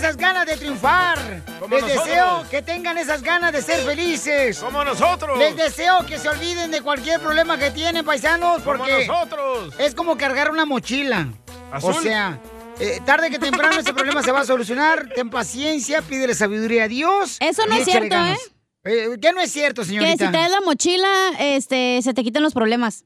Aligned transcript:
esas 0.00 0.16
ganas 0.16 0.46
de 0.46 0.56
triunfar. 0.56 1.42
Como 1.58 1.74
Les 1.76 1.82
nosotros. 1.84 2.06
deseo 2.06 2.44
que 2.50 2.62
tengan 2.62 2.96
esas 2.98 3.22
ganas 3.22 3.52
de 3.52 3.62
ser 3.62 3.80
felices. 3.84 4.58
Como 4.58 4.82
nosotros. 4.84 5.38
Les 5.38 5.54
deseo 5.56 6.04
que 6.06 6.18
se 6.18 6.28
olviden 6.28 6.70
de 6.70 6.80
cualquier 6.80 7.20
problema 7.20 7.58
que 7.58 7.70
tienen, 7.70 8.04
paisanos, 8.04 8.62
Como 8.62 8.78
porque 8.78 9.06
nosotros. 9.06 9.74
es 9.78 9.94
como 9.94 10.16
cargar 10.16 10.50
una 10.50 10.64
mochila. 10.64 11.28
¿Azul? 11.70 11.94
O 11.94 12.00
sea, 12.00 12.40
eh, 12.80 13.00
tarde 13.04 13.30
que 13.30 13.38
temprano 13.38 13.78
ese 13.80 13.92
problema 13.92 14.22
se 14.22 14.32
va 14.32 14.40
a 14.40 14.44
solucionar. 14.44 15.08
Ten 15.14 15.28
paciencia, 15.30 16.02
pídele 16.02 16.34
sabiduría 16.34 16.84
a 16.84 16.88
Dios. 16.88 17.36
Eso 17.40 17.66
no 17.66 17.74
es 17.74 17.84
cierto, 17.84 18.08
ganas. 18.08 18.38
Eh, 18.84 19.10
¿Qué 19.20 19.32
no 19.32 19.40
es 19.42 19.52
cierto, 19.52 19.82
Que 19.82 19.88
señorita? 19.88 20.26
si 20.26 20.32
traes 20.32 20.50
la 20.50 20.62
mochila, 20.62 21.08
este, 21.38 22.00
se 22.02 22.14
te 22.14 22.22
quitan 22.24 22.42
los 22.42 22.54
problemas. 22.54 23.04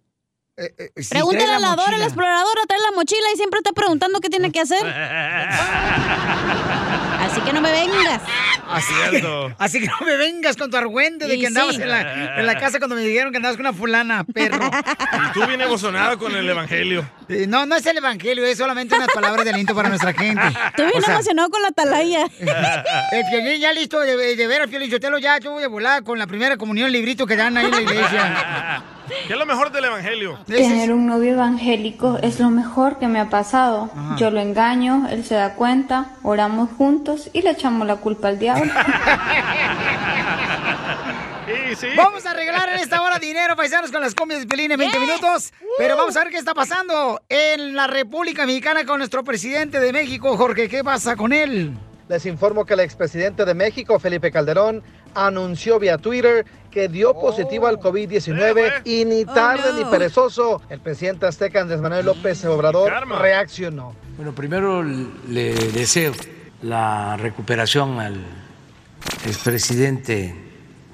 Eh, 0.57 0.93
si 1.03 1.09
Pregúntale 1.11 1.51
a 1.53 1.59
la 1.59 1.61
la 1.61 1.69
Dora, 1.71 1.83
mochila. 1.83 1.99
la 1.99 2.05
exploradora, 2.05 2.61
trae 2.69 2.81
la 2.81 2.93
mochila 2.93 3.27
y 3.33 3.37
siempre 3.37 3.59
está 3.59 3.73
preguntando 3.73 4.21
qué 4.21 4.31
tiene 4.31 4.53
que 4.53 4.61
hacer. 4.61 4.83
Así 7.25 7.41
que 7.41 7.53
no 7.53 7.61
me 7.61 7.71
vengas. 7.73 8.21
Así, 8.71 8.93
Cierto. 9.11 9.53
así 9.59 9.81
que 9.81 9.87
no 9.87 10.07
me 10.07 10.17
vengas 10.17 10.57
con 10.57 10.71
tu 10.71 10.77
argüente 10.77 11.27
de 11.27 11.37
Y 11.37 11.41
que 11.41 11.47
andabas 11.49 11.77
sí. 11.77 11.83
en, 11.83 11.89
la, 11.91 12.39
en 12.39 12.47
la 12.47 12.59
casa 12.59 12.79
cuando 12.79 12.97
me 12.97 13.03
dijeron 13.03 13.31
que 13.33 13.37
andabas 13.39 13.57
con 13.57 13.67
una 13.67 13.75
fulana, 13.77 14.25
perro. 14.25 14.71
Y 15.31 15.33
tú 15.33 15.47
bien 15.47 15.61
emocionado 15.61 16.19
con 16.19 16.35
el 16.35 16.49
evangelio. 16.49 17.09
No, 17.49 17.67
no 17.67 17.77
es 17.77 17.87
el 17.87 17.97
evangelio, 17.97 18.45
es 18.45 18.59
solamente 18.59 18.95
unas 18.95 19.09
palabras 19.09 19.45
de 19.45 19.51
aliento 19.51 19.75
para 19.75 19.89
nuestra 19.89 20.13
gente. 20.13 20.43
Estoy 20.47 20.87
bien 20.87 20.99
O 20.99 21.01
sea, 21.01 21.15
emocionado 21.15 21.49
con 21.51 21.63
la 21.63 21.69
atalaya. 21.69 22.27
El 23.13 23.25
Piolín 23.31 23.61
ya 23.61 23.73
listo 23.73 24.01
de, 24.01 24.37
de 24.37 24.47
ver 24.47 24.63
al 24.63 24.69
Piolín 24.69 24.91
Sotelo 24.91 25.19
ya 25.19 25.41
tuvo 25.41 25.61
de 25.61 25.67
volar 25.67 26.03
con 26.03 26.19
la 26.19 26.27
primera 26.27 26.57
comunión 26.57 26.91
librito 26.93 27.27
que 27.27 27.37
dan 27.37 27.57
ahí 27.57 27.67
en 27.67 27.71
la 27.71 27.81
iglesia. 27.83 28.83
¿Qué 29.27 29.33
es 29.35 29.39
lo 29.39 29.47
mejor 29.47 29.71
del 29.71 29.85
evangelio? 29.85 30.39
Tener 30.47 30.93
un 30.93 31.07
novio 31.07 31.33
evangélico 31.33 32.19
es 32.23 32.41
lo 32.41 32.51
mejor 32.51 32.99
que 32.99 33.07
me 33.07 33.21
ha 33.21 33.29
pasado. 33.29 33.91
Yo 34.19 34.31
lo 34.31 34.41
engaño, 34.41 35.07
él 35.11 35.25
se 35.25 35.35
da 35.35 35.55
cuenta, 35.55 36.07
oramos 36.23 36.71
juntos 36.77 37.14
y 37.33 37.43
le 37.43 37.51
echamos 37.51 37.87
la 37.87 37.97
culpa 37.97 38.29
al 38.29 38.39
diablo. 38.39 38.73
Sí, 41.47 41.77
sí. 41.77 41.87
Vamos 41.95 42.25
a 42.25 42.33
regalar 42.33 42.71
en 42.71 42.77
esta 42.77 43.03
hora 43.03 43.19
dinero, 43.19 43.55
paisanos, 43.55 43.93
con 43.93 44.01
las 44.01 44.15
comias 44.15 44.41
de 44.41 44.47
Piolín 44.47 44.73
en 44.73 44.79
20 44.79 44.99
minutos. 44.99 45.53
Pero 45.77 45.95
vamos 45.95 46.17
a 46.17 46.21
ver 46.25 46.33
qué 46.33 46.39
está 46.39 46.55
pasando 46.55 47.21
en 47.29 47.75
la 47.75 47.87
República 47.87 48.47
Mexicana 48.47 48.87
con 48.87 48.97
nuestro 48.99 49.23
presidente 49.25 49.79
de 49.79 49.93
México, 49.93 50.39
Jorge. 50.39 50.71
¿Qué 50.71 50.83
pasa 50.83 51.17
con 51.17 51.35
él? 51.35 51.75
Les 52.09 52.25
informo 52.27 52.65
que 52.65 52.75
el 52.75 52.81
expresidente 52.81 53.45
de 53.45 53.55
México, 53.55 53.99
Felipe 53.99 54.31
Calderón, 54.31 54.83
anunció 55.15 55.79
vía 55.79 55.99
Twitter 55.99 56.45
que 56.71 56.89
dio 56.89 57.15
positivo 57.15 57.67
al 57.67 57.79
COVID-19 57.79 58.83
y 58.85 59.05
ni 59.05 59.25
tarde 59.25 59.73
no. 59.73 59.79
ni 59.79 59.85
perezoso, 59.85 60.61
el 60.69 60.81
presidente 60.81 61.27
azteca 61.27 61.61
Andrés 61.61 61.81
Manuel 61.81 62.07
López 62.07 62.45
Obrador 62.45 62.91
Karma. 62.91 63.19
reaccionó. 63.19 63.95
Bueno, 64.17 64.35
primero 64.35 64.83
le 64.83 65.55
deseo 65.73 66.13
la 66.65 67.19
recuperación 67.19 68.01
al 68.01 68.17
expresidente 69.27 70.35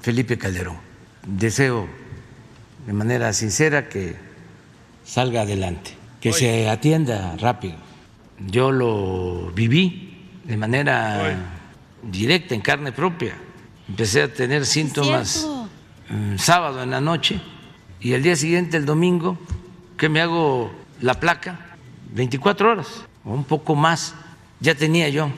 Felipe 0.01 0.37
Calderón. 0.37 0.77
Deseo 1.25 1.87
de 2.85 2.93
manera 2.93 3.31
sincera 3.31 3.87
que 3.87 4.15
salga 5.05 5.41
adelante, 5.41 5.95
que 6.19 6.33
se 6.33 6.69
atienda 6.69 7.37
rápido. 7.37 7.75
Yo 8.47 8.71
lo 8.71 9.51
viví 9.55 10.27
de 10.43 10.57
manera 10.57 11.37
directa, 12.03 12.53
en 12.53 12.61
carne 12.61 12.91
propia. 12.91 13.35
Empecé 13.87 14.23
a 14.23 14.33
tener 14.33 14.65
síntomas 14.65 15.47
mm, 16.09 16.37
sábado 16.37 16.83
en 16.83 16.89
la 16.89 16.99
noche 16.99 17.39
y 18.01 18.11
el 18.11 18.23
día 18.23 18.35
siguiente, 18.35 18.75
el 18.75 18.85
domingo, 18.85 19.37
que 19.95 20.09
me 20.09 20.19
hago 20.19 20.71
la 20.99 21.19
placa, 21.19 21.77
24 22.13 22.71
horas 22.71 23.05
o 23.23 23.31
un 23.31 23.45
poco 23.45 23.75
más, 23.75 24.15
ya 24.59 24.75
tenía 24.75 25.07
yo 25.07 25.29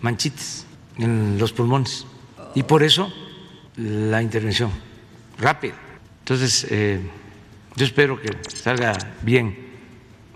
manchitas 0.00 0.66
en 0.98 1.38
los 1.38 1.52
pulmones. 1.52 2.06
Y 2.54 2.62
por 2.62 2.82
eso 2.82 3.12
la 3.76 4.22
intervención 4.22 4.70
rápida. 5.38 5.74
Entonces, 6.20 6.66
eh, 6.70 7.00
yo 7.76 7.84
espero 7.84 8.20
que 8.20 8.36
salga 8.54 8.96
bien 9.22 9.56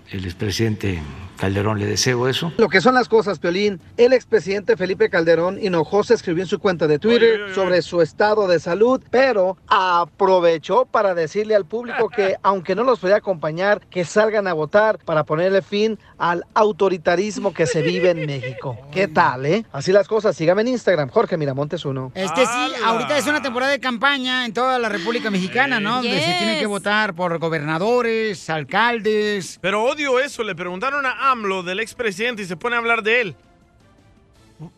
el 0.09 0.25
expresidente 0.25 0.99
Calderón, 1.43 1.77
le 1.77 1.85
deseo 1.85 2.29
eso. 2.29 2.53
Lo 2.55 2.69
que 2.69 2.79
son 2.79 2.95
las 2.95 3.09
cosas, 3.09 3.37
Piolín, 3.37 3.81
el 3.97 4.13
expresidente 4.13 4.77
Felipe 4.77 5.09
Calderón 5.09 5.59
Hinojosa 5.61 6.13
escribió 6.13 6.41
en 6.41 6.47
su 6.47 6.57
cuenta 6.57 6.87
de 6.87 6.99
Twitter 6.99 7.53
sobre 7.53 7.81
su 7.81 8.01
estado 8.01 8.47
de 8.47 8.61
salud, 8.61 9.01
pero 9.11 9.57
aprovechó 9.67 10.85
para 10.85 11.13
decirle 11.13 11.53
al 11.53 11.65
público 11.65 12.07
que, 12.07 12.37
aunque 12.43 12.75
no 12.75 12.85
los 12.85 12.99
podía 12.99 13.17
acompañar, 13.17 13.81
que 13.87 14.05
salgan 14.05 14.47
a 14.47 14.53
votar 14.53 14.99
para 14.99 15.25
ponerle 15.25 15.61
fin 15.61 15.99
al 16.17 16.45
autoritarismo 16.53 17.53
que 17.53 17.67
se 17.67 17.81
vive 17.81 18.11
en 18.11 18.25
México. 18.25 18.77
¿Qué 18.93 19.09
tal, 19.09 19.45
eh? 19.45 19.65
Así 19.73 19.91
las 19.91 20.07
cosas, 20.07 20.37
sígame 20.37 20.61
en 20.61 20.69
Instagram, 20.69 21.09
Jorge 21.09 21.35
Miramontes 21.35 21.83
uno. 21.83 22.13
Es 22.15 22.31
que 22.31 22.45
sí, 22.45 22.73
ahorita 22.85 23.17
es 23.17 23.27
una 23.27 23.41
temporada 23.41 23.73
de 23.73 23.81
campaña 23.81 24.45
en 24.45 24.53
toda 24.53 24.79
la 24.79 24.87
República 24.87 25.29
Mexicana, 25.29 25.81
¿no? 25.81 25.95
Donde 25.95 26.21
se 26.21 26.35
tiene 26.37 26.57
que 26.57 26.67
votar 26.67 27.13
por 27.13 27.37
gobernadores, 27.39 28.49
alcaldes. 28.49 29.59
Pero 29.61 29.83
odio 29.83 30.21
eso. 30.21 30.41
Le 30.41 30.55
preguntaron 30.55 31.05
a 31.05 31.32
AMLO 31.33 31.63
del 31.63 31.79
expresidente 31.79 32.43
y 32.43 32.45
se 32.45 32.55
pone 32.55 32.75
a 32.75 32.79
hablar 32.79 33.03
de 33.03 33.21
él. 33.21 33.35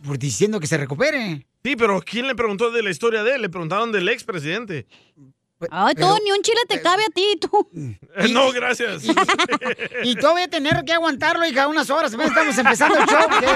Por 0.04 0.18
diciendo 0.18 0.60
que 0.60 0.68
se 0.68 0.78
recupere. 0.78 1.46
Sí, 1.64 1.76
pero 1.76 2.02
¿quién 2.02 2.28
le 2.28 2.36
preguntó 2.36 2.72
de 2.72 2.82
la 2.82 2.90
historia 2.90 3.24
de 3.24 3.36
él? 3.36 3.42
Le 3.42 3.50
preguntaron 3.50 3.92
del 3.92 4.08
expresidente. 4.10 4.88
Ay, 5.72 5.94
Pero- 5.96 6.16
tú, 6.16 6.22
ni 6.24 6.32
un 6.32 6.42
chile 6.42 6.60
te 6.68 6.82
cabe 6.82 7.04
a 7.04 7.10
ti, 7.10 7.40
tú. 7.40 7.70
Eh, 8.18 8.28
no, 8.32 8.52
gracias. 8.52 9.04
Y 10.04 10.16
tú 10.16 10.28
voy 10.28 10.44
a 10.44 10.48
tener 10.50 10.84
que 10.86 10.94
aguantarlo, 10.94 11.46
hija, 11.46 11.68
unas 11.68 11.90
horas. 11.90 12.14
Estamos 12.14 12.58
empezando 12.58 12.98
el 13.00 13.06
show. 13.06 13.22
¿Qué, 13.40 13.48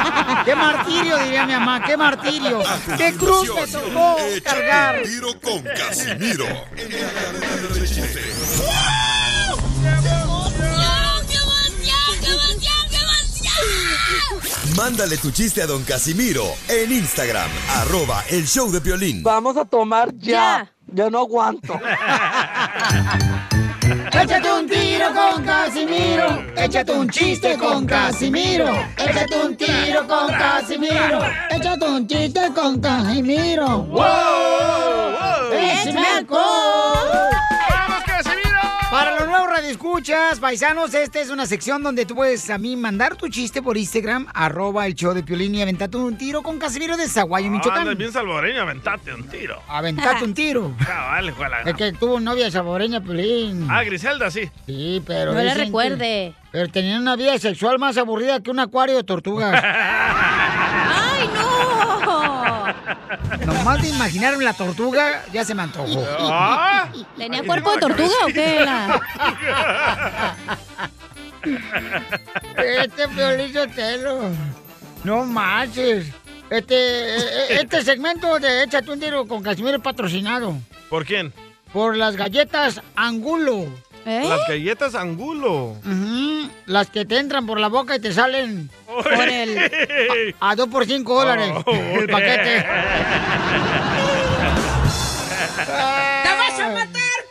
qué 0.45 0.55
martirio, 0.55 1.17
diría 1.17 1.45
mi 1.45 1.53
mamá. 1.53 1.83
Qué 1.85 1.97
martirio. 1.97 2.61
Qué 2.97 3.13
cruz 3.13 3.53
me 3.53 3.67
tocó 3.67 4.17
cargar. 4.43 5.01
un 5.03 5.09
tiro 5.09 5.39
con 5.41 5.61
Casimiro. 5.63 6.45
Mándale 14.75 15.17
tu 15.17 15.31
chiste 15.31 15.61
a 15.61 15.67
don 15.67 15.83
Casimiro 15.83 16.45
en 16.67 16.91
Instagram, 16.91 17.49
arroba 17.77 18.23
el 18.29 18.47
show 18.47 18.71
de 18.71 18.79
violín. 18.79 19.23
Vamos 19.23 19.57
a 19.57 19.65
tomar 19.65 20.13
ya. 20.15 20.29
Ya. 20.29 20.71
Yo 20.91 21.09
no 21.09 21.19
aguanto. 21.19 21.79
Échate 24.11 24.51
un 24.51 24.67
tiro 24.67 25.05
con 25.13 25.43
Casimiro. 25.43 26.43
Échate 26.55 26.91
un 26.91 27.09
chiste 27.09 27.57
con 27.57 27.85
Casimiro. 27.85 28.67
Échate 28.97 29.35
un 29.45 29.55
tiro 29.55 30.07
con 30.07 30.27
Casimiro. 30.27 31.19
Échate 31.49 31.85
un 31.85 32.07
chiste 32.07 32.51
con 32.53 32.79
Casimiro. 32.81 33.83
¡Wow! 33.83 35.53
¡Échame 35.53 36.07
alcohol! 36.17 36.68
Nuevos 39.59 39.75
radioescuchas, 39.75 40.39
paisanos, 40.39 40.93
esta 40.93 41.19
es 41.19 41.29
una 41.29 41.45
sección 41.45 41.83
donde 41.83 42.05
tú 42.05 42.15
puedes 42.15 42.49
a 42.49 42.57
mí 42.57 42.77
mandar 42.77 43.17
tu 43.17 43.27
chiste 43.27 43.61
por 43.61 43.77
Instagram, 43.77 44.25
arroba 44.33 44.87
el 44.87 44.95
show 44.95 45.13
de 45.13 45.21
Piolín 45.21 45.53
y 45.53 45.61
aventate 45.61 45.97
un 45.97 46.17
tiro 46.17 46.41
con 46.41 46.57
Casimiro 46.59 46.95
de 46.95 47.09
Zaguayo, 47.09 47.49
Michoacán. 47.51 47.81
Andas 47.81 47.97
bien 47.97 48.09
salvadoreño, 48.13 48.61
aventate 48.61 49.13
un 49.13 49.27
tiro. 49.27 49.61
Aventate 49.67 50.23
un 50.23 50.33
tiro. 50.33 50.73
Cabal, 50.85 51.31
ojalá. 51.31 51.61
Es 51.63 51.73
que 51.73 51.91
tuvo 51.91 52.21
novia 52.21 52.49
salvadoreña, 52.49 53.01
Piolín. 53.01 53.67
Ah, 53.69 53.83
Griselda, 53.83 54.31
sí. 54.31 54.49
Sí, 54.65 55.03
pero... 55.05 55.33
No 55.33 55.41
le 55.41 55.51
que- 55.51 55.55
recuerde. 55.65 56.33
Pero 56.53 56.69
tenían 56.69 57.01
una 57.01 57.17
vida 57.17 57.37
sexual 57.37 57.79
más 57.79 57.97
aburrida 57.97 58.41
que 58.41 58.51
un 58.51 58.59
acuario 58.59 58.95
de 58.95 59.03
tortugas. 59.03 59.61
¡Ay, 59.61 61.29
no! 61.33 62.65
Nomás 63.53 63.81
de 63.81 63.89
imaginarme 63.89 64.43
la 64.43 64.53
tortuga, 64.53 65.23
ya 65.33 65.43
se 65.43 65.55
me 65.55 65.63
antojó. 65.63 66.05
Ah, 66.31 66.87
¿Tenía 67.17 67.43
cuerpo 67.43 67.71
de 67.71 67.77
tortuga 67.79 68.15
o 68.23 68.27
qué 68.27 68.61
era? 68.61 69.01
Este 72.83 73.07
Piolín 73.09 73.53
Sotelo. 73.53 74.29
No 75.03 75.23
manches. 75.25 76.07
Este, 76.49 77.17
eh, 77.17 77.61
este 77.61 77.83
segmento 77.83 78.39
de 78.39 78.63
Échate 78.63 78.89
un 78.91 78.99
tiro 78.99 79.27
con 79.27 79.43
Casimiro 79.43 79.77
es 79.77 79.83
patrocinado 79.83 80.55
¿Por 80.89 81.05
quién? 81.05 81.31
por 81.71 81.95
las 81.95 82.15
galletas 82.15 82.81
Angulo. 82.95 83.67
¿Eh? 84.05 84.23
Las 84.27 84.47
galletas 84.47 84.95
Angulo. 84.95 85.75
Las 86.65 86.89
que 86.89 87.05
te 87.05 87.17
entran 87.17 87.45
por 87.45 87.59
la 87.59 87.67
boca 87.67 87.95
y 87.95 87.99
te 87.99 88.13
salen 88.13 88.69
Por 88.85 89.07
el... 89.27 90.35
a 90.39 90.55
2 90.55 90.67
por 90.69 90.85
5 90.85 91.13
dólares 91.19 91.51
Oh. 91.65 91.71
el 91.73 92.07
paquete. 92.07 92.65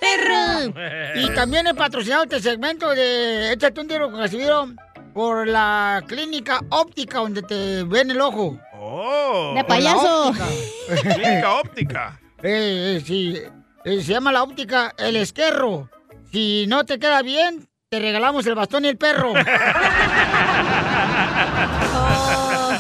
¡Perro! 0.01 0.73
Y 1.17 1.31
también 1.35 1.67
he 1.67 1.75
patrocinado 1.75 2.25
este 2.25 2.41
segmento 2.41 2.91
de 2.91 3.53
Échate 3.53 3.81
un 3.81 3.89
tiro 3.89 4.11
con 4.11 4.21
Casimiro 4.21 4.69
por 5.15 5.47
la 5.47 6.03
clínica 6.07 6.61
óptica 6.71 7.19
donde 7.19 7.43
te 7.43 7.83
ven 7.85 8.11
el 8.11 8.21
ojo. 8.21 8.59
Oh. 8.81 9.53
De 9.55 9.65
payaso. 9.65 10.29
Óptica. 10.29 11.15
Clínica 11.15 11.55
óptica. 11.55 12.21
Eh, 12.41 12.99
eh, 12.99 13.03
sí, 13.05 13.37
eh, 13.85 14.01
se 14.01 14.13
llama 14.13 14.31
la 14.31 14.45
óptica 14.45 14.95
El 14.97 15.17
Esquerro. 15.17 15.91
Si 16.33 16.67
no 16.67 16.85
te 16.85 16.99
queda 16.99 17.23
bien, 17.23 17.69
te 17.89 17.99
regalamos 18.01 18.47
el 18.47 18.55
bastón 18.55 18.85
y 18.85 18.89
el 18.89 18.99
perro. 18.99 19.33
Oh. 22.01 22.71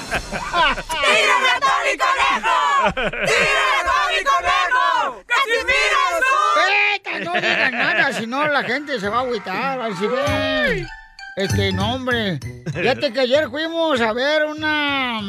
¡Vete! 6.56 7.25
No 7.25 7.35
digas 7.35 7.73
nada, 7.73 8.12
si 8.12 8.27
no 8.27 8.47
la 8.47 8.62
gente 8.62 9.00
se 9.00 9.09
va 9.09 9.19
a 9.19 9.21
agüitar. 9.21 9.81
Así 9.81 10.06
ve. 10.06 10.87
Este, 11.37 11.73
no, 11.73 11.94
hombre. 11.94 12.41
Fíjate 12.75 13.12
que 13.12 13.21
ayer 13.21 13.49
fuimos 13.49 14.01
a 14.01 14.12
ver 14.12 14.44
una, 14.44 15.21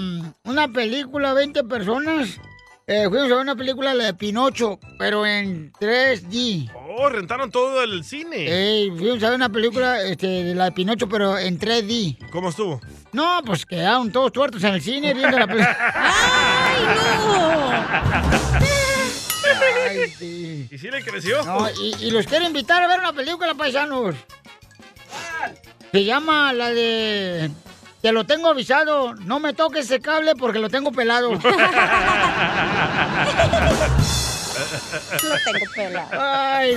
una 0.43 0.67
película, 0.67 1.33
20 1.33 1.63
personas. 1.65 2.39
Eh, 2.87 3.07
fuimos 3.07 3.31
a 3.31 3.35
ver 3.35 3.43
una 3.43 3.55
película, 3.55 3.93
la 3.93 4.05
de 4.05 4.13
Pinocho, 4.15 4.79
pero 4.97 5.25
en 5.25 5.71
3D. 5.73 6.71
Oh, 7.01 7.07
rentaron 7.07 7.49
todo 7.49 7.81
el 7.81 8.03
cine. 8.03 8.51
Ey, 8.51 8.91
fuimos 8.91 9.23
a 9.23 9.29
ver 9.29 9.37
una 9.37 9.47
película, 9.47 10.01
este, 10.01 10.27
de 10.27 10.53
la 10.53 10.65
de 10.65 10.73
Pinocho, 10.73 11.07
pero 11.07 11.37
en 11.37 11.57
3D. 11.57 12.29
¿Cómo 12.29 12.49
estuvo? 12.49 12.81
No, 13.13 13.41
pues 13.45 13.65
quedaron 13.65 14.11
todos 14.11 14.33
tuertos 14.33 14.61
en 14.65 14.73
el 14.73 14.81
cine 14.81 15.13
viendo 15.13 15.39
la 15.39 15.47
película. 15.47 15.77
¡Ay, 15.95 16.85
Ay, 19.87 20.09
sí. 20.09 20.67
¿Y 20.69 20.77
si 20.77 20.91
le 20.91 21.01
creció? 21.01 21.41
No, 21.45 21.69
y, 21.69 21.95
y 22.01 22.11
los 22.11 22.25
quiero 22.25 22.43
invitar 22.43 22.83
a 22.83 22.89
ver 22.89 22.99
una 22.99 23.13
película, 23.13 23.53
paisanos. 23.53 24.15
Se 25.93 26.03
llama 26.03 26.51
la 26.51 26.69
de... 26.71 27.49
Te 28.01 28.11
lo 28.11 28.25
tengo 28.25 28.49
avisado, 28.49 29.15
no 29.15 29.39
me 29.39 29.53
toques 29.53 29.85
ese 29.85 30.01
cable 30.01 30.35
porque 30.35 30.59
lo 30.59 30.69
tengo 30.69 30.91
pelado. 30.91 31.31
Lo 34.59 35.51
tengo 35.53 35.71
pelado. 35.75 36.09
Ay, 36.11 36.73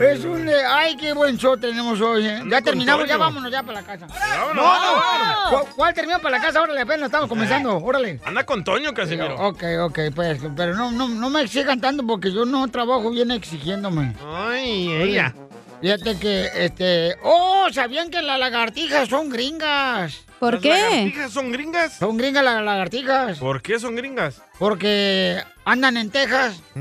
Es 0.00 0.24
un... 0.24 0.46
de- 0.46 0.64
Ay, 0.64 0.96
qué 0.96 1.12
buen 1.12 1.36
show 1.38 1.56
tenemos 1.56 2.00
hoy, 2.00 2.26
¿eh? 2.26 2.42
Ya 2.48 2.60
terminamos, 2.62 3.06
ya 3.08 3.16
vámonos 3.16 3.50
ya 3.50 3.62
para 3.62 3.80
la 3.80 3.86
casa. 3.86 4.06
Vámonos, 4.06 4.54
No, 4.54 4.62
no, 4.62 5.00
vámonos. 5.00 5.60
¿Cu- 5.68 5.76
¿Cuál 5.76 5.94
terminó 5.94 6.18
para 6.20 6.38
la 6.38 6.42
casa? 6.44 6.62
Órale, 6.62 6.80
apenas 6.80 7.06
estamos 7.06 7.28
comenzando, 7.28 7.76
órale. 7.78 8.20
Anda 8.24 8.44
con 8.44 8.64
Toño, 8.64 8.92
Casimiro. 8.94 9.36
Ok, 9.48 9.62
ok, 9.82 9.98
pues, 10.14 10.40
pero 10.56 10.74
no, 10.74 10.90
no, 10.92 11.08
no 11.08 11.30
me 11.30 11.42
exijan 11.42 11.80
tanto 11.80 12.06
porque 12.06 12.32
yo 12.32 12.44
no 12.44 12.66
trabajo 12.68 13.10
bien 13.10 13.30
exigiéndome. 13.30 14.14
Ay, 14.26 14.90
ella. 14.92 15.34
Fíjate 15.82 16.16
que, 16.18 16.48
este... 16.54 17.16
¡Oh! 17.24 17.66
¿Sabían 17.72 18.08
que 18.08 18.22
las 18.22 18.38
lagartijas 18.38 19.08
son 19.08 19.28
gringas? 19.28 20.20
¿Por 20.38 20.54
¿Las 20.54 20.62
qué? 20.62 20.68
lagartijas 20.70 21.32
son 21.32 21.50
gringas? 21.52 21.92
Son 21.98 22.16
gringas 22.16 22.44
las 22.44 22.62
lagartijas. 22.62 23.38
¿Por 23.38 23.60
qué 23.62 23.78
son 23.80 23.96
gringas? 23.96 24.40
Porque 24.60 25.42
andan 25.64 25.96
en 25.96 26.10
Texas. 26.10 26.60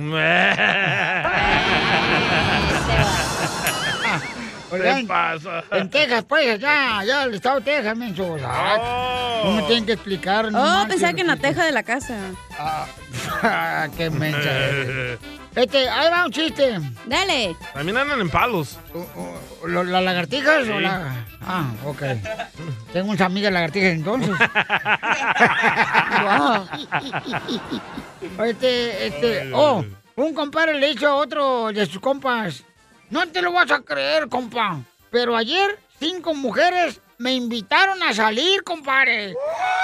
¿Qué 4.69 4.77
Oigan, 4.77 5.05
pasa? 5.07 5.63
en 5.71 5.89
Texas, 5.89 6.23
pues, 6.29 6.47
allá, 6.47 6.99
allá, 6.99 7.23
el 7.23 7.33
estado 7.33 7.59
de 7.59 7.65
Texas, 7.65 7.97
menso. 7.97 8.37
Oh. 8.41 9.41
No 9.43 9.51
me 9.53 9.61
tienen 9.63 9.85
que 9.85 9.91
explicar. 9.93 10.49
no 10.49 10.83
Oh, 10.83 10.87
pensaba 10.87 11.11
que 11.11 11.21
en 11.21 11.27
la 11.27 11.35
teja 11.35 11.65
de 11.65 11.71
la 11.73 11.83
casa. 11.83 12.17
Ah, 12.57 13.87
qué 13.97 14.09
mensa. 14.09 14.49
Este, 15.55 15.89
ahí 15.89 16.09
va 16.09 16.25
un 16.25 16.31
chiste. 16.31 16.79
Dale. 17.05 17.55
También 17.73 17.97
andan 17.97 18.21
en 18.21 18.29
palos. 18.29 18.77
O- 18.93 18.99
o- 18.99 19.67
lo- 19.67 19.83
¿Las 19.83 20.01
lagartijas 20.03 20.61
o 20.67 20.77
Sí. 20.77 20.79
la...? 20.81 21.25
Ah, 21.41 21.65
ok. 21.85 22.01
Tengo 22.93 23.09
unas 23.09 23.21
amigas 23.21 23.51
lagartijas 23.51 23.93
entonces. 23.93 24.33
Wow. 26.23 26.67
Este, 28.45 29.07
este, 29.07 29.51
oh, 29.53 29.83
un 30.15 30.33
compadre 30.33 30.75
le 30.79 30.89
dijo 30.89 31.07
a 31.07 31.15
otro 31.15 31.71
de 31.73 31.85
sus 31.87 31.99
compas, 31.99 32.63
no 33.09 33.27
te 33.27 33.41
lo 33.41 33.51
vas 33.51 33.71
a 33.71 33.81
creer, 33.81 34.29
compa, 34.29 34.79
pero 35.09 35.35
ayer 35.35 35.79
cinco 35.99 36.33
mujeres 36.35 37.01
me 37.17 37.33
invitaron 37.33 38.01
a 38.03 38.13
salir, 38.13 38.63
compadre. 38.63 39.33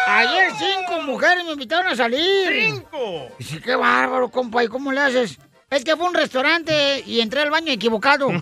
Ayer 0.07 0.51
cinco 0.57 1.01
mujeres 1.01 1.43
me 1.45 1.51
invitaron 1.53 1.87
a 1.91 1.95
salir. 1.95 2.47
¡Cinco! 2.71 3.27
Dice, 3.39 3.59
qué 3.59 3.75
bárbaro, 3.75 4.29
compa, 4.29 4.63
¿y 4.63 4.67
cómo 4.67 4.91
le 4.91 5.01
haces? 5.01 5.37
Es 5.69 5.83
que 5.83 5.97
fue 5.97 6.05
un 6.07 6.13
restaurante 6.13 7.03
y 7.05 7.19
entré 7.19 7.41
al 7.41 7.51
baño 7.51 7.73
equivocado. 7.73 8.29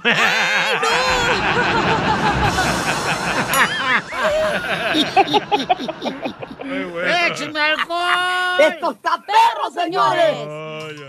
Muy 6.64 6.84
bueno. 6.92 7.16
¡Écheme 7.28 7.60
alcohol! 7.60 8.60
¡Esto 8.60 8.92
está 8.92 9.24
perro, 9.24 9.72
señores! 9.74 10.36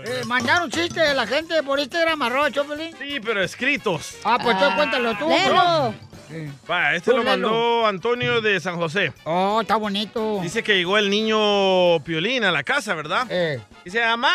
Eh, 0.09 0.21
mandaron 0.25 0.69
chistes 0.69 1.07
de 1.07 1.13
la 1.13 1.27
gente 1.27 1.61
por 1.63 1.79
Instagram, 1.79 2.21
arroba 2.21 2.51
Choplin. 2.51 2.95
Sí, 2.97 3.19
pero 3.23 3.41
escritos. 3.43 4.17
Ah, 4.23 4.37
pues 4.41 4.57
tú 4.57 4.65
cuéntalo 4.75 5.15
tú. 5.17 5.27
Bro. 5.27 5.93
Sí. 6.29 6.51
Va, 6.69 6.93
este 6.93 7.11
Tú 7.11 7.17
lo 7.17 7.23
mandó 7.23 7.85
Antonio 7.87 8.41
de 8.41 8.59
San 8.59 8.75
José. 8.75 9.13
Oh, 9.23 9.61
está 9.61 9.77
bonito. 9.77 10.39
Dice 10.41 10.61
que 10.61 10.75
llegó 10.75 10.97
el 10.97 11.09
niño 11.09 11.99
Piolín 12.03 12.43
a 12.43 12.51
la 12.51 12.63
casa, 12.63 12.93
¿verdad? 12.95 13.25
Eh, 13.29 13.61
Dice, 13.85 14.03
¡Amá! 14.03 14.33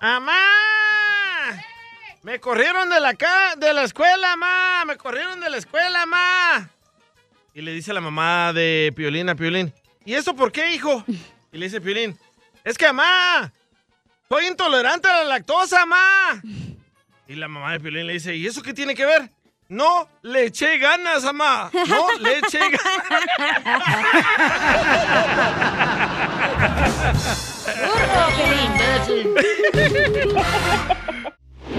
¡Amá! 0.00 0.34
Me 2.22 2.40
corrieron 2.40 2.88
de 2.88 3.00
la, 3.00 3.14
ca 3.14 3.54
de 3.56 3.74
la 3.74 3.82
escuela, 3.82 4.34
ma. 4.36 4.82
Me 4.86 4.96
corrieron 4.96 5.40
de 5.40 5.50
la 5.50 5.58
escuela, 5.58 6.06
ma. 6.06 6.70
Y 7.52 7.60
le 7.60 7.72
dice 7.72 7.92
la 7.92 8.00
mamá 8.00 8.54
de 8.54 8.92
Piolín 8.96 9.28
a 9.28 9.34
Piolín, 9.34 9.74
¿y 10.06 10.14
eso 10.14 10.34
por 10.34 10.52
qué, 10.52 10.72
hijo? 10.72 11.04
Y 11.52 11.58
le 11.58 11.66
dice 11.66 11.80
Piolín, 11.82 12.18
es 12.64 12.78
que, 12.78 12.86
mamá, 12.86 13.52
soy 14.28 14.46
intolerante 14.46 15.06
a 15.06 15.18
la 15.18 15.24
lactosa, 15.24 15.84
ma. 15.84 16.40
Y 17.28 17.34
la 17.34 17.48
mamá 17.48 17.72
de 17.72 17.80
Piolín 17.80 18.06
le 18.06 18.14
dice, 18.14 18.34
¿y 18.34 18.46
eso 18.46 18.62
qué 18.62 18.72
tiene 18.72 18.94
que 18.94 19.04
ver? 19.04 19.30
No 19.68 20.08
le 20.22 20.46
eché 20.46 20.78
ganas, 20.78 21.24
mamá. 21.24 21.70
No 21.88 22.18
le 22.18 22.38
eché 22.38 22.58
imbécil. 22.64 22.88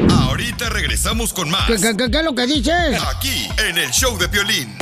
Ahorita 0.09 0.69
regresamos 0.69 1.33
con 1.33 1.49
más. 1.49 1.67
¿Qué, 1.67 1.75
qué, 1.75 1.95
qué- 1.97 2.11
qué 2.11 2.17
es 2.17 2.23
lo 2.23 2.35
que 2.35 2.45
dices? 2.47 3.01
Aquí, 3.15 3.47
en 3.67 3.77
el 3.77 3.89
show 3.91 4.17
de 4.17 4.27
Piolín. 4.29 4.75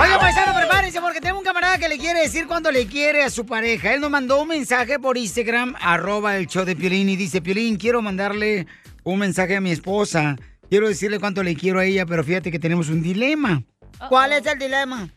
Oye, 0.00 0.18
paisano, 0.18 0.54
prepárense 0.56 1.00
porque 1.00 1.20
tenemos 1.20 1.40
un 1.40 1.44
camarada 1.44 1.78
que 1.78 1.88
le 1.88 1.98
quiere 1.98 2.20
decir 2.22 2.46
cuánto 2.46 2.70
le 2.70 2.86
quiere 2.86 3.22
a 3.24 3.30
su 3.30 3.44
pareja. 3.44 3.92
Él 3.92 4.00
nos 4.00 4.10
mandó 4.10 4.40
un 4.40 4.48
mensaje 4.48 4.98
por 4.98 5.16
Instagram, 5.18 5.74
arroba 5.80 6.36
el 6.36 6.46
show 6.46 6.64
de 6.64 6.76
Piolín, 6.76 7.08
y 7.08 7.16
dice, 7.16 7.42
Piolín, 7.42 7.76
quiero 7.76 8.00
mandarle 8.00 8.66
un 9.02 9.18
mensaje 9.18 9.56
a 9.56 9.60
mi 9.60 9.70
esposa. 9.72 10.36
Quiero 10.68 10.88
decirle 10.88 11.18
cuánto 11.18 11.42
le 11.42 11.56
quiero 11.56 11.80
a 11.80 11.84
ella, 11.84 12.06
pero 12.06 12.22
fíjate 12.24 12.50
que 12.50 12.58
tenemos 12.58 12.88
un 12.88 13.02
dilema. 13.02 13.62
¿Cuál 14.08 14.32
es 14.32 14.46
el 14.46 14.58
dilema? 14.58 15.08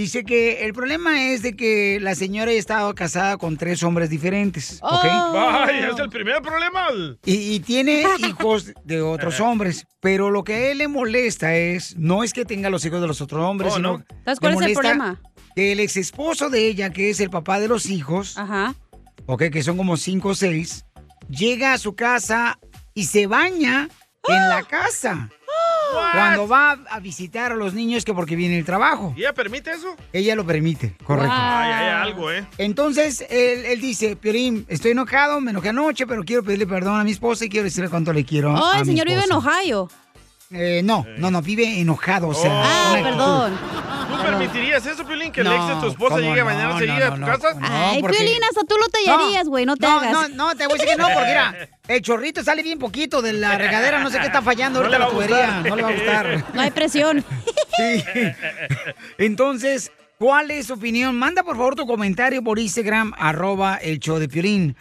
Dice 0.00 0.24
que 0.24 0.64
el 0.64 0.72
problema 0.72 1.26
es 1.30 1.42
de 1.42 1.54
que 1.54 1.98
la 2.00 2.14
señora 2.14 2.52
ha 2.52 2.54
estado 2.54 2.94
casada 2.94 3.36
con 3.36 3.58
tres 3.58 3.82
hombres 3.82 4.08
diferentes, 4.08 4.78
¿ok? 4.80 5.04
Ay, 5.04 5.80
es 5.92 5.98
el 5.98 6.08
primer 6.08 6.40
problema. 6.40 6.86
Y, 7.26 7.34
y 7.52 7.60
tiene 7.60 8.04
hijos 8.26 8.72
de 8.82 9.02
otros 9.02 9.40
hombres. 9.40 9.86
Pero 10.00 10.30
lo 10.30 10.42
que 10.42 10.54
a 10.54 10.70
él 10.70 10.78
le 10.78 10.88
molesta 10.88 11.54
es, 11.54 11.98
no 11.98 12.24
es 12.24 12.32
que 12.32 12.46
tenga 12.46 12.70
los 12.70 12.82
hijos 12.86 13.02
de 13.02 13.08
los 13.08 13.20
otros 13.20 13.44
hombres, 13.44 13.74
Oh, 13.74 13.76
sino 13.76 13.98
¿no? 13.98 14.04
Entonces, 14.08 14.40
¿cuál 14.40 14.54
es 14.54 14.60
el 14.62 14.72
problema? 14.72 15.20
Que 15.54 15.72
el 15.72 15.80
ex 15.80 15.98
esposo 15.98 16.48
de 16.48 16.66
ella, 16.66 16.88
que 16.88 17.10
es 17.10 17.20
el 17.20 17.28
papá 17.28 17.60
de 17.60 17.68
los 17.68 17.84
hijos, 17.84 18.38
Ajá. 18.38 18.74
ok, 19.26 19.50
que 19.52 19.62
son 19.62 19.76
como 19.76 19.98
cinco 19.98 20.30
o 20.30 20.34
seis, 20.34 20.86
llega 21.28 21.74
a 21.74 21.78
su 21.78 21.94
casa 21.94 22.58
y 22.94 23.04
se 23.04 23.26
baña 23.26 23.90
en 24.26 24.48
la 24.48 24.62
casa. 24.70 25.28
Cuando 26.12 26.48
va 26.48 26.78
a 26.90 27.00
visitar 27.00 27.52
a 27.52 27.54
los 27.54 27.74
niños 27.74 28.04
que 28.04 28.14
porque 28.14 28.36
viene 28.36 28.58
el 28.58 28.64
trabajo. 28.64 29.14
¿Y 29.16 29.20
ella 29.20 29.32
permite 29.34 29.70
eso? 29.72 29.94
Ella 30.12 30.34
lo 30.34 30.44
permite, 30.46 30.94
correcto. 31.04 31.32
Ay, 31.34 31.72
hay 31.72 31.88
algo, 31.88 32.30
¿eh? 32.30 32.46
Entonces, 32.58 33.24
él, 33.30 33.64
él 33.66 33.80
dice, 33.80 34.16
Piorín, 34.16 34.64
estoy 34.68 34.92
enojado, 34.92 35.40
me 35.40 35.50
enojé 35.50 35.70
anoche, 35.70 36.06
pero 36.06 36.24
quiero 36.24 36.42
pedirle 36.42 36.66
perdón 36.66 37.00
a 37.00 37.04
mi 37.04 37.10
esposa 37.12 37.44
y 37.44 37.48
quiero 37.48 37.64
decirle 37.64 37.88
cuánto 37.90 38.12
le 38.12 38.24
quiero 38.24 38.52
Oh, 38.54 38.66
a 38.72 38.74
el 38.78 38.80
mi 38.80 38.92
señor 38.92 39.06
vive 39.08 39.22
en. 39.24 39.32
Ohio. 39.32 39.88
Eh, 40.52 40.80
no, 40.82 41.06
no, 41.16 41.30
no, 41.30 41.42
vive 41.42 41.80
enojado, 41.80 42.28
o 42.28 42.34
sea. 42.34 42.50
Ah, 42.52 42.98
perdón. 43.00 43.56
¿Tú 44.10 44.20
permitirías 44.20 44.84
eso, 44.84 45.06
Piolín? 45.06 45.30
¿Que 45.30 45.42
el 45.42 45.46
ex 45.46 45.68
de 45.68 45.74
tu 45.74 45.86
esposa 45.90 46.16
¿cómo 46.16 46.28
llegue 46.28 46.40
a 46.40 46.44
no? 46.44 46.68
No, 46.70 46.76
allí 46.76 46.90
a 46.90 47.14
tu 47.14 47.20
casa? 47.20 47.54
No, 47.54 47.68
Ay, 47.70 48.00
porque- 48.00 48.16
Piolín, 48.16 48.42
hasta 48.42 48.62
tú 48.62 48.74
lo 48.76 48.88
tallarías, 48.88 49.46
güey, 49.46 49.64
no 49.64 49.76
te 49.76 49.86
no, 49.86 49.98
hagas. 49.98 50.12
No, 50.12 50.28
no, 50.28 50.56
te 50.56 50.66
voy 50.66 50.72
a 50.74 50.82
decir 50.82 50.88
que 50.88 50.96
no, 50.96 51.08
porque 51.08 51.28
mira, 51.28 51.68
el 51.86 52.02
chorrito 52.02 52.42
sale 52.42 52.64
bien 52.64 52.80
poquito 52.80 53.22
de 53.22 53.32
la 53.34 53.56
regadera, 53.58 54.00
no 54.00 54.10
sé 54.10 54.18
qué 54.18 54.26
está 54.26 54.42
fallando 54.42 54.80
No 54.80 54.86
ahorita 54.86 54.98
la 54.98 55.08
tubería, 55.08 55.62
no 55.64 55.76
le 55.76 55.82
va 55.82 55.88
a 55.88 55.92
gustar. 55.92 56.44
No 56.54 56.60
hay 56.60 56.70
presión. 56.72 57.24
Sí. 57.76 58.04
Entonces, 59.16 59.90
¿cuál 60.18 60.50
es 60.50 60.66
su 60.66 60.74
opinión? 60.74 61.16
Manda 61.16 61.42
por 61.42 61.56
favor 61.56 61.76
tu 61.76 61.86
comentario 61.86 62.42
por 62.42 62.58
Instagram, 62.58 63.12
arroba 63.16 63.76
el 63.76 64.00
show 64.00 64.18
de 64.18 64.28
Piolín. 64.28 64.76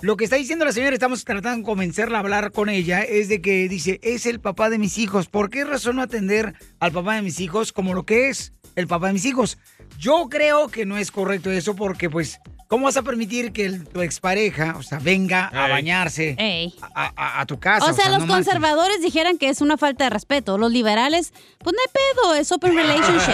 Lo 0.00 0.16
que 0.16 0.22
está 0.22 0.36
diciendo 0.36 0.64
la 0.64 0.70
señora, 0.70 0.94
estamos 0.94 1.24
tratando 1.24 1.58
de 1.58 1.64
convencerla 1.64 2.18
a 2.18 2.20
hablar 2.20 2.52
con 2.52 2.68
ella, 2.68 3.02
es 3.02 3.28
de 3.28 3.42
que 3.42 3.68
dice, 3.68 3.98
es 4.04 4.26
el 4.26 4.38
papá 4.38 4.70
de 4.70 4.78
mis 4.78 4.96
hijos. 4.96 5.26
¿Por 5.26 5.50
qué 5.50 5.64
razón 5.64 5.96
no 5.96 6.02
atender 6.02 6.54
al 6.78 6.92
papá 6.92 7.16
de 7.16 7.22
mis 7.22 7.40
hijos 7.40 7.72
como 7.72 7.94
lo 7.94 8.06
que 8.06 8.28
es 8.28 8.52
el 8.76 8.86
papá 8.86 9.08
de 9.08 9.14
mis 9.14 9.24
hijos? 9.24 9.58
Yo 9.98 10.28
creo 10.30 10.68
que 10.68 10.86
no 10.86 10.96
es 10.98 11.10
correcto 11.10 11.50
eso 11.50 11.74
porque, 11.74 12.08
pues, 12.08 12.38
¿cómo 12.68 12.84
vas 12.84 12.96
a 12.96 13.02
permitir 13.02 13.50
que 13.50 13.64
el- 13.66 13.88
tu 13.88 14.00
expareja, 14.00 14.76
o 14.78 14.84
sea, 14.84 15.00
venga 15.00 15.46
a 15.48 15.66
bañarse 15.68 16.36
a, 16.94 17.10
a- 17.16 17.40
a 17.40 17.46
tu 17.46 17.58
casa? 17.58 17.84
O 17.90 17.92
sea, 17.92 18.08
los 18.08 18.20
no 18.20 18.32
conservadores 18.32 19.02
dijeran 19.02 19.36
que 19.36 19.48
es 19.48 19.60
una 19.60 19.76
falta 19.78 20.04
de 20.04 20.10
respeto. 20.10 20.58
Los 20.58 20.70
liberales, 20.70 21.32
pues 21.58 21.74
no 21.74 21.80
hay 21.84 21.92
pedo, 22.14 22.34
es 22.36 22.52
open 22.52 22.76
relationship. 22.76 23.32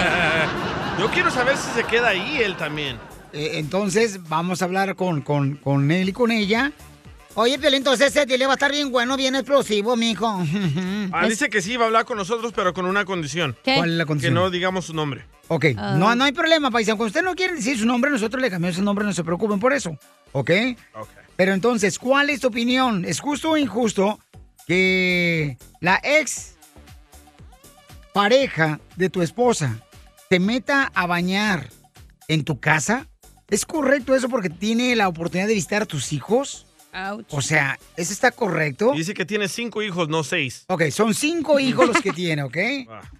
Yo 0.99 1.11
quiero 1.11 1.29
saber 1.29 1.57
si 1.57 1.69
se 1.79 1.83
queda 1.83 2.07
ahí 2.07 2.39
él 2.41 2.57
también. 2.57 2.97
Eh, 3.35 3.59
entonces 3.59 4.27
vamos 4.27 4.61
a 4.61 4.65
hablar 4.65 4.95
con, 4.95 5.21
con, 5.21 5.55
con 5.57 5.91
él 5.91 6.09
y 6.09 6.13
con 6.13 6.31
ella. 6.31 6.71
Oye, 7.37 7.59
Piolín, 7.59 7.79
entonces 7.79 8.07
ese 8.15 8.25
dile 8.25 8.45
va 8.45 8.53
a 8.53 8.55
estar 8.55 8.71
bien 8.71 8.91
bueno, 8.91 9.17
bien 9.17 9.35
explosivo, 9.35 9.95
mijo. 9.97 10.41
Ah, 11.11 11.27
dice 11.27 11.49
que 11.49 11.61
sí 11.61 11.75
va 11.77 11.83
a 11.83 11.87
hablar 11.87 12.05
con 12.05 12.17
nosotros, 12.17 12.51
pero 12.55 12.73
con 12.73 12.85
una 12.85 13.05
condición. 13.05 13.55
¿Qué? 13.63 13.75
¿Cuál 13.75 13.91
es 13.91 13.97
la 13.97 14.05
condición? 14.05 14.33
Que 14.33 14.39
no 14.39 14.49
digamos 14.49 14.85
su 14.85 14.93
nombre. 14.93 15.25
Ok, 15.49 15.65
Ah. 15.77 15.95
no, 15.99 16.15
no 16.15 16.23
hay 16.23 16.31
problema, 16.31 16.71
paisano. 16.71 16.97
Cuando 16.97 17.09
usted 17.09 17.23
no 17.23 17.35
quiere 17.35 17.53
decir 17.55 17.77
su 17.77 17.85
nombre, 17.85 18.09
nosotros 18.09 18.41
le 18.41 18.49
cambiamos 18.49 18.77
su 18.77 18.83
nombre, 18.83 19.05
no 19.05 19.13
se 19.13 19.23
preocupen 19.23 19.59
por 19.59 19.73
eso. 19.73 19.97
¿Ok? 20.31 20.49
Pero 21.35 21.53
entonces, 21.53 21.99
¿cuál 21.99 22.29
es 22.29 22.39
tu 22.39 22.47
opinión? 22.47 23.03
¿Es 23.05 23.19
justo 23.19 23.51
o 23.51 23.57
injusto 23.57 24.17
que 24.65 25.57
la 25.81 25.99
ex 26.03 26.55
pareja 28.13 28.79
de 28.95 29.09
tu 29.09 29.21
esposa 29.21 29.77
te 30.29 30.39
meta 30.39 30.91
a 30.95 31.05
bañar 31.05 31.69
en 32.27 32.43
tu 32.43 32.59
casa? 32.59 33.07
¿Es 33.49 33.65
correcto 33.65 34.15
eso 34.15 34.29
porque 34.29 34.49
tiene 34.49 34.95
la 34.95 35.07
oportunidad 35.07 35.47
de 35.47 35.53
visitar 35.53 35.83
a 35.83 35.85
tus 35.85 36.13
hijos? 36.13 36.65
O 37.29 37.41
sea, 37.41 37.77
¿eso 37.97 38.13
está 38.13 38.31
correcto? 38.31 38.93
Dice 38.95 39.13
que 39.13 39.25
tiene 39.25 39.49
cinco 39.49 39.81
hijos, 39.81 40.07
no 40.07 40.23
seis. 40.23 40.63
Ok, 40.67 40.83
son 40.91 41.13
cinco 41.13 41.59
hijos 41.59 41.87
los 41.87 42.01
que 42.01 42.11
tiene, 42.11 42.43
¿ok? 42.43 42.57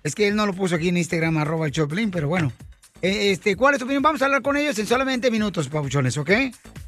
Es 0.04 0.16
que 0.16 0.28
él 0.30 0.36
no 0.36 0.46
lo 0.46 0.54
puso 0.54 0.76
aquí 0.76 0.88
en 0.90 0.98
Instagram, 0.98 1.38
arroba 1.38 1.66
el 1.66 1.72
Choplin, 1.74 2.10
pero 2.10 2.28
bueno. 2.30 2.54
Eh, 3.02 3.32
Este, 3.32 3.58
¿Cuál 3.58 3.74
es 3.76 3.80
tu 3.80 3.86
opinión? 3.86 4.02
Vamos 4.02 4.22
a 4.22 4.26
hablar 4.26 4.42
con 4.42 4.56
ellos 4.56 4.80
en 4.80 4.88
solamente 4.88 5.30
minutos, 5.30 5.68
papuchones, 5.68 6.18
¿ok? 6.18 6.32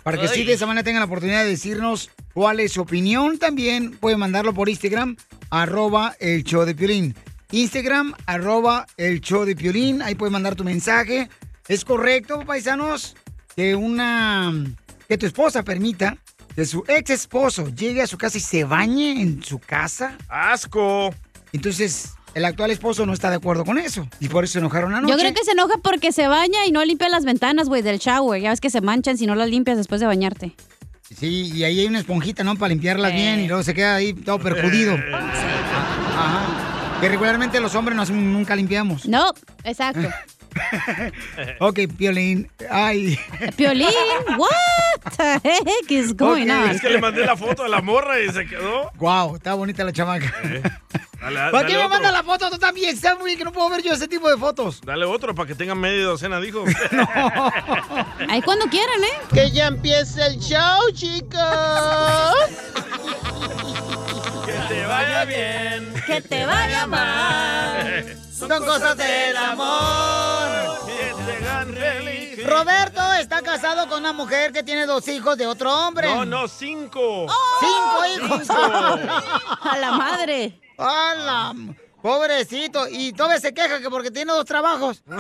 Para 0.02 0.18
que 0.18 0.30
sí 0.30 0.40
Ay. 0.40 0.46
de 0.46 0.54
esa 0.54 0.66
manera 0.66 0.86
tengan 0.86 1.02
la 1.02 1.06
oportunidad 1.06 1.44
de 1.44 1.50
decirnos 1.50 2.10
cuál 2.34 2.62
es 2.62 2.72
su 2.72 2.82
opinión. 2.82 3.38
También 3.38 3.92
pueden 3.98 4.20
mandarlo 4.20 4.54
por 4.54 4.70
Instagram, 4.70 5.18
arroba 5.50 6.16
el 6.22 6.44
show 6.46 6.64
de 6.64 6.74
Piolín. 6.74 7.14
Instagram, 7.52 8.14
arroba 8.26 8.88
el 8.96 9.20
show 9.20 9.44
de 9.44 9.58
Piolín. 9.58 10.02
Ahí 10.02 10.16
pueden 10.16 10.32
mandar 10.32 10.56
tu 10.56 10.64
mensaje. 10.64 11.30
¿Es 11.68 11.84
correcto, 11.84 12.46
paisanos, 12.46 13.18
que 13.58 13.76
una... 13.76 14.54
que 15.10 15.18
tu 15.18 15.26
esposa 15.26 15.64
permita 15.64 16.16
que 16.56 16.64
su 16.64 16.84
ex 16.88 17.10
esposo 17.10 17.68
llegue 17.70 18.04
a 18.04 18.08
su 18.08 18.16
casa 18.16 18.38
y 18.38 18.42
se 18.42 18.64
bañe 18.64 19.20
en 19.20 19.44
su 19.44 19.58
casa? 19.58 20.16
¡Asco! 20.30 21.12
Entonces, 21.54 22.12
el 22.36 22.46
actual 22.46 22.70
esposo 22.70 23.08
no 23.08 23.14
está 23.14 23.32
de 23.32 23.38
acuerdo 23.38 23.66
con 23.66 23.80
eso. 23.80 24.08
Y 24.20 24.30
por 24.30 24.44
eso 24.44 24.54
se 24.54 24.60
enojaron 24.60 24.94
anoche. 24.94 25.12
Yo 25.12 25.18
creo 25.18 25.34
que 25.34 25.44
se 25.44 25.54
enoja 25.54 25.80
porque 25.82 26.12
se 26.12 26.28
baña 26.28 26.68
y 26.68 26.72
no 26.72 26.86
limpia 26.86 27.10
las 27.10 27.26
ventanas, 27.26 27.68
güey, 27.68 27.82
del 27.82 27.98
shower. 27.98 28.40
Ya 28.40 28.52
ves 28.52 28.62
que 28.62 28.70
se 28.70 28.80
manchan 28.80 29.18
si 29.18 29.26
no 29.26 29.34
las 29.34 29.50
limpias 29.50 29.76
después 29.76 30.02
de 30.02 30.08
bañarte. 30.08 30.56
Sí, 31.18 31.52
y 31.52 31.64
ahí 31.64 31.80
hay 31.80 31.88
una 31.88 31.98
esponjita, 31.98 32.44
¿no? 32.44 32.58
Para 32.58 32.70
limpiarlas 32.70 33.12
bien 33.12 33.40
y 33.40 33.48
luego 33.48 33.64
se 33.64 33.74
queda 33.74 33.96
ahí 33.96 34.14
todo 34.14 34.38
perjudido. 34.38 34.94
Ajá. 35.14 37.00
Que 37.02 37.10
regularmente 37.10 37.60
los 37.60 37.74
hombres 37.74 37.96
no 37.96 38.06
nunca 38.06 38.56
limpiamos. 38.56 39.08
No, 39.08 39.34
exacto. 39.64 40.08
ok, 41.60 41.80
Piolín. 41.98 42.50
Ay. 42.70 43.20
Piolín, 43.56 43.88
what 44.38 45.14
the 45.18 45.40
heck 45.44 45.90
is 45.92 46.14
going 46.16 46.50
on? 46.50 46.70
Es 46.70 46.82
que 46.82 46.90
le 46.90 47.00
mandé 47.00 47.26
la 47.26 47.36
foto 47.38 47.64
de 47.64 47.70
la 47.70 47.82
morra 47.82 48.20
y 48.20 48.30
se 48.30 48.46
quedó. 48.46 48.92
Wow, 48.96 49.36
está 49.38 49.54
bonita 49.54 49.84
la 49.84 49.92
chamaca. 49.94 50.34
Dale, 51.20 51.40
¿Para 51.40 51.52
dale 51.52 51.68
qué 51.68 51.74
me 51.74 51.78
otro. 51.80 51.90
manda 51.90 52.12
la 52.12 52.24
foto 52.24 52.50
tú 52.52 52.58
también? 52.60 52.94
Está 52.96 53.16
muy 53.16 53.26
bien 53.26 53.38
que 53.40 53.44
no 53.44 53.52
puedo 53.52 53.70
ver 53.70 53.82
yo 53.82 53.92
ese 53.94 54.08
tipo 54.08 54.30
de 54.30 54.38
fotos. 54.38 54.82
Dale 54.82 55.06
otro 55.06 55.34
para 55.34 55.48
que 55.48 55.56
tengan 55.56 55.80
media 55.80 56.04
docena 56.06 56.40
de 56.40 56.48
hijos. 56.48 56.70
Ahí 58.30 58.42
cuando 58.44 58.68
quieran, 58.68 59.04
¿eh? 59.04 59.18
Que 59.34 59.50
ya 59.52 59.68
empiece 59.68 60.26
el 60.26 60.38
show, 60.40 60.92
chicos. 60.94 61.34
que 64.46 64.54
te 64.70 64.86
vaya 64.86 65.26
bien. 65.26 65.94
Que 66.06 66.22
te 66.22 66.46
vaya 66.46 66.86
mal. 66.86 68.16
Son 68.32 68.50
cosas 68.64 68.96
del 68.98 69.36
amor. 69.36 70.27
Roberto 72.46 73.14
está 73.20 73.42
casado 73.42 73.88
con 73.88 74.00
una 74.00 74.14
mujer 74.14 74.52
que 74.52 74.64
tiene 74.64 74.86
dos 74.86 75.08
hijos 75.08 75.38
de 75.38 75.48
otro 75.48 75.74
hombre. 75.74 76.08
No, 76.14 76.26
no, 76.26 76.48
cinco. 76.48 77.28
¡Cinco 77.60 78.06
hijos! 78.16 78.50
A 78.50 79.78
la 79.80 79.92
madre. 79.92 80.60
¡A 80.78 81.16
la... 81.16 81.56
Pobrecito. 82.02 82.88
Y 82.90 83.12
todavía 83.12 83.40
se 83.40 83.54
queja 83.54 83.82
que 83.82 83.90
porque 83.90 84.12
tiene 84.12 84.32
dos 84.32 84.46
trabajos. 84.46 85.04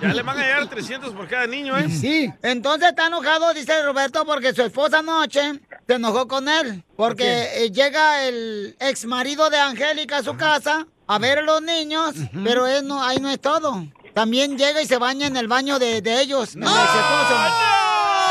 Ya 0.00 0.12
le 0.12 0.22
van 0.22 0.38
a 0.38 0.42
llegar 0.42 0.68
300 0.68 1.12
por 1.12 1.26
cada 1.26 1.46
niño, 1.46 1.76
¿eh? 1.76 1.88
Sí. 1.90 2.32
Entonces 2.42 2.90
está 2.90 3.08
enojado, 3.08 3.52
dice 3.52 3.82
Roberto, 3.82 4.24
porque 4.24 4.54
su 4.54 4.62
esposa 4.62 4.98
anoche 5.00 5.60
se 5.86 5.94
enojó 5.94 6.28
con 6.28 6.48
él. 6.48 6.84
Porque 6.94 7.64
eh, 7.64 7.70
llega 7.72 8.24
el 8.26 8.76
ex 8.78 9.04
marido 9.06 9.50
de 9.50 9.58
Angélica 9.58 10.18
a 10.18 10.22
su 10.22 10.36
casa 10.36 10.86
a 11.08 11.18
ver 11.18 11.38
a 11.38 11.42
los 11.42 11.60
niños, 11.60 12.14
pero 12.44 12.68
él 12.68 12.86
no, 12.86 13.02
ahí 13.02 13.18
no 13.18 13.28
es 13.30 13.40
todo. 13.40 13.84
También 14.14 14.56
llega 14.58 14.82
y 14.82 14.86
se 14.86 14.98
baña 14.98 15.26
en 15.26 15.36
el 15.36 15.48
baño 15.48 15.78
de, 15.78 16.02
de 16.02 16.20
ellos, 16.20 16.50
esposo. 16.50 16.64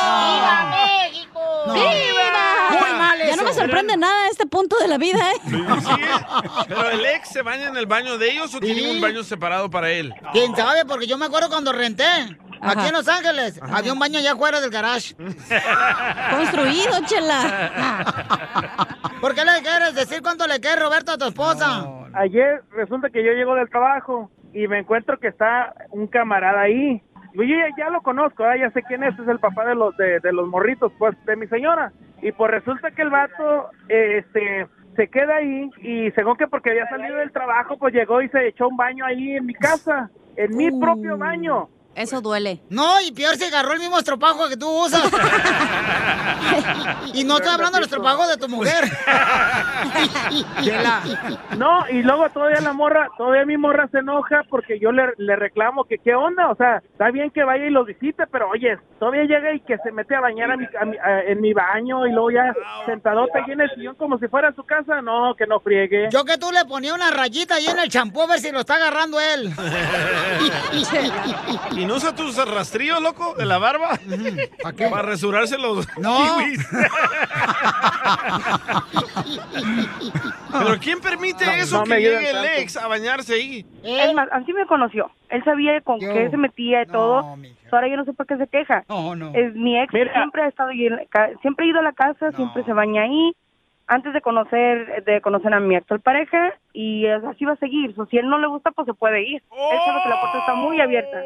¡Viva 0.04 0.72
México! 0.72 1.40
¡Viva! 1.74 2.80
Muy 2.80 2.94
mal 2.98 3.20
Ya 3.20 3.36
no 3.36 3.44
me 3.44 3.54
sorprende 3.54 3.98
nada 3.98 4.28
este 4.30 4.46
punto 4.46 4.78
de 4.78 4.88
la 4.88 4.98
vida, 4.98 5.20
¿eh? 5.32 5.40
Pero 6.68 6.90
el 6.92 7.06
ex 7.06 7.30
se 7.30 7.42
baña 7.42 7.68
en 7.68 7.78
el 7.78 7.86
baño 7.86 8.18
de 8.18 8.32
ellos 8.32 8.54
o 8.54 8.60
tiene 8.60 8.92
un 8.92 9.02
baño 9.02 9.24
separado 9.24 9.70
para 9.70 9.90
él. 9.92 10.14
¿Quién 10.34 10.56
sabe? 10.56 10.86
Porque 10.86 11.08
yo 11.08 11.18
me 11.18 11.26
acuerdo 11.26 11.50
cuando 11.50 11.72
renté. 11.72 12.06
Aquí 12.62 12.88
en 12.88 12.94
Los 12.94 13.08
Ángeles. 13.08 13.60
Había 13.62 13.94
un 13.94 14.00
baño 14.00 14.20
allá 14.20 14.34
afuera 14.34 14.60
del 14.60 14.70
garage. 14.70 15.16
Construido, 16.36 17.00
chela. 17.06 18.98
¿Por 19.22 19.34
qué 19.34 19.46
le 19.46 19.62
quieres 19.62 19.96
decir 19.96 20.22
cuánto 20.22 20.46
le 20.46 20.60
quieres, 20.60 20.80
Roberto, 20.80 21.14
a 21.14 21.18
tu 21.18 21.26
esposa? 21.26 21.88
Ayer 22.14 22.62
resulta 22.72 23.10
que 23.10 23.24
yo 23.24 23.32
llego 23.32 23.56
del 23.56 23.70
trabajo 23.70 24.30
y 24.54 24.68
me 24.68 24.80
encuentro 24.80 25.20
que 25.20 25.28
está 25.28 25.74
un 25.92 26.08
camarada 26.08 26.62
ahí. 26.62 27.02
Yo 27.34 27.44
ya, 27.44 27.68
ya 27.78 27.90
lo 27.90 28.02
conozco, 28.02 28.44
¿verdad? 28.44 28.68
ya 28.68 28.72
sé 28.72 28.84
quién 28.84 29.04
es, 29.04 29.18
es 29.20 29.28
el 29.28 29.40
papá 29.40 29.66
de 29.66 29.76
los 29.76 29.96
de, 29.98 30.20
de 30.20 30.34
los 30.34 30.48
morritos, 30.48 30.92
pues, 30.98 31.16
de 31.26 31.36
mi 31.36 31.48
señora. 31.48 31.92
Y 32.22 32.32
pues 32.32 32.52
resulta 32.52 32.92
que 32.92 33.04
el 33.04 33.10
vato, 33.10 33.70
eh, 33.88 34.18
este, 34.18 34.68
se 34.96 35.08
queda 35.08 35.38
ahí 35.38 35.70
y 35.82 36.12
según 36.12 36.36
que 36.36 36.48
porque 36.48 36.72
había 36.72 36.90
salido 36.90 37.18
del 37.18 37.32
trabajo, 37.32 37.78
pues 37.78 37.94
llegó 37.94 38.22
y 38.22 38.30
se 38.30 38.48
echó 38.48 38.68
un 38.68 38.76
baño 38.76 39.06
ahí 39.06 39.38
en 39.38 39.46
mi 39.46 39.54
casa, 39.54 40.10
en 40.36 40.58
mi 40.58 40.70
propio 40.80 41.18
baño. 41.18 41.70
Eso 41.96 42.22
duele. 42.22 42.62
No, 42.70 43.02
y 43.02 43.12
peor 43.12 43.36
se 43.36 43.48
agarró 43.48 43.74
el 43.74 43.80
mismo 43.80 43.98
estropajo 43.98 44.48
que 44.48 44.56
tú 44.56 44.70
usas. 44.70 45.04
y 47.14 47.24
no 47.26 47.38
estoy 47.38 47.52
hablando 47.54 47.78
del 47.78 47.86
estropajo 47.86 48.26
de 48.28 48.38
tu 48.38 48.48
mujer. 48.48 48.86
No, 51.58 51.86
y 51.90 52.02
luego 52.04 52.30
todavía 52.30 52.62
la 52.62 52.74
morra, 52.74 53.10
todavía 53.18 53.46
mi 53.46 53.58
morra 53.58 53.88
se 53.92 54.00
enoja 54.00 54.44
porque 54.50 54.80
yo 54.80 54.92
le, 54.92 55.04
le 55.18 55.36
reclamo 55.36 55.84
que 55.86 55.98
qué 55.98 56.14
onda, 56.16 56.50
o 56.50 56.56
sea, 56.56 56.78
está 56.78 57.12
bien 57.12 57.32
que 57.32 57.44
vaya 57.44 57.66
y 57.66 57.70
lo 57.70 57.84
visite, 57.86 58.26
pero 58.32 58.50
oye, 58.50 58.78
todavía 59.00 59.24
llega 59.24 59.54
y 59.54 59.60
que 59.62 59.78
se 59.84 59.92
mete 59.92 60.16
a 60.16 60.22
bañar 60.22 60.52
a 60.52 60.58
mi, 60.58 60.66
a 60.80 60.86
mi- 60.86 60.98
a- 60.98 61.22
en 61.24 61.42
mi 61.42 61.54
baño 61.54 62.06
y 62.08 62.12
luego 62.12 62.32
ya 62.32 62.54
sentadota 62.86 63.40
ahí 63.40 63.52
en 63.52 63.62
el 63.62 63.70
sillón 63.76 63.96
como 63.96 64.18
si 64.20 64.28
fuera 64.28 64.54
su 64.54 64.64
casa, 64.64 65.02
no, 65.02 65.36
que 65.36 65.48
no 65.48 65.60
friegue. 65.60 66.08
Yo 66.12 66.24
que 66.26 66.38
tú 66.38 66.52
le 66.52 66.64
ponía 66.66 66.94
una 66.94 67.12
rayita 67.12 67.56
ahí 67.56 67.68
en 67.68 67.80
el 67.80 67.90
champú 67.90 68.22
a 68.22 68.28
ver 68.28 68.40
si 68.40 68.52
lo 68.52 68.60
está 68.62 68.76
agarrando 68.76 69.20
él. 69.20 69.52
¿Y 71.80 71.86
no 71.86 71.96
usa 71.96 72.14
tus 72.16 72.36
rastrillos, 72.46 73.02
loco, 73.02 73.36
de 73.36 73.46
la 73.46 73.58
barba? 73.58 73.98
¿Para 74.62 74.76
qué? 74.76 74.88
Para 74.88 75.02
resurarse 75.04 75.58
los 75.58 75.88
No. 75.98 76.18
kiwis. 76.38 76.68
¿Pero 80.52 80.78
quién 80.82 81.00
permite 81.00 81.46
No, 81.46 81.52
eso 81.54 81.78
no 81.80 81.84
que 81.86 82.00
llegue 82.02 82.30
el 82.30 82.36
tanto. 82.36 82.50
ex 82.58 82.78
a 82.78 82.88
bañarse 82.88 83.34
ahí? 83.36 83.66
Es 83.84 84.14
más, 84.14 84.28
así 84.32 84.52
me 84.54 84.66
conoció. 84.66 85.12
Él 85.30 85.44
sabía 85.44 85.80
con 85.82 86.00
Yo. 86.00 86.12
qué 86.14 86.30
se 86.30 86.38
metía 86.38 86.82
y 86.84 86.86
todo. 86.88 87.38
Ahora 87.72 87.88
yo 87.88 87.98
no 87.98 88.06
sé 88.06 88.14
por 88.14 88.26
qué 88.26 88.36
se 88.38 88.48
queja. 88.48 88.84
No, 88.90 89.16
no. 89.16 89.32
Es 89.36 89.54
mi 89.56 89.80
ex 89.80 89.94
Mira. 89.94 90.12
siempre 90.14 90.42
ha 90.44 90.48
estado 90.48 90.70
ahí 90.70 90.88
en 90.88 90.96
la 90.96 91.06
ca- 91.06 91.30
siempre 91.42 91.66
ha 91.66 91.70
ido 91.70 91.80
a 91.80 91.84
la 91.84 91.94
casa, 91.94 92.32
siempre 92.32 92.64
se 92.64 92.74
baña 92.74 93.04
ahí. 93.04 93.32
Antes 93.92 94.14
de 94.14 94.22
conocer 94.22 95.04
de 95.04 95.20
conocer 95.20 95.52
a 95.52 95.60
mi 95.60 95.76
actual 95.76 96.00
pareja 96.00 96.54
y 96.74 97.08
así 97.08 97.44
va 97.44 97.54
a 97.54 97.58
seguir. 97.58 97.96
So, 97.96 98.06
si 98.06 98.18
él 98.18 98.30
no 98.30 98.38
le 98.38 98.46
gusta, 98.48 98.70
pues 98.72 98.86
se 98.86 98.94
puede 98.94 99.24
ir. 99.24 99.42
Él 99.52 99.80
sabe 99.86 100.00
que 100.04 100.10
la 100.10 100.22
puerta 100.22 100.40
está 100.40 100.54
muy 100.54 100.80
abierta. 100.80 101.24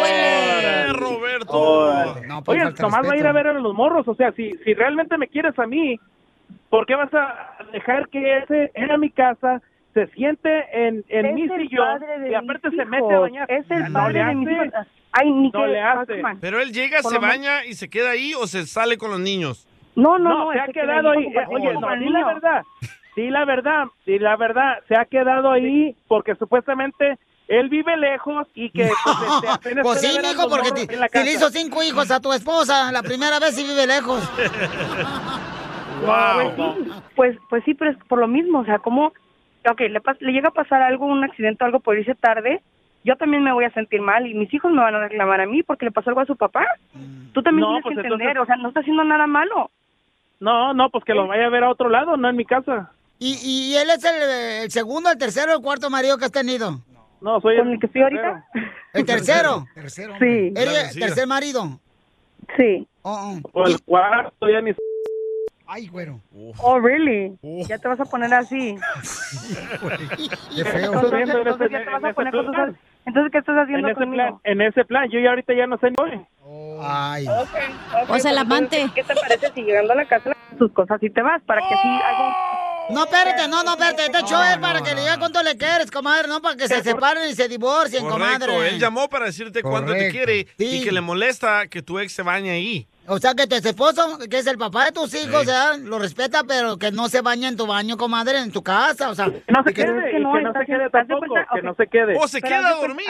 ¡Eh, 0.00 0.86
Roberto! 0.92 1.58
Oye, 2.46 2.64
nomás 2.80 3.06
va 3.08 3.12
a 3.12 3.16
ir 3.16 3.26
a 3.26 3.32
ver 3.32 3.46
a 3.48 3.52
los 3.52 3.74
morros, 3.74 4.06
o 4.08 4.14
sea, 4.14 4.32
si, 4.32 4.50
si 4.64 4.74
realmente 4.74 5.16
me 5.16 5.28
quieres 5.28 5.58
a 5.58 5.66
mí, 5.66 5.98
¿por 6.70 6.86
qué 6.86 6.94
vas 6.94 7.12
a 7.14 7.56
dejar 7.72 8.08
que 8.08 8.38
ese 8.38 8.70
era 8.74 8.96
mi 8.98 9.10
casa, 9.10 9.62
se 9.94 10.06
siente 10.08 10.48
en, 10.72 11.04
en 11.08 11.26
Es 11.26 11.34
mi 11.34 11.48
sillón 11.48 12.02
y 12.30 12.34
aparte 12.34 12.70
se 12.70 12.84
mete 12.84 13.14
a 13.14 13.18
bañar? 13.20 13.50
Es 13.50 13.70
el 13.70 13.92
No 13.92 13.98
padre 14.00 14.14
le 14.20 14.24
de 14.24 14.34
mis 14.34 14.48
hace. 14.48 14.66
hijos. 14.66 14.86
Ay, 15.12 15.32
ni 15.32 15.50
No 15.50 15.60
que- 15.62 15.68
le 15.68 15.80
hace. 15.80 16.22
Pero 16.40 16.60
él 16.60 16.72
llega, 16.72 17.02
se 17.02 17.18
baña 17.18 17.64
y 17.64 17.74
se 17.74 17.88
queda 17.88 18.10
ahí 18.10 18.34
o 18.34 18.46
se 18.46 18.66
sale 18.66 18.98
con 18.98 19.10
los 19.10 19.20
niños. 19.20 19.66
No, 19.98 20.18
no, 20.18 20.28
No, 20.30 20.44
no. 20.46 20.52
se 20.52 20.60
ha 20.60 20.66
que 20.66 20.72
queda 20.72 20.84
quedado 20.86 21.10
ahí. 21.10 21.30
para- 21.34 21.48
Oye, 21.48 21.72
no, 21.74 21.96
di 21.96 22.08
la 22.10 22.24
verdad. 22.26 22.62
Di 23.16 23.30
la 23.30 23.44
verdad, 23.44 23.84
di 24.06 24.18
la 24.18 24.36
verdad. 24.36 24.78
Se 24.88 24.96
ha 24.96 25.04
quedado 25.04 25.50
ahí 25.50 25.94
porque 26.06 26.34
supuestamente 26.36 27.18
él 27.48 27.68
vive 27.68 27.96
lejos 27.96 28.46
y 28.54 28.70
que 28.70 28.90
pues, 29.04 29.16
este, 29.54 29.76
Pues 29.82 30.00
sí, 30.00 30.18
mijo, 30.20 30.48
porque 30.48 30.68
si 30.70 31.24
le 31.24 31.32
hizo 31.32 31.48
cinco 31.50 31.82
hijos 31.82 32.10
a 32.10 32.20
tu 32.20 32.32
esposa 32.32 32.92
la 32.92 33.02
primera 33.02 33.38
vez 33.40 33.58
y 33.58 33.64
vive 33.64 33.86
lejos. 33.86 34.22
Pues 36.00 36.54
sí, 36.56 36.92
pues, 37.16 37.36
pues 37.50 37.64
sí, 37.64 37.74
pero 37.74 37.90
es 37.90 37.96
por 38.08 38.20
lo 38.20 38.28
mismo, 38.28 38.60
o 38.60 38.64
sea, 38.64 38.78
como, 38.78 39.06
ok, 39.68 39.80
le, 39.80 40.00
pas- 40.00 40.16
le 40.20 40.30
llega 40.32 40.48
a 40.50 40.52
pasar 40.52 40.80
algo, 40.80 41.06
un 41.06 41.24
accidente 41.24 41.64
o 41.64 41.66
algo 41.66 41.80
por 41.80 41.98
irse 41.98 42.14
tarde, 42.14 42.60
yo 43.04 43.14
yo 43.14 43.16
también 43.16 43.42
me 43.42 43.52
voy 43.52 43.64
a 43.64 43.70
sentir 43.72 44.00
mal 44.00 44.26
y 44.26 44.34
mis 44.34 44.52
hijos 44.54 44.70
me 44.70 44.80
van 44.82 44.94
a 44.94 45.00
reclamar 45.08 45.40
a 45.40 45.46
mí 45.46 45.62
porque 45.64 45.86
le 45.86 45.90
pasó 45.92 46.10
algo 46.10 46.20
a 46.20 46.26
su 46.26 46.36
papá. 46.36 46.64
Tú 47.32 47.42
también 47.42 47.62
No, 47.62 47.68
tienes 47.68 47.82
pues 47.82 47.94
que 47.96 48.00
entender, 48.02 48.28
entonces- 48.28 48.42
o 48.42 48.46
sea, 48.46 48.56
no 48.62 48.68
está 48.68 48.80
haciendo 48.80 49.02
nada 49.04 49.26
malo. 49.26 49.70
No, 50.40 50.72
no, 50.74 50.90
pues 50.90 51.04
que 51.04 51.14
lo 51.14 51.26
vaya 51.26 51.46
a 51.46 51.50
ver 51.50 51.64
a 51.64 51.70
otro 51.70 51.88
lado, 51.88 52.16
no 52.16 52.28
en 52.28 52.36
mi 52.36 52.44
casa. 52.44 52.92
¿Y, 53.18 53.34
y 53.42 53.76
él 53.76 53.90
es 53.90 54.04
el, 54.04 54.62
el 54.64 54.70
segundo, 54.70 55.10
el 55.10 55.18
tercero, 55.18 55.52
el 55.52 55.60
cuarto 55.60 55.90
marido 55.90 56.16
que 56.18 56.26
has 56.26 56.32
tenido? 56.32 56.78
No, 57.20 57.40
soy 57.40 57.58
¿Con 57.58 57.72
el 57.72 57.80
que 57.80 57.86
estoy 57.86 58.02
ahorita? 58.02 58.44
¿El 58.92 59.04
tercero? 59.04 59.66
Sí. 60.20 60.52
¿Eres 60.54 60.94
el 60.94 61.00
tercer 61.00 61.26
marido? 61.26 61.80
Sí. 62.56 62.86
Oh, 63.02 63.38
oh. 63.42 63.50
O 63.52 63.66
el 63.66 63.80
cuarto, 63.82 64.48
ya 64.48 64.60
ni... 64.60 64.72
Ay, 65.66 65.88
güero. 65.88 66.20
Oh, 66.58 66.78
really? 66.78 67.36
Ya 67.42 67.76
te 67.78 67.88
vas 67.88 68.00
a 68.00 68.04
poner 68.06 68.32
así. 68.32 68.76
Qué 70.56 70.64
feo. 70.64 70.92
Entonces, 70.94 71.28
entonces 71.28 71.70
ya 71.70 71.84
te 71.84 71.90
vas 71.90 72.04
a 72.04 72.12
poner 72.12 72.32
con 72.32 72.46
tus- 72.46 72.76
Entonces, 73.08 73.32
¿qué 73.32 73.38
estás 73.38 73.54
En 73.56 73.60
haciendo 73.62 73.88
ese 73.88 73.94
conmigo? 73.94 74.14
plan, 74.14 74.34
en 74.44 74.60
ese 74.60 74.84
plan, 74.84 75.08
yo 75.10 75.18
ya 75.18 75.30
ahorita 75.30 75.54
ya 75.54 75.66
no 75.66 75.78
sé 75.78 75.88
ni 75.90 75.96
voy. 75.96 76.26
Ay. 76.82 77.26
O 78.08 78.18
sea, 78.18 78.30
el 78.30 78.38
amante. 78.38 78.86
¿Qué 78.94 79.02
te 79.02 79.14
parece 79.14 79.50
si 79.54 79.62
llegando 79.62 79.92
a 79.94 79.96
la 79.96 80.04
casa 80.06 80.30
tus 80.58 80.70
cosas 80.72 81.02
y 81.02 81.10
te 81.10 81.22
vas 81.22 81.42
para 81.42 81.60
que 81.66 81.74
así 81.74 81.88
hago... 81.88 82.34
No, 82.90 83.04
espérate, 83.04 83.48
no, 83.48 83.62
no, 83.64 83.72
espérate. 83.72 84.06
Este 84.06 84.22
show 84.22 84.40
es 84.42 84.56
para 84.58 84.80
que 84.80 84.94
le 84.94 85.00
diga 85.02 85.18
cuánto 85.18 85.42
le 85.42 85.56
quieres, 85.56 85.90
comadre, 85.90 86.26
no 86.28 86.40
para 86.40 86.56
que 86.56 86.68
se 86.68 86.82
separen 86.82 87.28
y 87.30 87.34
se 87.34 87.46
divorcien, 87.48 88.02
Correcto, 88.08 88.46
comadre. 88.46 88.68
él 88.68 88.78
llamó 88.78 89.08
para 89.08 89.26
decirte 89.26 89.62
cuánto 89.62 89.92
te 89.92 90.10
quiere 90.10 90.46
y 90.58 90.78
Sí. 90.78 90.84
que 90.84 90.92
le 90.92 91.00
molesta 91.00 91.66
que 91.68 91.82
tu 91.82 91.98
ex 91.98 92.12
se 92.12 92.22
bañe 92.22 92.50
ahí. 92.50 92.86
O 93.08 93.18
sea, 93.18 93.34
que 93.34 93.46
tu 93.46 93.54
esposo, 93.56 94.18
que 94.30 94.38
es 94.38 94.46
el 94.46 94.58
papá 94.58 94.84
de 94.86 94.92
tus 94.92 95.14
hijos, 95.14 95.46
¿verdad? 95.46 95.78
lo 95.82 95.98
respeta, 95.98 96.42
pero 96.46 96.76
que 96.76 96.90
no 96.92 97.08
se 97.08 97.22
baña 97.22 97.48
en 97.48 97.56
tu 97.56 97.66
baño, 97.66 97.96
comadre, 97.96 98.38
en 98.38 98.52
tu 98.52 98.62
casa, 98.62 99.08
o 99.10 99.14
sea. 99.14 99.26
No 99.48 99.62
se 99.64 99.70
y 99.70 99.74
que- 99.74 99.84
quede, 99.84 100.08
y 100.10 100.12
que 100.12 100.20
no 100.20 100.52
se 100.52 100.66
quede 100.66 100.90
tampoco, 100.90 101.34
que 101.54 101.62
no 101.62 101.74
se 101.74 101.86
quede. 101.86 102.16
O 102.20 102.28
se 102.28 102.40
Pero 102.40 102.56
queda 102.56 102.68
a 102.68 102.70
Haz 102.72 102.80
de, 102.82 102.86
dormir. 102.88 103.06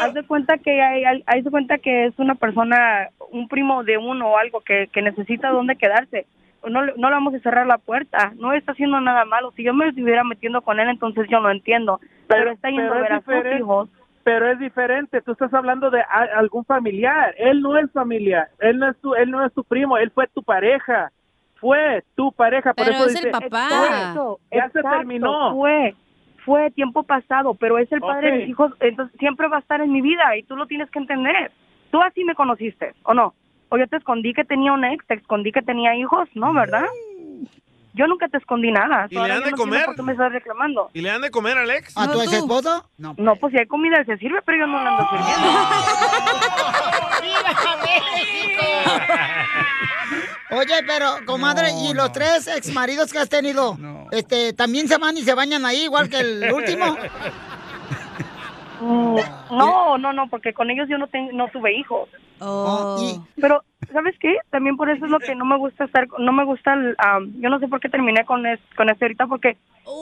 haz 0.00 0.14
de 0.14 0.22
cuenta 0.26 0.58
que 0.58 0.82
hay, 0.82 1.04
hay- 1.04 1.24
haz 1.26 1.44
de 1.44 1.50
cuenta 1.50 1.78
que 1.78 2.06
es 2.06 2.14
una 2.18 2.34
persona, 2.34 3.08
un 3.30 3.48
primo 3.48 3.84
de 3.84 3.98
uno 3.98 4.28
o 4.30 4.38
algo 4.38 4.60
que, 4.60 4.88
que 4.92 5.02
necesita 5.02 5.50
dónde 5.50 5.76
quedarse. 5.76 6.26
No, 6.68 6.82
le- 6.82 6.94
no 6.96 7.08
le 7.08 7.14
vamos 7.14 7.34
a 7.34 7.38
cerrar 7.40 7.66
la 7.66 7.78
puerta. 7.78 8.32
No 8.36 8.52
está 8.52 8.72
haciendo 8.72 9.00
nada 9.00 9.24
malo. 9.24 9.52
Si 9.56 9.62
yo 9.62 9.72
me 9.74 9.88
estuviera 9.88 10.24
metiendo 10.24 10.60
con 10.62 10.80
él, 10.80 10.88
entonces 10.88 11.26
yo 11.30 11.40
lo 11.40 11.50
entiendo. 11.50 12.00
Pero, 12.26 12.50
está 12.52 12.68
yendo 12.68 12.92
a 12.92 12.96
pero 12.96 13.02
ver 13.02 13.12
a 13.12 13.20
sus 13.20 13.58
hijos. 13.60 13.88
Pero 14.28 14.46
es 14.52 14.58
diferente, 14.58 15.22
tú 15.22 15.32
estás 15.32 15.54
hablando 15.54 15.88
de 15.88 16.02
a- 16.02 16.28
algún 16.36 16.62
familiar, 16.66 17.34
él 17.38 17.62
no 17.62 17.78
es 17.78 17.90
familiar, 17.92 18.48
él 18.58 18.78
no 18.78 18.90
es 18.90 19.00
tu, 19.00 19.14
él 19.14 19.30
no 19.30 19.42
es 19.42 19.50
tu 19.54 19.64
primo, 19.64 19.96
él 19.96 20.10
fue 20.10 20.26
tu 20.26 20.42
pareja, 20.42 21.10
fue 21.54 22.04
tu 22.14 22.30
pareja, 22.32 22.74
por 22.74 22.84
Pero 22.84 23.04
eso 23.04 23.06
es 23.06 23.24
el 23.24 23.32
dice, 23.32 23.48
papá. 23.48 23.68
fue, 23.70 23.88
Exacto, 23.88 24.40
ya 24.52 24.68
se 24.68 24.82
terminó. 24.82 25.52
Fue, 25.54 25.94
fue 26.44 26.70
tiempo 26.72 27.04
pasado, 27.04 27.54
pero 27.54 27.78
es 27.78 27.90
el 27.90 28.02
padre 28.02 28.30
de 28.32 28.36
mis 28.40 28.48
hijos, 28.50 28.72
entonces 28.80 29.18
siempre 29.18 29.48
va 29.48 29.56
a 29.56 29.60
estar 29.60 29.80
en 29.80 29.90
mi 29.94 30.02
vida 30.02 30.36
y 30.36 30.42
tú 30.42 30.56
lo 30.56 30.66
tienes 30.66 30.90
que 30.90 30.98
entender. 30.98 31.50
Tú 31.90 32.02
así 32.02 32.22
me 32.24 32.34
conociste, 32.34 32.92
¿o 33.04 33.14
no? 33.14 33.32
O 33.70 33.78
yo 33.78 33.86
te 33.86 33.96
escondí 33.96 34.34
que 34.34 34.44
tenía 34.44 34.74
un 34.74 34.84
ex, 34.84 35.06
te 35.06 35.14
escondí 35.14 35.52
que 35.52 35.62
tenía 35.62 35.96
hijos, 35.96 36.28
¿no? 36.34 36.52
¿Verdad? 36.52 36.84
Yo 37.98 38.06
nunca 38.06 38.28
te 38.28 38.38
escondí 38.38 38.70
nada. 38.70 39.08
¿Y 39.10 39.16
le 39.16 39.22
han 39.22 39.40
yo 39.40 39.44
de 39.46 39.50
no 39.50 39.56
comer? 39.56 39.86
¿Por 39.86 39.96
qué 39.96 40.02
me 40.02 40.12
estás 40.12 40.32
reclamando? 40.32 40.88
¿Y 40.94 41.00
le 41.00 41.10
han 41.10 41.20
de 41.20 41.32
comer 41.32 41.58
al 41.58 41.68
ex? 41.68 41.98
¿A 41.98 42.12
tu 42.12 42.22
ex 42.22 42.32
esposo? 42.32 42.88
No. 42.96 43.16
No, 43.18 43.34
pues 43.34 43.52
si 43.52 43.58
hay 43.58 43.66
comida, 43.66 44.04
se 44.04 44.16
sirve, 44.18 44.40
pero 44.46 44.58
yo 44.58 44.68
no 44.68 44.84
la 44.84 44.90
ando 44.90 45.08
sirviendo. 45.10 45.48
Oye, 50.50 50.82
pero, 50.86 51.16
comadre, 51.26 51.72
¿y 51.72 51.92
los 51.92 52.12
tres 52.12 52.46
ex 52.46 52.72
maridos 52.72 53.12
que 53.12 53.18
has 53.18 53.28
tenido? 53.28 53.76
Este, 54.12 54.52
¿también 54.52 54.86
se 54.86 54.96
van 54.96 55.16
y 55.16 55.22
se 55.22 55.34
bañan 55.34 55.66
ahí, 55.66 55.82
igual 55.82 56.08
que 56.08 56.20
el 56.20 56.52
último? 56.52 56.96
Mm, 58.80 59.16
No, 59.50 59.98
no, 59.98 60.12
no, 60.12 60.28
porque 60.28 60.52
con 60.52 60.70
ellos 60.70 60.88
yo 60.88 60.98
no 60.98 61.06
ten- 61.08 61.36
no 61.36 61.48
tuve 61.48 61.74
hijos. 61.76 62.08
Oh. 62.40 63.24
Pero, 63.40 63.64
¿sabes 63.92 64.16
qué? 64.20 64.36
También 64.50 64.76
por 64.76 64.88
eso 64.90 65.04
es 65.04 65.10
lo 65.10 65.18
que 65.18 65.34
no 65.34 65.44
me 65.44 65.56
gusta 65.56 65.84
estar, 65.84 66.06
no 66.18 66.32
me 66.32 66.44
gusta, 66.44 66.74
el, 66.74 66.94
am, 66.98 67.32
yo 67.40 67.48
no 67.50 67.58
sé 67.58 67.66
por 67.68 67.80
qué 67.80 67.88
terminé 67.88 68.24
con, 68.24 68.46
es- 68.46 68.60
con 68.76 68.88
este 68.90 69.06
ahorita, 69.06 69.26
porque 69.26 69.56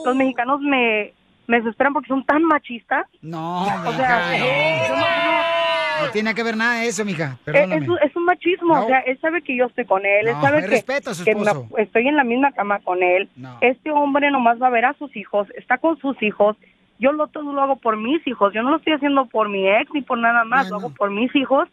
los 0.05 0.15
mexicanos 0.15 0.61
me, 0.61 1.13
me 1.47 1.57
desesperan 1.61 1.93
porque 1.93 2.07
son 2.09 2.23
tan 2.25 2.43
machistas. 2.43 3.05
No, 3.21 3.63
O 3.63 3.91
sea, 3.93 4.29
mija, 4.31 4.89
no. 4.89 4.95
no- 5.01 6.05
No 6.05 6.11
tiene 6.11 6.35
que 6.35 6.43
ver 6.43 6.55
nada 6.55 6.81
de 6.81 6.87
eso, 6.89 7.03
mija. 7.03 7.37
Eh, 7.37 7.39
Perdóname. 7.45 7.83
Es, 7.83 7.89
un- 7.89 7.99
es 8.03 8.15
un 8.15 8.25
machismo, 8.25 8.75
No. 8.75 8.83
o 8.83 8.87
sea, 8.87 8.99
él 8.99 9.17
sabe 9.19 9.41
que 9.41 9.55
yo 9.57 9.65
estoy 9.65 9.85
con 9.85 10.05
él, 10.05 10.27
él 10.27 10.35
sabe 10.41 10.61
que, 10.61 10.67
respeta 10.67 11.09
a 11.09 11.13
su 11.15 11.23
que 11.25 11.31
estoy 11.79 12.07
en 12.07 12.15
la 12.15 12.23
misma 12.23 12.51
cama 12.51 12.79
con 12.81 13.01
él. 13.01 13.27
Este 13.61 13.89
hombre 13.89 14.29
nomás 14.29 14.61
va 14.61 14.67
a 14.67 14.71
ver 14.71 14.85
a 14.85 14.93
sus 14.93 15.15
hijos, 15.15 15.47
está 15.57 15.79
con 15.79 15.97
sus 15.97 16.21
hijos. 16.21 16.55
Yo 16.99 17.11
lo 17.11 17.27
todo 17.27 17.53
lo 17.53 17.61
hago 17.61 17.75
por 17.75 17.97
mis 17.97 18.25
hijos, 18.27 18.53
yo 18.53 18.63
no 18.63 18.71
lo 18.71 18.77
estoy 18.77 18.93
haciendo 18.93 19.25
por 19.27 19.49
mi 19.49 19.67
ex 19.67 19.91
ni 19.93 20.01
por 20.01 20.17
nada 20.17 20.43
más, 20.43 20.69
lo 20.69 20.77
hago 20.77 20.89
por 20.89 21.11
mis 21.11 21.33
hijos. 21.35 21.67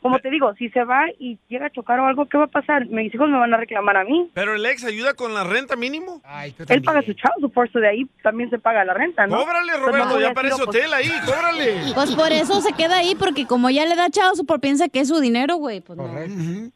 Como 0.00 0.18
te 0.18 0.30
digo, 0.30 0.52
si 0.54 0.68
se 0.70 0.82
va 0.82 1.04
y 1.20 1.38
llega 1.48 1.66
a 1.66 1.70
chocar 1.70 2.00
o 2.00 2.06
algo, 2.06 2.26
¿qué 2.26 2.36
va 2.36 2.44
a 2.44 2.48
pasar? 2.48 2.86
Mis 2.86 3.14
hijos 3.14 3.28
me 3.30 3.38
van 3.38 3.54
a 3.54 3.56
reclamar 3.56 3.96
a 3.96 4.02
mí. 4.02 4.28
¿Pero 4.34 4.56
el 4.56 4.66
ex 4.66 4.82
ayuda 4.84 5.14
con 5.14 5.32
la 5.32 5.44
renta 5.44 5.76
mínimo? 5.76 6.20
Él 6.68 6.82
paga 6.82 7.02
su 7.02 7.12
chavo, 7.12 7.52
su 7.72 7.78
de 7.78 7.88
ahí 7.88 8.06
también 8.20 8.50
se 8.50 8.58
paga 8.58 8.84
la 8.84 8.94
renta, 8.94 9.28
¿no? 9.28 9.36
Cóbrale, 9.36 9.70
Pues 9.70 9.80
no 9.80 9.86
Roberto, 9.86 10.16
a 10.16 10.20
ya 10.20 10.34
parece 10.34 10.56
pues, 10.56 10.68
hotel 10.68 10.92
ahí, 10.92 11.08
cóbrale. 11.24 11.92
Pues 11.94 12.16
por 12.16 12.32
eso 12.32 12.60
se 12.60 12.72
queda 12.72 12.98
ahí, 12.98 13.14
porque 13.14 13.46
como 13.46 13.70
ya 13.70 13.86
le 13.86 13.94
da 13.94 14.10
chao, 14.10 14.32
por 14.44 14.58
piensa 14.58 14.88
que 14.88 14.98
es 15.00 15.08
su 15.08 15.20
dinero, 15.20 15.54
güey. 15.56 15.80
Pues 15.82 15.96
no. 15.96 16.10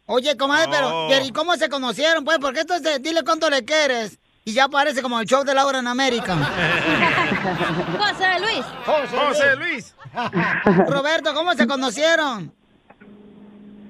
Oye, 0.07 0.37
comadre, 0.37 0.69
pero, 0.71 1.09
No. 1.09 1.25
¿y 1.27 1.33
cómo 1.33 1.57
se 1.57 1.69
conocieron? 1.69 2.25
Pues, 2.25 2.39
porque 2.39 2.61
esto 2.61 2.75
es 2.75 2.85
de, 2.85 3.01
dile 3.01 3.25
cuánto 3.25 3.51
le 3.51 3.65
quieres. 3.65 4.21
Y 4.49 4.53
ya 4.53 4.69
parece 4.69 5.03
como 5.03 5.19
el 5.19 5.27
show 5.27 5.43
de 5.43 5.53
Laura 5.53 5.81
en 5.81 5.89
América. 5.89 6.37
José 7.99 8.39
Luis. 8.39 8.65
José 9.11 9.57
Luis. 9.57 9.93
Roberto, 10.89 11.35
¿cómo 11.35 11.53
se 11.55 11.67
conocieron? 11.67 12.53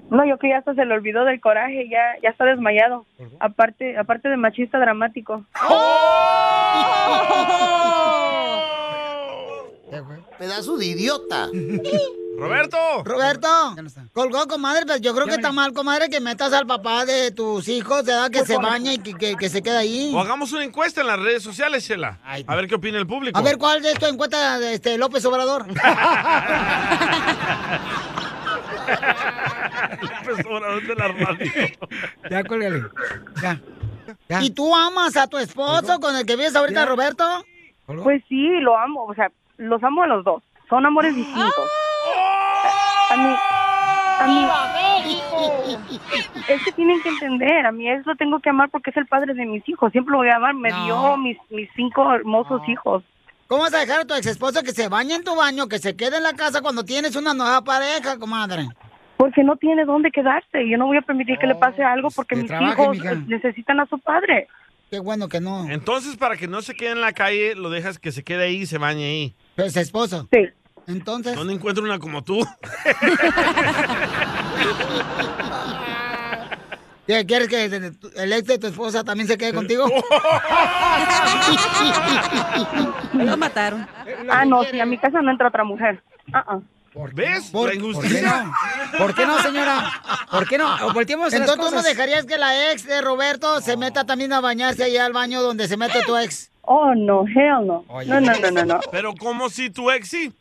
No, 0.08 0.26
yo 0.26 0.38
que 0.38 0.48
ya 0.48 0.56
hasta 0.56 0.74
se 0.74 0.86
le 0.86 0.94
olvidó 0.94 1.26
del 1.26 1.42
coraje, 1.42 1.90
ya 1.90 2.00
ya 2.22 2.30
está 2.30 2.46
desmayado. 2.46 3.04
Aparte 3.38 3.98
aparte 3.98 4.30
de 4.30 4.38
machista 4.38 4.78
dramático. 4.78 5.44
Pedazo 10.38 10.78
de 10.78 10.86
idiota. 10.86 11.50
Roberto. 12.38 12.76
Roberto. 13.04 13.48
Colgó, 14.12 14.46
comadre, 14.46 14.84
pero 14.86 14.98
yo 14.98 15.14
creo 15.14 15.26
que 15.26 15.34
está 15.34 15.52
mal, 15.52 15.72
comadre, 15.72 16.08
que 16.08 16.20
metas 16.20 16.52
al 16.52 16.66
papá 16.66 17.04
de 17.04 17.30
tus 17.30 17.66
hijos, 17.68 18.04
¿verdad? 18.04 18.30
Que 18.30 18.38
Pues 18.38 18.48
se 18.48 18.56
baña 18.58 18.92
y 18.92 18.98
que, 18.98 19.14
que- 19.14 19.36
que 19.36 19.48
se 19.48 19.62
quede 19.62 19.76
ahí. 19.78 20.12
O 20.14 20.20
hagamos 20.20 20.52
una 20.52 20.64
encuesta 20.64 21.00
en 21.00 21.06
las 21.06 21.18
redes 21.18 21.42
sociales, 21.42 21.86
Chela. 21.86 22.18
A 22.24 22.54
ver 22.56 22.66
qué 22.68 22.74
opina 22.74 22.98
el 22.98 23.06
público. 23.06 23.38
A 23.38 23.42
ver, 23.42 23.56
¿cuál 23.58 23.82
de 23.82 23.92
esto 23.92 24.06
encuentra 24.06 24.58
de 24.58 24.74
este 24.74 24.98
López 24.98 25.24
Obrador? 25.24 25.66
López 30.02 30.46
Obrador 30.46 30.86
de 30.86 30.94
la 30.94 31.08
radio. 31.08 31.50
Ya, 32.30 32.44
cuélgale. 32.44 32.82
Ya. 33.42 33.60
¿Y 34.40 34.50
tú 34.50 34.74
amas 34.74 35.16
a 35.16 35.26
tu 35.26 35.38
esposo 35.38 35.98
con 36.00 36.14
el 36.16 36.26
que 36.26 36.36
vives 36.36 36.54
ahorita, 36.54 36.84
Roberto? 36.86 37.24
Pues 37.86 38.22
sí, 38.28 38.48
lo 38.60 38.76
amo, 38.76 39.04
o 39.04 39.14
sea, 39.14 39.30
los 39.58 39.82
amo 39.82 40.02
a 40.02 40.06
los 40.06 40.24
dos. 40.24 40.42
Son 40.68 40.84
amores 40.84 41.14
distintos. 41.14 41.54
A 43.16 44.26
mí 44.26 44.46
a 44.48 44.72
mí 45.06 45.22
es 46.48 46.62
que 46.64 46.72
tienen 46.72 47.02
que 47.02 47.08
entender, 47.08 47.66
a 47.66 47.72
mí 47.72 47.88
eso 47.88 48.14
tengo 48.16 48.40
que 48.40 48.50
amar 48.50 48.70
porque 48.70 48.90
es 48.90 48.96
el 48.96 49.06
padre 49.06 49.34
de 49.34 49.44
mis 49.46 49.66
hijos, 49.68 49.90
siempre 49.92 50.12
lo 50.12 50.18
voy 50.18 50.28
a 50.28 50.36
amar, 50.36 50.54
me 50.54 50.70
No. 50.70 50.84
dio 50.84 51.16
mis 51.16 51.36
mis 51.50 51.68
cinco 51.74 52.12
hermosos 52.12 52.60
hijos. 52.68 53.02
¿Cómo 53.48 53.62
vas 53.62 53.74
a 53.74 53.78
dejar 53.78 54.00
a 54.00 54.04
tu 54.04 54.14
ex 54.14 54.26
esposo 54.26 54.62
que 54.62 54.72
se 54.72 54.88
bañe 54.88 55.14
en 55.14 55.24
tu 55.24 55.34
baño, 55.36 55.68
que 55.68 55.78
se 55.78 55.96
quede 55.96 56.16
en 56.16 56.24
la 56.24 56.32
casa 56.32 56.62
cuando 56.62 56.84
tienes 56.84 57.14
una 57.16 57.32
nueva 57.32 57.62
pareja, 57.62 58.18
comadre? 58.18 58.66
Porque 59.16 59.42
no 59.44 59.56
tiene 59.56 59.84
dónde 59.84 60.10
quedarse. 60.10 60.68
Yo 60.68 60.76
no 60.76 60.86
voy 60.86 60.96
a 60.98 61.02
permitir 61.02 61.38
que 61.38 61.46
le 61.46 61.54
pase 61.54 61.82
algo 61.82 62.08
porque 62.10 62.34
que 62.34 62.42
mis 62.42 62.48
trabaje, 62.50 62.72
hijos 62.82 62.96
mija. 62.98 63.14
necesitan 63.26 63.80
a 63.80 63.86
su 63.86 63.98
padre. 64.00 64.48
Qué 64.90 64.98
bueno 65.00 65.28
que 65.28 65.40
no. 65.40 65.68
Entonces, 65.70 66.16
para 66.16 66.36
que 66.36 66.48
no 66.48 66.60
se 66.60 66.74
quede 66.74 66.90
en 66.90 67.00
la 67.00 67.12
calle, 67.12 67.54
lo 67.54 67.70
dejas 67.70 67.98
que 67.98 68.12
se 68.12 68.22
quede 68.24 68.44
ahí 68.44 68.56
y 68.62 68.66
se 68.66 68.78
bañe 68.78 69.04
ahí. 69.04 69.34
Pues 69.54 69.76
esposo. 69.76 70.28
Sí. 70.32 70.48
Entonces. 70.86 71.34
¿Dónde 71.34 71.54
encuentro 71.54 71.82
una 71.84 71.98
como 71.98 72.22
tú? 72.22 72.46
¿Qué, 77.06 77.24
¿Quieres 77.24 77.48
que 77.48 77.64
el 77.64 78.32
ex 78.32 78.46
de 78.48 78.58
tu 78.58 78.66
esposa 78.66 79.04
también 79.04 79.28
se 79.28 79.38
quede 79.38 79.54
contigo? 79.54 79.86
Lo 83.12 83.36
mataron. 83.36 83.86
Ah, 84.28 84.44
no, 84.44 84.64
sí, 84.64 84.80
a 84.80 84.86
mi 84.86 84.98
casa 84.98 85.22
no 85.22 85.30
entra 85.30 85.46
otra 85.48 85.62
mujer. 85.62 86.02
Ah, 86.32 86.44
ah. 86.48 86.58
¿Ves? 87.12 87.50
¿Por, 87.50 87.74
la 87.74 87.80
¿por 87.80 88.08
qué 88.08 88.22
no? 88.22 88.52
¿Por 88.98 89.14
qué 89.14 89.26
no, 89.26 89.38
señora? 89.42 89.92
¿Por 90.30 90.48
qué 90.48 90.56
no? 90.56 90.86
O 90.86 90.94
volteemos 90.94 91.30
las 91.30 91.40
Entonces, 91.40 91.66
¿tú 91.66 91.74
no 91.74 91.82
dejarías 91.82 92.24
que 92.24 92.38
la 92.38 92.72
ex 92.72 92.86
de 92.86 93.02
Roberto 93.02 93.60
se 93.60 93.76
meta 93.76 94.04
también 94.04 94.32
a 94.32 94.40
bañarse 94.40 94.84
allá 94.84 95.04
al 95.04 95.12
baño 95.12 95.42
donde 95.42 95.68
se 95.68 95.76
mete 95.76 96.02
tu 96.06 96.16
ex? 96.16 96.50
Oh, 96.66 96.94
no, 96.94 97.24
hell 97.26 97.66
no. 97.66 97.84
No, 98.06 98.20
no, 98.20 98.32
no, 98.34 98.50
no, 98.50 98.64
no. 98.64 98.80
Pero 98.90 99.14
como 99.14 99.48
si 99.48 99.70
tu 99.70 99.90
ex 99.90 100.08
sí. 100.08 100.32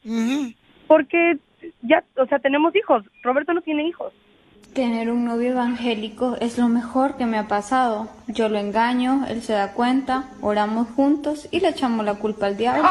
Porque 0.88 1.38
ya, 1.82 2.04
o 2.18 2.26
sea, 2.26 2.40
tenemos 2.40 2.76
hijos. 2.76 3.04
Roberto 3.24 3.54
no 3.54 3.62
tiene 3.62 3.88
hijos. 3.88 4.12
Tener 4.74 5.10
un 5.10 5.24
novio 5.24 5.52
evangélico 5.52 6.36
es 6.42 6.58
lo 6.58 6.68
mejor 6.68 7.16
que 7.16 7.26
me 7.26 7.38
ha 7.38 7.48
pasado. 7.48 8.10
Yo 8.28 8.50
lo 8.50 8.58
engaño, 8.58 9.26
él 9.30 9.42
se 9.42 9.54
da 9.54 9.72
cuenta, 9.72 10.26
oramos 10.42 10.90
juntos 10.96 11.48
y 11.52 11.62
le 11.62 11.70
echamos 11.70 12.06
la 12.06 12.16
culpa 12.16 12.48
al 12.48 12.58
diablo. 12.58 12.84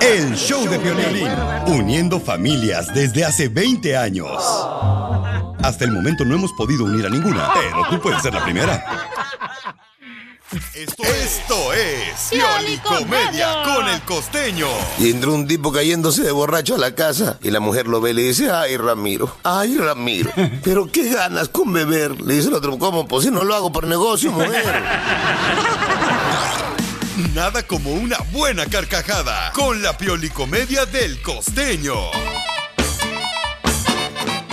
El 0.00 0.34
show 0.34 0.68
de 0.68 0.78
violín, 0.78 1.28
uniendo 1.66 2.18
familias 2.18 2.92
desde 2.92 3.24
hace 3.24 3.48
20 3.48 3.96
años. 3.96 4.42
Hasta 5.62 5.84
el 5.84 5.92
momento 5.92 6.24
no 6.24 6.34
hemos 6.34 6.52
podido 6.52 6.84
unir 6.84 7.06
a 7.06 7.08
ninguna, 7.08 7.48
pero 7.54 7.86
tú 7.88 8.00
puedes 8.02 8.20
ser 8.20 8.34
la 8.34 8.44
primera. 8.44 8.84
Esto, 10.74 11.02
esto 11.02 11.72
es 11.72 12.28
Pioli 12.30 12.78
Comedia 12.78 13.62
con 13.64 13.88
el 13.88 14.00
costeño. 14.02 14.68
Y 14.98 15.10
entró 15.10 15.34
un 15.34 15.48
tipo 15.48 15.72
cayéndose 15.72 16.22
de 16.22 16.30
borracho 16.32 16.74
a 16.74 16.78
la 16.78 16.94
casa 16.94 17.38
y 17.42 17.50
la 17.50 17.60
mujer 17.60 17.88
lo 17.88 18.00
ve 18.00 18.10
y 18.10 18.14
le 18.14 18.22
dice, 18.22 18.50
ay 18.50 18.76
Ramiro, 18.76 19.36
ay 19.42 19.78
Ramiro, 19.78 20.30
pero 20.62 20.86
qué 20.86 21.10
ganas 21.10 21.48
con 21.48 21.72
beber. 21.72 22.20
Le 22.20 22.34
dice 22.34 22.48
el 22.48 22.54
otro, 22.54 22.78
¿cómo? 22.78 23.08
Pues 23.08 23.24
si 23.24 23.30
no 23.30 23.42
lo 23.42 23.54
hago 23.54 23.72
por 23.72 23.86
negocio, 23.86 24.30
mujer. 24.32 24.82
Nada 27.34 27.62
como 27.62 27.92
una 27.92 28.18
buena 28.30 28.66
carcajada 28.66 29.50
con 29.52 29.82
la 29.82 29.96
Pioli 29.96 30.30
Comedia 30.30 30.84
del 30.86 31.20
costeño. 31.22 31.94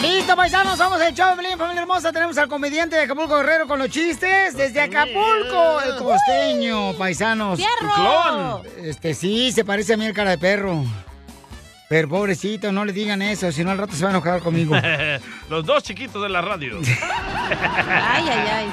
Listo, 0.01 0.35
paisanos, 0.35 0.77
somos 0.77 0.99
el 1.01 1.13
show 1.13 1.35
de 1.35 1.55
familia 1.57 1.81
hermosa. 1.81 2.11
Tenemos 2.11 2.37
al 2.37 2.47
comediante 2.47 2.95
de 2.95 3.03
Acapulco 3.03 3.37
Guerrero 3.37 3.67
con 3.67 3.77
los 3.79 3.89
chistes. 3.89 4.55
Desde 4.55 4.81
Acapulco, 4.81 5.81
el 5.81 5.95
costeño, 5.97 6.93
paisanos. 6.97 7.57
¡Fierro! 7.57 7.93
Clon. 7.93 8.61
Este 8.85 9.13
sí, 9.13 9.51
se 9.51 9.63
parece 9.63 9.93
a 9.93 9.97
mí 9.97 10.05
el 10.05 10.13
cara 10.13 10.31
de 10.31 10.37
perro. 10.39 10.83
Pero 11.87 12.07
pobrecito, 12.07 12.71
no 12.71 12.85
le 12.85 12.93
digan 12.93 13.21
eso, 13.21 13.51
si 13.51 13.63
no 13.65 13.71
al 13.71 13.77
rato 13.77 13.93
se 13.93 14.03
va 14.03 14.09
a 14.09 14.13
enojar 14.13 14.39
conmigo. 14.41 14.75
Los 15.49 15.65
dos 15.65 15.83
chiquitos 15.83 16.23
de 16.23 16.29
la 16.29 16.41
radio. 16.41 16.79
Ay, 17.51 18.25
ay, 18.29 18.47
ay. 18.49 18.67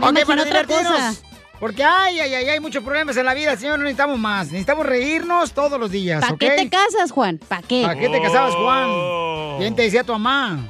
Me 0.00 0.20
ok, 0.20 0.26
para 0.26 0.42
otra 0.42 0.62
divertirnos. 0.62 0.92
cosa. 0.92 1.14
Porque 1.60 1.82
ay, 1.82 2.20
ay, 2.20 2.34
ay, 2.34 2.48
hay 2.48 2.60
muchos 2.60 2.84
problemas 2.84 3.16
en 3.16 3.26
la 3.26 3.34
vida, 3.34 3.56
señor. 3.56 3.78
No 3.78 3.84
necesitamos 3.84 4.18
más. 4.18 4.46
Necesitamos 4.46 4.86
reírnos 4.86 5.52
todos 5.52 5.78
los 5.78 5.90
días, 5.90 6.20
¿Para 6.20 6.36
qué 6.36 6.50
te 6.50 6.68
casas, 6.68 7.10
Juan? 7.10 7.38
¿Para 7.38 7.62
qué? 7.62 7.82
¿Para 7.82 7.98
qué 7.98 8.08
te 8.08 8.22
casabas, 8.22 8.54
Juan? 8.54 8.84
Oh. 8.88 9.56
¿Quién 9.58 9.74
te 9.74 9.82
decía 9.82 10.04
tu 10.04 10.12
mamá? 10.12 10.60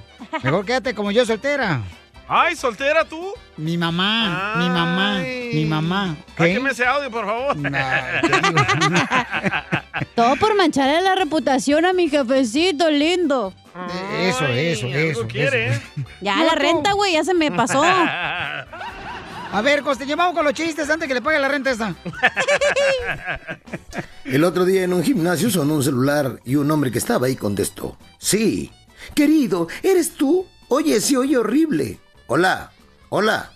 Mejor 0.43 0.65
quédate 0.65 0.95
como 0.95 1.11
yo 1.11 1.27
soltera. 1.27 1.83
Ay, 2.31 2.57
¿soltera 2.57 3.07
tú? 3.07 3.33
Mi 3.57 3.79
mamá, 3.79 4.55
mi 4.59 4.69
mamá, 4.69 5.19
mi 5.55 5.65
mamá. 5.65 6.15
Sáqueme 6.37 6.71
ese 6.71 6.85
audio, 6.85 7.11
por 7.11 7.25
favor. 7.25 7.57
Todo 10.15 10.37
por 10.37 10.55
mancharle 10.55 11.01
la 11.01 11.15
reputación 11.15 11.87
a 11.87 11.95
mi 11.95 12.11
jefecito 12.11 12.91
lindo. 12.91 13.55
Eso, 14.21 14.47
eso, 14.47 14.87
eso. 14.89 15.19
algo 15.19 15.29
quiere, 15.29 15.69
eso. 15.69 15.81
¿eh? 15.81 16.05
Ya 16.21 16.37
No, 16.37 16.45
la 16.45 16.55
renta, 16.55 16.93
güey, 16.93 17.15
ya 17.15 17.25
se 17.25 17.33
me 17.33 17.51
pasó. 17.51 17.83
A 19.51 19.63
ver, 19.63 19.83
Costeño, 19.83 20.17
vamos 20.17 20.35
con 20.35 20.45
los 20.45 20.53
chistes 20.53 20.91
antes 20.91 21.09
que 21.09 21.15
le 21.15 21.23
pague 21.23 21.39
la 21.39 21.49
renta 21.49 21.71
esta. 21.71 21.95
El 24.25 24.45
otro 24.45 24.67
día 24.67 24.85
en 24.85 24.93
un 24.93 25.03
gimnasio 25.03 25.49
sonó 25.49 25.75
un 25.75 25.83
celular 25.83 26.41
y 26.45 26.57
un 26.57 26.71
hombre 26.71 26.91
que 26.91 26.99
estaba 26.99 27.27
ahí 27.27 27.37
contestó, 27.37 27.97
sí, 28.19 28.71
querido, 29.15 29.69
¿eres 29.83 30.13
tú? 30.13 30.47
Oye, 30.69 31.01
sí, 31.01 31.17
oye 31.17 31.39
horrible. 31.39 31.99
Hola, 32.27 32.73
hola, 33.09 33.53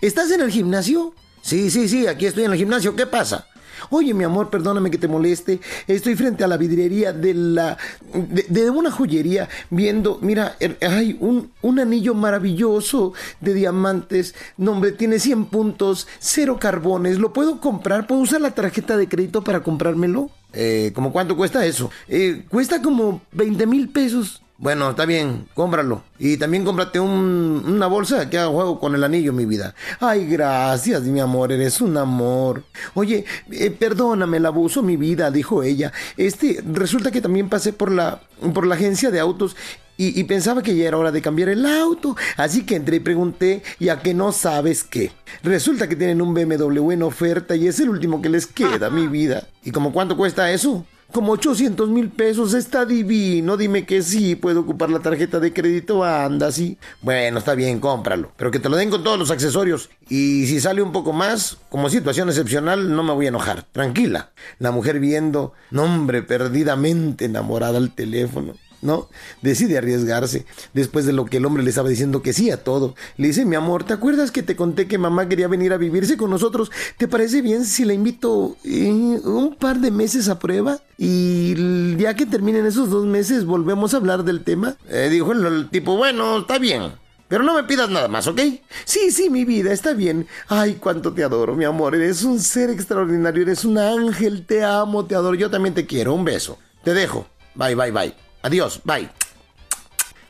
¿estás 0.00 0.32
en 0.32 0.40
el 0.40 0.50
gimnasio? 0.50 1.14
Sí, 1.42 1.70
sí, 1.70 1.88
sí, 1.88 2.08
aquí 2.08 2.26
estoy 2.26 2.44
en 2.44 2.52
el 2.52 2.58
gimnasio, 2.58 2.96
¿qué 2.96 3.06
pasa? 3.06 3.46
Oye, 3.90 4.14
mi 4.14 4.24
amor, 4.24 4.50
perdóname 4.50 4.90
que 4.90 4.98
te 4.98 5.08
moleste. 5.08 5.60
Estoy 5.86 6.14
frente 6.16 6.44
a 6.44 6.48
la 6.48 6.56
vidriería 6.56 7.12
de 7.12 7.34
la. 7.34 7.76
de, 8.12 8.46
de 8.48 8.70
una 8.70 8.90
joyería 8.90 9.48
viendo. 9.70 10.18
Mira, 10.22 10.56
er- 10.60 10.76
hay 10.88 11.16
un, 11.20 11.50
un 11.62 11.78
anillo 11.78 12.14
maravilloso 12.14 13.12
de 13.40 13.54
diamantes. 13.54 14.34
No, 14.56 14.72
hombre, 14.72 14.92
tiene 14.92 15.18
100 15.18 15.46
puntos, 15.46 16.06
cero 16.18 16.58
carbones. 16.60 17.18
¿Lo 17.18 17.32
puedo 17.32 17.60
comprar? 17.60 18.06
¿Puedo 18.06 18.20
usar 18.22 18.40
la 18.40 18.50
tarjeta 18.52 18.96
de 18.96 19.08
crédito 19.08 19.42
para 19.42 19.62
comprármelo? 19.62 20.30
Eh, 20.52 20.92
¿Cómo 20.94 21.12
cuánto 21.12 21.36
cuesta 21.36 21.66
eso? 21.66 21.90
Eh, 22.08 22.44
cuesta 22.48 22.80
como 22.80 23.20
20 23.32 23.66
mil 23.66 23.88
pesos. 23.88 24.42
Bueno, 24.58 24.88
está 24.90 25.04
bien, 25.04 25.46
cómpralo. 25.52 26.02
Y 26.18 26.38
también 26.38 26.64
cómprate 26.64 26.98
un- 26.98 27.62
una 27.66 27.86
bolsa 27.88 28.30
que 28.30 28.38
haga 28.38 28.48
juego 28.50 28.80
con 28.80 28.94
el 28.94 29.04
anillo, 29.04 29.34
mi 29.34 29.44
vida. 29.44 29.74
Ay, 30.00 30.26
gracias, 30.26 31.02
mi 31.02 31.20
amor, 31.20 31.52
eres 31.52 31.82
un 31.82 31.96
amor. 31.98 32.62
Oye, 32.94 33.26
eh, 33.50 33.70
perdóname 33.70 34.38
el 34.38 34.46
abuso, 34.46 34.82
mi 34.82 34.96
vida, 34.96 35.30
dijo 35.30 35.62
ella. 35.62 35.92
Este, 36.16 36.62
resulta 36.72 37.10
que 37.10 37.20
también 37.20 37.50
pasé 37.50 37.74
por 37.74 37.92
la, 37.92 38.20
por 38.54 38.66
la 38.66 38.76
agencia 38.76 39.10
de 39.10 39.20
autos 39.20 39.56
y, 39.98 40.18
y 40.18 40.24
pensaba 40.24 40.62
que 40.62 40.74
ya 40.74 40.88
era 40.88 40.96
hora 40.96 41.12
de 41.12 41.20
cambiar 41.20 41.50
el 41.50 41.66
auto. 41.66 42.16
Así 42.38 42.64
que 42.64 42.76
entré 42.76 42.96
y 42.96 43.00
pregunté, 43.00 43.62
y 43.78 43.90
a 43.90 44.00
que 44.00 44.14
no 44.14 44.32
sabes 44.32 44.84
qué. 44.84 45.12
Resulta 45.42 45.86
que 45.86 45.96
tienen 45.96 46.22
un 46.22 46.32
BMW 46.32 46.92
en 46.92 47.02
oferta 47.02 47.54
y 47.56 47.66
es 47.68 47.78
el 47.80 47.90
último 47.90 48.22
que 48.22 48.30
les 48.30 48.46
queda, 48.46 48.88
mi 48.88 49.06
vida. 49.06 49.46
¿Y 49.64 49.70
como 49.70 49.92
cuánto 49.92 50.16
cuesta 50.16 50.50
eso? 50.50 50.86
Como 51.12 51.32
800 51.32 51.88
mil 51.88 52.10
pesos, 52.10 52.52
está 52.52 52.84
divino. 52.84 53.56
Dime 53.56 53.86
que 53.86 54.02
sí, 54.02 54.34
puedo 54.34 54.60
ocupar 54.60 54.90
la 54.90 55.00
tarjeta 55.00 55.40
de 55.40 55.52
crédito. 55.52 56.04
Anda, 56.04 56.52
sí. 56.52 56.78
Bueno, 57.00 57.38
está 57.38 57.54
bien, 57.54 57.80
cómpralo. 57.80 58.32
Pero 58.36 58.50
que 58.50 58.58
te 58.58 58.68
lo 58.68 58.76
den 58.76 58.90
con 58.90 59.04
todos 59.04 59.18
los 59.18 59.30
accesorios. 59.30 59.88
Y 60.08 60.46
si 60.46 60.60
sale 60.60 60.82
un 60.82 60.92
poco 60.92 61.12
más, 61.12 61.58
como 61.70 61.88
situación 61.88 62.28
excepcional, 62.28 62.94
no 62.94 63.02
me 63.02 63.12
voy 63.12 63.26
a 63.26 63.30
enojar. 63.30 63.62
Tranquila. 63.72 64.30
La 64.58 64.72
mujer 64.72 65.00
viendo, 65.00 65.52
nombre, 65.70 66.22
perdidamente 66.22 67.24
enamorada 67.24 67.78
al 67.78 67.94
teléfono. 67.94 68.54
¿No? 68.82 69.08
Decide 69.42 69.78
arriesgarse 69.78 70.46
después 70.72 71.06
de 71.06 71.12
lo 71.12 71.24
que 71.24 71.38
el 71.38 71.46
hombre 71.46 71.62
le 71.62 71.70
estaba 71.70 71.88
diciendo 71.88 72.22
que 72.22 72.32
sí 72.32 72.50
a 72.50 72.62
todo. 72.62 72.94
Le 73.16 73.28
dice, 73.28 73.44
mi 73.44 73.56
amor, 73.56 73.84
¿te 73.84 73.92
acuerdas 73.92 74.30
que 74.30 74.42
te 74.42 74.56
conté 74.56 74.86
que 74.86 74.98
mamá 74.98 75.28
quería 75.28 75.48
venir 75.48 75.72
a 75.72 75.76
vivirse 75.76 76.16
con 76.16 76.30
nosotros? 76.30 76.70
¿Te 76.98 77.08
parece 77.08 77.42
bien 77.42 77.64
si 77.64 77.84
la 77.84 77.92
invito 77.92 78.56
eh, 78.64 78.88
un 78.88 79.56
par 79.58 79.78
de 79.78 79.90
meses 79.90 80.28
a 80.28 80.38
prueba? 80.38 80.80
Y 80.98 81.96
ya 81.96 82.14
que 82.14 82.26
terminen 82.26 82.66
esos 82.66 82.90
dos 82.90 83.06
meses, 83.06 83.44
volvemos 83.44 83.94
a 83.94 83.98
hablar 83.98 84.24
del 84.24 84.44
tema. 84.44 84.76
Eh, 84.88 85.08
dijo 85.10 85.32
el, 85.32 85.44
el 85.44 85.68
tipo, 85.70 85.96
bueno, 85.96 86.38
está 86.38 86.58
bien. 86.58 86.92
Pero 87.28 87.42
no 87.42 87.54
me 87.54 87.64
pidas 87.64 87.90
nada 87.90 88.06
más, 88.06 88.26
¿ok? 88.28 88.40
Sí, 88.84 89.10
sí, 89.10 89.30
mi 89.30 89.44
vida, 89.44 89.72
está 89.72 89.94
bien. 89.94 90.28
Ay, 90.48 90.74
cuánto 90.74 91.12
te 91.12 91.24
adoro, 91.24 91.56
mi 91.56 91.64
amor. 91.64 91.94
Eres 91.96 92.22
un 92.22 92.38
ser 92.38 92.70
extraordinario, 92.70 93.42
eres 93.42 93.64
un 93.64 93.78
ángel. 93.78 94.46
Te 94.46 94.62
amo, 94.62 95.04
te 95.06 95.16
adoro. 95.16 95.34
Yo 95.34 95.50
también 95.50 95.74
te 95.74 95.86
quiero. 95.86 96.14
Un 96.14 96.24
beso. 96.24 96.58
Te 96.84 96.94
dejo. 96.94 97.26
Bye, 97.56 97.74
bye, 97.74 97.90
bye. 97.90 98.25
Adiós, 98.46 98.80
bye. 98.84 99.08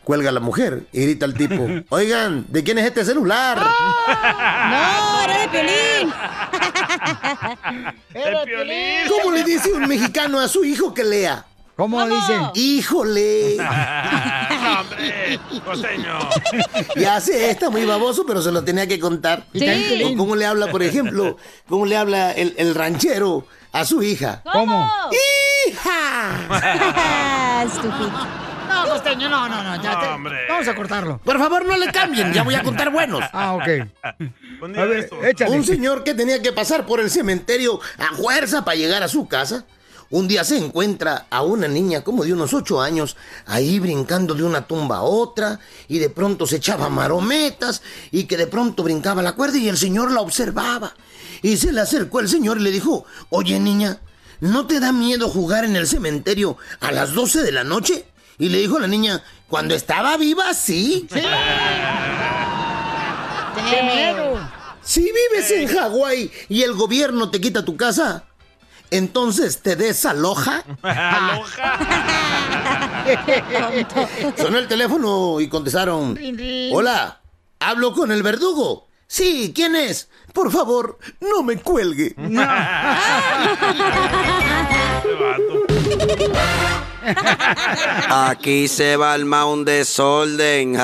Cuelga 0.03 0.33
la 0.33 0.41
mujer 0.41 0.87
y 0.91 1.03
grita 1.03 1.27
al 1.27 1.35
tipo, 1.35 1.69
oigan, 1.91 2.47
¿de 2.49 2.65
quién 2.65 2.79
es 2.79 2.87
este 2.87 3.05
celular? 3.05 3.59
¡No, 4.09 5.23
era 5.23 5.41
de 5.43 5.49
Piolín! 5.49 6.15
¡El 8.15 8.37
Piolín! 8.47 9.09
¿Cómo 9.11 9.33
le 9.33 9.45
dice 9.45 9.71
un 9.71 9.87
mexicano 9.87 10.41
a 10.41 10.49
su 10.49 10.65
hijo 10.65 10.95
que 10.95 11.05
lea? 11.05 11.45
¿Cómo, 11.77 12.07
dice? 12.07 12.39
¡Híjole! 12.55 13.59
¡Hombre! 13.61 15.39
¡Costeño! 15.63 16.19
Ya 16.97 17.21
sé, 17.21 17.51
está 17.51 17.69
muy 17.69 17.85
baboso, 17.85 18.25
pero 18.27 18.41
se 18.41 18.51
lo 18.51 18.65
tenía 18.65 18.87
que 18.87 18.99
contar. 18.99 19.45
Sí. 19.53 20.15
¿Cómo 20.17 20.37
le 20.37 20.47
habla, 20.47 20.71
por 20.71 20.83
ejemplo, 20.83 21.37
cómo 21.69 21.85
le 21.85 21.99
habla 21.99 22.33
el, 22.33 22.55
el 22.57 22.75
ranchero 22.75 23.47
a 23.79 23.85
su 23.85 24.03
hija? 24.03 24.43
¿Cómo? 24.53 24.89
¡Hija! 25.69 27.63
Estúpido. 27.65 28.11
No, 28.69 28.89
Costeño, 28.89 29.29
no, 29.29 29.49
no, 29.49 29.63
no. 29.63 29.83
Ya 29.83 29.99
te- 30.01 30.07
Hombre. 30.09 30.39
Vamos 30.49 30.69
a 30.69 30.75
cortarlo. 30.75 31.19
Por 31.25 31.39
favor, 31.39 31.65
no 31.65 31.77
le 31.77 31.91
cambien, 31.93 32.33
ya 32.33 32.43
voy 32.43 32.55
a 32.55 32.63
contar 32.63 32.91
buenos. 32.91 33.25
Ah, 33.33 33.55
ok. 33.55 33.69
Un 34.63 34.79
A 34.79 34.85
ver, 34.85 35.09
échale. 35.25 35.57
Un 35.57 35.65
señor 35.65 36.03
que 36.05 36.15
tenía 36.15 36.41
que 36.43 36.53
pasar 36.53 36.87
por 36.87 37.01
el 37.01 37.11
cementerio 37.11 37.79
a 37.99 38.15
fuerza 38.17 38.65
para 38.65 38.77
llegar 38.77 39.03
a 39.03 39.09
su 39.09 39.29
casa. 39.29 39.65
Un 40.11 40.29
día 40.29 40.45
se 40.45 40.57
encuentra 40.57 41.27
a 41.31 41.43
una 41.43 41.67
niña 41.67 42.03
como 42.03 42.25
de 42.25 42.33
unos 42.33 42.55
ocho 42.55 42.81
años 42.81 43.17
ahí 43.45 43.81
brincando 43.81 44.35
de 44.35 44.45
una 44.45 44.67
tumba 44.67 44.99
a 44.99 45.03
otra 45.03 45.59
y 45.89 45.99
de 45.99 46.11
pronto 46.11 46.47
se 46.47 46.57
echaba 46.57 46.89
marometas 46.89 47.83
y 48.13 48.25
que 48.25 48.37
de 48.37 48.47
pronto 48.47 48.85
brincaba 48.85 49.21
la 49.23 49.33
cuerda 49.33 49.59
y 49.59 49.69
el 49.69 49.77
señor 49.77 50.13
la 50.13 50.21
observaba. 50.21 50.95
Y 51.43 51.57
se 51.57 51.73
le 51.73 51.81
acercó 51.81 52.21
el 52.21 52.29
señor 52.29 52.59
y 52.59 52.63
le 52.63 52.71
dijo, 52.71 53.05
oye 53.31 53.59
niña, 53.59 53.99
¿no 54.41 54.69
te 54.69 54.79
da 54.79 54.93
miedo 54.93 55.29
jugar 55.29 55.65
en 55.65 55.75
el 55.75 55.89
cementerio 55.89 56.57
a 56.81 56.93
las 56.93 57.13
12 57.13 57.43
de 57.43 57.53
la 57.53 57.65
noche? 57.65 58.07
Y 58.39 58.51
le 58.51 58.59
dijo 58.59 58.79
la 58.79 58.87
niña, 58.87 59.25
cuando 59.49 59.75
estaba 59.75 60.17
viva, 60.17 60.55
sí. 60.55 61.09
¡Qué 61.11 61.21
miedo! 63.83 64.39
Si 64.83 65.01
vives 65.01 65.51
en 65.51 65.67
Hawái 65.67 66.31
y 66.49 66.63
el 66.63 66.75
gobierno 66.75 67.29
te 67.31 67.41
quita 67.41 67.65
tu 67.65 67.77
casa, 67.77 68.26
entonces 68.91 69.63
te 69.63 69.77
desaloja. 69.77 70.65
¡Aloja! 70.83 71.79
Sonó 74.37 74.59
el 74.59 74.69
teléfono 74.69 75.41
y 75.41 75.49
contestaron. 75.49 76.19
Hola, 76.73 77.21
hablo 77.61 77.93
con 77.93 78.11
el 78.13 78.23
verdugo. 78.23 78.87
Sí, 79.07 79.53
¿quién 79.55 79.77
es? 79.77 80.09
Por 80.33 80.51
favor, 80.51 80.99
no 81.21 81.43
me 81.43 81.59
cuelgue. 81.59 82.15
Aquí 88.11 88.67
se 88.69 88.97
va 88.97 89.13
a 89.13 89.15
armar 89.15 89.45
un 89.47 89.65
desorden. 89.65 90.77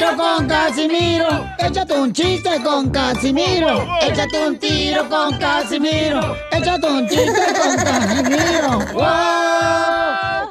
Ja. 0.00 0.06
Échate 0.06 0.12
un 0.12 0.12
tiro 0.12 0.16
con 0.16 0.48
Casimiro. 0.48 1.46
Échate 1.58 1.94
un 1.98 2.12
chiste 2.12 2.62
con 2.62 2.90
Casimiro. 2.90 3.88
Échate 4.00 4.46
un 4.46 4.58
tiro 4.58 5.08
con 5.08 5.36
Casimiro. 5.38 6.36
Échate 6.52 6.86
un 6.86 7.08
chiste 7.08 7.42
con 7.54 7.76
Casimiro. 7.76 8.78
¡Wow! 8.92 10.50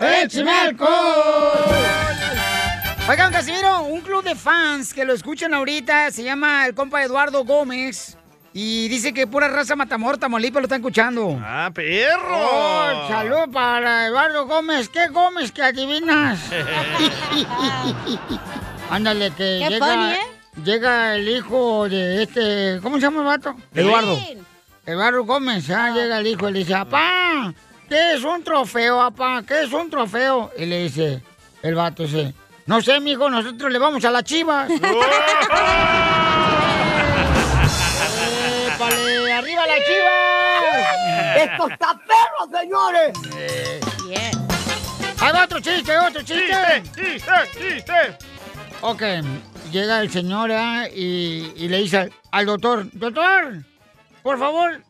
Oigan, 3.07 3.31
Casimiro, 3.31 3.83
un 3.83 4.01
club 4.01 4.23
de 4.23 4.33
fans 4.35 4.91
que 4.93 5.05
lo 5.05 5.13
escuchan 5.13 5.53
ahorita 5.53 6.09
se 6.11 6.23
llama 6.23 6.65
el 6.65 6.73
compa 6.73 7.03
Eduardo 7.03 7.45
Gómez. 7.45 8.17
Y 8.51 8.87
dice 8.87 9.13
que 9.13 9.27
pura 9.27 9.47
raza 9.49 9.75
Matamor, 9.75 10.17
Tamaulipas 10.17 10.61
lo 10.61 10.65
están 10.65 10.79
escuchando. 10.79 11.37
¡Ah, 11.43 11.69
perro! 11.73 12.39
Oh, 12.39 13.07
salud 13.09 13.51
para 13.51 14.07
Eduardo 14.07 14.47
Gómez. 14.47 14.87
¿Qué 14.87 15.09
Gómez 15.09 15.51
que 15.51 15.61
adivinas? 15.61 16.39
Ándale, 18.89 19.31
que 19.31 19.59
Qué 19.63 19.69
llega, 19.69 19.87
funny, 19.87 20.13
¿eh? 20.13 20.19
llega 20.63 21.15
el 21.15 21.27
hijo 21.27 21.89
de 21.89 22.23
este... 22.23 22.79
¿Cómo 22.81 22.97
se 22.97 23.03
llama 23.03 23.19
el 23.21 23.25
vato? 23.25 23.55
Eduardo. 23.73 24.17
Eduardo 24.85 25.23
Gómez, 25.23 25.69
ah, 25.71 25.89
llega 25.91 26.19
el 26.19 26.27
hijo 26.27 26.47
y 26.49 26.53
le 26.53 26.59
dice, 26.59 26.73
papá, 26.73 27.53
¿qué 27.89 28.13
es 28.13 28.23
un 28.23 28.43
trofeo, 28.43 28.97
papá? 28.97 29.41
¿Qué 29.45 29.63
es 29.63 29.73
un 29.73 29.89
trofeo? 29.89 30.51
Y 30.57 30.65
le 30.65 30.83
dice, 30.83 31.23
el 31.63 31.73
vato 31.73 32.03
dice, 32.03 32.33
no 32.67 32.79
sé, 32.81 32.99
mijo, 32.99 33.27
nosotros 33.29 33.71
le 33.71 33.79
vamos 33.79 34.05
a 34.05 34.11
las 34.11 34.23
chivas. 34.23 34.69
¡Épale! 38.75 39.33
¡Arriba 39.33 39.65
las 39.65 39.77
chivas! 39.87 41.37
¡Esto 41.51 41.67
está 41.69 41.99
perro, 42.05 42.59
señores! 42.59 43.13
¡Hay 45.19 45.43
otro 45.43 45.59
chiste, 45.59 45.97
otro 45.97 46.21
chiste! 46.21 46.83
¡Chiste, 46.93 47.31
chiste! 47.53 48.34
Ok, 48.81 49.01
llega 49.71 50.01
el 50.01 50.11
señor 50.11 50.51
¿ah? 50.51 50.87
y, 50.89 51.51
y 51.55 51.67
le 51.67 51.79
dice 51.79 51.97
al, 51.97 52.13
al 52.31 52.45
doctor, 52.45 52.87
doctor, 52.93 53.63
por 54.21 54.37
favor, 54.37 54.83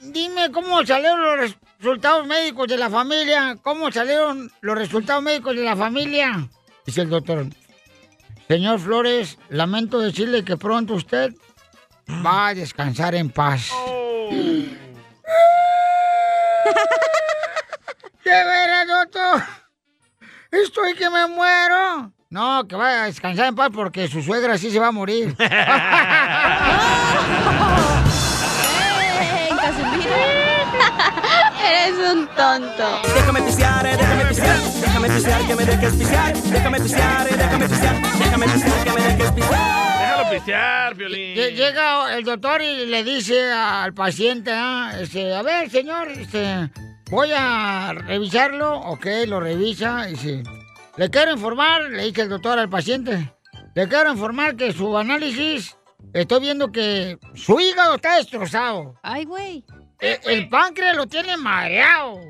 dime 0.00 0.50
cómo 0.52 0.84
salieron 0.84 1.22
los 1.22 1.56
resultados 1.78 2.26
médicos 2.26 2.68
de 2.68 2.76
la 2.76 2.90
familia, 2.90 3.56
cómo 3.62 3.90
salieron 3.90 4.50
los 4.60 4.76
resultados 4.76 5.22
médicos 5.22 5.56
de 5.56 5.64
la 5.64 5.76
familia. 5.76 6.48
Dice 6.84 7.02
el 7.02 7.10
doctor, 7.10 7.46
señor 8.48 8.80
Flores, 8.80 9.38
lamento 9.48 9.98
decirle 10.00 10.44
que 10.44 10.56
pronto 10.58 10.94
usted 10.94 11.32
va 12.24 12.48
a 12.48 12.54
descansar 12.54 13.14
en 13.14 13.30
paz. 13.30 13.70
¿De 18.24 18.30
veras, 18.30 18.86
doctor? 18.86 19.42
Estoy 20.50 20.94
que 20.94 21.08
me 21.08 21.26
muero. 21.26 22.12
No, 22.30 22.66
que 22.68 22.76
vaya 22.76 23.02
a 23.02 23.06
descansar 23.06 23.46
en 23.46 23.56
paz 23.56 23.70
porque 23.74 24.06
su 24.06 24.22
suegra 24.22 24.56
sí 24.56 24.70
se 24.70 24.78
va 24.78 24.88
a 24.88 24.92
morir. 24.92 25.34
Eres 31.70 31.98
un 32.12 32.26
tonto. 32.28 33.00
Déjame 33.14 33.42
pisear, 33.42 33.86
eh, 33.86 33.96
déjame 33.96 34.24
pisear, 34.26 34.58
déjame 34.80 35.08
pisear 35.10 35.46
que 35.46 35.54
me 35.54 35.64
dejes 35.64 35.94
pisear, 35.94 36.34
déjame 36.42 36.80
pisear, 36.80 37.26
eh, 37.28 37.36
déjame 37.36 37.68
pisear, 37.68 38.02
déjame 38.18 38.46
pisear 38.48 38.84
que 38.84 38.92
me 38.92 39.02
dejes 39.02 39.32
pisear. 39.32 39.98
Déjalo 40.00 40.30
pistear, 40.30 40.96
Piolín. 40.96 41.36
Lle- 41.36 41.54
Llega 41.54 42.14
el 42.16 42.24
doctor 42.24 42.62
y 42.62 42.86
le 42.86 43.04
dice 43.04 43.52
al 43.52 43.92
paciente, 43.94 44.50
ah, 44.54 44.92
este, 45.00 45.34
a 45.34 45.42
ver, 45.42 45.70
señor, 45.70 46.08
este, 46.10 46.70
voy 47.10 47.30
a 47.36 47.92
revisarlo. 47.94 48.74
Ok, 48.80 49.06
lo 49.26 49.40
revisa 49.40 50.08
y 50.08 50.12
dice, 50.12 50.42
le 51.00 51.08
quiero 51.08 51.32
informar, 51.32 51.80
le 51.84 52.04
dice 52.04 52.20
el 52.20 52.28
doctor 52.28 52.58
al 52.58 52.68
paciente, 52.68 53.32
le 53.74 53.88
quiero 53.88 54.12
informar 54.12 54.54
que 54.54 54.70
su 54.74 54.98
análisis, 54.98 55.74
estoy 56.12 56.40
viendo 56.40 56.70
que 56.70 57.18
su 57.34 57.58
hígado 57.58 57.94
está 57.94 58.16
destrozado. 58.16 58.96
Ay, 59.02 59.24
güey. 59.24 59.64
E- 59.98 60.20
El, 60.24 60.50
páncreas 60.50 60.94
lo 60.94 61.06
tiene 61.06 61.38
mareado. 61.38 62.20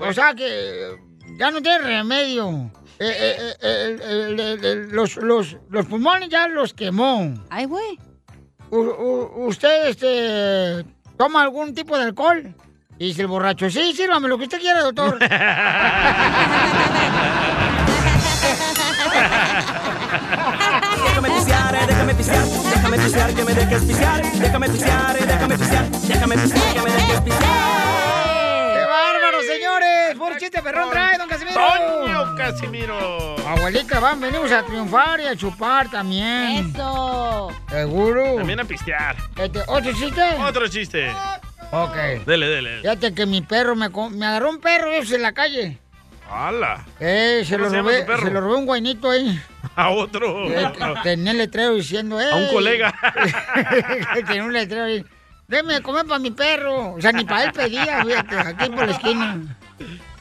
O 0.00 0.12
sea 0.14 0.34
que 0.34 0.96
ya 1.38 1.50
no 1.50 1.60
tiene 1.60 1.80
remedio. 1.80 2.70
Eh, 2.98 3.12
eh, 3.18 3.54
eh, 3.60 3.98
el- 4.04 4.40
el- 4.40 4.88
los, 4.88 5.18
los, 5.18 5.58
los 5.68 5.84
pulmones 5.84 6.30
ya 6.30 6.48
los 6.48 6.72
quemó. 6.72 7.34
Ay, 7.50 7.66
güey. 7.66 7.98
¿Usted 8.70 9.88
este, 9.88 10.86
toma 11.18 11.42
algún 11.42 11.74
tipo 11.74 11.98
de 11.98 12.04
alcohol? 12.04 12.54
Y 12.98 13.06
dice 13.08 13.22
el 13.22 13.28
borracho, 13.28 13.68
sí, 13.70 13.92
sírvame 13.94 14.28
lo 14.28 14.36
que 14.38 14.44
usted 14.44 14.60
quiera, 14.60 14.80
doctor. 14.82 15.18
Déjame 21.04 21.28
pisear, 21.30 21.74
eh, 21.74 21.86
déjame 21.86 22.14
pisear, 22.14 22.44
déjame 22.44 22.98
pisear 22.98 23.34
que 23.34 23.44
me 23.44 23.54
dejes 23.54 23.82
pisear, 23.82 24.22
déjame 24.22 24.68
pisear, 24.68 25.16
eh, 25.16 25.26
déjame 25.26 25.58
pisear, 25.58 25.90
déjame 25.90 26.36
pisear 26.38 26.74
que 26.74 26.80
me 26.80 26.90
dejes 26.90 27.20
pisear. 27.20 28.74
¡Qué 28.74 28.84
bárbaro, 28.84 29.42
señores! 29.42 30.16
¡Puro 30.16 30.38
chiste 30.38 30.62
perrón 30.62 30.90
trae, 30.90 31.18
don 31.18 31.28
Casimiro! 31.28 31.60
¡Toño 31.60 32.34
Casimiro! 32.36 33.36
Abuelita, 33.46 34.00
van, 34.00 34.20
venimos 34.20 34.52
a 34.52 34.62
triunfar 34.64 35.20
y 35.20 35.26
a 35.26 35.36
chupar 35.36 35.90
también. 35.90 36.72
¡Eso! 36.74 37.50
¿Seguro? 37.68 38.36
También 38.36 38.60
a 38.60 38.64
pistear. 38.64 39.16
Este, 39.36 39.60
¿Otro 39.66 39.92
chiste? 39.92 40.22
Otro 40.46 40.68
chiste. 40.68 41.10
Ok. 41.72 41.96
Dele, 42.26 42.46
dele. 42.46 42.80
Fíjate 42.80 43.14
que 43.14 43.26
mi 43.26 43.42
perro 43.42 43.76
me, 43.76 43.88
me 43.88 44.26
agarró 44.26 44.50
un 44.50 44.60
perro 44.60 44.92
en 44.92 45.22
la 45.22 45.32
calle. 45.32 45.78
¡Hala! 46.30 46.84
Eh, 47.00 47.42
se 47.44 47.56
¿Cómo 47.58 47.68
lo 47.68 47.82
robé, 47.82 48.06
se 48.06 48.30
lo 48.30 48.40
robé 48.40 48.54
un 48.56 48.66
guainito 48.66 49.10
ahí. 49.10 49.40
A 49.76 49.90
otro. 49.90 50.48
Eh, 50.50 50.72
Tenía 51.02 51.32
el 51.32 51.38
letrero 51.38 51.74
diciendo, 51.74 52.20
eh. 52.20 52.30
A 52.30 52.36
un 52.36 52.48
colega. 52.48 52.94
Tenía 54.26 54.44
un 54.44 54.52
letrero 54.52 54.84
ahí. 54.84 55.04
Deme 55.48 55.74
de 55.74 55.82
comer 55.82 56.06
para 56.06 56.20
mi 56.20 56.30
perro. 56.30 56.94
O 56.94 57.00
sea, 57.00 57.10
ni 57.12 57.24
para 57.24 57.44
él 57.44 57.52
pedía, 57.52 58.04
fíjate, 58.04 58.38
aquí 58.38 58.70
por 58.70 58.86
la 58.86 58.92
esquina. 58.92 59.58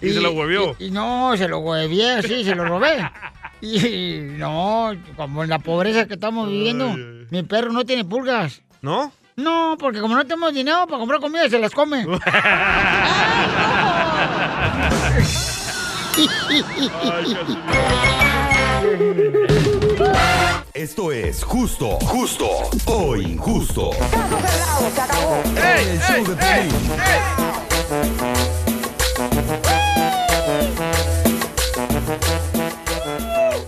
Y 0.01 0.09
se 0.09 0.19
lo 0.21 0.31
huevió. 0.31 0.75
Y, 0.79 0.85
y 0.85 0.91
no, 0.91 1.35
se 1.37 1.47
lo 1.47 1.59
huevié, 1.59 2.11
así, 2.13 2.43
se 2.43 2.55
lo 2.55 2.65
robé. 2.65 3.07
Y 3.61 4.19
no, 4.37 4.93
como 5.15 5.43
en 5.43 5.49
la 5.49 5.59
pobreza 5.59 6.07
que 6.07 6.13
estamos 6.15 6.49
viviendo, 6.49 6.95
mi 7.29 7.43
perro 7.43 7.71
no 7.71 7.85
tiene 7.85 8.05
pulgas. 8.05 8.61
¿No? 8.81 9.11
No, 9.35 9.77
porque 9.79 9.99
como 10.01 10.15
no 10.15 10.23
tenemos 10.23 10.53
dinero 10.53 10.85
para 10.85 10.97
comprar 10.99 11.19
comida, 11.21 11.49
se 11.49 11.59
las 11.59 11.71
come. 11.73 12.05
Esto 20.73 21.11
es 21.11 21.43
justo, 21.43 21.97
justo 22.01 22.47
o 22.85 23.15
injusto. 23.15 23.91
¡Ey, 25.55 25.87
El 25.89 26.01
show 26.01 26.23
de 26.25 26.35
Piolín. 26.35 26.71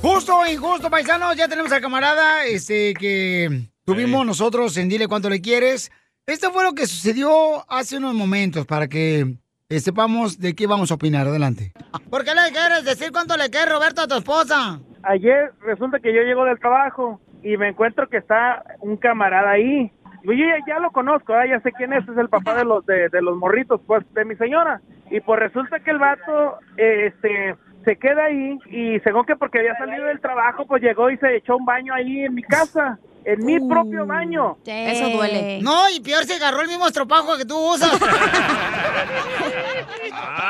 Justo 0.01 0.37
o 0.37 0.45
injusto, 0.47 0.89
paisanos, 0.89 1.35
ya 1.37 1.47
tenemos 1.47 1.71
al 1.71 1.81
camarada 1.81 2.45
este, 2.45 2.93
que 2.93 3.69
tuvimos 3.85 4.25
nosotros 4.25 4.75
en 4.77 4.89
Dile 4.89 5.07
Cuánto 5.07 5.29
Le 5.29 5.41
Quieres. 5.41 5.91
Esto 6.25 6.51
fue 6.51 6.63
lo 6.63 6.73
que 6.73 6.87
sucedió 6.87 7.69
hace 7.69 7.97
unos 7.97 8.13
momentos 8.13 8.65
para 8.65 8.87
que 8.87 9.37
sepamos 9.79 10.39
de 10.39 10.53
qué 10.55 10.67
vamos 10.67 10.91
a 10.91 10.95
opinar. 10.95 11.27
Adelante. 11.27 11.71
¿Por 12.09 12.23
qué 12.23 12.31
le 12.35 12.51
quieres 12.51 12.83
decir 12.83 13.11
cuánto 13.11 13.37
le 13.37 13.49
quieres, 13.49 13.71
Roberto, 13.71 14.01
a 14.01 14.07
tu 14.07 14.15
esposa? 14.15 14.79
Ayer 15.03 15.51
resulta 15.61 15.99
que 15.99 16.13
yo 16.13 16.21
llego 16.21 16.45
del 16.45 16.59
trabajo 16.59 17.19
y 17.43 17.57
me 17.57 17.69
encuentro 17.69 18.07
que 18.07 18.17
está 18.17 18.63
un 18.79 18.97
camarada 18.97 19.51
ahí. 19.51 19.91
Yo 20.23 20.33
ya, 20.33 20.57
ya 20.67 20.79
lo 20.79 20.91
conozco, 20.91 21.33
¿eh? 21.33 21.49
ya 21.49 21.59
sé 21.61 21.71
quién 21.71 21.93
es, 21.93 22.07
es 22.07 22.17
el 22.17 22.29
papá 22.29 22.53
de 22.55 22.63
los 22.63 22.85
de, 22.85 23.09
de 23.09 23.21
los 23.21 23.37
morritos, 23.37 23.81
pues, 23.87 24.03
de 24.13 24.25
mi 24.25 24.35
señora. 24.35 24.81
Y 25.09 25.19
pues 25.19 25.39
resulta 25.39 25.79
que 25.79 25.91
el 25.91 25.97
vato, 25.97 26.59
eh, 26.77 27.07
este, 27.07 27.55
se 27.85 27.97
queda 27.97 28.25
ahí 28.25 28.57
y 28.69 28.99
según 29.01 29.25
que 29.25 29.35
porque 29.35 29.59
había 29.59 29.77
salido 29.77 30.05
del 30.05 30.19
trabajo, 30.21 30.65
pues 30.67 30.81
llegó 30.81 31.09
y 31.09 31.17
se 31.17 31.35
echó 31.37 31.57
un 31.57 31.65
baño 31.65 31.93
ahí 31.93 32.25
en 32.25 32.33
mi 32.33 32.43
casa, 32.43 32.99
en 33.25 33.45
mi 33.45 33.59
propio 33.59 34.05
baño. 34.05 34.57
Eso 34.65 35.09
duele. 35.09 35.59
No, 35.61 35.89
y 35.89 35.99
peor 35.99 36.25
se 36.25 36.35
agarró 36.35 36.61
el 36.61 36.67
mismo 36.67 36.87
estropajo 36.87 37.37
que 37.37 37.45
tú 37.45 37.57
usas. 37.57 37.91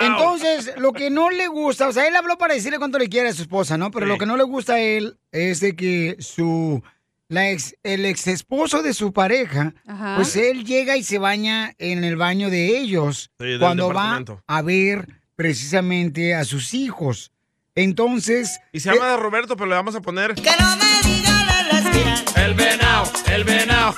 Entonces, 0.02 0.74
lo 0.78 0.94
que 0.94 1.10
no 1.10 1.30
le 1.30 1.48
gusta, 1.48 1.88
o 1.88 1.92
sea, 1.92 2.08
él 2.08 2.16
habló 2.16 2.38
para 2.38 2.54
decirle 2.54 2.78
cuánto 2.80 2.98
le 2.98 3.10
quiere 3.10 3.30
a 3.30 3.34
su 3.34 3.44
esposa, 3.44 3.78
¿no? 3.78 3.92
Pero 3.92 4.06
lo 4.06 4.18
que 4.18 4.26
no 4.26 4.38
le 4.38 4.44
gusta 4.44 4.74
a 4.74 4.80
él 4.80 5.18
es 5.32 5.60
de 5.60 5.76
que 5.76 6.16
su 6.20 6.82
la 7.28 7.50
ex, 7.50 7.76
el 7.84 8.06
ex 8.06 8.28
esposo 8.28 8.84
de 8.84 8.94
su 8.94 9.14
pareja, 9.14 9.74
Ajá. 9.88 10.16
pues 10.18 10.36
él 10.36 10.66
llega 10.66 10.98
y 10.98 11.04
se 11.04 11.18
baña 11.18 11.72
en 11.78 12.04
el 12.04 12.18
baño 12.18 12.50
de 12.50 12.78
ellos 12.78 13.32
Sí, 13.40 13.58
cuando 13.58 13.94
va 13.94 14.22
a 14.48 14.62
ver 14.62 15.21
precisamente 15.42 16.36
a 16.36 16.44
sus 16.46 16.76
hijos. 16.76 17.32
Entonces, 17.74 18.60
Y 18.74 18.80
se 18.80 18.94
llama 18.94 19.18
Roberto, 19.18 19.56
pero 19.56 19.70
le 19.72 19.76
vamos 19.76 19.96
a 19.96 20.02
poner. 20.02 20.36
¡Que 20.36 20.52
no 20.60 20.76
me 20.76 21.10
digan 21.10 22.26
El 22.36 22.54
venado, 22.54 23.12
el 23.34 23.44
venado. 23.44 23.96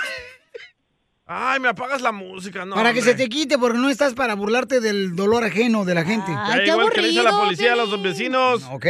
Ay, 1.25 1.59
me 1.59 1.67
apagas 1.67 2.01
la 2.01 2.13
música, 2.13 2.63
no. 2.63 2.75
para 2.75 2.93
que 2.93 3.01
se 3.01 3.11
hombre. 3.11 3.25
te 3.25 3.29
quite, 3.29 3.57
porque 3.57 3.77
no 3.77 3.89
estás 3.89 4.13
para 4.13 4.35
burlarte 4.35 4.79
del 4.79 5.17
dolor 5.17 5.43
ajeno 5.43 5.83
de 5.83 5.95
la 5.95 6.05
gente. 6.05 6.31
Ya 6.31 6.63
igual 6.65 6.91
que 6.91 7.01
le 7.01 7.09
dice 7.09 7.23
la 7.23 7.31
policía 7.37 7.73
a 7.73 7.75
los 7.75 8.01
vecinos. 8.01 8.63
Ok. 8.71 8.85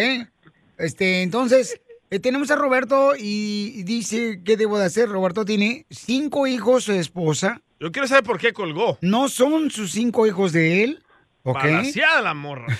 Este, 0.78 1.24
entonces, 1.24 1.82
eh, 2.12 2.20
tenemos 2.20 2.52
a 2.52 2.56
Roberto 2.56 3.14
y 3.18 3.82
dice, 3.82 4.42
¿qué 4.46 4.58
debo 4.58 4.78
de 4.78 4.86
hacer? 4.86 5.10
Roberto 5.10 5.44
tiene 5.44 5.88
cinco 5.90 6.46
hijos, 6.46 6.84
su 6.84 6.92
esposa. 6.92 7.62
Yo 7.80 7.92
quiero 7.92 8.08
saber 8.08 8.24
por 8.24 8.38
qué 8.40 8.54
colgó. 8.54 9.00
No 9.02 9.28
son 9.28 9.72
sus 9.72 9.92
cinco 9.92 10.28
hijos 10.28 10.52
de 10.52 10.84
él, 10.84 11.03
¿ok? 11.44 11.56
Balanceada 11.56 12.22
la 12.22 12.34
morra. 12.34 12.68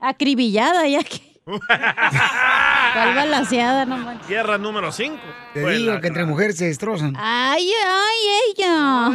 Acribillada 0.00 0.86
ya 0.88 1.02
que. 1.02 1.20
¿Cuál 1.46 3.14
balanceada, 3.14 3.84
no 3.86 3.96
manches? 3.98 4.26
Tierra 4.26 4.58
número 4.58 4.90
5. 4.90 5.16
Te 5.54 5.64
digo 5.70 6.00
que 6.00 6.08
entre 6.08 6.24
mujeres 6.24 6.56
se 6.58 6.66
destrozan. 6.66 7.14
Ay, 7.16 7.70
ay, 7.86 8.16
ella. 8.58 9.10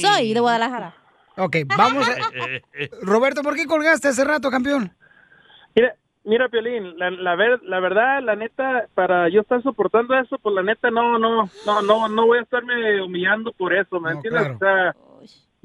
Soy 0.00 0.32
de 0.32 0.40
Guadalajara. 0.40 0.94
Ok, 1.36 1.56
vamos 1.76 2.08
a... 2.08 2.14
Roberto, 3.02 3.42
¿por 3.42 3.54
qué 3.56 3.66
colgaste 3.66 4.08
hace 4.08 4.24
rato, 4.24 4.50
campeón? 4.50 4.96
Mira, 5.74 5.94
mira, 6.24 6.48
Piolín, 6.48 6.98
la, 6.98 7.10
la, 7.10 7.34
ver- 7.36 7.60
la 7.64 7.78
verdad, 7.78 8.22
la 8.22 8.36
neta, 8.36 8.86
para 8.94 9.28
yo 9.28 9.42
estar 9.42 9.62
soportando 9.62 10.18
eso, 10.18 10.38
pues 10.38 10.54
la 10.54 10.62
neta 10.62 10.90
no, 10.90 11.18
no, 11.18 11.50
no, 11.66 11.82
no, 11.82 12.08
no 12.08 12.26
voy 12.26 12.38
a 12.38 12.42
estarme 12.42 13.02
humillando 13.02 13.52
por 13.52 13.74
eso, 13.74 14.00
¿me 14.00 14.12
entiendes? 14.12 14.48
O 14.54 14.58
sea, 14.58 14.96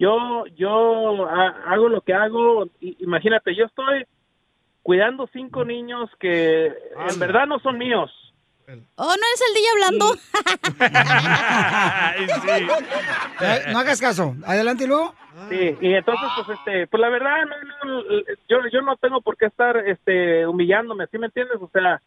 yo, 0.02 0.46
yo 0.56 1.28
ha- 1.30 1.62
hago 1.72 1.88
lo 1.88 2.02
que 2.02 2.14
hago, 2.14 2.66
imagínate, 2.80 3.56
yo 3.56 3.66
estoy 3.66 4.04
cuidando 4.82 5.30
cinco 5.32 5.64
niños 5.64 6.10
que 6.20 6.66
en 6.66 7.20
verdad 7.20 7.46
no 7.46 7.60
son 7.60 7.78
míos. 7.78 8.12
Oh, 8.96 9.04
¿no 9.06 9.12
eres 9.14 9.44
el 9.48 9.54
DJ 9.54 9.68
hablando? 9.74 10.06
No 13.72 13.80
hagas 13.80 14.00
caso. 14.02 14.36
Adelante 14.46 14.84
y 14.86 14.88
luego. 14.88 15.14
Sí, 15.50 15.78
y 15.82 15.94
entonces, 15.94 16.30
pues, 16.36 16.58
este, 16.60 16.88
pues 16.88 17.00
la 17.02 17.10
verdad, 17.10 17.38
no, 17.46 17.56
no, 17.94 18.04
yo, 18.50 18.58
yo 18.72 18.82
no 18.82 18.96
tengo 18.98 19.22
por 19.22 19.38
qué 19.38 19.46
estar, 19.48 19.78
este, 19.88 20.46
humillándome, 20.48 21.08
¿sí 21.08 21.18
me 21.18 21.28
entiendes? 21.28 21.58
O 21.62 21.70
sea, 21.72 22.02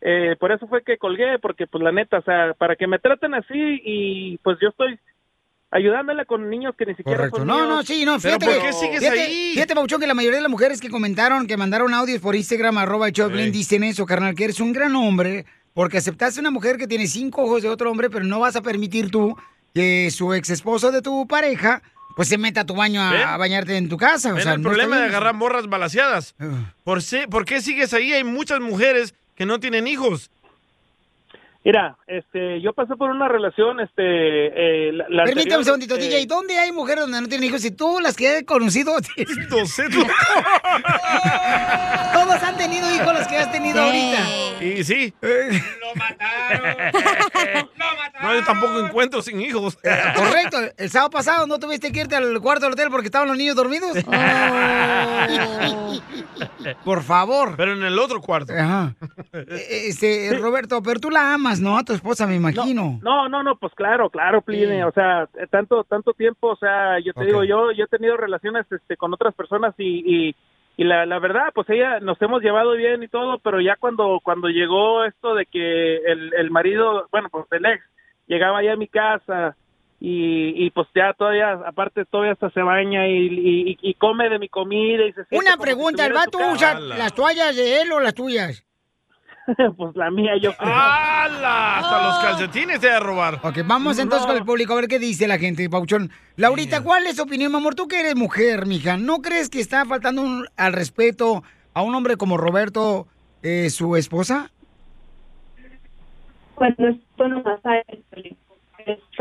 eh, 0.00 0.36
por 0.38 0.52
eso 0.52 0.66
fue 0.66 0.82
que 0.82 0.96
colgué, 0.98 1.38
porque, 1.38 1.66
pues, 1.66 1.82
la 1.82 1.92
neta, 1.92 2.18
o 2.18 2.22
sea, 2.22 2.54
para 2.54 2.76
que 2.76 2.86
me 2.86 2.98
traten 2.98 3.34
así 3.34 3.80
y, 3.84 4.38
pues, 4.38 4.58
yo 4.60 4.68
estoy 4.70 4.98
ayudándole 5.72 6.24
con 6.26 6.48
niños 6.48 6.74
que 6.78 6.86
ni 6.86 6.94
siquiera 6.94 7.16
Correcto. 7.18 7.38
son 7.38 7.46
No, 7.48 7.56
míos. 7.56 7.68
no, 7.68 7.82
sí, 7.82 8.04
no, 8.04 8.20
fíjate. 8.20 8.46
que- 8.46 8.72
fíjate, 9.00 9.26
Fíjate, 9.54 9.74
Pauchón, 9.74 10.00
que 10.00 10.06
la 10.06 10.14
mayoría 10.14 10.36
de 10.36 10.42
las 10.42 10.50
mujeres 10.50 10.80
que 10.80 10.88
comentaron, 10.90 11.46
que 11.46 11.56
mandaron 11.56 11.92
audios 11.94 12.20
por 12.20 12.36
Instagram, 12.36 12.78
arroba 12.78 13.08
el 13.08 13.12
Choplin, 13.12 13.50
dicen 13.50 13.82
eso, 13.82 14.06
carnal, 14.06 14.34
que 14.34 14.44
eres 14.44 14.60
un 14.60 14.72
gran 14.72 14.94
hombre, 14.94 15.44
porque 15.74 15.98
aceptaste 15.98 16.38
una 16.40 16.50
mujer 16.50 16.76
que 16.76 16.86
tiene 16.86 17.06
cinco 17.08 17.42
ojos 17.42 17.62
de 17.62 17.68
otro 17.68 17.90
hombre, 17.90 18.10
pero 18.10 18.24
no 18.24 18.38
vas 18.38 18.54
a 18.56 18.62
permitir 18.62 19.10
tú 19.10 19.36
que 19.74 20.10
su 20.10 20.34
ex 20.34 20.50
esposo 20.50 20.92
de 20.92 21.00
tu 21.00 21.26
pareja, 21.26 21.82
pues 22.14 22.28
se 22.28 22.36
meta 22.36 22.60
a 22.60 22.66
tu 22.66 22.74
baño 22.74 23.00
a, 23.00 23.10
¿Ven? 23.10 23.22
a 23.22 23.36
bañarte 23.38 23.74
en 23.78 23.88
tu 23.88 23.96
casa. 23.96 24.32
O 24.32 24.34
Ven 24.34 24.42
sea, 24.44 24.52
el 24.52 24.60
no 24.62 24.68
problema 24.68 24.98
de 24.98 25.06
agarrar 25.06 25.34
morras 25.34 25.66
balaseadas. 25.66 26.34
¿Por, 26.84 27.00
si- 27.02 27.26
¿Por 27.26 27.46
qué 27.46 27.62
sigues 27.62 27.94
ahí? 27.94 28.12
Hay 28.12 28.22
muchas 28.24 28.60
mujeres 28.60 29.14
que 29.34 29.46
no 29.46 29.58
tienen 29.60 29.86
hijos. 29.86 30.30
Mira, 31.64 31.96
este, 32.08 32.60
yo 32.60 32.72
pasé 32.72 32.96
por 32.96 33.10
una 33.10 33.28
relación, 33.28 33.78
este, 33.78 34.88
eh, 34.88 34.92
la, 34.92 35.06
la 35.08 35.24
Permítame 35.24 35.58
un 35.58 35.64
segundito, 35.64 35.94
eh, 35.94 35.98
DJ. 35.98 36.26
¿Dónde 36.26 36.58
hay 36.58 36.72
mujeres 36.72 37.02
donde 37.02 37.20
no 37.20 37.28
tienen 37.28 37.48
hijos? 37.48 37.64
Y 37.64 37.70
tú 37.70 38.00
las 38.00 38.16
que 38.16 38.38
he 38.38 38.44
conocido. 38.44 38.96
Todos 42.42 42.54
han 42.54 42.58
tenido 42.58 42.90
hijos 42.90 43.14
los 43.14 43.28
que 43.28 43.36
has 43.36 43.52
tenido 43.52 43.80
ahorita. 43.80 44.64
Y 44.64 44.82
sí. 44.82 45.14
Lo 45.22 45.94
mataron. 45.94 46.90
no, 48.22 48.34
yo 48.34 48.44
tampoco 48.44 48.80
encuentro 48.80 49.22
sin 49.22 49.40
hijos. 49.40 49.76
Correcto. 49.76 50.58
El 50.76 50.90
sábado 50.90 51.10
pasado 51.10 51.46
no 51.46 51.60
tuviste 51.60 51.92
que 51.92 52.00
irte 52.00 52.16
al 52.16 52.40
cuarto 52.40 52.64
del 52.64 52.72
hotel 52.72 52.88
porque 52.90 53.06
estaban 53.06 53.28
los 53.28 53.36
niños 53.36 53.54
dormidos. 53.54 53.92
Por 56.84 57.02
favor. 57.04 57.54
Pero 57.56 57.74
en 57.74 57.84
el 57.84 57.96
otro 57.98 58.20
cuarto. 58.20 58.52
Ajá. 58.52 58.94
Eh, 59.32 59.88
Este, 59.88 60.36
Roberto, 60.38 60.82
pero 60.82 61.00
tú 61.00 61.10
la 61.10 61.32
amas, 61.34 61.58
¿no? 61.60 61.78
A 61.78 61.84
tu 61.84 61.94
esposa, 61.94 62.26
me 62.26 62.34
imagino. 62.34 63.00
No, 63.02 63.28
no, 63.28 63.42
no, 63.42 63.56
pues 63.56 63.72
claro, 63.74 64.10
claro, 64.10 64.42
Pline, 64.42 64.84
o 64.84 64.92
sea, 64.92 65.26
eh, 65.34 65.46
tanto 65.50 65.84
tanto 65.84 66.12
tiempo, 66.12 66.48
o 66.48 66.56
sea, 66.56 66.98
yo 67.00 67.12
te 67.14 67.24
digo, 67.24 67.42
yo 67.44 67.72
yo 67.72 67.84
he 67.84 67.88
tenido 67.88 68.16
relaciones 68.16 68.66
este 68.70 68.96
con 68.96 69.12
otras 69.14 69.34
personas 69.34 69.74
y 69.78 70.02
y, 70.04 70.36
y 70.76 70.84
la, 70.84 71.04
la 71.06 71.18
verdad, 71.18 71.48
pues 71.54 71.68
ella 71.70 72.00
nos 72.00 72.20
hemos 72.22 72.42
llevado 72.42 72.72
bien 72.72 73.02
y 73.02 73.08
todo, 73.08 73.38
pero 73.38 73.60
ya 73.60 73.76
cuando 73.76 74.20
cuando 74.22 74.48
llegó 74.48 75.04
esto 75.04 75.34
de 75.34 75.46
que 75.46 75.96
el, 75.96 76.32
el 76.34 76.50
marido, 76.50 77.08
bueno, 77.12 77.28
pues 77.30 77.46
el 77.50 77.66
ex 77.66 77.84
llegaba 78.26 78.62
ya 78.62 78.72
a 78.72 78.76
mi 78.76 78.88
casa 78.88 79.56
y, 80.00 80.64
y 80.64 80.70
pues 80.70 80.88
ya 80.94 81.12
todavía, 81.12 81.52
aparte 81.52 82.04
todavía 82.06 82.32
hasta 82.32 82.50
se 82.50 82.62
baña 82.62 83.06
y, 83.06 83.26
y, 83.26 83.78
y 83.80 83.94
come 83.94 84.28
de 84.28 84.38
mi 84.38 84.48
comida 84.48 85.04
y 85.04 85.12
se 85.12 85.22
Una 85.30 85.56
pregunta, 85.56 86.06
¿el 86.06 86.12
vato 86.12 86.38
usa 86.52 86.80
las 86.80 87.14
toallas 87.14 87.54
de 87.54 87.82
él 87.82 87.92
o 87.92 88.00
las 88.00 88.14
tuyas? 88.14 88.64
pues 89.76 89.96
la 89.96 90.10
mía, 90.10 90.32
yo 90.40 90.56
creo. 90.56 90.72
¡Hala! 90.72 91.78
Hasta 91.78 92.02
los 92.04 92.18
calcetines 92.20 92.80
te 92.80 92.88
va 92.88 92.96
a 92.96 93.00
robar. 93.00 93.40
Ok, 93.42 93.58
vamos 93.64 93.98
entonces 93.98 94.26
con 94.26 94.36
el 94.36 94.44
público 94.44 94.72
a 94.72 94.76
ver 94.76 94.88
qué 94.88 94.98
dice 94.98 95.26
la 95.26 95.38
gente, 95.38 95.68
Pauchón. 95.68 96.10
Laurita, 96.36 96.82
¿cuál 96.82 97.06
es 97.06 97.16
tu 97.16 97.22
opinión, 97.22 97.50
mi 97.52 97.58
amor? 97.58 97.74
Tú 97.74 97.88
que 97.88 98.00
eres 98.00 98.14
mujer, 98.16 98.66
mija, 98.66 98.96
¿no 98.96 99.18
crees 99.20 99.48
que 99.48 99.60
está 99.60 99.84
faltando 99.84 100.22
un- 100.22 100.46
al 100.56 100.72
respeto 100.72 101.42
a 101.74 101.82
un 101.82 101.94
hombre 101.94 102.16
como 102.16 102.36
Roberto, 102.36 103.08
eh, 103.42 103.70
su 103.70 103.96
esposa? 103.96 104.50
Bueno, 106.56 106.74
esto 106.88 107.28
no 107.28 107.42
pasa. 107.42 107.70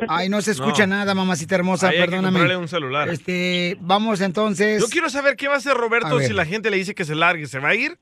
Ay, 0.08 0.30
no 0.30 0.42
se 0.42 0.52
escucha 0.52 0.86
No. 0.88 0.96
nada, 0.98 1.14
mamacita 1.14 1.56
hermosa, 1.56 1.90
Ahí 1.90 1.98
hay 1.98 2.04
que 2.06 2.10
perdóname. 2.12 2.58
un 2.58 2.68
celular. 2.68 3.10
Este, 3.10 3.78
vamos 3.82 4.22
entonces. 4.22 4.82
Yo 4.82 4.88
quiero 4.90 5.10
saber 5.10 5.36
qué 5.36 5.48
va 5.48 5.56
a 5.56 5.58
hacer 5.58 5.74
Roberto 5.76 6.20
si 6.20 6.34
la 6.34 6.46
gente 6.46 6.70
le 6.72 6.78
dice 6.78 6.94
que 6.96 7.06
se 7.06 7.16
largue. 7.16 7.46
¿Se 7.48 7.60
va 7.60 7.70
a 7.70 7.76
ir? 7.76 7.98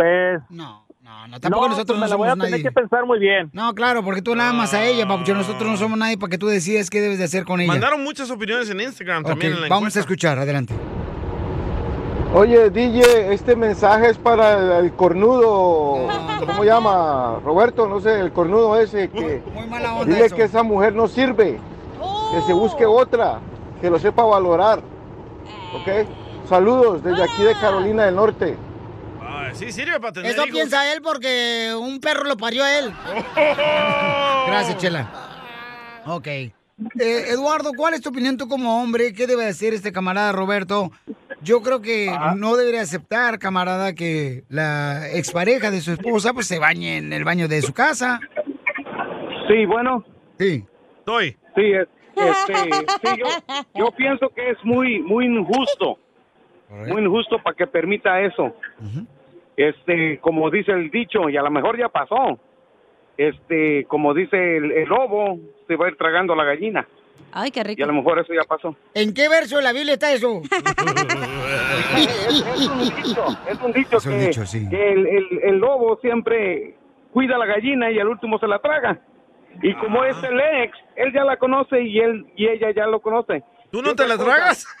Pues. 0.00 0.40
No, 0.48 0.86
no, 1.02 1.28
no, 1.28 1.40
tampoco 1.40 1.64
No, 1.64 1.68
nosotros 1.70 1.98
pues 1.98 2.00
no 2.00 2.06
la 2.08 2.16
voy 2.16 2.28
somos 2.28 2.32
a 2.44 2.44
tener 2.46 2.50
nadie. 2.52 2.62
que 2.62 2.72
pensar 2.72 3.04
muy 3.04 3.18
bien. 3.18 3.50
No, 3.52 3.74
claro, 3.74 4.02
porque 4.02 4.22
tú 4.22 4.34
la 4.34 4.48
amas 4.48 4.72
a 4.72 4.82
ella, 4.84 5.06
papuchón. 5.06 5.36
Nosotros 5.36 5.70
no 5.70 5.76
somos 5.76 5.98
nadie 5.98 6.16
para 6.16 6.30
que 6.30 6.38
tú 6.38 6.46
decidas 6.46 6.88
qué 6.88 7.02
debes 7.02 7.18
de 7.18 7.24
hacer 7.24 7.44
con 7.44 7.60
ella. 7.60 7.68
Mandaron 7.70 8.02
muchas 8.02 8.30
opiniones 8.30 8.70
en 8.70 8.80
Instagram 8.80 9.24
también 9.24 9.52
en 9.52 9.60
la 9.60 9.68
vamos 9.68 9.82
encuesta. 9.82 9.98
a 9.98 10.02
escuchar, 10.02 10.38
adelante. 10.38 10.74
Oye, 12.32 12.70
DJ, 12.70 13.34
este 13.34 13.56
mensaje 13.56 14.08
es 14.08 14.16
para 14.16 14.78
el 14.78 14.92
cornudo. 14.92 16.08
¿Cómo 16.46 16.64
llama? 16.64 17.40
Roberto, 17.44 17.86
no 17.88 18.00
sé, 18.00 18.20
el 18.20 18.32
cornudo 18.32 18.80
ese 18.80 19.10
que. 19.10 19.42
onda 19.54 20.04
Dile 20.04 20.26
eso. 20.26 20.36
que 20.36 20.44
esa 20.44 20.62
mujer 20.62 20.94
no 20.94 21.08
sirve. 21.08 21.58
Que 22.32 22.40
se 22.46 22.52
busque 22.52 22.86
otra. 22.86 23.40
Que 23.80 23.90
lo 23.90 23.98
sepa 23.98 24.22
valorar. 24.22 24.78
¿Ok? 25.74 26.06
Saludos 26.48 27.02
desde 27.02 27.22
aquí 27.22 27.42
de 27.42 27.52
Carolina 27.54 28.04
del 28.06 28.14
Norte. 28.16 28.56
Ay, 29.32 29.54
sí, 29.54 29.70
sirve 29.72 30.00
para 30.00 30.12
tener 30.12 30.30
Eso 30.32 30.42
hijos. 30.42 30.54
piensa 30.54 30.92
él 30.92 31.00
porque 31.02 31.72
un 31.78 32.00
perro 32.00 32.24
lo 32.24 32.36
parió 32.36 32.64
a 32.64 32.78
él. 32.78 32.92
Gracias, 34.46 34.76
Chela. 34.78 35.08
Ok. 36.06 36.26
Eh, 36.26 36.52
Eduardo, 37.28 37.72
¿cuál 37.76 37.94
es 37.94 38.00
tu 38.00 38.08
opinión 38.08 38.36
tú 38.36 38.48
como 38.48 38.82
hombre? 38.82 39.12
¿Qué 39.12 39.26
debe 39.26 39.46
hacer 39.46 39.74
este 39.74 39.92
camarada 39.92 40.32
Roberto? 40.32 40.90
Yo 41.42 41.62
creo 41.62 41.80
que 41.82 42.10
no 42.36 42.56
debería 42.56 42.80
aceptar, 42.82 43.38
camarada, 43.38 43.94
que 43.94 44.44
la 44.48 45.08
expareja 45.10 45.70
de 45.70 45.80
su 45.80 45.92
esposa 45.92 46.32
pues 46.32 46.46
se 46.46 46.58
bañe 46.58 46.96
en 46.98 47.12
el 47.12 47.24
baño 47.24 47.48
de 47.48 47.60
su 47.62 47.72
casa. 47.72 48.18
Sí, 49.48 49.64
bueno. 49.66 50.04
Sí. 50.38 50.64
Estoy. 50.98 51.36
Sí, 51.54 51.62
es- 51.72 51.88
este, 52.16 52.54
sí, 52.54 53.16
yo, 53.18 53.26
yo 53.74 53.90
pienso 53.92 54.28
que 54.34 54.50
es 54.50 54.58
muy, 54.64 55.00
muy 55.00 55.24
injusto. 55.26 55.98
Muy 56.68 57.02
injusto 57.02 57.42
para 57.42 57.56
que 57.56 57.66
permita 57.66 58.20
eso. 58.20 58.54
Este, 59.68 60.18
como 60.20 60.50
dice 60.50 60.72
el 60.72 60.90
dicho, 60.90 61.28
y 61.28 61.36
a 61.36 61.42
lo 61.42 61.50
mejor 61.50 61.78
ya 61.78 61.88
pasó. 61.88 62.38
Este, 63.16 63.84
como 63.86 64.14
dice 64.14 64.56
el, 64.56 64.72
el 64.72 64.88
lobo, 64.88 65.38
se 65.68 65.76
va 65.76 65.86
a 65.86 65.90
ir 65.90 65.96
tragando 65.96 66.34
la 66.34 66.44
gallina. 66.44 66.86
Ay, 67.32 67.50
qué 67.50 67.60
Y 67.60 67.62
a 67.62 67.64
rico. 67.64 67.86
lo 67.86 67.92
mejor 67.92 68.18
eso 68.18 68.32
ya 68.32 68.42
pasó. 68.48 68.74
¿En 68.94 69.12
qué 69.12 69.28
verso 69.28 69.56
de 69.58 69.62
la 69.62 69.72
Biblia 69.72 69.92
está 69.94 70.12
eso? 70.12 70.40
es, 70.42 70.50
es 72.56 72.68
un 72.68 72.78
dicho, 72.78 73.24
es 73.48 73.60
un 73.60 73.72
dicho 73.72 73.96
Es 73.98 74.06
un 74.06 74.12
que, 74.12 74.18
dicho, 74.26 74.46
sí. 74.46 74.68
que 74.68 74.92
el, 74.92 75.06
el- 75.06 75.40
el 75.42 75.58
lobo 75.58 75.98
siempre 76.00 76.74
cuida 77.12 77.36
la 77.38 77.46
gallina 77.46 77.90
y 77.90 77.98
al 77.98 78.08
último 78.08 78.38
se 78.38 78.46
la 78.46 78.58
traga. 78.60 78.98
Y 79.62 79.74
como 79.74 80.04
es 80.04 80.16
el 80.22 80.40
ex, 80.40 80.76
él 80.96 81.12
ya 81.12 81.24
la 81.24 81.36
conoce 81.36 81.82
y 81.82 81.98
él 81.98 82.24
y 82.36 82.46
ella 82.48 82.70
ya 82.74 82.86
lo 82.86 83.00
conoce. 83.00 83.42
¿Tú 83.70 83.82
no 83.82 83.94
te 83.94 84.06
la 84.06 84.18
tragas? 84.18 84.66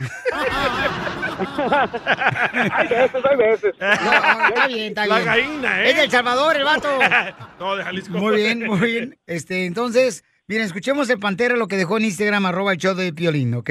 hay 2.72 2.88
veces, 2.88 3.24
hay 3.30 3.36
veces. 3.36 3.72
está 3.78 4.66
bien, 4.66 4.88
está 4.88 5.06
La 5.06 5.14
bien. 5.16 5.26
gallina, 5.26 5.82
¿eh? 5.82 5.90
Es 5.90 5.96
de 5.96 6.02
El 6.04 6.10
Salvador, 6.10 6.56
el 6.56 6.64
vato. 6.64 6.88
no, 7.60 7.76
de 7.76 7.84
Jalisco. 7.84 8.18
Muy 8.18 8.36
bien, 8.36 8.66
muy 8.66 8.78
bien. 8.80 9.18
Este, 9.26 9.66
entonces, 9.66 10.24
miren, 10.48 10.64
escuchemos 10.66 11.08
el 11.10 11.18
Pantera 11.20 11.56
lo 11.56 11.68
que 11.68 11.76
dejó 11.76 11.98
en 11.98 12.06
Instagram, 12.06 12.46
arroba 12.46 12.72
el 12.72 12.78
show 12.78 12.94
de 12.94 13.12
Piolín, 13.12 13.54
¿ok? 13.54 13.70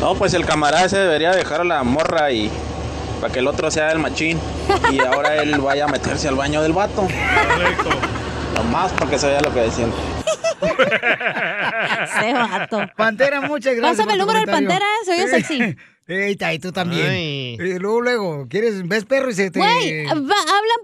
No, 0.00 0.14
pues 0.14 0.34
el 0.34 0.44
camarada 0.46 0.84
ese 0.86 0.98
debería 0.98 1.32
dejar 1.32 1.60
a 1.60 1.64
la 1.64 1.82
morra 1.82 2.30
y 2.30 2.50
para 3.20 3.32
que 3.32 3.38
el 3.40 3.46
otro 3.48 3.70
sea 3.70 3.92
el 3.92 3.98
machín 3.98 4.38
y 4.92 5.00
ahora 5.00 5.36
él 5.42 5.58
vaya 5.58 5.84
a 5.84 5.88
meterse 5.88 6.28
al 6.28 6.36
baño 6.36 6.62
del 6.62 6.72
vato. 6.72 7.02
Correcto. 7.02 7.90
Nomás 8.56 8.92
para 8.92 9.10
que 9.10 9.18
se 9.18 9.26
vea 9.28 9.40
lo 9.40 9.52
que 9.52 9.60
decían. 9.60 9.92
Ese 12.18 12.32
vato. 12.32 12.80
Pantera, 12.96 13.40
muchas 13.42 13.74
gracias. 13.76 13.96
Pásame 13.98 14.12
el 14.14 14.18
número 14.18 14.38
del. 14.40 14.48
Pantera, 14.48 14.86
se 15.04 15.12
oye 15.12 15.28
sexy. 15.28 15.76
Ey, 16.08 16.38
y 16.54 16.58
tú 16.60 16.70
también. 16.70 17.08
Ay. 17.08 17.56
Y 17.58 17.78
luego, 17.80 18.00
luego, 18.00 18.46
¿quieres, 18.48 18.86
ves 18.86 19.04
perro 19.04 19.28
y 19.28 19.34
se 19.34 19.50
te... 19.50 19.58
Güey, 19.58 20.06
hablan 20.06 20.22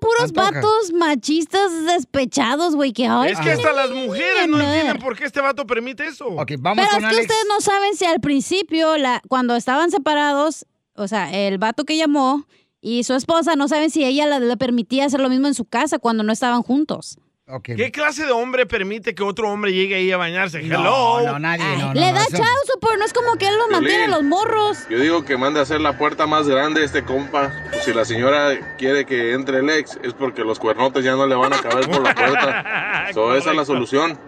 puros 0.01 0.25
antoja. 0.25 0.51
vatos 0.51 0.93
machistas 0.95 1.70
despechados, 1.87 2.75
güey, 2.75 2.93
que 2.93 3.07
ay, 3.07 3.31
Es 3.31 3.39
que 3.39 3.53
hasta 3.53 3.73
las 3.73 3.91
mujeres 3.93 4.49
no 4.49 4.59
entienden 4.61 4.99
por 4.99 5.16
qué 5.16 5.25
este 5.25 5.41
vato 5.41 5.64
permite 5.64 6.09
eso. 6.09 6.27
Ok, 6.27 6.55
vamos 6.59 6.85
Pero 6.85 6.97
con 6.97 7.05
es 7.05 7.11
que 7.11 7.16
Alex. 7.18 7.20
ustedes 7.31 7.47
no 7.49 7.61
saben 7.61 7.95
si 7.95 8.05
al 8.05 8.20
principio, 8.20 8.99
la, 8.99 9.23
cuando 9.29 9.55
estaban 9.55 9.93
separados, 9.93 10.66
o 10.97 11.07
sea, 11.07 11.33
el 11.33 11.59
vato 11.59 11.85
que 11.85 11.97
llamó 11.97 12.45
y 12.81 13.05
su 13.05 13.14
esposa 13.14 13.55
no 13.55 13.68
saben 13.68 13.91
si 13.91 14.05
ella 14.05 14.27
la- 14.27 14.41
le 14.41 14.57
permitía 14.57 15.05
hacer 15.05 15.20
lo 15.20 15.29
mismo 15.29 15.47
en 15.47 15.55
su 15.55 15.66
casa 15.66 16.01
cuando 16.01 16.25
no 16.25 16.33
estaban 16.33 16.62
juntos. 16.64 17.16
¿Qué 17.61 17.91
clase 17.91 18.25
de 18.25 18.33
hombre 18.33 18.67
permite 18.67 19.15
que 19.15 19.23
otro 19.23 19.51
hombre 19.51 19.73
llegue 19.73 19.97
ahí 19.97 20.11
a 20.11 20.17
bañarse? 20.17 20.61
Hello. 20.61 21.21
no, 21.25 21.39
nadie, 21.39 21.77
no, 21.77 21.93
Le 21.93 22.13
da 22.13 22.25
chao, 22.27 22.47
pero 22.81 22.97
no 22.97 23.05
es 23.05 23.13
como 23.13 23.37
que 23.37 23.49
él 23.49 23.57
los 23.57 23.69
mantiene 23.71 24.09
los 24.09 24.23
morros. 24.23 24.87
Yo 24.89 24.99
digo 24.99 25.25
que 25.25 25.37
mande 25.37 25.61
a 25.61 25.65
hacer 25.65 25.81
la 25.81 25.99
puerta 25.99 26.27
más 26.27 26.49
grande 26.49 26.85
este 26.85 27.05
compa. 27.05 27.53
Si 27.83 27.93
la 27.93 28.05
señora 28.05 28.77
quiere 28.79 29.05
que 29.05 29.33
entre 29.33 29.59
el 29.59 29.69
ex, 29.71 29.99
es 30.03 30.15
porque 30.15 30.43
los 30.43 30.59
cuernotes 30.59 31.05
ya 31.05 31.13
no 31.13 31.27
le 31.27 31.35
van 31.35 31.53
a 31.53 31.59
caber 31.61 31.89
por 31.89 32.03
la 32.03 32.15
puerta. 32.15 33.09
So, 33.13 33.35
esa 33.37 33.51
es 33.51 33.57
la 33.57 33.65
solución. 33.65 34.19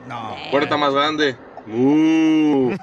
Puerta 0.50 0.76
más 0.76 0.92
grande. 0.92 1.36
Uh. 1.66 2.76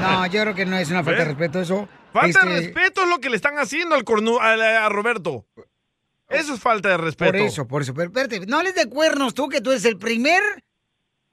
No, 0.00 0.26
yo 0.26 0.42
creo 0.42 0.54
que 0.54 0.66
no 0.66 0.76
es 0.76 0.90
una 0.90 1.02
falta 1.02 1.20
de 1.20 1.24
respeto 1.24 1.60
eso. 1.60 1.88
Falta 2.12 2.44
de 2.44 2.60
respeto 2.60 3.02
es 3.02 3.08
lo 3.08 3.18
que 3.18 3.30
le 3.30 3.36
están 3.36 3.58
haciendo 3.58 3.94
al 3.94 4.04
cornu 4.04 4.38
a, 4.38 4.86
a 4.86 4.88
Roberto. 4.88 5.44
Eso 6.28 6.54
es 6.54 6.60
falta 6.60 6.88
de 6.90 6.96
respeto. 6.96 7.32
Por 7.32 7.40
eso, 7.40 7.66
por 7.68 7.82
eso. 7.82 7.94
Pero 7.94 8.06
espérate, 8.08 8.46
no 8.46 8.58
hables 8.58 8.74
de 8.74 8.88
cuernos 8.88 9.34
tú, 9.34 9.48
que 9.48 9.60
tú 9.60 9.70
eres 9.70 9.84
el 9.84 9.96
primer 9.96 10.42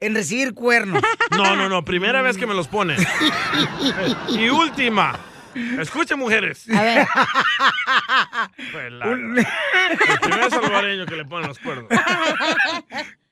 en 0.00 0.14
recibir 0.14 0.54
cuernos. 0.54 1.02
No, 1.36 1.56
no, 1.56 1.68
no. 1.68 1.84
Primera 1.84 2.22
vez 2.22 2.36
que 2.36 2.46
me 2.46 2.54
los 2.54 2.68
pone. 2.68 2.96
y 4.28 4.48
última. 4.48 5.18
Escuchen, 5.80 6.18
mujeres. 6.18 6.68
A 6.70 6.82
ver. 6.82 7.06
El 8.72 10.18
primer 10.20 10.50
salvadoreño 10.50 11.06
que 11.06 11.16
le 11.16 11.24
ponen 11.24 11.48
los 11.48 11.58
cuernos. 11.58 11.88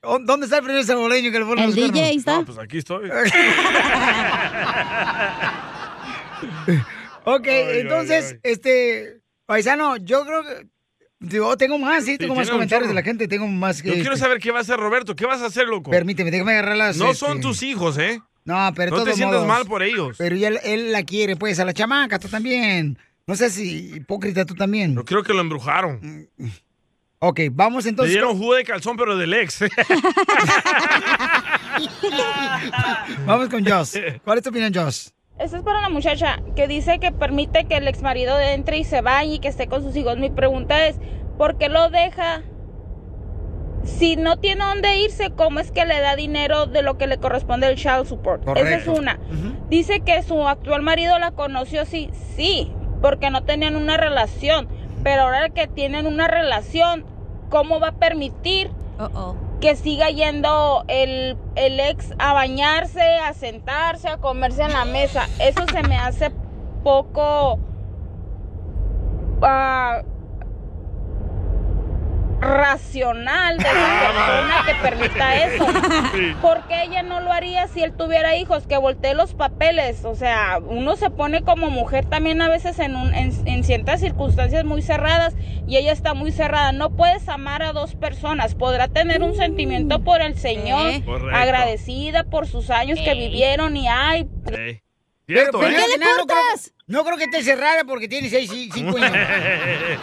¿Dónde 0.01 0.45
está 0.45 0.57
el 0.57 0.63
primer 0.63 0.83
salvadoreño 0.83 1.31
que 1.31 1.39
le 1.39 1.45
pone 1.45 1.61
El 1.61 1.67
los 1.67 1.75
DJ 1.75 1.91
cuernos? 1.91 2.09
ahí 2.09 2.17
está. 2.17 2.33
No, 2.35 2.45
pues 2.45 2.57
aquí 2.57 2.77
estoy. 2.79 3.09
Ok, 7.25 7.47
Ay, 7.47 7.79
entonces, 7.79 8.37
este, 8.43 9.21
paisano, 9.45 9.95
yo 9.97 10.25
creo 10.25 10.43
que. 10.43 10.67
Yo 11.23 11.55
tengo 11.57 11.77
más, 11.77 12.03
sí, 12.05 12.17
tengo 12.17 12.35
más 12.35 12.49
comentarios 12.49 12.89
de 12.89 12.93
la 12.93 13.01
gente, 13.01 13.27
tengo 13.27 13.47
más 13.47 13.81
que. 13.81 13.87
Yo 13.89 13.95
quiero 13.95 14.13
este, 14.13 14.25
saber 14.25 14.39
qué 14.39 14.51
va 14.51 14.59
a 14.59 14.61
hacer 14.61 14.77
Roberto. 14.77 15.15
¿Qué 15.15 15.25
vas 15.25 15.41
a 15.41 15.45
hacer, 15.45 15.67
loco? 15.67 15.89
Permíteme, 15.89 16.31
déjame 16.31 16.51
agarrar 16.51 16.75
las. 16.77 16.97
No 16.97 17.11
este, 17.11 17.25
son 17.25 17.39
tus 17.39 17.63
hijos, 17.63 17.97
¿eh? 17.97 18.21
No, 18.45 18.71
pero 18.75 18.97
No 18.97 19.03
te 19.05 19.13
sientas 19.13 19.37
modos, 19.41 19.47
mal 19.47 19.65
por 19.65 19.83
ellos. 19.83 20.17
Pero 20.17 20.35
él, 20.35 20.59
él 20.63 20.91
la 20.91 21.03
quiere, 21.03 21.37
pues, 21.37 21.59
a 21.59 21.65
la 21.65 21.73
chamaca, 21.73 22.19
tú 22.19 22.27
también. 22.27 22.97
No 23.25 23.35
sé 23.35 23.49
si 23.49 23.93
hipócrita 23.95 24.45
tú 24.45 24.53
también. 24.53 24.95
Yo 24.95 25.05
creo 25.05 25.23
que 25.23 25.33
lo 25.33 25.39
embrujaron. 25.39 26.27
Ok, 27.19 27.39
vamos 27.53 27.85
Le 27.85 27.91
entonces. 27.91 28.11
dieron 28.11 28.37
jugo 28.37 28.55
de 28.55 28.65
calzón, 28.65 28.97
pero 28.97 29.15
del 29.15 29.33
ex. 29.33 29.59
Vamos 33.25 33.47
con 33.49 33.65
Joss. 33.65 33.97
¿Cuál 34.23 34.37
es 34.37 34.43
tu 34.43 34.49
opinión, 34.49 34.73
Joss? 34.73 35.13
Esto 35.39 35.57
es 35.57 35.63
para 35.63 35.79
una 35.79 35.89
muchacha 35.89 36.39
que 36.55 36.67
dice 36.67 36.99
que 36.99 37.11
permite 37.11 37.65
que 37.65 37.77
el 37.77 37.87
ex 37.87 38.03
marido 38.03 38.39
entre 38.39 38.77
y 38.77 38.83
se 38.83 39.01
vaya 39.01 39.33
y 39.33 39.39
que 39.39 39.47
esté 39.47 39.67
con 39.67 39.81
sus 39.81 39.95
hijos. 39.95 40.17
Mi 40.17 40.29
pregunta 40.29 40.87
es, 40.87 40.99
¿por 41.37 41.57
qué 41.57 41.69
lo 41.69 41.89
deja? 41.89 42.43
Si 43.83 44.15
no 44.15 44.37
tiene 44.37 44.63
dónde 44.63 44.97
irse, 44.99 45.31
¿cómo 45.31 45.59
es 45.59 45.71
que 45.71 45.85
le 45.85 45.99
da 45.99 46.15
dinero 46.15 46.67
de 46.67 46.83
lo 46.83 46.97
que 46.97 47.07
le 47.07 47.17
corresponde 47.17 47.67
el 47.67 47.75
child 47.75 48.05
support? 48.05 48.47
Esa 48.55 48.75
es 48.75 48.87
una. 48.87 49.19
Dice 49.69 50.01
que 50.01 50.21
su 50.21 50.47
actual 50.47 50.83
marido 50.83 51.17
la 51.19 51.31
conoció, 51.31 51.85
sí, 51.85 52.09
sí, 52.35 52.71
porque 53.01 53.29
no 53.29 53.43
tenían 53.43 53.75
una 53.75 53.97
relación. 53.97 54.67
Pero 55.03 55.23
ahora 55.23 55.49
que 55.49 55.67
tienen 55.67 56.05
una 56.05 56.27
relación, 56.27 57.05
¿cómo 57.49 57.79
va 57.79 57.89
a 57.89 57.91
permitir 57.93 58.69
que 59.63 59.77
siga 59.77 60.09
yendo 60.09 60.83
el, 60.89 61.37
el 61.55 61.79
ex 61.79 62.13
a 62.19 62.33
bañarse, 62.33 63.01
a 63.19 63.33
sentarse, 63.33 64.09
a 64.09 64.17
comerse 64.17 64.61
en 64.61 64.73
la 64.73 64.83
mesa? 64.83 65.25
Eso 65.39 65.65
se 65.71 65.81
me 65.83 65.95
hace 65.95 66.31
poco 66.83 67.59
ah, 69.41 70.01
racional 72.43 73.57
de 73.57 73.63
esa 73.63 73.99
persona 74.13 74.63
que 74.65 74.75
permita 74.75 75.35
eso. 75.45 75.65
¿Por 76.41 76.67
qué 76.67 76.83
ella 76.83 77.03
no 77.03 77.19
lo 77.21 77.31
haría 77.31 77.67
si 77.67 77.81
él 77.81 77.93
tuviera 77.93 78.35
hijos? 78.35 78.67
Que 78.67 78.77
voltee 78.77 79.13
los 79.13 79.33
papeles. 79.33 80.05
O 80.05 80.15
sea, 80.15 80.59
uno 80.63 80.95
se 80.95 81.09
pone 81.09 81.43
como 81.43 81.69
mujer 81.69 82.05
también 82.05 82.41
a 82.41 82.49
veces 82.49 82.79
en, 82.79 82.95
un, 82.95 83.13
en, 83.13 83.31
en 83.47 83.63
ciertas 83.63 83.99
circunstancias 83.99 84.63
muy 84.65 84.81
cerradas 84.81 85.35
y 85.67 85.77
ella 85.77 85.91
está 85.91 86.13
muy 86.13 86.31
cerrada. 86.31 86.71
No 86.71 86.89
puedes 86.91 87.27
amar 87.29 87.63
a 87.63 87.73
dos 87.73 87.95
personas. 87.95 88.55
Podrá 88.55 88.87
tener 88.87 89.21
un 89.23 89.35
sentimiento 89.35 90.03
por 90.03 90.21
el 90.21 90.37
Señor, 90.37 90.91
agradecida 91.33 92.23
por 92.23 92.47
sus 92.47 92.69
años 92.69 92.99
que 92.99 93.13
vivieron 93.13 93.75
y 93.77 93.87
ay. 93.87 94.27
Cierto, 95.25 95.59
Pero, 95.59 95.71
¿eh? 95.71 95.75
pero, 95.77 95.87
nena, 95.97 96.05
no 96.17 96.25
creo- 96.25 96.37
No 96.87 97.05
creo 97.05 97.17
que 97.17 97.23
esté 97.23 97.43
cerrada 97.43 97.85
porque 97.85 98.09
tiene 98.09 98.29
seis, 98.29 98.49
sí, 98.51 98.69
cinco 98.73 98.97
años. 99.01 99.17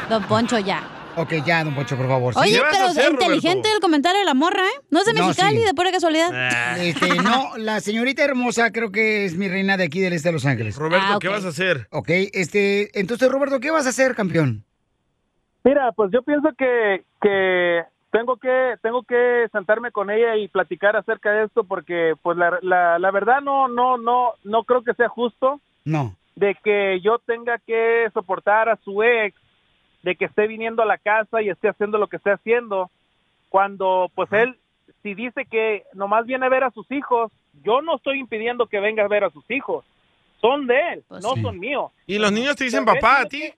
Don 0.09 0.25
Poncho, 0.25 0.59
ya. 0.59 0.83
Ok, 1.17 1.33
ya, 1.45 1.65
don 1.65 1.75
Poncho, 1.75 1.97
por 1.97 2.07
favor. 2.09 2.35
Oye, 2.37 2.61
pero 2.71 3.11
inteligente 3.11 3.69
el 3.75 3.81
comentario 3.81 4.21
de 4.21 4.25
la 4.25 4.35
morra, 4.35 4.63
¿eh? 4.63 4.81
No 4.91 5.01
es 5.01 5.07
de 5.07 5.13
No, 5.13 5.27
Mexicali, 5.27 5.59
sí. 5.59 5.65
de 5.65 5.75
pura 5.75 5.91
casualidad. 5.91 6.31
Este, 6.81 7.15
no, 7.17 7.57
la 7.59 7.81
señorita 7.81 8.25
hermosa 8.25 8.71
creo 8.71 8.91
que 8.93 9.25
es 9.25 9.37
mi 9.37 9.49
reina 9.49 9.77
de 9.77 9.85
aquí 9.85 10.01
del 10.01 10.13
este 10.13 10.29
de 10.29 10.33
Los 10.35 10.47
Ángeles. 10.47 10.77
Roberto, 10.77 11.05
Ah, 11.09 11.19
¿qué 11.21 11.29
vas 11.29 11.45
a 11.45 11.49
hacer? 11.49 11.89
Ok, 11.91 12.09
este, 12.33 12.99
entonces, 12.99 13.29
Roberto, 13.31 13.59
¿qué 13.61 13.71
vas 13.71 13.87
a 13.87 13.91
hacer, 13.91 14.15
campeón? 14.15 14.65
Mira, 15.65 15.93
pues 15.93 16.11
yo 16.13 16.23
pienso 16.23 16.49
que, 16.57 17.05
que 17.21 17.83
tengo 18.13 18.37
que 18.39 18.75
tengo 18.83 19.03
que 19.03 19.47
sentarme 19.53 19.91
con 19.93 20.11
ella 20.11 20.37
y 20.37 20.49
platicar 20.49 20.97
acerca 20.97 21.31
de 21.33 21.45
esto 21.45 21.65
porque 21.65 22.15
pues 22.23 22.39
la, 22.39 22.59
la, 22.63 22.99
la 22.99 23.11
verdad 23.11 23.41
no 23.43 23.69
no 23.69 23.99
no 23.99 24.33
no 24.43 24.65
creo 24.65 24.83
que 24.83 24.95
sea 24.95 25.09
justo 25.09 25.61
No. 25.85 26.17
de 26.35 26.57
que 26.65 27.01
yo 27.05 27.19
tenga 27.27 27.59
que 27.59 28.09
soportar 28.15 28.69
a 28.71 28.79
su 28.83 29.03
ex 29.03 29.37
de 30.03 30.17
que 30.17 30.25
esté 30.27 30.47
viniendo 30.47 30.83
a 30.83 30.87
la 30.87 30.99
casa 30.99 31.43
y 31.43 31.49
esté 31.51 31.69
haciendo 31.69 31.99
lo 31.99 32.07
que 32.09 32.17
esté 32.17 32.31
haciendo 32.31 32.91
cuando 33.49 34.11
pues 34.15 34.33
él 34.33 34.57
si 35.03 35.15
dice 35.15 35.45
que 35.47 35.85
nomás 35.95 36.27
viene 36.27 36.47
a 36.47 36.51
ver 36.51 36.65
a 36.65 36.71
sus 36.71 36.91
hijos 36.91 37.31
yo 37.65 37.83
no 37.83 37.97
estoy 37.97 38.19
impidiendo 38.21 38.67
que 38.67 38.81
venga 38.81 39.05
a 39.05 39.09
ver 39.09 39.25
a 39.25 39.31
sus 39.31 39.49
hijos 39.51 39.85
son 40.41 40.67
de 40.67 40.79
él 40.95 41.05
no 41.11 41.35
sí. 41.35 41.43
son 41.43 41.59
míos 41.59 41.91
¿Y 42.07 42.19
los 42.19 42.33
niños 42.33 42.57
te 42.57 42.65
dicen 42.65 42.85
Pero 42.85 42.97
papá 43.01 43.21
a 43.23 43.27
ti? 43.27 43.53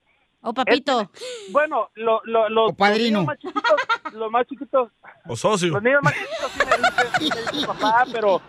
O 0.44 0.52
papito. 0.52 1.08
bueno, 1.52 1.90
lo, 1.94 2.20
lo, 2.24 2.48
los, 2.48 2.74
padrino. 2.74 3.20
los 3.20 3.22
niños 3.22 3.26
más 3.26 3.38
chiquitos, 3.38 4.12
los 4.14 4.30
más 4.32 4.46
chiquitos, 4.48 4.88
O 5.28 5.36
socio. 5.36 5.68
los 5.72 5.82
niños 5.84 6.02
más 6.02 6.14
chiquitos 6.14 6.50
sí 6.50 6.58
me 6.68 6.76
dicen, 6.76 7.06
sí 7.20 7.30
me 7.32 7.52
dicen 7.52 7.66
papá, 7.68 8.04
pero, 8.12 8.42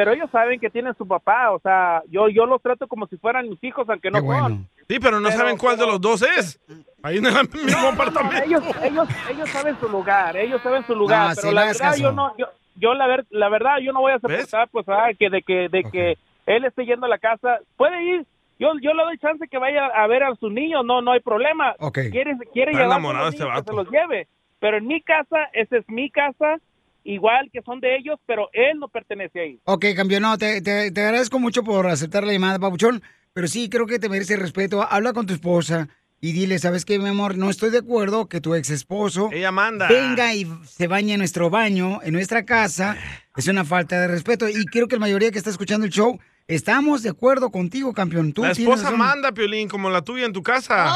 pero 0.00 0.12
ellos 0.12 0.30
saben 0.30 0.58
que 0.58 0.70
tienen 0.70 0.94
su 0.96 1.06
papá, 1.06 1.50
o 1.50 1.58
sea, 1.60 2.02
yo, 2.08 2.30
yo 2.30 2.46
los 2.46 2.62
trato 2.62 2.88
como 2.88 3.06
si 3.06 3.18
fueran 3.18 3.50
mis 3.50 3.62
hijos, 3.62 3.86
aunque 3.86 4.10
no 4.10 4.20
son. 4.22 4.66
Sí, 4.88 4.98
pero 4.98 5.20
no 5.20 5.28
Pero- 5.28 5.38
saben 5.38 5.58
cuál 5.58 5.76
de 5.76 5.86
los 5.86 6.00
dos 6.00 6.22
es. 6.22 6.58
Ahí 7.02 7.18
en 7.18 7.26
el 7.26 7.32
mismo 7.52 7.82
No, 7.82 7.88
apartamento. 7.88 8.42
ellos, 8.46 8.64
ellos, 8.82 9.06
ellos 9.30 9.48
saben 9.50 9.78
su 9.78 9.90
lugar, 9.90 10.38
ellos 10.38 10.62
saben 10.62 10.86
su 10.86 10.94
lugar, 10.94 11.28
No, 11.28 11.34
pero 11.34 11.48
sí, 11.50 11.54
la 11.54 11.64
verdad 11.66 11.78
caso. 11.80 12.00
yo 12.02 12.12
no, 12.12 12.34
yo, 12.38 12.46
yo 12.76 12.94
la, 12.94 13.06
ver, 13.08 13.26
la 13.28 13.50
verdad 13.50 13.76
yo 13.82 13.92
no 13.92 14.00
voy 14.00 14.12
a 14.12 14.18
soportar, 14.20 14.70
pues, 14.70 14.88
ah, 14.88 15.10
que 15.18 15.28
de 15.28 15.42
que, 15.42 15.68
de 15.68 15.84
que 15.84 16.16
él 16.46 16.64
esté 16.64 16.86
yendo 16.86 17.04
a 17.04 17.10
la 17.10 17.18
casa, 17.18 17.58
puede 17.76 18.02
ir. 18.02 18.26
Yo, 18.58 18.70
yo 18.80 18.94
le 18.94 19.02
doy 19.04 19.18
chance 19.18 19.46
que 19.48 19.58
vaya 19.58 19.84
a 19.84 20.06
ver 20.06 20.22
a 20.22 20.34
sus 20.36 20.50
niños, 20.50 20.82
no, 20.86 21.02
no 21.02 21.12
hay 21.12 21.20
problema. 21.20 21.74
Ok. 21.78 21.98
Quiere, 22.10 22.38
quiere 22.54 22.70
Está 22.72 22.82
llevar 22.82 22.82
a 22.82 22.84
enamorado 22.96 23.24
los 23.26 23.34
este 23.34 23.44
niños, 23.44 23.54
que 23.64 23.70
vato. 23.70 23.72
se 23.72 23.76
los 23.84 23.90
lleve. 23.92 24.28
Pero 24.60 24.78
en 24.78 24.86
mi 24.86 25.02
casa, 25.02 25.44
esa 25.52 25.76
es 25.76 25.86
mi 25.90 26.10
casa, 26.10 26.56
igual 27.04 27.50
que 27.52 27.62
son 27.62 27.80
de 27.80 27.96
ellos, 27.96 28.18
pero 28.26 28.48
él 28.52 28.78
no 28.78 28.88
pertenece 28.88 29.40
ahí. 29.40 29.60
Ok, 29.64 29.86
campeón, 29.96 30.22
no, 30.22 30.36
te, 30.38 30.60
te- 30.62 30.90
te 30.90 31.02
agradezco 31.02 31.38
mucho 31.38 31.62
por 31.64 31.86
aceptar 31.86 32.24
la 32.24 32.32
llamada, 32.32 32.58
Pabuchón, 32.58 33.02
pero 33.32 33.46
sí 33.48 33.68
creo 33.68 33.86
que 33.86 33.98
te 33.98 34.08
merece 34.08 34.36
respeto. 34.36 34.82
Habla 34.82 35.12
con 35.12 35.26
tu 35.26 35.32
esposa 35.34 35.88
y 36.20 36.32
dile, 36.32 36.58
¿sabes 36.58 36.84
qué, 36.84 36.98
mi 36.98 37.08
amor? 37.08 37.36
No 37.38 37.48
estoy 37.48 37.70
de 37.70 37.78
acuerdo 37.78 38.28
que 38.28 38.40
tu 38.42 38.54
ex 38.54 38.68
esposo 38.70 39.30
Ella 39.32 39.50
manda. 39.52 39.88
venga 39.88 40.34
y 40.34 40.46
se 40.66 40.86
bañe 40.86 41.14
en 41.14 41.18
nuestro 41.20 41.48
baño, 41.50 42.00
en 42.02 42.12
nuestra 42.12 42.44
casa. 42.44 42.96
Es 43.36 43.48
una 43.48 43.64
falta 43.64 43.98
de 44.00 44.08
respeto 44.08 44.48
y 44.48 44.64
creo 44.66 44.86
que 44.88 44.96
la 44.96 45.00
mayoría 45.00 45.30
que 45.30 45.38
está 45.38 45.48
escuchando 45.50 45.86
el 45.86 45.92
show 45.92 46.18
estamos 46.46 47.02
de 47.02 47.10
acuerdo 47.10 47.50
contigo, 47.50 47.94
campeón. 47.94 48.32
Tú 48.34 48.42
La 48.42 48.50
esposa 48.50 48.82
razón. 48.84 48.98
manda, 48.98 49.32
Piolín, 49.32 49.68
como 49.68 49.88
la 49.88 50.02
tuya 50.02 50.26
en 50.26 50.32
tu 50.32 50.42
casa. 50.42 50.86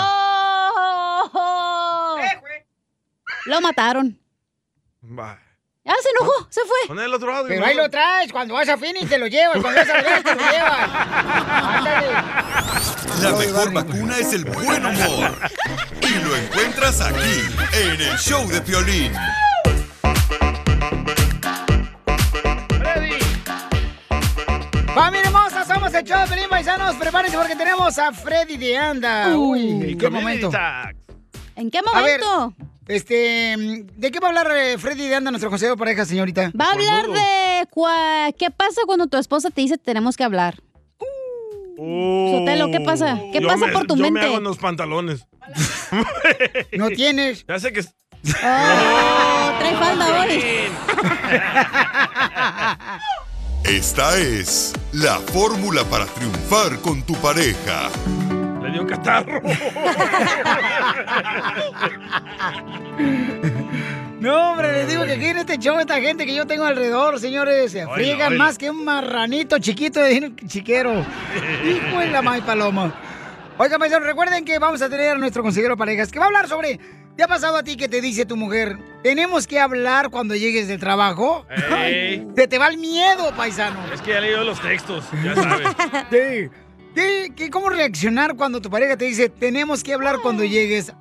Oh. 1.32 2.18
Lo 3.46 3.61
mataron. 3.61 4.18
Va. 5.02 5.38
Ya 5.87 5.93
se 6.03 6.09
enojó, 6.18 6.47
se 6.49 6.62
fue. 6.62 6.89
Pon 6.89 6.99
el 6.99 7.12
otro 7.12 7.35
audio. 7.37 7.49
Pero 7.49 7.66
ahí 7.66 7.74
lo 7.74 7.91
traes, 7.91 8.32
cuando 8.32 8.55
vas 8.55 8.66
a 8.70 8.78
Phoenix 8.78 9.07
te 9.07 9.18
lo 9.18 9.26
llevas, 9.26 9.59
cuando 9.61 9.80
vas 9.80 9.91
a 9.91 9.97
Vegas 10.01 10.24
te 10.24 10.35
lo 10.35 10.41
llevas. 10.41 10.91
Ándale. 11.62 12.07
La 13.20 13.32
mejor 13.32 13.72
vacuna 13.72 14.18
es 14.18 14.32
el 14.32 14.45
buen 14.47 14.87
humor. 14.87 15.35
Y 16.01 16.14
lo 16.24 16.37
encuentras 16.37 17.03
aquí, 17.03 17.43
en 17.74 18.01
el 18.01 18.16
show 18.16 18.49
de 18.49 18.62
Piolín. 18.62 19.12
Familia 24.95 25.26
hermosa, 25.26 25.66
somos 25.66 25.93
el 25.93 26.05
show 26.05 26.20
de 26.20 26.26
Pelín 26.28 26.49
Paisanos. 26.49 26.97
Prepárense 26.97 27.37
porque 27.37 27.57
tenemos 27.57 27.99
a 27.99 28.11
Freddy 28.11 28.57
de 28.57 28.78
Anda. 28.78 29.37
Uy, 29.37 29.99
qué 30.01 30.09
momento. 30.09 30.51
¿En 31.57 31.70
qué 31.70 31.82
A 31.93 32.01
ver, 32.01 32.20
momento? 32.22 32.55
Este, 32.89 33.57
¿de 33.97 34.11
qué 34.11 34.20
va 34.20 34.28
a 34.28 34.30
hablar 34.30 34.51
eh, 34.57 34.76
Freddy 34.78 35.09
de 35.09 35.14
Anda, 35.14 35.30
nuestro 35.30 35.51
consejero 35.51 35.74
de 35.74 35.78
pareja, 35.78 36.05
señorita? 36.05 36.51
Va 36.59 36.66
a 36.66 36.72
hablar 36.72 37.07
de 37.09 37.66
cua- 37.70 38.35
qué 38.39 38.51
pasa 38.51 38.82
cuando 38.87 39.07
tu 39.07 39.16
esposa 39.16 39.51
te 39.51 39.61
dice 39.61 39.78
tenemos 39.78 40.16
que 40.16 40.24
hablar. 40.24 40.57
Sotelo, 41.76 42.70
¿qué 42.70 42.80
pasa? 42.85 43.18
¿Qué 43.32 43.41
Yo 43.41 43.49
pasa 43.49 43.66
me- 43.66 43.72
por 43.72 43.87
tu 43.87 43.97
yo 43.97 44.03
mente? 44.03 44.20
me 44.20 44.26
hago 44.26 44.37
en 44.39 44.45
los 44.45 44.59
pantalones. 44.59 45.26
No 46.78 46.89
tienes. 46.91 47.45
Ya 47.49 47.59
sé 47.59 47.72
que... 47.72 47.80
Oh, 47.80 47.85
trae 49.59 49.76
falda 49.78 50.20
hoy. 50.22 50.43
Esta 53.64 54.16
es 54.18 54.72
la 54.93 55.18
fórmula 55.18 55.85
para 55.85 56.07
triunfar 56.07 56.78
con 56.80 57.03
tu 57.03 57.14
pareja. 57.16 57.89
Le 58.64 58.70
dio 58.70 58.86
catarro. 58.86 59.40
No, 64.20 64.52
hombre, 64.52 64.72
les 64.72 64.88
digo 64.88 65.04
que 65.04 65.12
aquí 65.12 65.26
en 65.26 65.38
este 65.38 65.58
show, 65.58 65.78
esta 65.78 66.00
gente 66.00 66.24
que 66.24 66.34
yo 66.34 66.46
tengo 66.46 66.64
alrededor, 66.64 67.20
señores, 67.20 67.72
se 67.72 67.84
Oiga, 67.84 67.94
friegan 67.94 68.32
oiga. 68.32 68.44
más 68.44 68.56
que 68.56 68.70
un 68.70 68.82
marranito 68.84 69.58
chiquito 69.58 70.00
de 70.00 70.32
chiquero. 70.46 71.04
Hijo 71.64 71.98
de 71.98 72.06
la 72.06 72.22
may 72.22 72.40
paloma. 72.40 72.94
Oigan, 73.58 73.78
paisanos, 73.78 74.06
recuerden 74.06 74.44
que 74.46 74.58
vamos 74.58 74.80
a 74.80 74.88
tener 74.88 75.10
a 75.10 75.14
nuestro 75.18 75.42
consejero 75.42 75.74
de 75.74 75.78
parejas 75.78 76.10
que 76.10 76.18
va 76.18 76.24
a 76.24 76.28
hablar 76.28 76.48
sobre. 76.48 76.80
¿Te 77.16 77.22
ha 77.22 77.28
pasado 77.28 77.56
a 77.56 77.62
ti 77.62 77.76
que 77.76 77.88
te 77.88 78.00
dice 78.00 78.26
tu 78.26 78.34
mujer, 78.36 78.76
tenemos 79.04 79.46
que 79.46 79.60
hablar 79.60 80.10
cuando 80.10 80.34
llegues 80.34 80.66
del 80.66 80.80
trabajo? 80.80 81.46
Ey. 81.78 82.26
Se 82.34 82.48
te 82.48 82.58
va 82.58 82.66
el 82.66 82.78
miedo, 82.78 83.30
paisano. 83.36 83.78
Es 83.92 84.00
que 84.00 84.10
ya 84.12 84.20
leí 84.20 84.32
los 84.44 84.60
textos, 84.60 85.04
ya 85.22 85.34
sabes. 85.36 85.68
Sí. 86.10 86.50
¿Qué- 86.95 87.32
qué- 87.34 87.51
¿Cómo 87.51 87.68
reaccionar 87.70 88.36
cuando 88.36 88.61
tu 88.61 88.70
pareja 88.70 88.97
te 88.97 89.05
dice, 89.07 89.28
tenemos 89.28 89.82
que 89.82 89.92
hablar 89.95 90.20
cuando 90.22 90.45
llegues? 90.45 90.92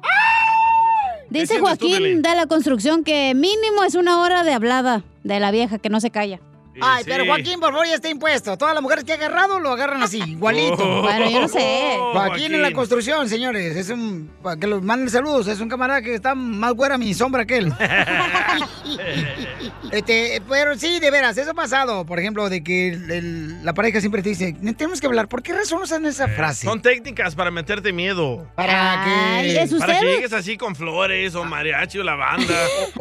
Dice 1.30 1.60
Joaquín 1.60 2.22
de 2.22 2.36
la 2.36 2.46
construcción 2.48 3.04
que 3.04 3.34
mínimo 3.36 3.84
es 3.84 3.96
una 3.96 4.20
hora 4.22 4.44
de 4.44 4.54
hablada 4.54 5.04
de 5.24 5.40
la 5.40 5.52
vieja 5.52 5.80
que 5.80 5.90
no 5.90 6.00
se 6.00 6.12
calla. 6.12 6.40
Ay, 6.82 7.04
pero 7.06 7.26
Joaquín, 7.26 7.60
por 7.60 7.72
favor, 7.72 7.86
ya 7.88 7.96
está 7.96 8.10
impuesto. 8.10 8.58
Todas 8.58 8.74
las 8.74 8.82
mujeres 8.82 9.04
que 9.04 9.12
ha 9.12 9.16
agarrado 9.16 9.60
lo 9.60 9.72
agarran 9.72 10.02
así, 10.02 10.22
igualito. 10.28 10.78
Oh, 10.80 11.02
Bueno, 11.04 11.30
yo 11.30 11.42
no 11.42 11.48
sé. 11.48 11.96
Joaquín 12.14 12.56
en 12.56 12.62
la 12.62 12.72
construcción, 12.72 13.30
señores. 13.30 13.76
Es 13.76 13.90
un. 13.90 14.32
Para 14.42 14.58
que 14.60 14.68
los 14.68 14.82
manden 14.82 15.10
saludos. 15.10 15.48
Es 15.48 15.60
un 15.60 15.70
camarada 15.70 16.02
que 16.02 16.16
está 16.16 16.36
más 16.36 16.74
güera 16.74 16.98
mi 16.98 17.14
sombra 17.14 17.46
que 17.46 17.58
él. 17.58 17.74
este, 19.92 20.42
pero 20.50 20.78
sí, 20.78 21.00
de 21.00 21.12
veras, 21.12 21.38
eso 21.38 21.52
ha 21.52 21.54
pasado. 21.54 22.06
Por 22.06 22.20
ejemplo, 22.20 22.50
de 22.50 22.64
que 22.64 22.90
el- 22.90 23.12
el- 23.12 23.66
la 23.66 23.74
pareja 23.74 24.00
siempre 24.00 24.22
te 24.22 24.30
dice, 24.30 24.54
tenemos 24.78 25.00
que 25.00 25.08
hablar. 25.08 25.28
¿Por 25.28 25.44
qué 25.44 25.54
razón 25.54 25.82
usan 25.82 26.06
esa 26.06 26.28
frase? 26.28 26.68
Son 26.68 26.82
técnicas 26.82 27.36
para 27.36 27.52
meterte 27.52 27.94
miedo. 27.94 28.48
Para 28.56 29.04
que. 29.06 29.68
Para 29.80 30.00
que 30.00 30.06
llegues 30.06 30.34
así 30.34 30.58
con 30.58 30.76
flores 30.76 31.36
o 31.36 31.44
mariachi 31.44 32.00
o 32.00 32.04
la 32.04 32.16
banda. 32.16 32.54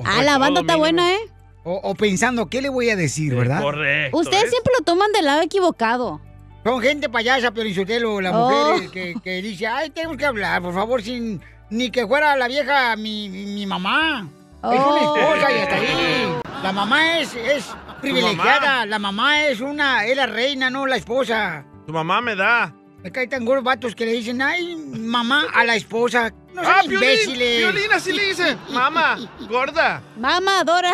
Ah, 0.05 0.23
la 0.23 0.39
banda 0.39 0.61
está 0.61 0.77
buena, 0.77 1.13
¿eh? 1.13 1.19
O, 1.65 1.75
o 1.83 1.95
pensando, 1.95 2.47
¿qué 2.49 2.61
le 2.61 2.69
voy 2.69 2.91
a 2.91 2.97
decir, 2.97 3.35
verdad? 3.35 3.63
Correcto. 3.63 4.17
Ustedes 4.19 4.43
¿ves? 4.43 4.51
siempre 4.51 4.73
lo 4.79 4.85
toman 4.85 5.13
del 5.13 5.25
lado 5.27 5.43
equivocado. 5.43 6.21
Son 6.65 6.81
gente 6.81 7.09
payasa, 7.09 7.51
pero 7.53 7.69
Isotelo, 7.69 8.21
las 8.21 8.33
Oh. 8.35 8.49
mujeres 8.73 8.91
que, 8.91 9.15
que 9.23 9.43
dice, 9.43 9.67
ay, 9.67 9.91
tenemos 9.91 10.17
que 10.17 10.27
hablar, 10.27 10.61
por 10.63 10.75
favor, 10.75 11.03
sin 11.03 11.41
ni 11.71 11.91
que 11.91 12.07
fuera 12.07 12.37
la 12.37 12.49
vieja 12.49 12.95
mi, 12.97 13.29
mi- 13.29 13.67
mamá. 13.67 14.29
Es 14.59 14.63
una 14.63 14.77
Oh. 14.77 15.17
esposa 15.17 15.53
y 15.53 15.59
hasta 15.61 15.75
ahí. 15.75 16.33
La 16.63 16.73
mamá 16.73 17.19
es, 17.19 17.35
es 17.35 17.65
privilegiada, 18.01 18.87
la 18.87 18.99
mamá 18.99 19.45
es 19.47 19.61
una, 19.61 20.05
es 20.07 20.17
la 20.17 20.27
reina, 20.27 20.71
no 20.71 20.87
la 20.87 20.97
esposa. 20.97 21.65
Tu 21.87 21.93
mamá 21.93 22.21
me 22.21 22.37
da. 22.37 22.73
Me 23.03 23.11
caen 23.11 23.29
tan 23.29 23.45
gordos 23.45 23.65
vatos 23.65 23.95
que 23.97 24.05
le 24.07 24.13
dicen, 24.13 24.41
ay, 24.43 24.77
mamá 24.77 25.47
a 25.53 25.65
la 25.65 25.75
esposa. 25.75 26.33
No 26.55 26.61
ah, 26.61 26.65
sean 26.65 26.87
Piolín, 26.89 27.09
imbéciles. 27.11 27.59
Piolín 27.63 27.93
así 27.93 28.13
le 28.13 28.25
dice. 28.29 28.57
Mamá, 28.73 29.17
gorda. 29.49 30.03
Mamá, 30.17 30.63
Dora. 30.65 30.93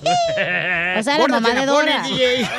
O 0.98 1.02
sea, 1.02 1.18
la 1.18 1.28
mamá 1.28 1.50
de 1.50 1.66
Dora. 1.66 2.02
DJ. 2.02 2.46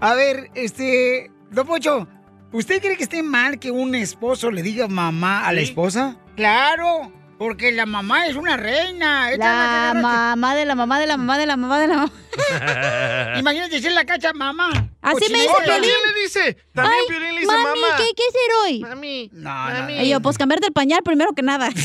A 0.00 0.14
ver, 0.14 0.50
este, 0.54 1.30
Don 1.50 1.66
Pocho, 1.66 2.06
¿usted 2.52 2.80
cree 2.80 2.96
que 2.96 3.04
esté 3.04 3.22
mal 3.22 3.58
que 3.58 3.70
un 3.70 3.94
esposo 3.94 4.50
le 4.50 4.62
diga 4.62 4.88
mamá 4.88 5.46
a 5.46 5.52
la 5.52 5.60
¿Sí? 5.60 5.68
esposa? 5.68 6.16
Claro, 6.36 7.12
porque 7.38 7.70
la 7.72 7.86
mamá 7.86 8.26
es 8.26 8.36
una 8.36 8.56
reina. 8.56 9.30
Esta 9.30 9.94
La 9.94 10.00
mamá 10.00 10.54
de 10.54 10.64
la 10.64 10.74
mamá 10.74 10.98
de 10.98 11.06
la 11.06 11.16
mamá 11.16 11.38
de 11.38 11.46
la 11.46 11.56
mamá 11.56 11.78
de 11.80 11.86
la 11.88 11.96
mamá. 11.96 12.12
Imagínate 13.38 13.80
si 13.80 13.86
en 13.86 13.94
la 13.94 14.04
cacha 14.04 14.32
mamá. 14.32 14.70
Así 15.02 15.30
me 15.32 15.38
dice. 15.40 15.52
Piolín. 15.64 15.82
le 15.82 16.20
dice? 16.22 16.56
También 16.72 16.98
Ay, 17.00 17.08
Piolín 17.08 17.34
le 17.34 17.40
dice 17.40 17.52
mami, 17.52 17.80
mamá. 17.80 17.96
¿qué 17.96 18.02
hay 18.04 18.12
que 18.14 18.22
hacer 18.28 18.50
hoy? 18.64 18.80
Mami. 18.80 19.30
No, 19.32 19.82
no, 19.82 19.90
Y 20.02 20.08
yo, 20.08 20.20
pues 20.20 20.38
cambiarte 20.38 20.66
el 20.66 20.72
pañal 20.72 21.00
primero 21.04 21.32
que 21.32 21.42
nada. 21.42 21.68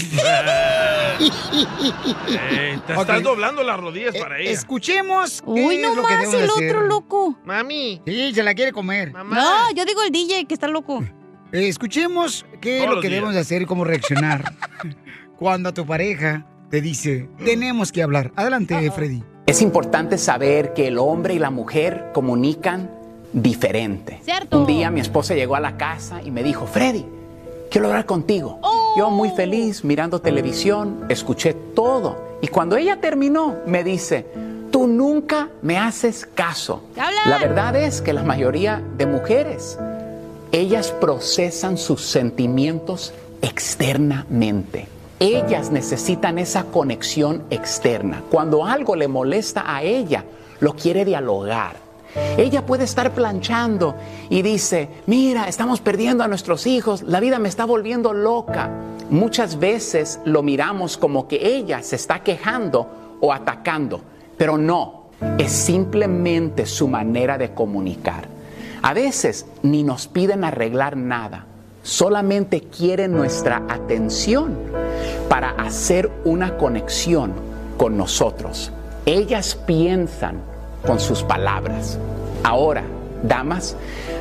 Eh, 1.21 2.79
te 2.87 2.93
estás 2.93 3.21
doblando 3.21 3.63
las 3.63 3.79
rodillas 3.79 4.15
para 4.17 4.39
ella. 4.39 4.49
Escuchemos 4.49 5.41
qué 5.43 5.49
Uy, 5.51 5.75
es 5.75 5.81
no 5.81 5.95
lo 5.95 6.03
que 6.07 6.15
más, 6.15 6.33
el 6.33 6.49
hacer. 6.49 6.69
otro 6.75 6.87
loco. 6.87 7.37
Mami. 7.45 8.01
Sí, 8.07 8.33
se 8.33 8.41
la 8.43 8.53
quiere 8.55 8.71
comer. 8.71 9.13
No, 9.13 9.71
yo 9.73 9.85
digo 9.85 10.01
el 10.01 10.11
DJ 10.11 10.45
que 10.45 10.53
está 10.53 10.67
loco. 10.67 11.03
Eh, 11.51 11.67
escuchemos 11.67 12.45
qué 12.61 12.83
es 12.83 12.89
lo 12.89 12.95
que 13.01 13.07
días. 13.07 13.11
debemos 13.11 13.33
de 13.33 13.41
hacer 13.41 13.61
y 13.61 13.65
cómo 13.65 13.83
reaccionar 13.83 14.43
cuando 15.41 15.73
tu 15.73 15.87
pareja 15.87 16.45
te 16.69 16.81
dice, 16.81 17.27
tenemos 17.43 17.91
que 17.91 18.03
hablar. 18.03 18.31
Adelante, 18.35 18.91
Freddy. 18.91 19.23
Es 19.47 19.63
importante 19.63 20.19
saber 20.19 20.73
que 20.73 20.87
el 20.87 20.99
hombre 20.99 21.33
y 21.33 21.39
la 21.39 21.49
mujer 21.49 22.11
comunican 22.13 22.91
diferente. 23.33 24.19
Cierto. 24.23 24.59
Un 24.59 24.67
día 24.67 24.91
mi 24.91 24.99
esposa 24.99 25.33
llegó 25.33 25.55
a 25.55 25.59
la 25.59 25.77
casa 25.77 26.21
y 26.21 26.29
me 26.29 26.43
dijo, 26.43 26.67
Freddy, 26.67 27.07
quiero 27.71 27.87
hablar 27.87 28.05
contigo. 28.05 28.59
Yo 28.95 29.09
muy 29.09 29.31
feliz 29.31 29.83
mirando 29.83 30.21
televisión, 30.21 31.05
escuché 31.09 31.55
todo. 31.55 32.37
Y 32.43 32.47
cuando 32.49 32.77
ella 32.77 33.01
terminó, 33.01 33.55
me 33.65 33.83
dice, 33.83 34.27
tú 34.69 34.85
nunca 34.85 35.49
me 35.63 35.75
haces 35.79 36.29
caso. 36.35 36.83
La 37.25 37.39
verdad 37.39 37.75
es 37.75 38.03
que 38.03 38.13
la 38.13 38.21
mayoría 38.21 38.79
de 38.95 39.07
mujeres, 39.07 39.79
ellas 40.51 40.91
procesan 40.91 41.79
sus 41.79 42.03
sentimientos 42.03 43.11
externamente. 43.41 44.90
Ellas 45.21 45.69
necesitan 45.69 46.39
esa 46.39 46.63
conexión 46.63 47.43
externa. 47.51 48.23
Cuando 48.31 48.65
algo 48.65 48.95
le 48.95 49.07
molesta 49.07 49.63
a 49.67 49.83
ella, 49.83 50.25
lo 50.59 50.73
quiere 50.73 51.05
dialogar. 51.05 51.75
Ella 52.37 52.65
puede 52.65 52.85
estar 52.85 53.11
planchando 53.11 53.93
y 54.31 54.41
dice, 54.41 54.89
mira, 55.05 55.47
estamos 55.47 55.79
perdiendo 55.79 56.23
a 56.23 56.27
nuestros 56.27 56.65
hijos, 56.65 57.03
la 57.03 57.19
vida 57.19 57.37
me 57.37 57.49
está 57.49 57.65
volviendo 57.65 58.13
loca. 58.13 58.71
Muchas 59.11 59.59
veces 59.59 60.19
lo 60.25 60.41
miramos 60.41 60.97
como 60.97 61.27
que 61.27 61.55
ella 61.55 61.83
se 61.83 61.97
está 61.97 62.23
quejando 62.23 63.17
o 63.19 63.31
atacando, 63.31 64.01
pero 64.39 64.57
no, 64.57 65.03
es 65.37 65.51
simplemente 65.51 66.65
su 66.65 66.87
manera 66.87 67.37
de 67.37 67.53
comunicar. 67.53 68.27
A 68.81 68.95
veces 68.95 69.45
ni 69.61 69.83
nos 69.83 70.07
piden 70.07 70.43
arreglar 70.43 70.97
nada, 70.97 71.45
solamente 71.83 72.61
quieren 72.61 73.13
nuestra 73.13 73.63
atención 73.69 74.55
para 75.29 75.51
hacer 75.51 76.11
una 76.23 76.57
conexión 76.57 77.33
con 77.77 77.97
nosotros. 77.97 78.71
Ellas 79.05 79.55
piensan 79.55 80.37
con 80.85 80.99
sus 80.99 81.23
palabras. 81.23 81.97
Ahora, 82.43 82.83
damas, 83.23 83.75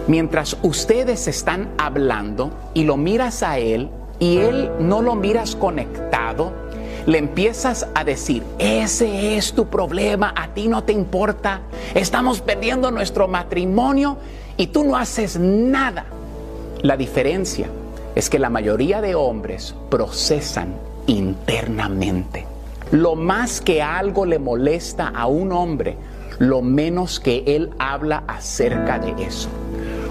mientras 0.07 0.57
ustedes 0.63 1.27
están 1.29 1.69
hablando 1.79 2.51
y 2.75 2.85
lo 2.85 2.97
miras 2.97 3.43
a 3.43 3.59
él 3.59 3.91
y 4.19 4.39
él 4.39 4.71
no 4.79 5.03
lo 5.03 5.15
miras 5.15 5.57
conectado, 5.57 6.53
le 7.07 7.19
empiezas 7.19 7.87
a 7.95 8.05
decir, 8.05 8.43
ese 8.59 9.37
es 9.37 9.55
tu 9.55 9.67
problema, 9.67 10.35
a 10.37 10.49
ti 10.49 10.69
no 10.69 10.85
te 10.85 10.93
importa, 10.93 11.63
estamos 11.95 12.41
perdiendo 12.41 12.91
nuestro 12.91 13.27
matrimonio 13.27 14.19
y 14.57 14.67
tú 14.69 14.85
no 14.85 14.97
haces 14.97 15.39
nada. 15.39 16.05
La 16.83 16.97
diferencia 16.97 17.69
es 18.15 18.31
que 18.31 18.39
la 18.39 18.49
mayoría 18.51 19.01
de 19.01 19.15
hombres 19.15 19.75
procesan 19.91 20.75
internamente. 21.07 22.47
Lo 22.91 23.15
más 23.15 23.61
que 23.61 23.83
algo 23.83 24.25
le 24.25 24.39
molesta 24.39 25.09
a 25.09 25.27
un 25.27 25.53
hombre, 25.53 25.97
lo 26.39 26.63
menos 26.63 27.21
que 27.21 27.45
él 27.47 27.71
habla 27.79 28.25
acerca 28.27 28.99
de 28.99 29.25
eso. 29.25 29.49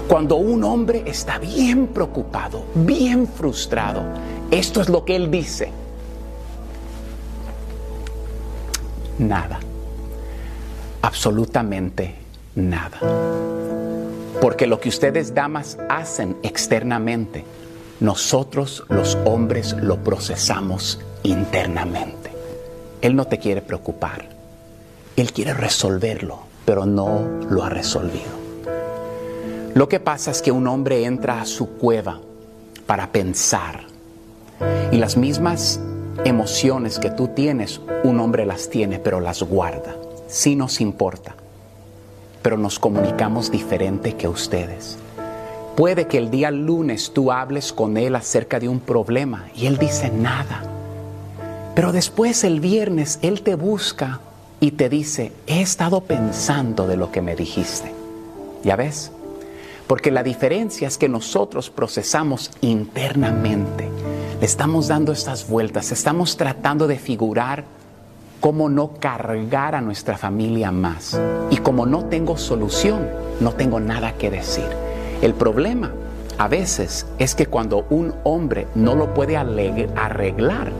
Cuando 0.06 0.36
un 0.36 0.64
hombre 0.64 1.02
está 1.06 1.38
bien 1.38 1.88
preocupado, 1.88 2.64
bien 2.74 3.26
frustrado, 3.26 4.02
esto 4.50 4.80
es 4.80 4.88
lo 4.88 5.04
que 5.04 5.16
él 5.16 5.30
dice. 5.30 5.70
Nada. 9.18 9.60
Absolutamente 11.02 12.14
nada. 12.54 12.98
Porque 14.40 14.66
lo 14.66 14.80
que 14.80 14.88
ustedes 14.88 15.34
damas 15.34 15.78
hacen 15.88 16.36
externamente, 16.42 17.44
nosotros 18.00 18.84
los 18.88 19.16
hombres 19.24 19.74
lo 19.74 19.98
procesamos 20.02 21.00
internamente. 21.22 22.30
Él 23.02 23.16
no 23.16 23.26
te 23.26 23.38
quiere 23.38 23.62
preocupar, 23.62 24.28
Él 25.16 25.32
quiere 25.32 25.54
resolverlo, 25.54 26.40
pero 26.64 26.86
no 26.86 27.22
lo 27.48 27.64
ha 27.64 27.68
resolvido. 27.68 28.40
Lo 29.74 29.88
que 29.88 30.00
pasa 30.00 30.30
es 30.30 30.42
que 30.42 30.52
un 30.52 30.66
hombre 30.66 31.04
entra 31.04 31.40
a 31.40 31.46
su 31.46 31.78
cueva 31.78 32.20
para 32.86 33.12
pensar 33.12 33.84
y 34.90 34.96
las 34.96 35.16
mismas 35.16 35.80
emociones 36.24 36.98
que 36.98 37.10
tú 37.10 37.28
tienes, 37.28 37.80
un 38.02 38.20
hombre 38.20 38.44
las 38.44 38.68
tiene, 38.68 38.98
pero 38.98 39.20
las 39.20 39.42
guarda. 39.42 39.94
Sí 40.26 40.56
nos 40.56 40.80
importa, 40.80 41.34
pero 42.42 42.56
nos 42.56 42.78
comunicamos 42.78 43.50
diferente 43.50 44.16
que 44.16 44.28
ustedes. 44.28 44.98
Puede 45.76 46.06
que 46.06 46.18
el 46.18 46.30
día 46.30 46.50
lunes 46.50 47.12
tú 47.12 47.32
hables 47.32 47.72
con 47.72 47.96
él 47.96 48.16
acerca 48.16 48.60
de 48.60 48.68
un 48.68 48.80
problema 48.80 49.48
y 49.54 49.66
él 49.66 49.78
dice 49.78 50.10
nada. 50.10 50.62
Pero 51.74 51.92
después 51.92 52.44
el 52.44 52.60
viernes 52.60 53.18
él 53.22 53.42
te 53.42 53.54
busca 53.54 54.20
y 54.60 54.72
te 54.72 54.88
dice, 54.88 55.32
he 55.46 55.62
estado 55.62 56.02
pensando 56.02 56.86
de 56.86 56.96
lo 56.96 57.10
que 57.10 57.22
me 57.22 57.34
dijiste. 57.34 57.92
¿Ya 58.62 58.76
ves? 58.76 59.10
Porque 59.86 60.10
la 60.10 60.22
diferencia 60.22 60.86
es 60.86 60.98
que 60.98 61.08
nosotros 61.08 61.70
procesamos 61.70 62.50
internamente. 62.60 63.88
Le 64.38 64.46
estamos 64.46 64.88
dando 64.88 65.12
estas 65.12 65.48
vueltas, 65.48 65.92
estamos 65.92 66.36
tratando 66.36 66.86
de 66.86 66.98
figurar 66.98 67.64
cómo 68.40 68.70
no 68.70 68.92
cargar 68.98 69.74
a 69.74 69.82
nuestra 69.82 70.16
familia 70.16 70.72
más. 70.72 71.20
Y 71.50 71.58
como 71.58 71.86
no 71.86 72.06
tengo 72.06 72.38
solución, 72.38 73.06
no 73.38 73.52
tengo 73.52 73.78
nada 73.78 74.14
que 74.14 74.30
decir. 74.30 74.66
El 75.20 75.34
problema 75.34 75.92
a 76.38 76.48
veces 76.48 77.06
es 77.18 77.34
que 77.34 77.46
cuando 77.46 77.86
un 77.90 78.14
hombre 78.24 78.66
no 78.74 78.94
lo 78.94 79.12
puede 79.12 79.36
arreglar, 79.36 80.72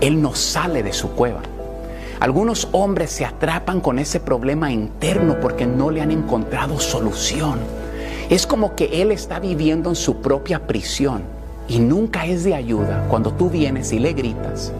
él 0.00 0.20
no 0.20 0.34
sale 0.34 0.82
de 0.82 0.92
su 0.92 1.10
cueva. 1.12 1.40
Algunos 2.18 2.68
hombres 2.72 3.10
se 3.10 3.24
atrapan 3.24 3.80
con 3.80 3.98
ese 3.98 4.18
problema 4.18 4.72
interno 4.72 5.38
porque 5.40 5.66
no 5.66 5.90
le 5.90 6.02
han 6.02 6.10
encontrado 6.10 6.80
solución. 6.80 7.60
Es 8.28 8.46
como 8.46 8.74
que 8.74 9.02
él 9.02 9.12
está 9.12 9.38
viviendo 9.38 9.90
en 9.90 9.96
su 9.96 10.16
propia 10.16 10.66
prisión 10.66 11.22
y 11.68 11.78
nunca 11.78 12.26
es 12.26 12.42
de 12.42 12.54
ayuda 12.54 13.06
cuando 13.08 13.32
tú 13.32 13.50
vienes 13.50 13.92
y 13.92 14.00
le 14.00 14.12
gritas 14.12 14.72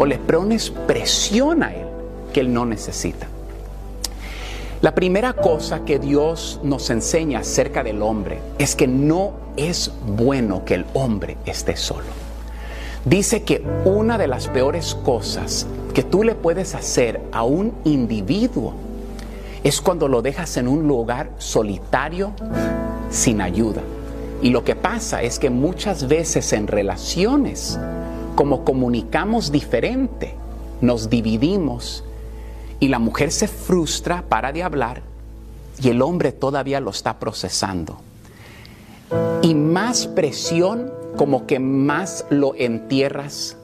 o 0.00 0.06
le 0.06 0.16
pones 0.16 0.70
presión 0.70 1.62
a 1.62 1.74
él 1.74 1.86
que 2.32 2.40
él 2.40 2.54
no 2.54 2.64
necesita. 2.64 3.26
La 4.80 4.94
primera 4.94 5.34
cosa 5.34 5.84
que 5.84 5.98
Dios 5.98 6.58
nos 6.62 6.88
enseña 6.88 7.40
acerca 7.40 7.84
del 7.84 8.00
hombre 8.00 8.38
es 8.58 8.74
que 8.74 8.86
no 8.86 9.34
es 9.58 9.92
bueno 10.06 10.64
que 10.64 10.72
el 10.72 10.86
hombre 10.94 11.36
esté 11.44 11.76
solo. 11.76 12.06
Dice 13.04 13.42
que 13.42 13.62
una 13.84 14.16
de 14.16 14.26
las 14.26 14.48
peores 14.48 14.94
cosas 14.94 15.66
que 15.92 16.02
tú 16.02 16.24
le 16.24 16.34
puedes 16.34 16.74
hacer 16.74 17.20
a 17.30 17.42
un 17.42 17.74
individuo 17.84 18.72
es 19.62 19.82
cuando 19.82 20.08
lo 20.08 20.22
dejas 20.22 20.56
en 20.56 20.66
un 20.66 20.88
lugar 20.88 21.28
solitario 21.36 22.32
sin 23.10 23.42
ayuda. 23.42 23.82
Y 24.40 24.48
lo 24.48 24.64
que 24.64 24.76
pasa 24.76 25.22
es 25.22 25.38
que 25.38 25.50
muchas 25.50 26.08
veces 26.08 26.54
en 26.54 26.68
relaciones, 26.68 27.78
como 28.34 28.64
comunicamos 28.64 29.52
diferente, 29.52 30.34
nos 30.80 31.10
dividimos 31.10 32.04
y 32.78 32.88
la 32.88 32.98
mujer 32.98 33.30
se 33.32 33.48
frustra, 33.48 34.22
para 34.28 34.52
de 34.52 34.62
hablar 34.62 35.02
y 35.82 35.88
el 35.88 36.02
hombre 36.02 36.32
todavía 36.32 36.80
lo 36.80 36.90
está 36.90 37.18
procesando. 37.18 37.98
Y 39.42 39.54
más 39.54 40.06
presión, 40.06 40.92
como 41.16 41.46
que 41.46 41.58
más 41.58 42.24
lo 42.30 42.54
entierras 42.54 43.56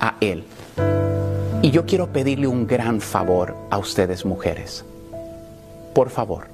a 0.00 0.16
él. 0.20 0.44
Y 1.60 1.70
yo 1.70 1.84
quiero 1.84 2.12
pedirle 2.12 2.46
un 2.46 2.66
gran 2.66 3.00
favor 3.00 3.56
a 3.70 3.78
ustedes 3.78 4.24
mujeres. 4.24 4.84
Por 5.94 6.10
favor, 6.10 6.46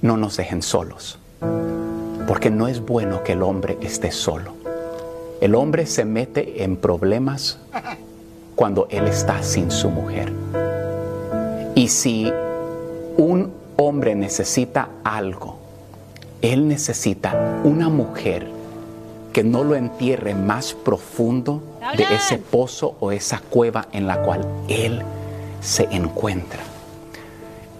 no 0.00 0.16
nos 0.16 0.36
dejen 0.36 0.62
solos, 0.62 1.18
porque 2.28 2.50
no 2.50 2.68
es 2.68 2.80
bueno 2.80 3.24
que 3.24 3.32
el 3.32 3.42
hombre 3.42 3.76
esté 3.80 4.12
solo. 4.12 4.55
El 5.40 5.54
hombre 5.54 5.86
se 5.86 6.04
mete 6.04 6.64
en 6.64 6.76
problemas 6.76 7.58
cuando 8.54 8.88
él 8.90 9.06
está 9.06 9.42
sin 9.42 9.70
su 9.70 9.90
mujer. 9.90 10.32
Y 11.74 11.88
si 11.88 12.32
un 13.18 13.52
hombre 13.76 14.14
necesita 14.14 14.88
algo, 15.04 15.58
él 16.40 16.68
necesita 16.68 17.60
una 17.64 17.88
mujer 17.88 18.46
que 19.32 19.44
no 19.44 19.62
lo 19.62 19.74
entierre 19.74 20.34
más 20.34 20.72
profundo 20.72 21.62
de 21.94 22.04
ese 22.14 22.38
pozo 22.38 22.96
o 23.00 23.12
esa 23.12 23.40
cueva 23.40 23.88
en 23.92 24.06
la 24.06 24.22
cual 24.22 24.46
él 24.68 25.02
se 25.60 25.84
encuentra. 25.90 26.60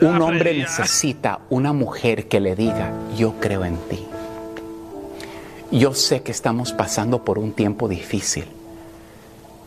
Un 0.03 0.21
hombre 0.21 0.53
necesita 0.59 1.41
una 1.49 1.73
mujer 1.73 2.29
que 2.29 2.41
le 2.41 2.55
diga, 2.55 2.93
yo 3.17 3.33
creo 3.41 3.65
en 3.65 3.77
ti. 3.89 4.07
Yo 5.73 5.95
sé 5.95 6.23
que 6.23 6.31
estamos 6.31 6.73
pasando 6.73 7.25
por 7.25 7.41
un 7.41 7.53
tiempo 7.53 7.89
difícil, 7.89 8.45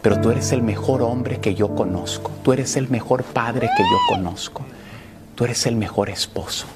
pero 0.02 0.22
tú 0.22 0.32
eres 0.32 0.54
el 0.54 0.62
mejor 0.62 1.02
hombre 1.02 1.40
que 1.42 1.56
yo 1.56 1.76
conozco, 1.76 2.32
tú 2.42 2.54
eres 2.54 2.78
el 2.78 2.90
mejor 2.90 3.24
padre 3.24 3.70
que 3.76 3.84
yo 3.84 3.98
conozco, 4.08 4.62
tú 5.36 5.44
eres 5.44 5.66
el 5.66 5.76
mejor 5.76 6.10
esposo. 6.10 6.68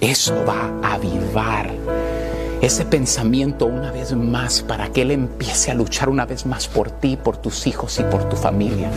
Eso 0.00 0.42
va 0.48 0.72
a 0.82 0.94
avivar 0.94 1.70
ese 2.62 2.86
pensamiento 2.86 3.66
una 3.66 3.92
vez 3.92 4.14
más 4.14 4.62
para 4.62 4.88
que 4.88 5.02
Él 5.02 5.10
empiece 5.10 5.70
a 5.70 5.74
luchar 5.74 6.08
una 6.08 6.24
vez 6.24 6.46
más 6.46 6.66
por 6.66 6.90
ti, 6.90 7.18
por 7.18 7.36
tus 7.36 7.66
hijos 7.66 8.00
y 8.00 8.04
por 8.04 8.26
tu 8.30 8.36
familia. 8.36 8.90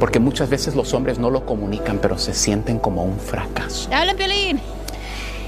Porque 0.00 0.20
muchas 0.20 0.48
veces 0.48 0.74
los 0.74 0.94
hombres 0.94 1.18
no 1.18 1.28
lo 1.28 1.44
comunican, 1.44 1.98
pero 1.98 2.16
se 2.16 2.32
sienten 2.32 2.78
como 2.78 3.04
un 3.04 3.18
fracaso. 3.18 3.90
¡Habla, 3.92 4.14
Piolín! 4.14 4.58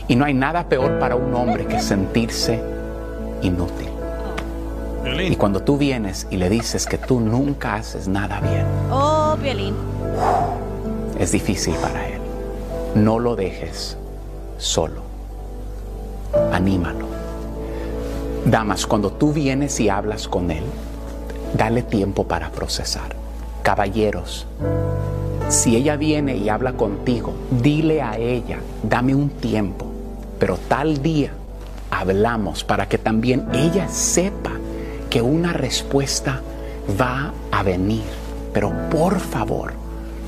Y 0.06 0.16
no 0.16 0.26
hay 0.26 0.34
nada 0.34 0.68
peor 0.68 0.98
para 0.98 1.16
un 1.16 1.34
hombre 1.34 1.66
que 1.66 1.80
sentirse 1.80 2.75
inútil. 3.46 3.88
Y 5.30 5.36
cuando 5.36 5.60
tú 5.62 5.78
vienes 5.78 6.26
y 6.30 6.36
le 6.36 6.48
dices 6.50 6.84
que 6.86 6.98
tú 6.98 7.20
nunca 7.20 7.74
haces 7.74 8.08
nada 8.08 8.40
bien, 8.40 8.66
Oh, 8.90 9.36
Piolín. 9.40 9.74
es 11.18 11.32
difícil 11.32 11.74
para 11.76 12.08
él. 12.08 12.20
No 12.96 13.18
lo 13.18 13.36
dejes 13.36 13.96
solo. 14.58 15.02
Anímalo. 16.52 17.06
Damas, 18.44 18.86
cuando 18.86 19.10
tú 19.12 19.32
vienes 19.32 19.78
y 19.80 19.88
hablas 19.88 20.28
con 20.28 20.50
él, 20.50 20.64
dale 21.56 21.82
tiempo 21.82 22.24
para 22.24 22.50
procesar. 22.50 23.14
Caballeros, 23.62 24.46
si 25.48 25.76
ella 25.76 25.96
viene 25.96 26.36
y 26.36 26.48
habla 26.48 26.72
contigo, 26.72 27.32
dile 27.50 28.02
a 28.02 28.18
ella, 28.18 28.58
dame 28.82 29.14
un 29.14 29.28
tiempo, 29.30 29.86
pero 30.38 30.58
tal 30.68 31.02
día 31.02 31.32
hablamos 31.90 32.64
para 32.64 32.88
que 32.88 32.98
también 32.98 33.46
ella 33.52 33.88
sepa 33.88 34.52
que 35.10 35.22
una 35.22 35.52
respuesta 35.52 36.40
va 37.00 37.32
a 37.52 37.62
venir. 37.62 38.04
Pero 38.52 38.72
por 38.90 39.20
favor, 39.20 39.72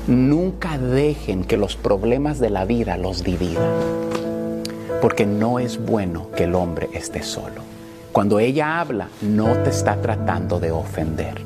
nunca 0.07 0.77
dejen 0.77 1.43
que 1.43 1.57
los 1.57 1.75
problemas 1.75 2.39
de 2.39 2.49
la 2.49 2.65
vida 2.65 2.97
los 2.97 3.23
dividan, 3.23 3.71
porque 5.01 5.25
no 5.25 5.59
es 5.59 5.83
bueno 5.83 6.27
que 6.35 6.43
el 6.45 6.55
hombre 6.55 6.89
esté 6.93 7.23
solo. 7.23 7.61
Cuando 8.11 8.39
ella 8.39 8.79
habla, 8.79 9.07
no 9.21 9.53
te 9.63 9.69
está 9.69 9.95
tratando 10.01 10.59
de 10.59 10.71
ofender, 10.71 11.41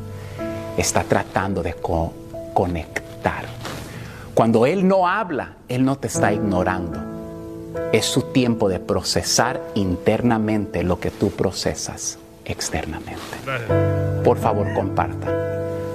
está 0.78 1.03
tratando 1.03 1.61
de 1.61 1.74
co- 1.74 2.14
conectar. 2.53 3.45
Cuando 4.34 4.66
él 4.66 4.88
no 4.88 5.07
habla, 5.07 5.53
él 5.68 5.86
no 5.86 5.97
te 5.97 6.07
está 6.07 6.34
ignorando. 6.34 6.99
Es 7.91 8.05
su 8.05 8.21
tiempo 8.21 8.69
de 8.69 8.80
procesar 8.80 9.61
internamente 9.76 10.84
lo 10.84 10.99
que 10.99 11.11
tú 11.11 11.32
procesas 11.32 12.17
externamente. 12.45 13.21
Por 14.24 14.39
favor, 14.39 14.74
compartan 14.74 15.34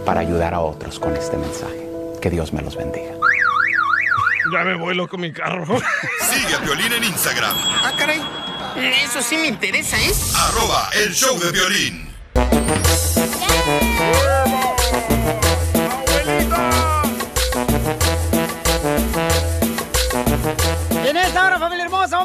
para 0.05 0.21
ayudar 0.21 0.55
a 0.55 0.61
otros 0.61 0.99
con 0.99 1.17
este 1.17 1.37
mensaje. 1.37 1.89
Que 2.21 2.31
Dios 2.31 2.53
me 2.53 2.63
los 2.63 2.77
bendiga. 2.77 3.13
Ya 4.53 4.65
me 4.65 4.77
voy 4.77 4.95
loco 4.95 5.19
mi 5.19 5.33
carro. 5.33 5.67
Sigue 6.31 6.55
a 6.55 6.59
Violín 6.59 6.93
en 6.93 7.05
Instagram. 7.05 7.55
Ah, 7.57 7.93
caray. 7.99 8.21
Eso 9.05 9.21
sí 9.23 9.37
me 9.37 9.49
interesa, 9.49 9.99
¿eh? 9.99 10.13
Arroba 10.37 10.89
el 10.95 11.13
show 11.13 11.39
de 11.39 11.51
violín. 11.51 12.09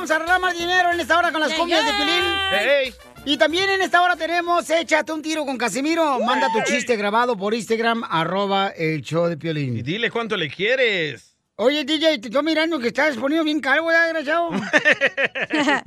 vamos 0.03 0.11
a 0.11 0.15
arreglar 0.17 0.41
más 0.41 0.57
dinero 0.57 0.91
en 0.91 0.99
esta 0.99 1.17
hora 1.17 1.31
con 1.31 1.39
las 1.39 1.49
Yeah, 1.51 1.57
cumbias 1.59 1.85
de 1.85 1.91
yeah. 1.91 1.97
Pilín. 1.97 2.23
Hey. 2.51 2.93
Y 3.23 3.37
también 3.37 3.69
en 3.69 3.81
esta 3.81 4.01
hora 4.01 4.17
tenemos 4.17 4.69
Échate 4.69 5.13
un 5.13 5.21
tiro 5.21 5.45
con 5.45 5.57
Casimiro. 5.57 6.19
Manda 6.19 6.49
tu 6.51 6.61
chiste 6.69 6.97
grabado 6.97 7.37
por 7.37 7.53
Instagram, 7.53 8.03
arroba 8.09 8.67
el 8.75 9.01
show 9.01 9.27
de 9.27 9.37
Piolín. 9.37 9.77
Y 9.77 9.81
dile 9.81 10.11
cuánto 10.11 10.35
le 10.35 10.49
quieres. 10.49 11.37
Oye, 11.55 11.85
DJ, 11.85 12.19
te 12.19 12.27
estoy 12.27 12.43
mirando 12.43 12.79
que 12.79 12.87
estás 12.87 13.15
poniendo 13.15 13.45
bien 13.45 13.61
calvo, 13.61 13.87
¿verdad, 13.87 14.07
desgraciado? 14.07 14.49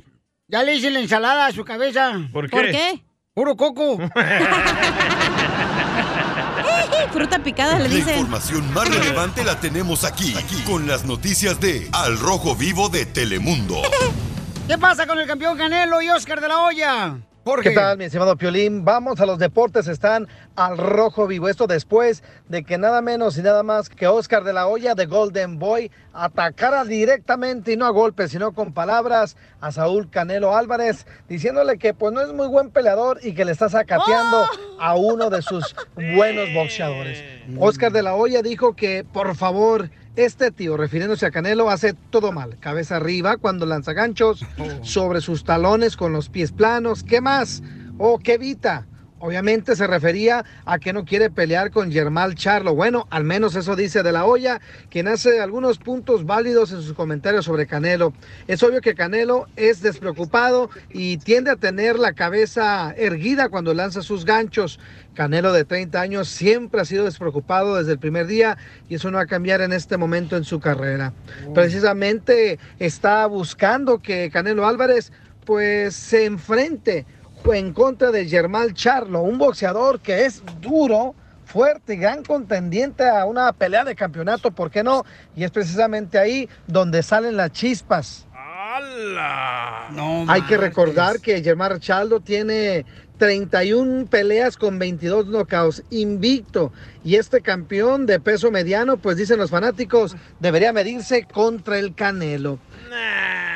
ya 0.47 0.63
le 0.63 0.73
hice 0.73 0.89
la 0.89 0.99
ensalada 0.99 1.45
a 1.45 1.51
su 1.51 1.63
cabeza. 1.63 2.19
¿Por 2.33 2.49
qué? 2.49 2.57
¿Por 2.57 2.71
qué? 2.71 3.03
Puro 3.35 3.55
coco. 3.55 3.99
fruta 7.17 7.39
picada 7.39 7.79
le 7.79 7.89
La 7.89 7.97
información 7.97 8.71
más 8.75 8.87
relevante 8.87 9.43
la 9.43 9.59
tenemos 9.59 10.03
aquí, 10.03 10.35
aquí, 10.37 10.61
con 10.61 10.85
las 10.85 11.03
noticias 11.03 11.59
de 11.59 11.89
Al 11.91 12.19
Rojo 12.19 12.55
Vivo 12.55 12.89
de 12.89 13.07
Telemundo. 13.07 13.81
¿Qué 14.67 14.77
pasa 14.77 15.07
con 15.07 15.17
el 15.17 15.25
campeón 15.25 15.57
Canelo 15.57 15.99
y 15.99 16.09
Oscar 16.11 16.39
de 16.41 16.47
la 16.47 16.59
Hoya? 16.59 17.17
Jorge. 17.47 17.69
¿Qué 17.69 17.75
tal, 17.75 17.97
mi 17.97 18.03
estimado 18.03 18.35
Piolín? 18.35 18.83
Vamos 18.83 19.21
a 19.21 19.25
los 19.25 19.39
deportes, 19.39 19.87
están 19.87 20.27
al 20.57 20.77
rojo 20.77 21.27
vivo. 21.27 21.47
Esto 21.47 21.65
después 21.65 22.21
de 22.49 22.65
que 22.65 22.77
nada 22.77 23.01
menos 23.01 23.37
y 23.37 23.41
nada 23.41 23.63
más 23.63 23.87
que 23.87 24.05
Oscar 24.05 24.43
de 24.43 24.51
la 24.51 24.67
Hoya 24.67 24.95
de 24.95 25.05
Golden 25.05 25.57
Boy 25.57 25.89
atacara 26.11 26.83
directamente 26.83 27.71
y 27.71 27.77
no 27.77 27.85
a 27.85 27.91
golpes, 27.91 28.31
sino 28.31 28.51
con 28.51 28.73
palabras 28.73 29.37
a 29.61 29.71
Saúl 29.71 30.09
Canelo 30.09 30.57
Álvarez, 30.57 31.07
diciéndole 31.29 31.77
que 31.77 31.93
pues 31.93 32.11
no 32.11 32.19
es 32.19 32.33
muy 32.33 32.49
buen 32.49 32.69
peleador 32.69 33.19
y 33.23 33.33
que 33.33 33.45
le 33.45 33.53
está 33.53 33.69
sacateando 33.69 34.45
a 34.77 34.95
uno 34.95 35.29
de 35.29 35.41
sus 35.41 35.73
buenos 35.95 36.53
boxeadores. 36.53 37.23
Oscar 37.57 37.93
de 37.93 38.03
la 38.03 38.13
Hoya 38.13 38.41
dijo 38.41 38.75
que 38.75 39.05
por 39.05 39.37
favor 39.37 39.89
este 40.17 40.51
tío, 40.51 40.77
refiriéndose 40.77 41.25
a 41.25 41.31
Canelo, 41.31 41.69
hace 41.69 41.93
todo 41.93 42.31
mal. 42.31 42.57
Cabeza 42.59 42.97
arriba 42.97 43.37
cuando 43.37 43.65
lanza 43.65 43.93
ganchos, 43.93 44.43
sobre 44.81 45.21
sus 45.21 45.43
talones 45.43 45.95
con 45.95 46.11
los 46.11 46.29
pies 46.29 46.51
planos. 46.51 47.03
¿Qué 47.03 47.21
más? 47.21 47.61
¿O 47.99 48.17
qué 48.17 48.33
evita? 48.33 48.87
Obviamente 49.19 49.75
se 49.75 49.87
refería 49.87 50.45
a 50.65 50.77
que 50.77 50.93
no 50.93 51.03
quiere 51.03 51.29
pelear 51.31 51.71
con 51.71 51.91
Germán 51.91 52.35
Charlo. 52.35 52.75
Bueno, 52.75 53.07
al 53.09 53.23
menos 53.23 53.55
eso 53.55 53.75
dice 53.75 54.03
de 54.03 54.11
la 54.11 54.25
olla, 54.25 54.61
quien 54.89 55.07
hace 55.07 55.41
algunos 55.41 55.79
puntos 55.79 56.25
válidos 56.25 56.71
en 56.71 56.81
sus 56.81 56.93
comentarios 56.93 57.45
sobre 57.45 57.65
Canelo. 57.65 58.13
Es 58.47 58.61
obvio 58.61 58.79
que 58.79 58.93
Canelo 58.93 59.47
es 59.55 59.81
despreocupado 59.81 60.69
y 60.91 61.17
tiende 61.17 61.49
a 61.49 61.55
tener 61.55 61.97
la 61.97 62.13
cabeza 62.13 62.93
erguida 62.95 63.49
cuando 63.49 63.73
lanza 63.73 64.03
sus 64.03 64.23
ganchos. 64.23 64.79
Canelo 65.15 65.51
de 65.51 65.65
30 65.65 65.99
años 65.99 66.27
siempre 66.27 66.81
ha 66.81 66.85
sido 66.85 67.05
despreocupado 67.05 67.77
desde 67.77 67.93
el 67.93 67.99
primer 67.99 68.27
día 68.27 68.57
y 68.87 68.95
eso 68.95 69.09
no 69.09 69.17
va 69.17 69.23
a 69.23 69.27
cambiar 69.27 69.61
en 69.61 69.73
este 69.73 69.97
momento 69.97 70.37
en 70.37 70.43
su 70.43 70.59
carrera. 70.59 71.11
Precisamente 71.55 72.59
está 72.77 73.25
buscando 73.25 73.97
que 73.97 74.29
Canelo 74.29 74.67
Álvarez 74.67 75.11
pues 75.43 75.95
se 75.95 76.25
enfrente 76.25 77.05
en 77.53 77.73
contra 77.73 78.11
de 78.11 78.27
Germán 78.27 78.73
Charlo, 78.73 79.21
un 79.21 79.37
boxeador 79.37 79.99
que 79.99 80.25
es 80.25 80.43
duro, 80.59 81.15
fuerte 81.45 81.93
y 81.93 81.97
gran 81.97 82.23
contendiente 82.23 83.07
a 83.07 83.25
una 83.25 83.53
pelea 83.53 83.85
de 83.85 83.95
campeonato, 83.95 84.51
¿por 84.51 84.69
qué 84.69 84.83
no? 84.83 85.05
Y 85.35 85.43
es 85.43 85.51
precisamente 85.51 86.19
ahí 86.19 86.49
donde 86.67 87.01
salen 87.03 87.37
las 87.37 87.51
chispas. 87.51 88.27
Hay 90.27 90.41
que 90.43 90.57
recordar 90.57 91.19
que 91.19 91.41
Germán 91.41 91.79
Charlo 91.79 92.19
tiene 92.19 92.85
31 93.17 94.07
peleas 94.07 94.57
con 94.57 94.77
22 94.77 95.27
knockouts, 95.27 95.83
invicto. 95.89 96.71
Y 97.03 97.15
este 97.15 97.41
campeón 97.41 98.05
de 98.05 98.19
peso 98.19 98.51
mediano, 98.51 98.97
pues 98.97 99.17
dicen 99.17 99.39
los 99.39 99.49
fanáticos, 99.49 100.15
debería 100.39 100.73
medirse 100.73 101.23
contra 101.23 101.79
el 101.79 101.95
Canelo. 101.95 102.59
Nah, 102.89 103.46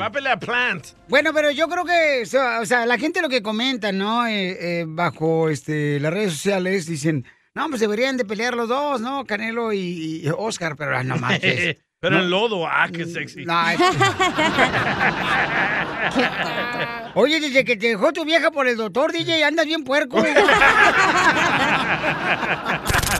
va 0.00 0.06
a 0.06 0.12
pelear 0.12 0.38
Plant. 0.38 0.86
Bueno, 1.08 1.32
pero 1.32 1.50
yo 1.50 1.68
creo 1.68 1.84
que, 1.84 2.22
o 2.22 2.26
sea, 2.26 2.60
o 2.60 2.66
sea, 2.66 2.86
la 2.86 2.98
gente 2.98 3.22
lo 3.22 3.28
que 3.28 3.42
comenta, 3.42 3.92
¿no? 3.92 4.26
Eh, 4.26 4.80
eh, 4.80 4.84
bajo 4.86 5.48
este, 5.48 6.00
las 6.00 6.12
redes 6.12 6.32
sociales 6.32 6.86
dicen, 6.86 7.24
no, 7.54 7.68
pues 7.68 7.80
deberían 7.80 8.16
de 8.16 8.24
pelear 8.24 8.54
los 8.54 8.68
dos, 8.68 9.00
¿no? 9.00 9.24
Canelo 9.24 9.72
y, 9.72 10.22
y 10.24 10.28
Oscar, 10.36 10.76
pero 10.76 10.96
ah, 10.96 11.04
no 11.04 11.16
manches. 11.16 11.76
Pero 12.02 12.16
No. 12.16 12.22
en 12.24 12.30
lodo, 12.30 12.66
ah, 12.66 12.88
qué 12.92 13.04
sexy. 13.06 13.44
No, 13.44 13.70
es- 13.70 13.78
Oye, 17.14 17.38
desde 17.38 17.64
que 17.64 17.76
te 17.76 17.90
dejó 17.90 18.12
tu 18.12 18.24
vieja 18.24 18.50
por 18.50 18.66
el 18.66 18.76
doctor, 18.76 19.12
DJ, 19.12 19.44
andas 19.44 19.66
bien 19.66 19.84
puerco. 19.84 20.20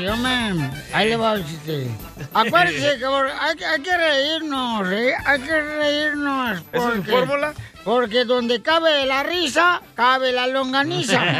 Dígame, 0.00 0.70
ahí 0.92 1.08
le 1.10 1.16
va 1.16 1.34
el 1.34 1.46
chiste. 1.46 1.86
Acuérdese 2.32 2.98
que 2.98 3.04
por- 3.06 3.28
hay, 3.28 3.56
que- 3.56 3.64
hay 3.66 3.80
que 3.82 3.96
reírnos, 3.96 4.88
¿eh? 4.92 5.14
Hay 5.26 5.40
que 5.40 5.60
reírnos. 5.60 6.62
¿Esa 6.72 6.76
es 6.76 6.82
su 6.82 6.90
porque- 7.02 7.10
fórmula? 7.10 7.54
Porque 7.84 8.24
donde 8.24 8.62
cabe 8.62 9.04
la 9.06 9.22
risa, 9.24 9.82
cabe 9.94 10.32
la 10.32 10.46
longaniza. 10.46 11.20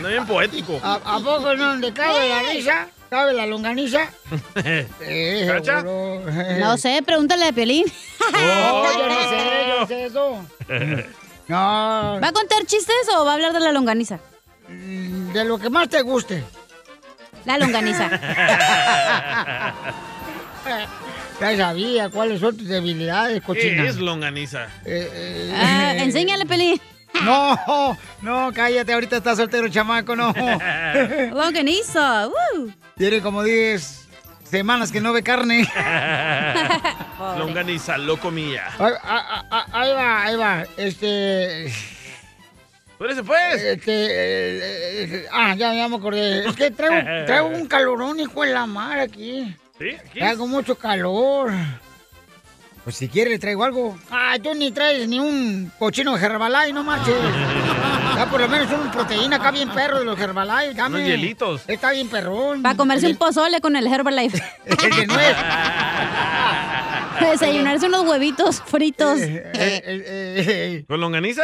No 0.00 0.08
bien 0.08 0.26
poético. 0.26 0.80
¿A, 0.82 0.94
a 0.94 1.18
poco 1.20 1.54
no? 1.54 1.66
Donde 1.68 1.92
cabe 1.92 2.28
la 2.28 2.42
risa, 2.42 2.88
cabe 3.10 3.32
la 3.34 3.46
longaniza. 3.46 4.08
Eh, 5.00 5.44
¿Cacha? 5.46 5.82
No 5.82 6.76
sé, 6.78 7.02
pregúntale 7.04 7.46
a 7.48 7.52
Piolín. 7.52 7.84
Oh, 8.20 8.86
yo 8.98 9.06
no 9.08 9.28
sé, 9.28 9.66
yo 9.68 9.80
no 9.80 9.86
sé 9.86 10.04
eso. 10.06 10.44
No. 11.46 11.56
¿Va 12.22 12.28
a 12.28 12.32
contar 12.32 12.64
chistes 12.64 12.96
o 13.14 13.24
va 13.26 13.32
a 13.32 13.34
hablar 13.34 13.52
de 13.52 13.60
la 13.60 13.70
longaniza? 13.72 14.18
De 14.68 15.44
lo 15.44 15.58
que 15.58 15.70
más 15.70 15.88
te 15.88 16.02
guste. 16.02 16.44
La 17.44 17.58
longaniza. 17.58 18.10
Ya 21.40 21.56
sabía 21.56 22.08
cuáles 22.10 22.40
son 22.40 22.56
tus 22.56 22.68
debilidades, 22.68 23.42
cochina. 23.42 23.82
¿Qué 23.82 23.88
es 23.88 23.96
longaniza? 23.96 24.68
Ah, 25.54 25.92
enséñale, 25.96 26.46
Pelín. 26.46 26.80
No, 27.24 27.96
no, 28.22 28.50
cállate, 28.52 28.92
ahorita 28.92 29.18
está 29.18 29.36
soltero, 29.36 29.68
chamaco, 29.68 30.16
no. 30.16 30.32
Longaniza. 31.32 32.26
uh. 32.26 32.70
Tiene 32.96 33.20
como 33.20 33.44
10 33.44 34.08
semanas 34.42 34.90
que 34.90 35.00
no 35.00 35.12
ve 35.12 35.22
carne. 35.22 35.68
longaniza, 37.38 37.98
lo 37.98 38.18
comía. 38.18 38.64
Ahí, 38.78 38.92
ah, 39.04 39.44
ah, 39.48 39.66
ahí 39.72 39.92
va, 39.92 40.22
ahí 40.24 40.36
va. 40.36 40.64
Este. 40.76 41.72
Espérese, 43.04 43.22
pues. 43.22 43.62
Este. 43.62 44.06
eh, 44.06 45.04
eh, 45.04 45.26
ah, 45.30 45.54
ya, 45.54 45.74
ya 45.74 45.88
me 45.88 45.96
acordé. 45.96 46.48
Es 46.48 46.56
que 46.56 46.70
traigo, 46.70 47.26
traigo 47.26 47.48
un 47.48 47.66
calorón, 47.66 48.18
hijo 48.18 48.42
de 48.42 48.52
la 48.52 48.64
mar 48.64 48.98
aquí. 48.98 49.54
¿Sí? 49.78 49.90
¿Aquí? 49.90 50.20
Traigo 50.20 50.46
mucho 50.46 50.76
calor. 50.76 51.52
Pues 52.82 52.96
si 52.96 53.08
quieres, 53.08 53.40
traigo 53.40 53.62
algo. 53.64 53.98
Ah, 54.10 54.36
tú 54.42 54.54
ni 54.54 54.70
traes 54.70 55.06
ni 55.06 55.20
un 55.20 55.70
cochino 55.78 56.16
de 56.16 56.24
Herbalife, 56.24 56.72
no 56.72 56.82
marches. 56.82 57.14
Ya 58.16 58.30
por 58.30 58.40
lo 58.40 58.46
menos 58.46 58.70
una 58.70 58.92
proteína 58.92 59.36
acá 59.36 59.50
bien 59.50 59.68
perro 59.70 59.98
de 59.98 60.04
los 60.04 60.16
Herbalife, 60.16 60.74
dame. 60.74 60.98
Unos 60.98 61.08
hielitos. 61.08 61.62
Está 61.66 61.90
bien 61.90 62.08
perrón. 62.08 62.62
Para 62.62 62.76
comerse 62.76 63.08
un 63.08 63.16
pozole 63.16 63.60
con 63.60 63.74
el 63.74 63.88
Herbalife. 63.88 64.40
El 64.66 64.76
de 64.76 65.06
nuez. 65.08 65.36
Desayunarse 67.30 67.86
unos 67.86 68.06
huevitos 68.06 68.60
fritos. 68.62 69.18
Eh, 69.20 70.84
¿Con 70.88 71.00
longaniza? 71.00 71.42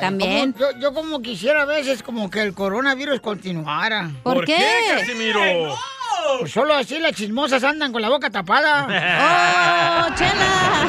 También. 0.00 0.52
Como- 0.52 0.72
yo, 0.72 0.78
yo 0.80 0.94
como 0.94 1.20
quisiera 1.22 1.62
a 1.62 1.64
veces 1.66 2.02
como 2.02 2.30
que 2.30 2.42
el 2.42 2.54
coronavirus 2.54 3.20
continuara. 3.20 4.10
¿Por 4.22 4.34
¿Por 4.36 4.44
qué? 4.44 4.56
qué, 4.56 4.98
Casimiro? 5.00 5.40
Pues 6.40 6.52
solo 6.52 6.74
así 6.74 6.98
las 6.98 7.12
chismosas 7.12 7.64
andan 7.64 7.92
con 7.92 8.02
la 8.02 8.08
boca 8.08 8.28
tapada. 8.30 8.84
¡Oh, 10.08 10.14
chela! 10.14 10.88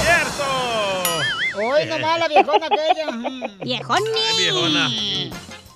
¡Cierto! 0.00 1.64
Hoy 1.64 1.86
nomás 1.86 2.18
la 2.18 2.28
viejona 2.28 2.66
aquella. 2.66 3.10
mm. 3.12 3.58
¡Viejoni! 3.62 4.06
Ay, 4.28 4.36
viejona. 4.38 4.88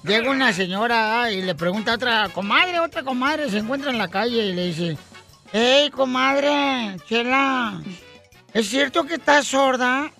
Llega 0.02 0.30
una 0.30 0.52
señora 0.54 1.30
y 1.30 1.42
le 1.42 1.54
pregunta 1.54 1.92
a 1.92 1.94
otra 1.96 2.28
comadre, 2.30 2.80
otra 2.80 3.02
comadre, 3.02 3.50
se 3.50 3.58
encuentra 3.58 3.90
en 3.90 3.98
la 3.98 4.08
calle 4.08 4.46
y 4.46 4.52
le 4.54 4.66
dice, 4.68 4.96
¡Ey, 5.52 5.90
comadre, 5.90 6.96
chela! 7.08 7.80
¿Es 8.54 8.68
cierto 8.68 9.04
que 9.04 9.14
estás 9.14 9.46
sorda? 9.46 10.10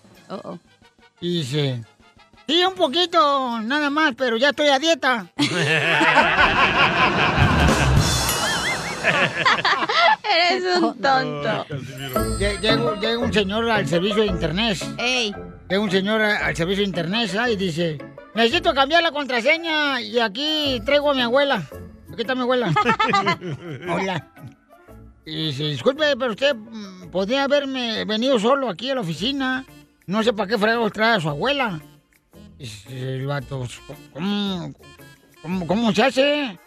Y 1.20 1.38
dice, 1.38 1.84
sí, 2.48 2.64
un 2.64 2.74
poquito, 2.74 3.60
nada 3.60 3.90
más, 3.90 4.14
pero 4.16 4.36
ya 4.36 4.50
estoy 4.50 4.68
a 4.68 4.78
dieta. 4.78 5.26
Eres 10.22 10.76
un 10.76 10.94
tonto. 11.00 11.66
Lle- 12.38 12.58
Llega, 12.60 12.94
llega 13.00 13.18
un 13.18 13.32
señor 13.32 13.68
al 13.70 13.86
servicio 13.86 14.22
de 14.22 14.28
internet. 14.28 14.78
¡Ey! 14.98 15.34
Llega 15.68 15.80
un 15.82 15.90
señor 15.90 16.20
a- 16.22 16.46
al 16.46 16.56
servicio 16.56 16.82
de 16.82 16.88
internet 16.88 17.30
¿ah? 17.38 17.48
y 17.50 17.56
dice, 17.56 17.98
necesito 18.34 18.74
cambiar 18.74 19.02
la 19.02 19.10
contraseña 19.12 20.00
y 20.00 20.18
aquí 20.18 20.80
traigo 20.84 21.10
a 21.10 21.14
mi 21.14 21.22
abuela. 21.22 21.62
Aquí 22.12 22.22
está 22.22 22.34
mi 22.34 22.42
abuela. 22.42 22.72
Hola. 23.88 24.26
Y 25.24 25.46
dice, 25.46 25.64
disculpe, 25.64 26.16
pero 26.16 26.32
usted 26.32 26.54
mm, 26.54 27.10
podría 27.10 27.44
haberme 27.44 28.04
venido 28.04 28.38
solo 28.38 28.68
aquí 28.68 28.90
a 28.90 28.94
la 28.94 29.00
oficina. 29.02 29.64
No 30.06 30.22
sé 30.22 30.32
para 30.32 30.48
qué 30.48 30.58
fregados 30.58 30.92
trae 30.92 31.16
a 31.16 31.20
su 31.20 31.28
abuela. 31.28 31.80
Dice 32.58 33.16
el 33.16 33.26
vato, 33.26 33.66
¿cómo, 34.12 34.72
cómo, 35.42 35.66
cómo 35.66 35.92
se 35.92 36.02
hace? 36.02 36.58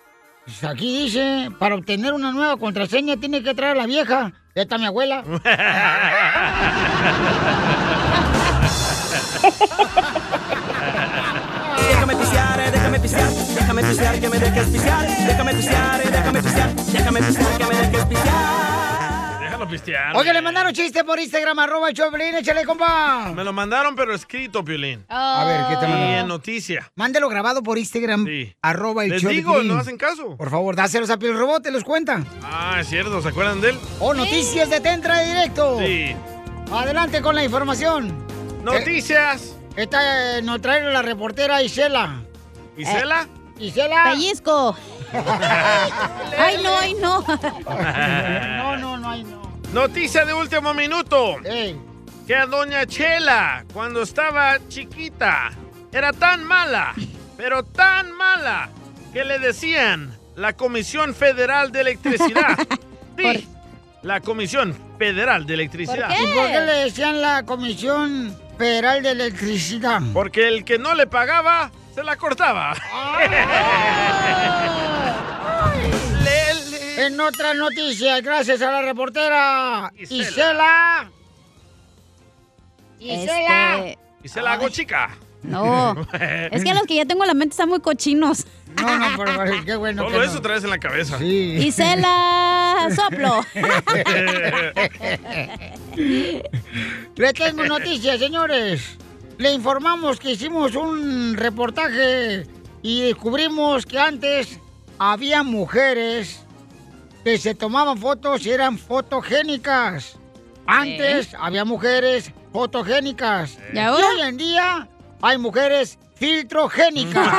Dice, 0.46 0.68
aquí 0.68 1.04
dice, 1.04 1.50
para 1.60 1.76
obtener 1.76 2.14
una 2.14 2.32
nueva 2.32 2.58
contraseña 2.58 3.18
tiene 3.18 3.44
que 3.44 3.54
traer 3.54 3.78
a 3.78 3.82
la 3.82 3.88
vieja. 3.88 4.34
Ya 4.56 4.64
está 4.64 4.78
mi 4.78 4.86
abuela. 4.86 5.24
déjame 13.98 14.20
pisear 14.20 14.20
que 14.20 14.30
me 14.30 14.40
dejes 14.40 14.68
pisear, 14.68 15.08
déjame 15.28 15.54
pisear, 15.54 16.02
eh, 16.02 16.10
déjame 16.12 16.42
pisear, 16.44 16.76
déjame 16.76 17.22
pisear 17.22 17.58
que 17.58 17.66
me 17.66 17.76
dejes 17.78 18.06
pisear. 18.06 19.40
Déjalo 19.42 19.68
pistear. 19.68 20.16
Oye, 20.16 20.34
le 20.34 20.42
mandaron 20.42 20.74
chiste 20.74 21.04
por 21.04 21.20
Instagram, 21.20 21.60
arroba 21.60 21.90
el 21.90 21.96
Choplin, 21.96 22.36
échale, 22.36 22.66
compa. 22.66 23.32
Me 23.36 23.44
lo 23.44 23.54
mandaron, 23.54 23.96
pero 23.96 24.14
escrito, 24.16 24.64
Piolín. 24.66 25.06
A 25.10 25.46
ver, 25.46 25.62
¿qué 25.70 25.76
te 25.86 25.86
Y 25.86 25.90
mandaron? 25.94 26.16
en 26.20 26.28
noticia. 26.28 26.92
Mándelo 26.96 27.30
grabado 27.30 27.62
por 27.62 27.78
Instagram, 27.78 28.26
arroba 28.62 29.04
el 29.06 29.12
Les 29.12 29.22
de 29.22 29.30
digo, 29.30 29.62
no 29.64 29.78
hacen 29.78 29.98
caso. 29.98 30.36
Por 30.38 30.50
favor, 30.50 30.76
dáselos 30.76 31.10
a 31.10 31.18
Piel 31.18 31.38
Robot, 31.38 31.64
te 31.64 31.72
los 31.72 31.84
cuenta. 31.84 32.24
Ah, 32.42 32.78
es 32.80 32.88
cierto, 32.88 33.22
¿se 33.22 33.30
acuerdan 33.30 33.62
de 33.62 33.72
él? 33.72 33.80
O 34.00 34.14
noticias 34.14 34.70
de 34.70 34.80
Tentra 34.80 35.22
directo. 35.22 35.80
Sí. 35.80 36.16
Adelante 36.72 37.22
con 37.22 37.36
la 37.36 37.44
información. 37.44 38.12
Noticias. 38.64 39.56
Eh, 39.76 39.84
esta 39.84 40.38
eh, 40.38 40.42
nos 40.42 40.62
trae 40.62 40.82
la 40.92 41.02
reportera 41.02 41.62
Isela. 41.62 42.22
¿Isela? 42.78 43.24
Eh, 43.24 43.43
Isela. 43.60 44.12
Pellizco. 44.12 44.76
Ay, 46.38 46.58
no, 46.64 46.76
ay, 46.76 46.96
no. 46.96 47.22
no, 48.58 48.78
no, 48.78 48.98
no, 48.98 49.10
ay, 49.10 49.24
no. 49.24 49.44
Noticia 49.72 50.26
de 50.26 50.34
último 50.34 50.74
minuto. 50.74 51.38
Que 52.26 52.36
a 52.36 52.46
Doña 52.46 52.86
Chela, 52.86 53.66
cuando 53.74 54.02
estaba 54.02 54.58
chiquita, 54.70 55.52
era 55.92 56.14
tan 56.14 56.44
mala, 56.44 56.94
pero 57.38 57.64
tan 57.64 58.12
mala, 58.14 58.70
que 59.12 59.24
le 59.24 59.38
decían 59.40 60.18
la 60.36 60.54
Comisión 60.54 61.14
Federal 61.14 61.72
de 61.72 61.82
Electricidad. 61.82 62.58
Sí, 63.16 63.48
la 64.02 64.22
Comisión 64.22 64.76
Federal 64.98 65.46
de 65.46 65.54
Electricidad. 65.54 66.10
¿Y 66.10 66.26
por 66.34 66.48
qué 66.48 66.62
le 66.62 66.74
decían 66.86 67.22
la 67.22 67.44
Comisión 67.44 68.36
Federal 68.58 69.04
de 69.04 69.12
Electricidad? 69.12 70.02
Porque 70.14 70.48
el 70.48 70.66
que 70.66 70.80
no 70.80 70.96
le 70.96 71.06
pagaba, 71.06 71.72
se 71.94 72.04
la 72.04 72.16
cortaba. 72.16 72.74
En 76.98 77.20
otras 77.20 77.56
noticias, 77.56 78.22
gracias 78.22 78.62
a 78.62 78.72
la 78.72 78.82
reportera 78.82 79.92
Isela. 79.98 81.10
Isela. 83.00 83.78
Este, 83.88 84.00
Y 84.24 84.28
se 84.30 84.42
la 84.42 84.54
hago 84.54 84.70
chica. 84.70 85.10
No, 85.42 85.96
es 86.52 86.64
que 86.64 86.74
los 86.74 86.84
que 86.84 86.96
ya 86.96 87.06
tengo 87.06 87.24
en 87.24 87.28
la 87.28 87.34
mente 87.34 87.52
están 87.54 87.68
muy 87.68 87.82
cochinos. 87.82 88.46
No, 88.82 88.98
no, 88.98 89.18
pero, 89.18 89.66
qué 89.66 89.76
bueno. 89.76 90.04
Solo 90.04 90.24
eso 90.24 90.42
traes 90.42 90.64
en 90.64 90.70
la 90.70 90.80
cabeza. 90.80 91.22
Y 91.22 91.72
se 91.72 91.98
la 91.98 92.88
soplo. 92.96 93.42
Le 97.16 97.34
tengo 97.34 97.66
noticias, 97.66 98.20
señores. 98.20 98.98
Le 99.44 99.52
informamos 99.52 100.22
que 100.22 100.32
hicimos 100.32 100.74
un 100.74 101.36
reportaje 101.36 102.48
y 102.82 103.02
descubrimos 103.02 103.86
que 103.86 104.00
antes 104.00 104.58
había 104.98 105.44
mujeres 105.44 106.46
que 107.26 107.38
se 107.38 107.54
tomaban 107.54 107.98
fotos 107.98 108.46
y 108.46 108.52
eran 108.52 108.78
fotogénicas. 108.78 110.16
Antes 110.66 111.36
había 111.38 111.66
mujeres 111.66 112.32
fotogénicas. 112.54 113.58
¿Y 113.74 113.80
ahora? 113.80 114.08
hoy 114.08 114.22
en 114.22 114.38
día 114.38 114.88
hay 115.22 115.38
mujeres 115.38 116.00
filtrogénicas. 116.16 117.28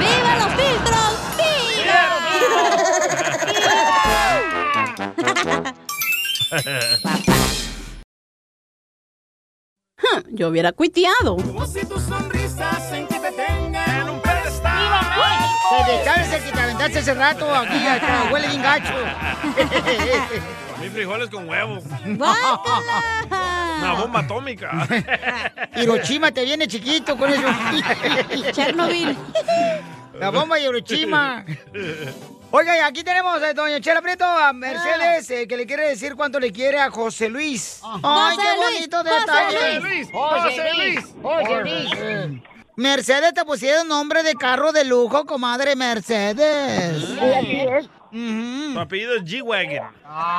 ¡Viva 0.00 0.36
los 0.38 0.54
filtros! 0.54 1.18
Yo 10.30 10.48
hubiera 10.48 10.72
cuiteado. 10.72 11.36
Si 11.66 11.84
tu 11.86 11.98
sonrisa 11.98 12.70
hacen 12.70 13.06
que 13.06 13.18
te 13.18 13.32
tengan 13.32 14.00
en 14.00 14.08
un 14.10 14.20
pedestal. 14.20 15.06
Se 15.68 15.92
deshace 15.92 16.36
el 16.36 16.42
que 16.44 16.52
te 16.52 16.60
aventaste 16.60 16.98
hace 16.98 17.14
rato 17.14 17.54
aquí, 17.54 17.86
acá, 17.86 18.28
huele 18.32 18.48
bien 18.48 18.62
gacho. 18.62 18.94
Comí 20.74 20.88
frijoles 20.90 21.28
con 21.30 21.48
huevo. 21.48 21.78
Una 22.04 23.92
bomba 23.98 24.20
atómica. 24.20 24.88
Hiroshima 25.76 26.30
te 26.32 26.44
viene 26.44 26.66
chiquito 26.68 27.16
con 27.16 27.30
eso. 27.30 27.42
Chernobyl. 28.52 29.16
La 30.18 30.30
bomba 30.30 30.56
de 30.56 30.62
Hiroshima. 30.62 31.44
Oiga, 32.50 32.76
y 32.78 32.80
aquí 32.80 33.04
tenemos 33.04 33.42
a 33.42 33.52
doña 33.52 33.78
Chela 33.80 34.00
Prieto, 34.00 34.24
a 34.24 34.52
Mercedes, 34.54 35.30
eh, 35.30 35.46
que 35.46 35.54
le 35.56 35.66
quiere 35.66 35.90
decir 35.90 36.14
cuánto 36.16 36.40
le 36.40 36.50
quiere 36.50 36.80
a 36.80 36.90
José 36.90 37.28
Luis. 37.28 37.80
¡Ay, 37.84 38.36
José 38.36 38.40
qué 38.40 38.56
Luis, 38.56 38.70
bonito 38.88 38.98
José 38.98 39.20
detalle! 39.20 39.80
Luis, 39.80 40.08
José 40.10 40.70
Luis, 40.76 41.14
José 41.22 41.60
Luis. 41.60 42.42
Mercedes, 42.76 43.34
te 43.34 43.44
pusieron 43.44 43.86
nombre 43.88 44.22
de 44.22 44.34
carro 44.34 44.72
de 44.72 44.84
lujo, 44.84 45.26
comadre 45.26 45.76
Mercedes. 45.76 47.04
Sí, 47.04 47.18
así 47.20 47.60
es. 47.60 47.90
Tu 48.10 48.80
apellido 48.80 49.14
es 49.16 49.24
G-Wagon. 49.24 49.90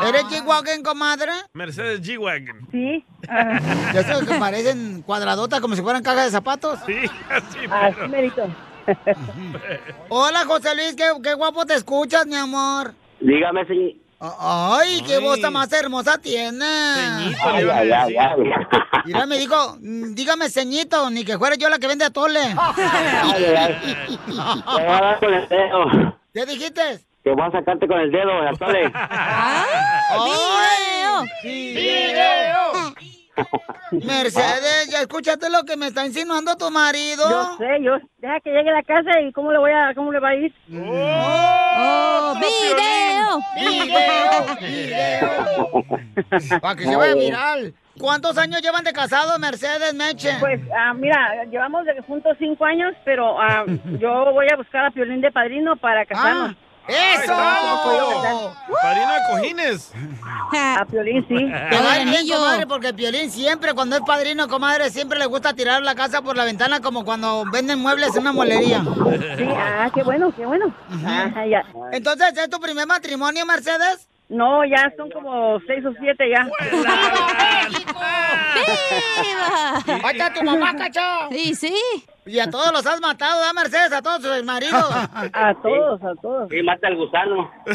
¿Eres 0.07 0.23
G-Wagon, 0.23 0.81
comadre? 0.81 1.31
Mercedes 1.53 2.01
G-Wagon. 2.01 2.67
Sí. 2.71 3.05
Ya 3.93 4.03
sabes 4.03 4.27
que 4.27 4.39
parecen 4.39 5.03
cuadradotas 5.03 5.59
como 5.59 5.75
si 5.75 5.81
fueran 5.83 6.01
cajas 6.01 6.25
de 6.25 6.31
zapatos. 6.31 6.79
Sí, 6.87 6.95
así. 7.29 7.59
Así 7.69 8.07
merito. 8.09 8.47
Hola, 10.09 10.45
José 10.45 10.75
Luis, 10.75 10.95
qué, 10.95 11.05
qué 11.23 11.33
guapo 11.33 11.65
te 11.65 11.75
escuchas, 11.75 12.25
mi 12.25 12.35
amor. 12.35 12.93
Dígame, 13.19 13.65
señor. 13.65 13.93
Ay, 14.21 15.01
qué 15.07 15.17
voz 15.19 15.39
tan 15.39 15.53
más 15.53 15.71
hermosa 15.71 16.17
tiene. 16.17 16.65
Ay, 16.65 17.33
ay, 17.71 17.91
ay, 17.91 18.17
ay. 18.17 18.39
Mira, 19.05 19.25
me 19.25 19.37
dijo, 19.37 19.77
mm, 19.79 20.13
dígame 20.13 20.49
ceñito, 20.49 21.09
ni 21.09 21.23
que 21.23 21.37
fuera 21.37 21.55
yo 21.55 21.69
la 21.69 21.79
que 21.79 21.87
vende 21.87 22.03
atole. 22.03 22.41
Ay, 22.43 23.45
ay, 23.45 24.19
Te 24.25 24.33
voy 24.33 24.81
a 24.81 25.01
dar 25.01 25.19
con 25.19 25.33
el 25.33 25.47
dedo. 25.47 26.19
¿Qué 26.33 26.45
dijiste? 26.45 26.99
Te 27.23 27.31
voy 27.31 27.47
a 27.47 27.51
sacarte 27.51 27.87
con 27.87 27.99
el 27.99 28.11
dedo, 28.11 28.31
Atole. 28.41 28.83
¡Video! 30.25 31.25
¡Video! 31.43 33.18
Mercedes, 33.91 34.89
¿ya 34.89 35.01
escuchaste 35.01 35.49
lo 35.49 35.63
que 35.63 35.77
me 35.77 35.87
está 35.87 36.05
insinuando 36.05 36.55
tu 36.55 36.69
marido? 36.69 37.23
Yo 37.29 37.57
sé, 37.57 37.81
yo. 37.81 37.97
Deja 38.17 38.39
que 38.41 38.51
llegue 38.51 38.69
a 38.69 38.73
la 38.73 38.83
casa 38.83 39.19
y 39.21 39.31
cómo 39.31 39.51
le 39.51 39.59
voy 39.59 39.71
a, 39.71 39.93
cómo 39.95 40.11
le 40.11 40.19
va 40.19 40.29
a 40.29 40.35
ir. 40.35 40.53
¡Oh! 40.73 42.33
¡Video! 42.39 43.39
¡Video! 43.55 44.19
Para 46.61 46.75
que 46.75 46.85
se 46.85 46.95
vaya 46.95 47.15
viral. 47.15 47.73
¿Cuántos 47.99 48.37
años 48.37 48.61
llevan 48.61 48.83
de 48.85 48.93
casados, 48.93 49.37
Mercedes 49.39 49.93
Meche? 49.93 50.31
Pues, 50.39 50.61
ah, 50.73 50.93
mira, 50.93 51.43
llevamos 51.51 51.85
de 51.85 52.01
juntos 52.01 52.37
cinco 52.39 52.63
años, 52.65 52.93
pero 53.03 53.39
ah, 53.39 53.65
yo 53.99 54.31
voy 54.31 54.47
a 54.51 54.55
buscar 54.55 54.85
a 54.85 54.91
Piolín 54.91 55.21
de 55.21 55.31
padrino 55.31 55.75
para 55.75 56.05
casarnos. 56.05 56.55
¡Eso! 56.89 57.33
Padrino 58.81 59.13
de 59.13 59.19
cojines. 59.29 59.93
A 60.51 60.85
Piolín, 60.85 61.25
sí. 61.27 61.35
Te 61.69 61.79
va 61.79 61.93
a 61.93 62.01
ir 62.01 62.09
bien, 62.09 62.27
comadre, 62.27 62.67
porque 62.67 62.93
Piolín 62.93 63.29
siempre, 63.29 63.73
cuando 63.73 63.95
es 63.95 64.01
padrino, 64.01 64.47
comadre, 64.47 64.89
siempre 64.89 65.19
le 65.19 65.25
gusta 65.27 65.53
tirar 65.53 65.83
la 65.83 65.93
casa 65.95 66.21
por 66.21 66.35
la 66.35 66.45
ventana 66.45 66.81
como 66.81 67.05
cuando 67.05 67.45
venden 67.51 67.79
muebles 67.79 68.15
en 68.15 68.21
una 68.21 68.33
mueblería. 68.33 68.81
Sí, 69.37 69.47
ah, 69.55 69.89
qué 69.93 70.03
bueno, 70.03 70.33
qué 70.35 70.45
bueno. 70.45 70.73
Ajá, 71.05 71.45
ya. 71.45 71.63
Entonces, 71.91 72.37
¿es 72.37 72.49
tu 72.49 72.59
primer 72.59 72.87
matrimonio, 72.87 73.45
Mercedes? 73.45 74.07
No, 74.29 74.63
ya 74.63 74.91
son 74.95 75.09
como 75.09 75.59
seis 75.65 75.83
o 75.85 75.91
siete 75.99 76.29
ya. 76.29 76.45
¡Viva! 79.21 79.83
¡Ahí 80.03 80.17
está 80.17 80.33
tu 80.33 80.43
mamá, 80.43 80.75
cacho! 80.75 81.01
Sí, 81.31 81.55
sí. 81.55 81.73
Y 82.29 82.39
a 82.39 82.49
todos 82.49 82.71
los 82.71 82.85
has 82.85 83.01
matado, 83.01 83.39
¿verdad, 83.39 83.53
Mercedes? 83.53 83.91
A 83.91 84.01
todos 84.01 84.21
sus 84.21 84.43
maridos. 84.43 84.83
A 85.33 85.53
todos, 85.61 86.01
a 86.03 86.13
todos. 86.21 86.49
Sí, 86.49 86.61
mata 86.63 86.87
al 86.87 86.95
gusano. 86.95 87.51
¿Y 87.65 87.71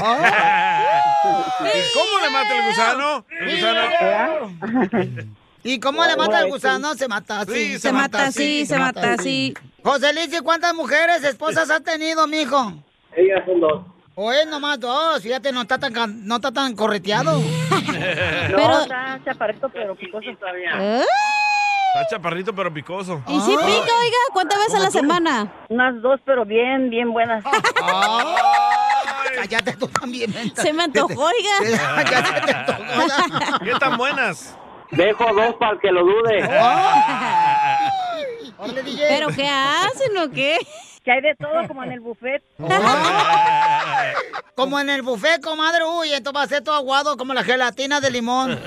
cómo 1.95 2.21
le 2.23 2.31
mata 2.31 2.57
el 2.57 2.63
gusano? 2.69 3.27
El 3.41 3.55
gusano. 3.57 5.31
¿Y 5.63 5.81
cómo 5.81 6.05
le 6.05 6.17
mata 6.17 6.39
al 6.39 6.49
gusano? 6.49 6.95
Se 6.95 7.09
mata 7.09 7.41
así. 7.41 7.53
Sí, 7.53 7.79
se 7.79 7.93
mata 7.93 8.27
así, 8.27 8.67
se 8.67 8.79
mata 8.79 9.13
así. 9.15 9.55
José 9.83 10.13
Luis, 10.15 10.33
¿y 10.33 10.41
cuántas 10.43 10.75
mujeres, 10.75 11.25
esposas 11.25 11.71
has 11.71 11.83
tenido, 11.83 12.27
mijo? 12.27 12.75
Ellas 13.17 13.43
son 13.47 13.61
dos. 13.61 13.83
O 14.17 14.31
es 14.33 14.47
nomás 14.47 14.79
dos, 14.79 15.21
fíjate, 15.23 15.51
no 15.51 15.63
está 15.63 15.77
tan, 15.79 15.93
can- 15.93 16.27
no 16.27 16.37
está 16.37 16.53
tan 16.53 16.75
correteado. 16.77 17.41
No, 18.51 18.81
está 18.83 19.19
chaparrito, 19.25 19.69
pero 19.71 19.95
picoso. 19.97 20.31
Está 21.95 22.09
chaparrito 22.09 22.53
pero 22.53 22.75
picoso. 22.75 23.23
¿Y 23.29 23.41
si 23.41 23.51
pica, 23.53 23.63
oiga? 23.63 24.19
¿Cuántas 24.33 24.59
veces 24.59 24.75
a 24.75 24.81
la 24.81 24.91
semana? 24.91 25.53
Unas 25.69 26.03
dos, 26.03 26.21
pero 26.25 26.45
bien, 26.45 26.91
bien 26.91 27.13
buenas. 27.13 27.45
cállate 29.37 29.75
tú 29.75 29.87
también. 29.87 30.33
mensa. 30.35 30.61
Se 30.63 30.73
me 30.73 30.83
antojó, 30.83 31.25
oiga. 31.27 32.05
¿Qué 33.63 33.75
tan 33.79 33.97
buenas? 33.97 34.59
Dejo 34.91 35.25
dos 35.35 35.55
para 35.55 35.73
el 35.75 35.79
que 35.79 35.93
lo 35.93 36.05
dude. 36.05 36.51
¿Pero 39.09 39.29
qué 39.29 39.49
hacen 39.49 40.19
o 40.19 40.31
qué? 40.33 40.59
Que 41.05 41.13
hay 41.13 41.21
de 41.21 41.35
todo 41.35 41.69
como 41.69 41.85
en 41.85 41.93
el 41.93 42.01
buffet. 42.01 42.43
Como 44.55 44.79
en 44.79 44.89
el 44.89 45.03
buffet, 45.03 45.43
comadre. 45.43 45.85
Uy, 45.85 46.13
esto 46.13 46.33
va 46.33 46.43
a 46.43 46.47
ser 46.47 46.63
todo 46.63 46.77
aguado 46.77 47.17
como 47.17 47.35
la 47.35 47.43
gelatina 47.43 48.01
de 48.01 48.11
limón. 48.11 48.53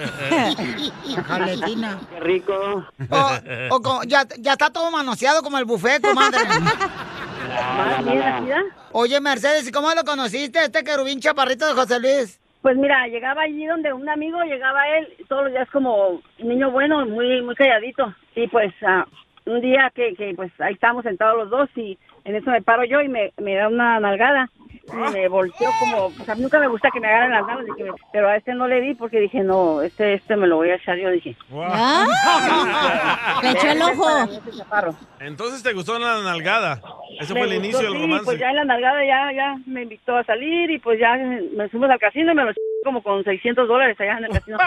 Gelatina. 1.27 1.99
Qué 2.09 2.19
rico. 2.19 2.85
O, 3.09 3.29
o 3.71 4.03
ya, 4.03 4.25
ya 4.38 4.51
está 4.51 4.69
todo 4.69 4.91
manoseado 4.91 5.41
como 5.41 5.57
el 5.57 5.65
buffet, 5.65 6.01
comadre. 6.01 6.39
Oye, 8.91 9.21
Mercedes, 9.21 9.67
¿y 9.67 9.71
cómo 9.71 9.89
lo 9.93 10.03
conociste, 10.03 10.59
este 10.59 10.83
querubín 10.83 11.21
chaparrito 11.21 11.65
de 11.67 11.73
José 11.73 11.99
Luis? 11.99 12.39
Pues 12.61 12.75
mira, 12.75 13.07
llegaba 13.07 13.43
allí 13.43 13.65
donde 13.65 13.93
un 13.93 14.09
amigo, 14.09 14.41
llegaba 14.43 14.81
él, 14.97 15.07
todos 15.29 15.45
los 15.45 15.53
días 15.53 15.69
como 15.71 16.09
un 16.09 16.21
niño 16.39 16.71
bueno, 16.71 17.05
muy 17.05 17.41
muy 17.41 17.55
calladito. 17.55 18.13
Y 18.35 18.47
pues 18.47 18.73
ah, 18.85 19.05
un 19.45 19.61
día 19.61 19.89
que, 19.95 20.13
que 20.15 20.33
pues 20.35 20.51
ahí 20.59 20.73
estábamos 20.73 21.03
sentados 21.03 21.38
los 21.38 21.49
dos 21.49 21.69
y 21.77 21.97
en 22.28 22.36
eso 22.36 22.51
me 22.51 22.61
paro 22.61 22.84
yo 22.84 23.01
y 23.01 23.07
me, 23.07 23.32
me 23.38 23.55
da 23.55 23.67
una 23.69 23.99
nalgada. 23.99 24.49
Y 24.89 25.11
me 25.11 25.28
volteó 25.28 25.69
como, 25.80 26.11
pues 26.11 26.30
a 26.30 26.36
mí 26.36 26.41
nunca 26.41 26.59
me 26.59 26.67
gusta 26.69 26.89
que 26.93 27.01
me 27.01 27.07
agarren 27.07 27.32
las 27.32 27.45
nalgas, 27.45 27.65
dije, 27.75 27.91
pero 28.13 28.30
a 28.30 28.38
este 28.38 28.53
no 28.53 28.69
le 28.69 28.80
di 28.80 28.93
porque 28.95 29.19
dije, 29.19 29.41
no, 29.43 29.82
este 29.82 30.13
este 30.13 30.38
me 30.38 30.47
lo 30.47 30.55
voy 30.55 30.69
a 30.69 30.75
echar 30.75 30.97
yo, 30.97 31.09
dije. 31.09 31.36
Ah, 31.53 33.39
Le 33.43 33.51
echó 33.51 33.67
el 33.69 33.82
ojo. 33.82 34.07
Entonces 35.19 35.61
te 35.61 35.73
gustó 35.73 35.99
la 35.99 36.21
nalgada. 36.23 36.80
Ese 37.19 37.34
Me 37.34 37.41
fue 37.41 37.49
el 37.49 37.55
gustó, 37.55 37.65
inicio 37.65 37.80
del 37.82 37.91
sí, 37.97 38.01
romance. 38.01 38.25
Pues 38.25 38.39
ya 38.39 38.49
en 38.49 38.55
la 38.55 38.63
nalgada 38.63 39.05
ya, 39.05 39.32
ya 39.34 39.57
me 39.65 39.84
invitó 39.84 40.15
a 40.15 40.23
salir 40.23 40.71
y 40.71 40.80
pues 40.80 40.97
ya 41.01 41.15
me 41.17 41.67
fuimos 41.67 41.89
al 41.89 41.99
casino 41.99 42.32
y 42.32 42.36
me 42.36 42.45
lo 42.45 42.51
eché 42.51 42.61
como 42.86 43.03
con 43.03 43.25
600 43.25 43.67
dólares 43.67 43.99
allá 43.99 44.19
en 44.19 44.23
el 44.25 44.32
casino. 44.32 44.57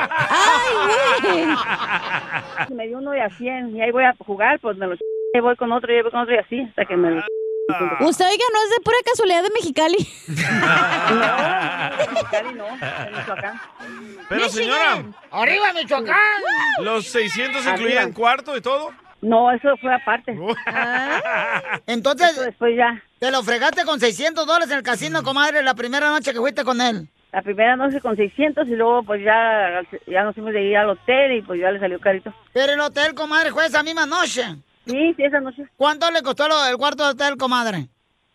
Y 2.68 2.74
me 2.74 2.88
dio 2.88 2.98
uno 2.98 3.12
de 3.12 3.22
a 3.22 3.30
100 3.30 3.74
y 3.74 3.80
ahí 3.80 3.90
voy 3.90 4.04
a 4.04 4.14
jugar, 4.18 4.58
pues 4.60 4.76
me 4.76 4.86
lo 4.86 4.94
eché, 4.94 5.04
y 5.34 5.40
voy 5.40 5.56
con 5.56 5.72
otro 5.72 5.90
y 5.92 6.02
voy 6.02 6.10
con 6.10 6.20
otro 6.20 6.34
y 6.34 6.38
así, 6.38 6.60
hasta 6.60 6.84
que 6.84 6.96
me 6.96 7.10
lo 7.10 7.20
Usted, 8.00 8.24
oiga, 8.26 8.44
no 8.52 8.62
es 8.64 8.70
de 8.70 8.80
pura 8.84 8.96
casualidad 9.04 9.42
de 9.42 9.50
Mexicali. 9.50 10.08
No, 10.28 10.34
Mexicali 12.12 12.54
no, 12.54 12.66
en 12.68 13.16
Michoacán. 13.16 13.60
Pero 14.28 14.48
señora, 14.48 15.02
¡Arriba, 15.30 15.72
Michoacán! 15.74 16.16
¿los 16.82 17.06
600 17.06 17.56
Arriba. 17.66 17.72
incluían 17.76 18.12
cuarto 18.12 18.56
y 18.56 18.60
todo? 18.60 18.90
No, 19.22 19.52
eso 19.52 19.76
fue 19.80 19.92
aparte. 19.94 20.34
Entonces, 21.86 22.30
Eso 22.32 22.42
después 22.42 22.76
ya. 22.76 23.02
te 23.18 23.30
lo 23.30 23.42
fregaste 23.42 23.84
con 23.84 24.00
600 24.00 24.46
dólares 24.46 24.70
en 24.70 24.78
el 24.78 24.82
casino, 24.82 25.22
comadre, 25.22 25.62
la 25.62 25.74
primera 25.74 26.08
noche 26.10 26.32
que 26.32 26.38
fuiste 26.38 26.64
con 26.64 26.80
él. 26.80 27.08
La 27.32 27.42
primera 27.42 27.76
noche 27.76 28.00
con 28.00 28.16
600 28.16 28.66
y 28.66 28.74
luego 28.74 29.02
pues 29.04 29.22
ya, 29.22 29.82
ya 30.08 30.24
nos 30.24 30.34
fuimos 30.34 30.52
de 30.52 30.62
ir 30.62 30.76
al 30.76 30.90
hotel 30.90 31.32
y 31.36 31.42
pues 31.42 31.60
ya 31.60 31.70
le 31.70 31.78
salió 31.78 32.00
carito. 32.00 32.34
Pero 32.52 32.72
el 32.72 32.80
hotel, 32.80 33.14
comadre, 33.14 33.52
fue 33.52 33.66
esa 33.66 33.82
misma 33.82 34.04
noche. 34.06 34.42
Sí, 34.90 35.14
sí, 35.16 35.22
esa 35.24 35.40
noche. 35.40 35.64
¿Cuánto 35.76 36.10
le 36.10 36.22
costó 36.22 36.48
lo- 36.48 36.66
el 36.66 36.76
cuarto 36.76 37.04
de 37.04 37.10
hotel, 37.10 37.36
comadre? 37.36 37.88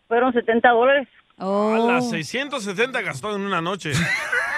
Fueron 0.08 0.32
70 0.32 0.68
dólares. 0.70 1.08
Oh. 1.38 1.74
A 1.74 1.92
las 1.92 2.08
670 2.10 3.00
gastó 3.02 3.34
en 3.36 3.42
una 3.42 3.60
noche. 3.60 3.92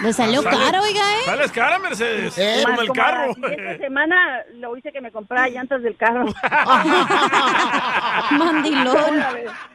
Le 0.00 0.12
salió 0.12 0.42
Sale- 0.42 0.56
caro, 0.56 0.80
oiga, 0.84 1.00
¿eh? 1.00 1.22
Sales 1.24 1.50
cara, 1.50 1.78
Mercedes. 1.80 2.38
Eh, 2.38 2.62
como 2.64 2.80
el 2.82 2.92
carro. 2.92 3.34
Siguiente 3.34 3.78
semana 3.78 4.42
lo 4.54 4.76
hice 4.76 4.92
que 4.92 5.00
me 5.00 5.10
comprara 5.10 5.48
llantas 5.48 5.82
del 5.82 5.96
carro. 5.96 6.24
Mandilón. 8.30 9.24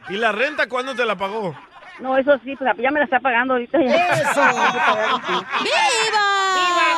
¿Y 0.08 0.14
la 0.16 0.32
renta 0.32 0.66
cuándo 0.68 0.94
te 0.94 1.04
la 1.04 1.16
pagó? 1.16 1.54
No, 2.00 2.18
eso 2.18 2.38
sí, 2.44 2.56
pues 2.56 2.70
ya 2.78 2.90
me 2.90 2.98
la 2.98 3.04
está 3.04 3.20
pagando 3.20 3.54
ahorita. 3.54 3.78
Ya. 3.80 3.94
¡Eso! 4.08 4.40
¡Viva! 5.62 6.26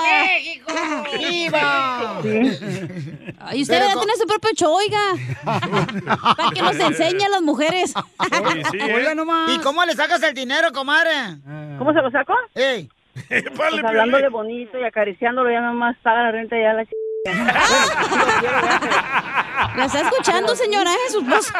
México! 0.09 0.73
¡Viva! 1.19 2.21
Y 3.55 3.63
usted 3.63 3.81
co- 3.93 3.99
tiene 4.01 4.13
su 4.17 4.27
propio 4.27 4.51
show, 4.55 4.73
oiga. 4.75 4.99
Para 6.37 6.51
que 6.55 6.63
nos 6.63 6.79
enseñe 6.79 7.25
a 7.25 7.29
las 7.29 7.43
mujeres. 7.43 7.91
Sí, 7.93 8.63
sí, 8.73 8.79
¿eh? 8.81 8.95
Oiga 8.95 9.15
nomás. 9.15 9.51
¿Y 9.55 9.59
cómo 9.61 9.85
le 9.85 9.93
sacas 9.93 10.23
el 10.23 10.35
dinero, 10.35 10.73
comadre? 10.73 11.11
¿Cómo 11.79 11.93
se 11.93 12.01
lo 12.01 12.11
sacó? 12.11 12.35
¡Ey! 12.55 12.89
Pues 13.57 13.73
hablándole 13.83 14.29
bonito 14.29 14.79
y 14.79 14.85
acariciándolo, 14.85 15.51
ya 15.51 15.61
nomás 15.63 15.97
paga 16.03 16.25
la 16.25 16.33
renta 16.33 16.57
y 16.59 16.61
ya 16.63 16.75
la 16.75 16.85
ch... 16.85 16.91
¿La 19.77 19.85
está 19.85 20.01
escuchando, 20.01 20.55
señora? 20.55 20.91
Su 21.09 21.23
voz. 21.25 21.53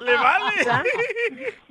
¡Le 0.00 0.14
vale! 0.14 0.64
¿Ya? 0.64 0.82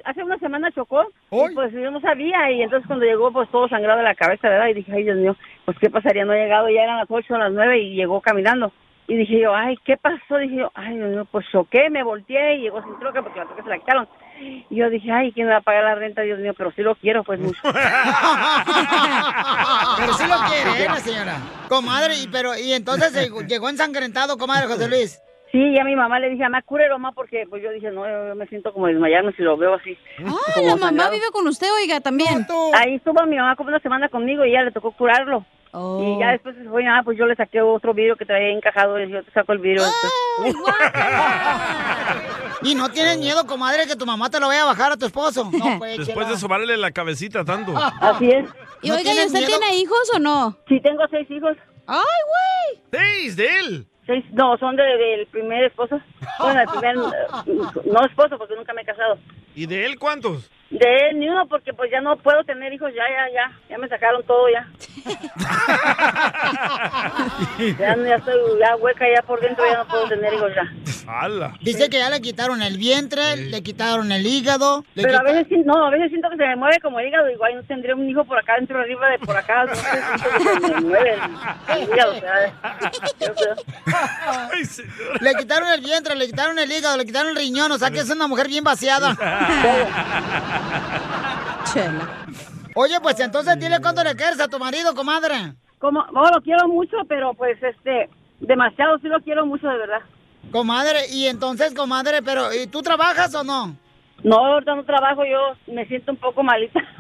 Hace 0.06 0.24
una 0.24 0.38
semana 0.40 0.72
chocó, 0.72 1.06
y 1.32 1.54
pues 1.54 1.72
yo 1.74 1.92
no 1.92 2.00
sabía, 2.00 2.50
y 2.52 2.62
entonces 2.62 2.88
cuando 2.88 3.06
llegó, 3.06 3.32
pues 3.32 3.50
todo 3.50 3.68
sangrado 3.68 4.00
de 4.00 4.06
la 4.06 4.16
cabeza, 4.16 4.50
¿verdad? 4.50 4.68
Y 4.68 4.76
dije, 4.76 4.92
ay, 4.94 5.04
Dios 5.04 5.18
mío, 5.18 5.36
pues 5.66 5.78
qué 5.80 5.90
pasaría, 5.90 6.26
no 6.26 6.34
he 6.34 6.44
llegado, 6.44 6.70
ya 6.70 6.84
eran 6.84 6.98
las 6.98 7.10
8 7.10 7.34
o 7.34 7.38
las 7.38 7.52
9 7.52 7.80
y 7.80 7.96
llegó 7.96 8.22
caminando. 8.22 8.72
Y 9.10 9.16
dije 9.16 9.40
yo, 9.40 9.56
ay, 9.56 9.78
¿qué 9.86 9.96
pasó? 9.96 10.38
Dije 10.38 10.58
yo, 10.58 10.72
ay, 10.76 10.98
Dios 10.98 11.10
mío, 11.10 11.26
pues 11.32 11.46
choqué, 11.50 11.90
me 11.90 12.04
volteé 12.04 12.56
y 12.56 12.64
llegó 12.64 12.84
sin 12.84 13.00
troca 13.00 13.22
porque 13.22 13.40
la 13.40 13.46
troca 13.46 13.64
se 13.64 13.70
la 13.70 13.78
quitaron. 13.80 14.08
Y 14.70 14.76
yo 14.76 14.90
dije, 14.90 15.10
ay, 15.12 15.32
¿quién 15.32 15.48
me 15.48 15.54
va 15.54 15.60
a 15.60 15.62
pagar 15.62 15.86
la 15.86 15.96
renta? 15.96 16.24
Dios 16.24 16.40
mío, 16.40 16.54
pero 16.58 16.72
sí 16.74 16.82
lo 16.82 16.94
quiero, 16.96 17.24
pues 17.24 17.40
mucho. 17.40 17.60
Pero 19.98 20.14
sí 20.14 20.28
lo 20.28 20.36
quiere, 20.48 20.84
¿eh, 20.84 20.86
la 20.86 20.98
señora? 20.98 21.38
Comadre, 21.70 22.16
y, 22.22 22.28
pero, 22.28 22.56
y 22.56 22.74
entonces 22.74 23.16
eh, 23.16 23.32
llegó 23.48 23.70
ensangrentado, 23.70 24.38
comadre 24.38 24.68
José 24.68 24.88
Luis. 24.88 25.20
Sí, 25.52 25.74
ya 25.76 25.84
mi 25.84 25.96
mamá 25.96 26.20
le 26.20 26.30
dije, 26.30 26.44
mamá, 26.44 26.62
cúrelo, 26.62 27.00
mamá, 27.00 27.14
porque 27.14 27.46
pues 27.50 27.64
yo 27.64 27.72
dije, 27.72 27.90
no, 27.90 28.06
yo, 28.08 28.28
yo 28.28 28.36
me 28.36 28.46
siento 28.48 28.74
como 28.74 28.88
desmayarme 28.88 29.32
si 29.34 29.42
lo 29.42 29.58
veo 29.58 29.74
así. 29.74 29.98
Ah, 30.20 30.62
la 30.62 30.76
mamá 30.76 30.88
sangrado. 30.88 31.12
vive 31.12 31.32
con 31.32 31.48
usted, 31.48 31.68
oiga, 31.82 32.02
también. 32.02 32.46
Ahí 32.76 32.96
estuvo 32.96 33.26
mi 33.26 33.38
mamá 33.38 33.56
como 33.56 33.70
una 33.70 33.80
semana 33.80 34.10
conmigo 34.10 34.46
y 34.46 34.52
ya 34.52 34.62
le 34.62 34.72
tocó 34.72 34.92
curarlo. 34.92 35.46
Oh. 35.72 36.02
Y 36.02 36.20
ya 36.20 36.32
después 36.32 36.56
se 36.56 36.64
fue, 36.64 36.86
ah, 36.88 37.02
pues 37.04 37.18
yo 37.18 37.26
le 37.26 37.36
saqué 37.36 37.62
otro 37.62 37.94
vidrio 37.94 38.16
que 38.16 38.26
traía 38.26 38.50
encajado 38.52 39.00
y 39.02 39.12
yo 39.12 39.24
te 39.24 39.32
saco 39.32 39.52
el 39.54 39.60
vidrio. 39.60 39.84
después. 40.44 40.76
Y 42.64 42.74
no 42.76 42.90
tienes 42.90 43.20
miedo, 43.20 43.46
comadre, 43.46 43.86
que 43.88 43.96
tu 43.96 44.06
mamá 44.06 44.30
te 44.30 44.40
lo 44.40 44.48
vaya 44.48 44.64
a 44.64 44.66
bajar 44.66 44.92
a 44.92 44.98
tu 44.98 45.06
esposo. 45.06 45.44
No, 45.52 45.78
pues, 45.78 45.98
Después 46.00 46.26
chela. 46.26 46.30
de 46.32 46.38
sobarle 46.38 46.76
la 46.78 46.92
cabecita 46.92 47.46
tanto. 47.46 47.72
Así 48.02 48.30
es. 48.30 48.46
Y 48.82 48.90
¿No 48.90 48.96
oiga, 48.96 49.02
¿y 49.02 49.04
tienes 49.04 49.26
usted 49.28 49.40
miedo? 49.40 49.60
tiene 49.60 49.76
hijos 49.78 50.12
o 50.16 50.20
no? 50.20 50.58
Sí, 50.68 50.80
tengo 50.82 51.04
seis 51.12 51.30
hijos. 51.30 51.56
¡Ay, 51.86 51.98
güey! 52.00 52.82
¡Seis 52.92 53.36
de 53.38 53.60
él! 53.60 53.88
Seis, 54.08 54.26
no, 54.32 54.58
son 54.58 54.76
de- 54.76 54.84
del 54.84 55.28
primer 55.28 55.66
esposo. 55.66 56.00
Bueno, 56.40 56.62
el 56.62 56.68
primer, 56.68 56.96
no 57.86 58.06
esposo, 58.06 58.38
porque 58.38 58.56
nunca 58.56 58.74
me 58.74 58.82
he 58.82 58.86
casado. 58.86 59.20
¿Y 59.56 59.66
de 59.68 59.86
él 59.86 60.00
cuántos? 60.00 60.50
De 60.70 60.86
él 61.10 61.18
ni 61.20 61.30
uno, 61.30 61.48
porque 61.48 61.74
pues 61.74 61.90
ya 61.90 62.02
no 62.02 62.18
puedo 62.18 62.44
tener 62.44 62.74
hijos, 62.74 62.92
ya, 62.94 63.04
ya, 63.10 63.30
ya. 63.34 63.50
Ya 63.70 63.78
me 63.78 63.88
sacaron 63.88 64.22
todo 64.26 64.50
ya. 64.50 64.68
ya, 67.80 67.96
ya 67.96 68.16
estoy 68.16 68.34
ya 68.60 68.76
hueca 68.76 69.06
ya 69.16 69.22
por 69.22 69.40
dentro, 69.40 69.66
ya 69.66 69.78
no 69.78 69.88
puedo 69.88 70.10
tener 70.10 70.34
hijos 70.34 70.52
ya. 70.54 70.70
¡Hala! 71.10 71.54
Dice 71.62 71.90
que 71.90 72.00
ya 72.00 72.10
le 72.10 72.20
quitaron 72.20 72.62
el 72.62 72.78
vientre, 72.78 73.38
le 73.38 73.64
quitaron 73.64 74.12
el 74.12 74.28
hígado. 74.28 74.84
Le 74.96 75.04
Pero 75.04 75.20
a 75.20 75.24
veces 75.24 75.48
sí- 75.48 75.64
no, 75.66 75.86
a 75.86 75.90
veces 75.90 76.10
siento 76.10 76.30
que 76.30 76.36
se 76.36 76.46
me 76.46 76.58
mueve 76.58 76.82
como 76.82 77.00
el 77.00 77.08
hígado, 77.08 77.30
igual 77.30 77.56
no 77.56 77.64
tendría 77.64 77.96
un 77.96 78.10
hijo 78.10 78.26
por 78.26 78.38
acá 78.38 78.56
dentro 78.58 78.78
arriba 78.80 79.08
de 79.10 79.20
por 79.20 79.38
acá, 79.38 79.64
no 79.66 79.74
sé, 79.76 79.86
siento 79.86 80.30
que 80.38 80.44
se 80.68 80.76
me 80.76 80.82
mueve 80.82 81.14
el, 81.14 81.20
el 81.78 81.84
hígado. 81.90 82.14
Ay. 82.34 82.52
Le 85.22 85.34
quitaron 85.36 85.70
el 85.70 85.80
vientre, 85.82 86.14
le 86.16 86.26
quitaron 86.26 86.60
el 86.60 86.70
hígado, 86.72 86.98
le 86.98 87.06
quitaron 87.06 87.30
el 87.32 87.38
riñón, 87.38 87.72
o 87.72 87.78
sea 87.78 87.90
que 87.90 88.00
es 88.00 88.10
una 88.10 88.28
mujer 88.28 88.50
bien 88.50 88.66
vaciada. 88.66 89.16
Chela. 91.74 92.08
Oye, 92.76 93.00
pues 93.02 93.20
entonces 93.20 93.60
dile 93.60 93.80
cuánto 93.82 94.04
le 94.04 94.16
quieres 94.16 94.40
a 94.40 94.48
tu 94.48 94.60
marido, 94.60 94.94
comadre. 94.94 95.54
Como, 95.80 96.06
no, 96.12 96.24
lo 96.30 96.42
quiero 96.42 96.68
mucho, 96.68 96.98
pero 97.08 97.34
pues 97.34 97.62
este, 97.62 98.10
demasiado, 98.40 98.98
sí 99.00 99.08
lo 99.08 99.20
quiero 99.22 99.46
mucho 99.46 99.68
de 99.68 99.78
verdad. 99.78 100.02
Comadre, 100.52 101.08
y 101.12 101.28
entonces, 101.28 101.74
comadre, 101.74 102.22
pero 102.22 102.54
¿y 102.54 102.68
tú 102.68 102.82
trabajas 102.82 103.34
o 103.36 103.44
no? 103.44 103.76
No, 104.24 104.36
ahorita 104.38 104.76
no 104.76 104.84
trabajo, 104.84 105.24
yo 105.26 105.74
me 105.74 105.86
siento 105.86 106.12
un 106.12 106.18
poco 106.18 106.44
malita. 106.44 106.80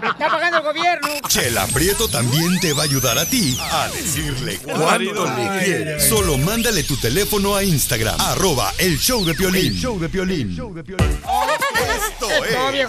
Me 0.00 0.08
está 0.08 0.28
pagando 0.28 0.58
el 0.58 0.64
gobierno. 0.64 1.08
Chela 1.28 1.66
Prieto 1.68 2.08
también 2.08 2.58
te 2.60 2.72
va 2.72 2.82
a 2.82 2.84
ayudar 2.84 3.18
a 3.18 3.24
ti 3.26 3.58
a 3.60 3.88
decirle 3.88 4.58
cuánto 4.58 5.24
le 5.24 5.64
quieres. 5.64 6.08
Solo 6.08 6.38
mándale 6.38 6.82
tu 6.84 6.96
teléfono 6.96 7.54
a 7.56 7.64
Instagram, 7.64 8.20
arroba 8.20 8.72
el 8.78 8.98
show 8.98 9.24
de 9.24 9.34
Piolín. 9.34 9.74
show 9.74 9.98
de 9.98 10.08
Piolín. 10.08 10.50
Esto 10.50 12.28
Es. 12.70 12.86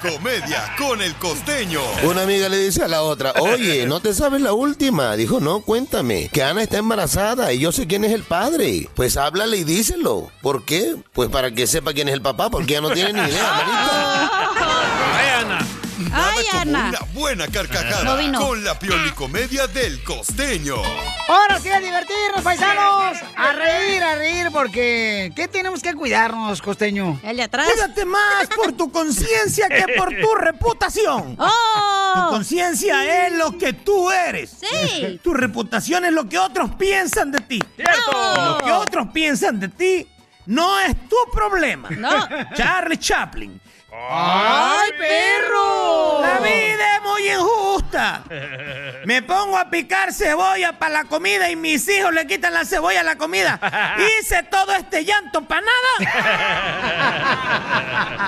Comedia 0.00 0.74
con 0.78 1.00
el 1.02 1.14
costeño. 1.16 1.80
Una 2.04 2.22
amiga 2.22 2.48
le 2.48 2.58
dice 2.58 2.82
a 2.82 2.88
la 2.88 3.02
otra, 3.02 3.32
oye, 3.40 3.86
¿no 3.86 4.00
te 4.00 4.14
sabes 4.14 4.40
la 4.40 4.52
última? 4.52 5.16
Dijo, 5.16 5.40
no, 5.40 5.60
cuéntame, 5.60 6.28
que 6.32 6.42
Ana 6.42 6.62
está 6.62 6.78
embarazada 6.78 7.52
y 7.52 7.58
yo 7.60 7.72
sé 7.72 7.86
quién 7.86 8.04
es 8.04 8.12
el 8.12 8.22
padre. 8.22 8.88
Pues 8.94 9.16
háblale 9.16 9.58
y 9.58 9.64
díselo. 9.64 10.30
¿Por 10.40 10.64
qué? 10.64 10.96
Pues 11.12 11.28
para 11.30 11.50
que 11.52 11.66
sepa 11.66 11.92
quién 11.92 12.08
es 12.08 12.14
el 12.14 12.22
papá, 12.22 12.50
porque 12.50 12.72
ella 12.74 12.80
no 12.82 12.90
tiene 12.90 13.12
ni 13.12 13.30
idea, 13.32 13.52
manito. 13.52 14.32
Ay, 15.14 15.28
Ana. 15.40 15.58
Nada 16.10 16.32
Ay, 16.36 16.44
como 16.50 16.60
Ana. 16.62 16.88
una 16.88 16.98
buena 17.14 17.46
carcajada 17.48 18.02
No 18.02 18.16
vino. 18.16 18.40
con 18.40 18.64
la 18.64 18.78
piolicomedia 18.78 19.66
del 19.68 20.02
costeño. 20.02 20.76
Ahora 21.28 21.58
sí 21.60 21.70
a 21.70 21.78
divertirnos, 21.80 22.42
paisanos. 22.42 23.16
A 23.36 23.52
reír, 23.52 24.02
a 24.02 24.14
reír, 24.16 24.48
porque 24.52 25.32
¿qué 25.36 25.48
tenemos 25.48 25.80
que 25.80 25.94
cuidarnos, 25.94 26.60
costeño? 26.60 27.20
El 27.22 27.36
de 27.36 27.44
atrás. 27.44 27.68
Cuídate 27.72 28.04
más 28.04 28.46
por 28.54 28.72
tu 28.72 28.90
conciencia 28.90 29.68
que 29.68 29.94
por 29.96 30.08
tu 30.08 30.34
reputación. 30.38 31.36
¡Oh! 31.38 32.12
Tu 32.14 32.30
conciencia 32.30 33.26
es 33.26 33.32
lo 33.34 33.56
que 33.56 33.72
tú 33.72 34.10
eres. 34.10 34.50
Sí. 34.60 35.20
Tu 35.22 35.32
reputación 35.32 36.04
es 36.04 36.12
lo 36.12 36.28
que 36.28 36.38
otros 36.38 36.74
piensan 36.74 37.30
de 37.30 37.40
ti. 37.40 37.62
¡Cierto! 37.76 38.58
Lo 38.58 38.58
que 38.58 38.72
otros 38.72 39.08
piensan 39.12 39.60
de 39.60 39.68
ti 39.68 40.08
no 40.46 40.80
es 40.80 41.08
tu 41.08 41.16
problema. 41.32 41.88
No. 41.90 42.10
Charlie 42.54 42.98
Chaplin. 42.98 43.60
¡Ay, 43.94 44.90
perro! 44.98 46.22
La 46.22 46.38
vida 46.38 46.96
es 46.96 47.02
muy 47.02 47.28
injusta. 47.28 48.24
Me 49.04 49.20
pongo 49.22 49.58
a 49.58 49.68
picar 49.68 50.14
cebolla 50.14 50.78
para 50.78 50.94
la 50.94 51.04
comida 51.04 51.50
y 51.50 51.56
mis 51.56 51.86
hijos 51.88 52.12
le 52.14 52.26
quitan 52.26 52.54
la 52.54 52.64
cebolla 52.64 53.00
a 53.00 53.04
la 53.04 53.16
comida. 53.16 53.60
Hice 53.98 54.44
todo 54.44 54.72
este 54.72 55.04
llanto 55.04 55.46
para 55.46 55.60
nada. 55.98 56.10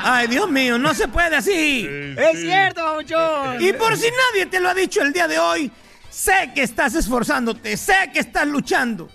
Ay, 0.05 0.27
Dios 0.27 0.51
mío, 0.51 0.77
no 0.79 0.93
se 0.93 1.09
puede 1.09 1.37
así. 1.37 1.89
Es 2.17 2.41
cierto, 2.41 2.85
babuchón. 2.85 3.63
Y 3.63 3.73
por 3.73 3.97
si 3.97 4.11
nadie 4.11 4.45
te 4.47 4.61
lo 4.61 4.69
ha 4.69 4.75
dicho 4.75 5.01
el 5.01 5.15
día 5.15 5.27
de 5.27 5.39
hoy, 5.39 5.73
sé 6.11 6.53
que 6.55 6.63
estás 6.63 6.95
esforzándote, 6.95 7.79
sé 7.79 8.11
que 8.13 8.21
estás 8.21 8.47
luchando. 8.47 9.09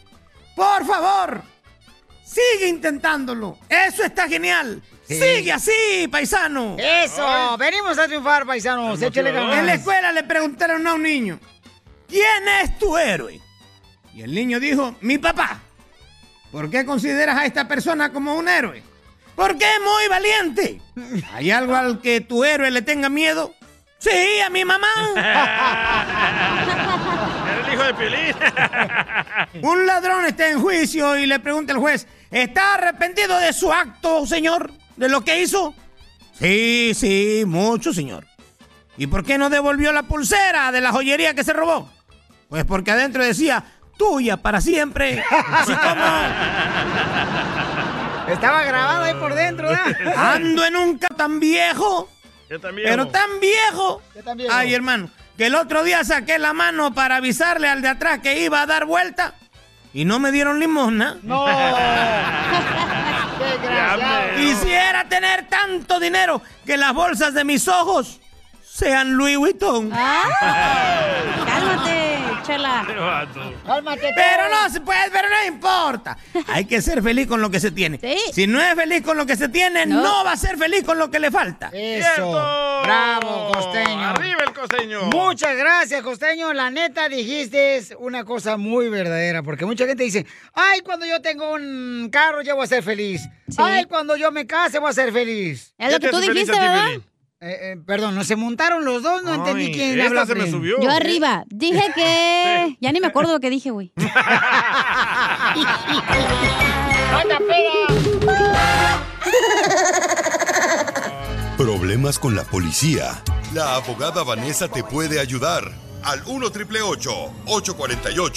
Por 0.56 0.84
favor, 0.86 1.44
sigue 2.30 2.68
intentándolo. 2.68 3.58
Eso 3.68 4.04
está 4.04 4.28
genial. 4.28 4.82
Sí. 5.08 5.16
Sigue 5.16 5.52
así, 5.52 6.08
paisano. 6.12 6.76
Eso, 6.78 7.58
venimos 7.58 7.98
a 7.98 8.08
triunfar, 8.08 8.46
paisanos. 8.46 9.02
Échale 9.02 9.32
ganas. 9.32 9.58
En 9.58 9.66
la 9.66 9.74
escuela 9.74 10.12
le 10.12 10.24
preguntaron 10.24 10.86
a 10.86 10.94
un 10.94 11.04
niño, 11.04 11.40
¿quién 12.08 12.48
es 12.62 12.78
tu 12.78 12.98
héroe? 12.98 13.40
Y 14.14 14.22
el 14.22 14.34
niño 14.34 14.60
dijo, 14.60 14.96
mi 15.02 15.18
papá. 15.18 15.62
¿Por 16.52 16.70
qué 16.70 16.86
consideras 16.86 17.38
a 17.38 17.46
esta 17.46 17.68
persona 17.68 18.12
como 18.12 18.36
un 18.36 18.48
héroe? 18.48 18.84
Porque 19.36 19.66
es 19.66 19.80
muy 19.80 20.08
valiente. 20.10 20.82
¿Hay 21.34 21.52
algo 21.52 21.76
al 21.76 22.02
que 22.02 22.22
tu 22.22 22.44
héroe 22.44 22.70
le 22.70 22.82
tenga 22.82 23.10
miedo? 23.10 23.54
Sí, 24.00 24.40
a 24.46 24.50
mi 24.50 24.64
mamá. 24.64 24.88
Era 27.50 27.68
el 27.68 27.74
hijo 27.74 27.84
de 27.84 27.94
Piolín. 27.94 28.36
Un 29.62 29.86
ladrón 29.86 30.26
está 30.26 30.50
en 30.50 30.62
juicio 30.62 31.18
y 31.18 31.26
le 31.26 31.40
pregunta 31.40 31.74
al 31.74 31.80
juez, 31.80 32.08
¿está 32.32 32.76
arrepentido 32.76 33.38
de 33.40 33.54
su 33.54 33.72
acto, 33.72 34.26
señor? 34.26 34.72
¿De 34.96 35.10
lo 35.10 35.22
que 35.22 35.42
hizo? 35.42 35.74
Sí, 36.40 36.94
sí, 36.96 37.44
mucho, 37.46 37.94
señor. 37.94 38.26
¿Y 38.98 39.08
por 39.08 39.24
qué 39.24 39.38
no 39.38 39.50
devolvió 39.50 39.92
la 39.94 40.04
pulsera 40.04 40.72
de 40.72 40.82
la 40.82 40.92
joyería 40.92 41.34
que 41.34 41.44
se 41.44 41.54
robó? 41.54 41.90
Pues 42.50 42.66
porque 42.66 42.92
adentro 42.92 43.24
decía, 43.24 43.64
tuya 43.98 44.38
para 44.38 44.60
siempre. 44.62 45.24
Así 45.52 45.74
como... 45.74 46.06
Estaba 48.34 48.64
grabado 48.64 49.04
ahí 49.04 49.14
por 49.16 49.34
dentro, 49.34 49.70
¿verdad? 49.70 50.14
Ando 50.36 50.64
en 50.66 50.76
un 50.76 50.98
carro 50.98 51.16
tan 51.16 51.40
viejo, 51.40 52.10
Yo 52.50 52.60
también. 52.60 52.88
pero 52.90 53.08
tan 53.08 53.40
viejo. 53.40 54.02
Yo 54.16 54.24
también. 54.24 54.50
Ay, 54.54 54.74
hermano, 54.74 55.10
que 55.36 55.48
el 55.48 55.56
otro 55.56 55.84
día 55.84 56.04
saqué 56.04 56.38
la 56.38 56.54
mano 56.54 56.94
para 56.94 57.16
avisarle 57.16 57.68
al 57.68 57.82
de 57.82 57.88
atrás 57.88 58.20
que 58.20 58.44
iba 58.44 58.62
a 58.62 58.66
dar 58.68 58.86
vuelta 58.86 59.34
y 59.94 60.06
no 60.06 60.20
me 60.20 60.32
dieron 60.32 60.60
limosna. 60.60 61.18
No. 61.24 61.46
Quisiera 64.38 65.08
tener 65.10 65.48
tanto 65.48 66.00
dinero 66.00 66.42
que 66.66 66.78
las 66.78 66.94
bolsas 66.94 67.34
de 67.34 67.44
mis 67.44 67.68
ojos 67.68 68.22
sean 68.64 69.14
Louis 69.14 69.38
Vuitton. 69.38 69.90
Cálmate, 71.46 71.99
chela. 72.44 72.86
Cálmate. 73.66 74.12
Pero 74.16 74.44
no 74.50 74.70
se 74.70 74.82
puede, 74.82 75.10
pero 75.12 75.28
no 75.30 75.48
importa. 75.48 76.18
Hay 76.48 76.66
que 76.66 76.82
ser 76.82 77.02
feliz 77.02 77.28
con 77.28 77.42
lo 77.42 77.50
que 77.50 77.60
se 77.60 77.72
tiene. 77.72 78.00
Sí. 78.02 78.18
Si 78.34 78.48
no 78.48 78.62
es 78.62 78.74
feliz 78.76 79.02
con 79.04 79.18
lo 79.18 79.26
que 79.26 79.36
se 79.36 79.50
tiene, 79.50 79.86
no, 79.86 80.02
No. 80.02 80.24
va 80.24 80.34
a 80.34 80.38
ser 80.38 80.58
feliz 80.58 80.84
con 80.84 80.98
lo 80.98 81.10
que 81.10 81.20
le 81.20 81.32
falta. 81.32 81.70
Eso. 81.74 82.06
¡Cierto! 82.16 82.82
Bravo, 82.84 83.52
costeño. 83.54 84.10
¡Arriba 84.10 84.44
el 84.48 84.54
costeño! 84.54 85.02
Muchas 85.12 85.56
gracias, 85.58 86.02
costeño. 86.02 86.54
La 86.54 86.70
neta 86.70 87.10
dijiste 87.10 87.82
una 88.00 88.24
cosa 88.24 88.58
muy 88.58 88.90
verdadera, 88.90 89.44
porque 89.44 89.66
mucha 89.66 89.86
gente 89.86 90.04
dice, 90.04 90.26
ay, 90.54 90.82
cuando 90.82 91.06
yo 91.06 91.22
tengo 91.22 91.54
un 91.54 92.10
carro 92.12 92.42
ya 92.42 92.54
voy 92.54 92.64
a 92.64 92.68
ser 92.68 92.84
feliz. 92.84 93.22
Sí. 93.50 93.58
Ay, 93.58 93.86
cuando 93.86 94.16
yo 94.16 94.32
me 94.32 94.46
case 94.48 94.80
voy 94.80 94.90
a 94.90 94.94
ser 94.94 95.12
feliz. 95.12 95.74
Es 95.78 95.92
lo 95.92 96.00
¿Qué 96.00 96.06
que 96.08 96.12
tú 96.12 96.20
feliz 96.20 96.34
dijiste. 96.48 96.58
Piolín? 96.58 97.04
Eh, 97.42 97.72
eh, 97.72 97.78
perdón, 97.86 98.16
no 98.16 98.26
se 98.26 98.36
montaron 98.36 98.84
los 98.84 99.02
dos, 99.02 99.24
no 99.24 99.34
entendí 99.34 99.72
quién 99.72 99.98
esta 99.98 100.10
habla 100.10 100.26
se 100.26 100.36
me 100.36 100.52
subió. 100.52 100.78
Yo 100.82 100.92
arriba. 100.92 101.46
Dije 101.48 101.86
que... 101.96 102.76
Ya 102.82 102.92
ni 102.92 103.00
me 103.00 103.08
acuerdo 103.08 103.32
lo 103.32 103.40
que 103.40 103.50
dije, 103.50 103.72
güey. 103.72 103.94
Problemas 111.58 112.20
con 112.20 112.36
la 112.36 112.44
policía. 112.44 113.24
La 113.54 113.76
abogada 113.76 114.24
Vanessa 114.24 114.68
te 114.68 114.84
puede 114.84 115.22
ayudar. 115.22 115.72
Al 116.04 116.22
1 116.26 116.50
triple 116.52 116.82
848 116.82 117.76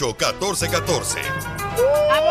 1414. 0.06 1.20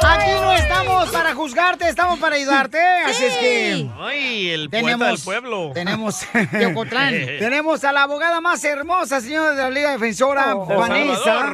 Aquí 0.04 0.32
no 0.42 0.52
estamos 0.54 1.10
para 1.10 1.34
juzgarte, 1.34 1.88
estamos 1.88 2.20
para 2.20 2.36
ayudarte. 2.36 2.80
Así 3.06 3.24
es 3.24 3.34
que 3.38 3.90
Ay, 4.00 4.50
el 4.50 4.70
poeta 4.70 4.88
del 4.88 4.98
tenemos, 4.98 5.22
pueblo. 5.22 5.72
tenemos, 5.74 6.20
de 6.52 6.66
Ocotlán. 6.68 7.12
tenemos 7.40 7.84
a 7.84 7.92
la 7.92 8.04
abogada 8.04 8.42
más 8.42 8.64
hermosa, 8.64 9.22
señora 9.22 9.52
de 9.52 9.58
la 9.64 9.70
Liga 9.70 9.92
Defensora, 9.92 10.54
De 10.68 10.76
Vanessa. 10.76 11.54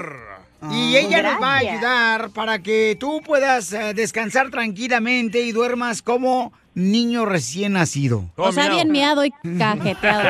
Y 0.71 0.95
ella 0.97 1.21
nos 1.21 1.41
va 1.41 1.53
a 1.53 1.57
ayudar 1.57 2.29
para 2.31 2.59
que 2.59 2.97
tú 2.99 3.21
puedas 3.21 3.71
eh, 3.73 3.93
descansar 3.93 4.49
tranquilamente 4.49 5.41
y 5.41 5.51
duermas 5.51 6.01
como 6.01 6.51
niño 6.73 7.25
recién 7.25 7.73
nacido. 7.73 8.25
Todo 8.35 8.47
O 8.47 8.51
sea, 8.51 8.63
miado. 8.63 8.75
bien 8.75 8.91
miado 8.91 9.23
y 9.23 9.31
cajeteado. 9.57 10.23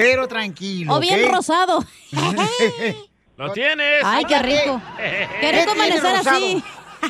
Pero 0.00 0.28
tranquilo. 0.28 0.94
O 0.94 1.00
bien 1.00 1.28
rosado. 1.30 1.84
¡Lo 3.36 3.52
tienes! 3.52 4.02
Ay, 4.04 4.24
qué 4.24 4.38
rico. 4.40 4.80
Qué 5.40 5.52
rico 5.52 5.72
amanecer 5.72 6.16
así. 6.16 6.62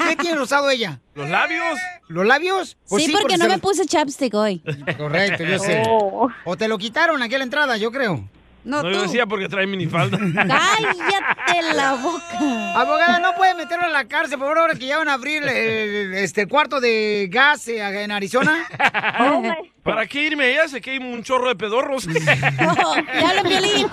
¿Qué 0.09 0.17
tiene 0.17 0.37
rosado 0.37 0.69
ella? 0.69 1.01
¿Los 1.15 1.29
labios? 1.31 1.79
¿Los 2.09 2.27
labios? 2.27 2.77
Pues 2.89 3.05
sí, 3.05 3.13
porque 3.13 3.39
no 3.39 3.45
me 3.47 3.53
los- 3.53 3.61
puse 3.61 3.87
chapstick 3.87 4.35
hoy. 4.35 4.63
Correcto, 4.99 5.45
yo 5.45 5.59
sé. 5.59 5.83
Oh. 5.89 6.29
O 6.45 6.57
te 6.57 6.69
lo 6.69 6.77
quitaron 6.77 7.23
aquí 7.23 7.35
a 7.35 7.39
la 7.39 7.45
entrada, 7.45 7.77
yo 7.79 7.91
creo. 7.91 8.29
No, 8.65 8.83
No, 8.83 8.89
tú. 8.91 8.95
yo 8.97 9.03
decía 9.03 9.25
porque 9.25 9.49
trae 9.49 9.67
minifalda. 9.67 10.19
Cállate 10.35 11.75
la 11.75 11.95
boca. 11.95 12.79
Abogada, 12.79 13.19
no 13.21 13.35
puede 13.35 13.55
meterlo 13.55 13.87
en 13.87 13.93
la 13.95 14.07
cárcel, 14.07 14.37
por 14.39 14.49
favor, 14.49 14.59
ahora 14.59 14.75
que 14.75 14.85
ya 14.87 14.99
van 14.99 15.09
a 15.09 15.15
abrir 15.15 15.43
el, 15.43 16.13
este, 16.15 16.43
el 16.43 16.49
cuarto 16.49 16.81
de 16.81 17.29
gas 17.31 17.67
eh, 17.69 17.79
en 18.03 18.11
Arizona. 18.11 18.67
Oh, 19.21 19.41
my- 19.41 19.73
¿Para 19.89 20.07
qué 20.07 20.25
irme? 20.25 20.51
Ella 20.51 20.69
se 20.69 20.83
quema 20.83 21.07
un 21.07 21.23
chorro 21.23 21.49
de 21.49 21.57
pedorros. 21.57 22.07
Oh, 22.61 22.95
ya 22.97 23.31
habla 23.31 23.43
violín. 23.43 23.87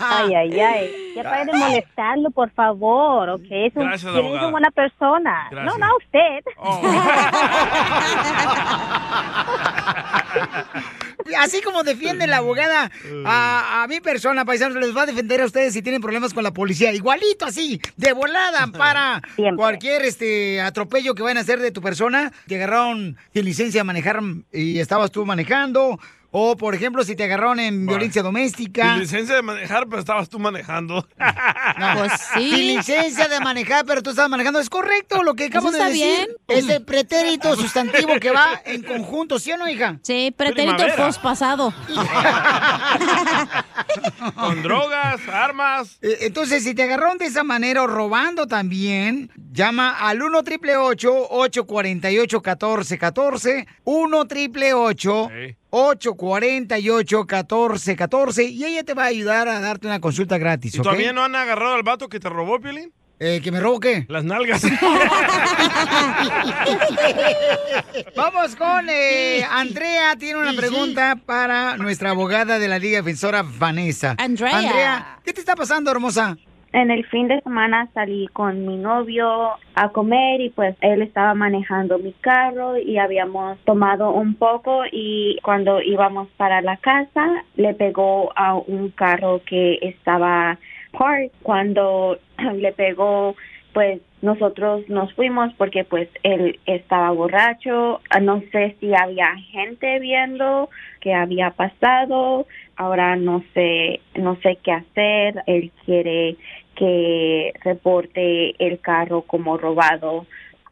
Ay, 0.00 0.34
ay, 0.34 0.60
ay. 0.60 1.12
Ya 1.16 1.22
pare 1.22 1.44
de 1.44 1.52
molestarlo, 1.52 2.30
por 2.30 2.50
favor, 2.52 3.28
¿ok? 3.28 3.44
Es 3.50 3.76
un, 3.76 3.86
Gracias, 3.86 4.14
es 4.14 4.20
una 4.20 4.50
buena 4.50 4.70
persona. 4.70 5.48
Gracias. 5.50 5.78
No, 5.78 5.86
no, 5.86 5.96
usted. 5.96 6.42
Oh. 6.56 6.80
Así 11.38 11.60
como 11.62 11.82
defiende 11.82 12.26
la 12.26 12.38
abogada 12.38 12.90
a, 13.24 13.82
a 13.82 13.86
mi 13.88 14.00
persona, 14.00 14.44
paisanos, 14.44 14.76
les 14.78 14.96
va 14.96 15.02
a 15.02 15.06
defender 15.06 15.40
a 15.40 15.46
ustedes 15.46 15.72
si 15.72 15.82
tienen 15.82 16.00
problemas 16.00 16.34
con 16.34 16.44
la 16.44 16.52
policía. 16.52 16.92
Igualito 16.92 17.44
así, 17.46 17.80
de 17.96 18.12
volada 18.12 18.66
para 18.68 19.22
Siempre. 19.36 19.56
cualquier 19.56 20.02
este 20.02 20.60
atropello 20.60 21.14
que 21.14 21.22
vayan 21.22 21.38
a 21.38 21.40
hacer 21.40 21.60
de 21.60 21.70
tu 21.70 21.80
persona. 21.80 22.32
Te 22.46 22.56
agarraron 22.56 23.16
sin 23.32 23.44
licencia 23.44 23.80
de 23.80 23.84
manejar 23.84 24.20
y 24.52 24.78
estabas 24.78 25.10
tú 25.10 25.24
manejando. 25.26 25.98
O, 26.32 26.56
por 26.56 26.74
ejemplo, 26.76 27.02
si 27.02 27.16
te 27.16 27.24
agarraron 27.24 27.58
en 27.58 27.86
violencia 27.86 28.22
doméstica. 28.22 28.92
Sin 28.92 29.00
licencia 29.00 29.34
de 29.34 29.42
manejar, 29.42 29.88
pero 29.88 29.98
estabas 30.00 30.28
tú 30.28 30.38
manejando. 30.38 31.06
No. 31.18 31.98
Pues 31.98 32.12
sí. 32.34 32.50
Sin 32.50 32.66
licencia 32.76 33.28
de 33.28 33.40
manejar, 33.40 33.84
pero 33.84 34.02
tú 34.02 34.10
estabas 34.10 34.30
manejando. 34.30 34.60
Es 34.60 34.70
correcto 34.70 35.22
lo 35.22 35.34
que 35.34 35.46
acabo 35.46 35.68
Eso 35.68 35.76
de 35.76 35.78
está 35.78 35.88
decir. 35.90 36.36
bien. 36.46 36.58
Es 36.58 36.68
el 36.68 36.84
pretérito 36.84 37.56
sustantivo 37.56 38.14
que 38.20 38.30
va 38.30 38.60
en 38.64 38.82
conjunto, 38.82 39.38
¿sí 39.38 39.52
o 39.52 39.56
no, 39.56 39.68
hija? 39.68 39.98
Sí, 40.02 40.32
pretérito 40.36 40.84
pospasado. 40.96 41.72
Con 44.36 44.62
drogas, 44.62 45.20
armas. 45.28 45.98
Eh, 46.02 46.18
Entonces, 46.22 46.62
si 46.64 46.74
te 46.74 46.82
agarraron 46.84 47.18
de 47.18 47.26
esa 47.26 47.42
manera 47.42 47.82
o 47.82 47.86
robando 47.86 48.46
también, 48.46 49.30
llama 49.52 49.96
al 49.98 50.22
1 50.22 50.42
triple 50.44 50.76
848 50.76 52.36
1414 52.38 53.66
1 53.84 54.24
triple 54.26 54.74
848 54.74 55.56
1414 55.72 58.44
y 58.44 58.64
ella 58.64 58.84
te 58.84 58.94
va 58.94 59.04
a 59.04 59.06
ayudar 59.06 59.48
a 59.48 59.60
darte 59.60 59.86
una 59.86 60.00
consulta 60.00 60.38
gratis, 60.38 60.74
¿Y 60.74 60.78
¿ok? 60.78 60.84
todavía 60.84 61.12
no 61.12 61.22
han 61.24 61.34
agarrado 61.36 61.74
al 61.74 61.82
vato 61.82 62.08
que 62.08 62.20
te 62.20 62.28
robó, 62.28 62.60
Piolín? 62.60 62.92
Eh, 63.22 63.42
¿Que 63.44 63.52
me 63.52 63.60
robo 63.60 63.80
qué? 63.80 64.06
Las 64.08 64.24
nalgas. 64.24 64.62
Vamos 68.16 68.56
con 68.56 68.88
eh, 68.88 69.44
Andrea. 69.44 70.16
Tiene 70.16 70.40
una 70.40 70.54
pregunta 70.54 71.18
para 71.26 71.76
nuestra 71.76 72.12
abogada 72.12 72.58
de 72.58 72.66
la 72.66 72.78
Liga 72.78 72.96
Defensora, 72.98 73.42
Vanessa. 73.42 74.14
Andrea. 74.16 74.56
Andrea, 74.56 75.18
¿qué 75.22 75.34
te 75.34 75.40
está 75.40 75.54
pasando, 75.54 75.90
hermosa? 75.90 76.38
En 76.72 76.92
el 76.92 77.04
fin 77.06 77.26
de 77.26 77.40
semana 77.40 77.88
salí 77.94 78.28
con 78.28 78.64
mi 78.64 78.76
novio 78.76 79.56
a 79.74 79.88
comer 79.88 80.40
y 80.40 80.50
pues 80.50 80.76
él 80.80 81.02
estaba 81.02 81.34
manejando 81.34 81.98
mi 81.98 82.12
carro 82.12 82.78
y 82.78 82.96
habíamos 82.98 83.58
tomado 83.64 84.12
un 84.12 84.36
poco 84.36 84.82
y 84.92 85.36
cuando 85.42 85.82
íbamos 85.82 86.28
para 86.36 86.60
la 86.62 86.76
casa 86.76 87.44
le 87.56 87.74
pegó 87.74 88.30
a 88.36 88.54
un 88.54 88.90
carro 88.90 89.42
que 89.44 89.78
estaba 89.82 90.58
parked. 90.96 91.32
Cuando 91.42 92.18
le 92.54 92.72
pegó 92.72 93.34
pues 93.72 94.00
nosotros 94.22 94.88
nos 94.88 95.12
fuimos 95.14 95.52
porque 95.54 95.84
pues 95.84 96.08
él 96.22 96.58
estaba 96.66 97.10
borracho, 97.10 98.00
no 98.20 98.42
sé 98.52 98.76
si 98.80 98.92
había 98.94 99.34
gente 99.52 99.98
viendo 99.98 100.68
qué 101.00 101.14
había 101.14 101.50
pasado, 101.52 102.46
ahora 102.76 103.16
no 103.16 103.42
sé, 103.54 104.00
no 104.16 104.36
sé 104.42 104.58
qué 104.62 104.72
hacer, 104.72 105.42
él 105.46 105.70
quiere 105.84 106.36
que 106.80 107.52
reporte 107.62 108.54
el 108.58 108.80
carro 108.80 109.22
como 109.22 109.58
robado. 109.58 110.26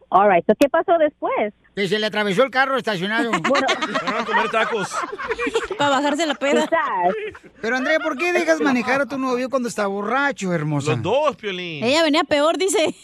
Alright, 0.08 0.46
¿qué 0.58 0.68
pasó 0.70 0.96
después? 0.96 1.52
Que 1.76 1.86
se 1.86 1.98
le 1.98 2.06
atravesó 2.06 2.42
el 2.44 2.50
carro 2.50 2.78
estacionado. 2.78 3.30
Fueron 3.44 3.70
a 4.16 4.24
comer 4.24 4.48
tacos. 4.50 4.88
Para 5.78 5.90
bajarse 5.90 6.24
la 6.24 6.34
peda. 6.34 6.66
Pero 7.60 7.76
Andrea, 7.76 8.00
¿por 8.00 8.16
qué 8.16 8.32
dejas 8.32 8.58
manejar 8.62 9.02
a 9.02 9.06
tu 9.06 9.18
novio 9.18 9.50
cuando 9.50 9.68
está 9.68 9.86
borracho, 9.86 10.54
hermosa? 10.54 10.92
Los 10.92 11.02
dos, 11.02 11.36
Piolín. 11.36 11.84
Ella 11.84 12.02
venía 12.02 12.24
peor, 12.24 12.56
dice. 12.56 12.94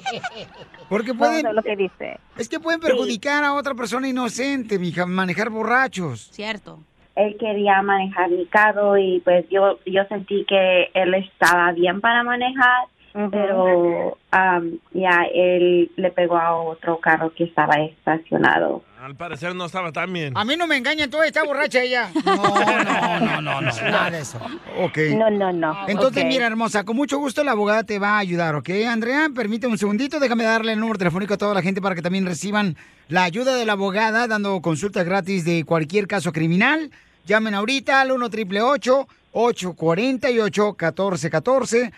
Porque 0.88 1.12
pueden... 1.12 1.42
No, 1.42 1.50
no, 1.50 1.52
lo 1.56 1.62
que 1.62 1.76
dice. 1.76 2.18
Es 2.38 2.48
que 2.48 2.58
pueden 2.58 2.80
perjudicar 2.80 3.44
a 3.44 3.52
otra 3.52 3.74
persona 3.74 4.08
inocente, 4.08 4.78
mija, 4.78 5.04
manejar 5.04 5.50
borrachos. 5.50 6.30
Cierto. 6.32 6.80
Él 7.16 7.36
quería 7.38 7.82
manejar 7.82 8.30
mi 8.30 8.46
carro 8.46 8.96
y 8.96 9.20
pues 9.20 9.48
yo 9.50 9.78
yo 9.86 10.04
sentí 10.04 10.44
que 10.44 10.90
él 10.94 11.14
estaba 11.14 11.72
bien 11.72 12.00
para 12.00 12.22
manejar, 12.22 12.86
pero 13.12 14.16
am, 14.30 14.78
ya 14.92 15.24
él 15.34 15.90
le 15.96 16.10
pegó 16.10 16.36
a 16.38 16.54
otro 16.56 16.98
carro 17.00 17.32
que 17.34 17.44
estaba 17.44 17.74
estacionado. 17.74 18.82
Al 19.00 19.16
parecer 19.16 19.54
no 19.54 19.64
estaba 19.64 19.92
tan 19.92 20.12
bien. 20.12 20.36
A 20.36 20.44
mí 20.44 20.56
no 20.56 20.66
me 20.66 20.76
engañan, 20.76 21.08
toda 21.10 21.26
está 21.26 21.42
borracha 21.44 21.82
ella. 21.82 22.10
No, 22.24 22.36
no, 22.36 23.20
no, 23.20 23.40
no, 23.40 23.60
no, 23.60 23.60
nada 23.62 24.10
de 24.10 24.20
eso. 24.20 24.38
Ok. 24.78 24.98
No, 25.16 25.30
no, 25.30 25.52
no. 25.52 25.88
Entonces, 25.88 26.22
Ok. 26.22 26.28
mira, 26.28 26.46
hermosa, 26.46 26.84
con 26.84 26.96
mucho 26.96 27.18
gusto 27.18 27.42
la 27.42 27.52
abogada 27.52 27.82
te 27.84 27.98
va 27.98 28.10
a 28.16 28.18
ayudar, 28.18 28.54
¿ok? 28.54 28.68
Andrea, 28.88 29.28
permíteme 29.34 29.72
un 29.72 29.78
segundito, 29.78 30.20
déjame 30.20 30.44
darle 30.44 30.72
el 30.74 30.80
número 30.80 30.98
telefónico 30.98 31.34
a 31.34 31.38
toda 31.38 31.54
la 31.54 31.62
gente 31.62 31.80
para 31.80 31.94
que 31.94 32.02
también 32.02 32.26
reciban 32.26 32.76
la 33.08 33.24
ayuda 33.24 33.56
de 33.56 33.64
la 33.66 33.72
abogada 33.72 34.28
dando 34.28 34.60
consultas 34.60 35.04
gratis 35.04 35.44
de 35.44 35.64
cualquier 35.64 36.06
caso 36.06 36.32
criminal. 36.32 36.90
Llamen 37.26 37.54
ahorita 37.54 38.00
al 38.02 38.12
1 38.12 38.26
888 38.26 39.08
848 39.32 40.62
1414 40.78 41.92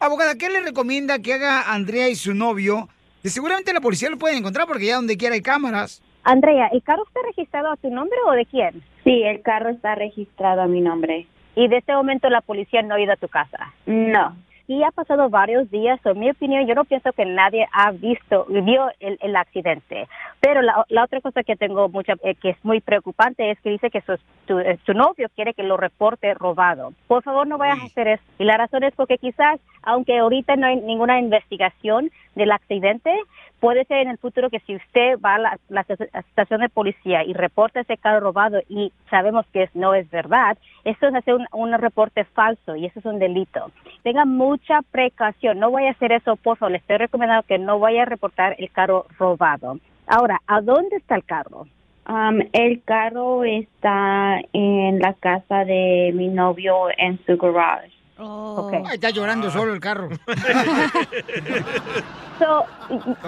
Abogada, 0.00 0.36
¿qué 0.36 0.48
le 0.48 0.60
recomienda 0.60 1.18
que 1.18 1.34
haga 1.34 1.72
Andrea 1.72 2.08
y 2.08 2.14
su 2.14 2.32
novio? 2.32 2.88
Que 3.20 3.30
seguramente 3.30 3.72
la 3.72 3.80
policía 3.80 4.08
lo 4.08 4.16
puede 4.16 4.36
encontrar 4.36 4.68
porque 4.68 4.86
ya 4.86 4.94
donde 4.94 5.16
quiera 5.16 5.34
hay 5.34 5.42
cámaras. 5.42 6.00
Andrea, 6.22 6.68
¿el 6.68 6.82
carro 6.84 7.02
está 7.08 7.20
registrado 7.26 7.72
a 7.72 7.76
tu 7.76 7.90
nombre 7.90 8.16
o 8.26 8.32
de 8.32 8.46
quién? 8.46 8.80
Sí, 9.02 9.22
el 9.24 9.42
carro 9.42 9.70
está 9.70 9.96
registrado 9.96 10.62
a 10.62 10.68
mi 10.68 10.80
nombre. 10.80 11.26
¿Y 11.56 11.66
de 11.66 11.78
este 11.78 11.92
momento 11.94 12.30
la 12.30 12.42
policía 12.42 12.82
no 12.82 12.94
ha 12.94 13.00
ido 13.00 13.12
a 13.12 13.16
tu 13.16 13.26
casa? 13.26 13.72
No. 13.86 14.36
Y 14.68 14.82
ha 14.82 14.90
pasado 14.90 15.30
varios 15.30 15.70
días, 15.70 15.98
en 16.04 16.20
mi 16.20 16.28
opinión, 16.28 16.66
yo 16.66 16.74
no 16.74 16.84
pienso 16.84 17.10
que 17.14 17.24
nadie 17.24 17.66
ha 17.72 17.90
visto, 17.90 18.44
vio 18.50 18.90
el, 19.00 19.16
el 19.22 19.34
accidente. 19.34 20.06
Pero 20.40 20.60
la, 20.60 20.84
la 20.90 21.04
otra 21.04 21.22
cosa 21.22 21.42
que 21.42 21.56
tengo 21.56 21.88
mucha, 21.88 22.16
eh, 22.22 22.34
que 22.34 22.50
es 22.50 22.62
muy 22.62 22.82
preocupante 22.82 23.50
es 23.50 23.58
que 23.60 23.70
dice 23.70 23.88
que 23.88 24.02
su, 24.02 24.18
tu, 24.46 24.58
eh, 24.58 24.78
su 24.84 24.92
novio 24.92 25.30
quiere 25.34 25.54
que 25.54 25.62
lo 25.62 25.78
reporte 25.78 26.34
robado. 26.34 26.92
Por 27.06 27.22
favor, 27.22 27.46
no 27.46 27.56
vayas 27.56 27.80
a 27.80 27.86
hacer 27.86 28.08
eso. 28.08 28.22
Y 28.38 28.44
la 28.44 28.58
razón 28.58 28.84
es 28.84 28.94
porque 28.94 29.16
quizás, 29.16 29.58
aunque 29.84 30.18
ahorita 30.18 30.56
no 30.56 30.66
hay 30.66 30.76
ninguna 30.76 31.18
investigación 31.18 32.10
del 32.34 32.52
accidente, 32.52 33.10
puede 33.60 33.84
ser 33.84 33.98
en 33.98 34.08
el 34.08 34.18
futuro 34.18 34.50
que 34.50 34.60
si 34.60 34.76
usted 34.76 35.18
va 35.24 35.34
a 35.34 35.58
la, 35.68 35.86
estación 36.14 36.60
de 36.60 36.68
policía 36.68 37.24
y 37.24 37.32
reporta 37.32 37.80
ese 37.80 37.96
carro 37.96 38.20
robado 38.20 38.60
y 38.68 38.92
sabemos 39.10 39.46
que 39.52 39.68
no 39.74 39.94
es 39.94 40.08
verdad, 40.10 40.56
eso 40.84 41.08
es 41.08 41.14
hacer 41.14 41.34
un, 41.34 41.46
un 41.52 41.72
reporte 41.72 42.24
falso 42.24 42.76
y 42.76 42.86
eso 42.86 43.00
es 43.00 43.04
un 43.04 43.18
delito. 43.18 43.70
Tenga 44.02 44.24
mucha 44.24 44.80
precaución, 44.90 45.58
no 45.58 45.70
vaya 45.70 45.88
a 45.88 45.92
hacer 45.92 46.12
eso, 46.12 46.36
por 46.36 46.56
favor, 46.58 46.72
le 46.72 46.78
estoy 46.78 46.98
recomendando 46.98 47.46
que 47.46 47.58
no 47.58 47.78
vaya 47.78 48.02
a 48.02 48.06
reportar 48.06 48.54
el 48.58 48.70
carro 48.70 49.06
robado. 49.18 49.78
Ahora, 50.06 50.40
¿a 50.46 50.60
dónde 50.60 50.96
está 50.96 51.16
el 51.16 51.24
carro? 51.24 51.66
Um, 52.08 52.40
el 52.54 52.82
carro 52.84 53.44
está 53.44 54.40
en 54.54 54.98
la 54.98 55.12
casa 55.12 55.66
de 55.66 56.10
mi 56.14 56.28
novio 56.28 56.88
en 56.96 57.18
su 57.26 57.36
garage. 57.36 57.97
Ay, 58.20 58.94
está 58.94 59.10
llorando 59.10 59.50
solo 59.50 59.72
el 59.72 59.80
carro. 59.80 60.08
So, 62.38 62.64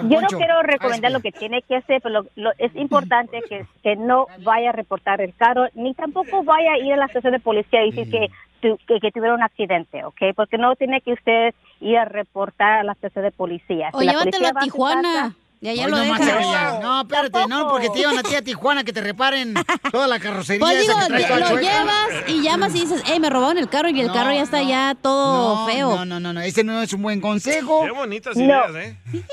yo 0.03 0.21
no 0.21 0.27
quiero 0.37 0.61
recomendar 0.63 1.11
lo 1.11 1.19
que 1.19 1.33
tiene 1.33 1.61
que 1.63 1.75
hacer, 1.75 2.01
pero 2.01 2.21
lo- 2.21 2.29
lo- 2.35 2.53
es 2.57 2.73
importante 2.77 3.41
que, 3.47 3.65
que 3.83 3.97
no 3.97 4.27
vaya 4.39 4.69
a 4.69 4.71
reportar 4.71 5.19
el 5.19 5.33
carro, 5.35 5.67
ni 5.73 5.93
tampoco 5.93 6.43
vaya 6.45 6.71
a 6.73 6.77
ir 6.77 6.93
a 6.93 6.97
la 6.97 7.05
estación 7.07 7.33
de 7.33 7.39
policía 7.39 7.83
y 7.85 7.91
decir 7.91 8.09
que, 8.09 8.29
tu- 8.61 8.77
que, 8.87 9.01
que 9.01 9.11
tuvieron 9.11 9.39
un 9.39 9.43
accidente, 9.43 10.05
¿ok? 10.05 10.21
Porque 10.33 10.57
no 10.57 10.75
tiene 10.77 11.01
que 11.01 11.11
usted 11.11 11.53
ir 11.81 11.97
a 11.97 12.05
reportar 12.05 12.79
a 12.79 12.83
la 12.83 12.93
estación 12.93 13.25
de 13.25 13.31
policía. 13.31 13.89
O 13.91 13.99
Si 13.99 14.05
la 14.05 14.13
llévatelo 14.13 14.31
policía 14.31 14.49
a 14.55 14.61
Tijuana. 14.63 15.35
Casa- 15.61 15.65
Y 15.65 15.69
allá 15.69 15.85
Ay, 15.85 15.91
lo 15.91 15.97
no 15.97 16.05
más 16.05 16.19
dejas. 16.19 16.37
allá. 16.47 16.79
No, 16.81 17.01
espérate, 17.01 17.47
no, 17.47 17.69
porque 17.69 17.89
te 17.89 17.99
llevan 17.99 18.17
a 18.17 18.23
ti 18.23 18.35
a 18.35 18.41
Tijuana 18.41 18.83
que 18.83 18.93
te 18.93 19.01
reparen 19.01 19.53
toda 19.91 20.07
la 20.07 20.19
carrocería 20.19 20.59
Pues 20.59 20.79
digo, 20.81 20.97
esa 20.99 21.07
que 21.07 21.39
lo 21.39 21.47
chueca. 21.47 21.61
llevas 21.61 22.07
y 22.29 22.41
llamas 22.41 22.75
y 22.75 22.79
dices, 22.81 23.03
hey, 23.05 23.19
me 23.19 23.29
robaron 23.29 23.57
el 23.59 23.69
carro 23.69 23.89
y 23.89 24.01
el 24.01 24.11
carro 24.11 24.31
ya 24.33 24.41
está 24.41 24.63
ya 24.63 24.95
todo 24.99 25.55
No, 25.57 25.67
feo. 25.67 25.95
No, 25.97 26.05
no, 26.05 26.19
no, 26.19 26.33
no, 26.33 26.41
ese 26.41 26.63
no 26.63 26.81
es 26.81 26.91
un 26.93 27.03
buen 27.03 27.21
consejo. 27.21 27.83
Qué 27.85 27.91
bonitas 27.91 28.35
No. 28.35 28.43
ideas, 28.43 28.75
¿eh? 28.75 28.97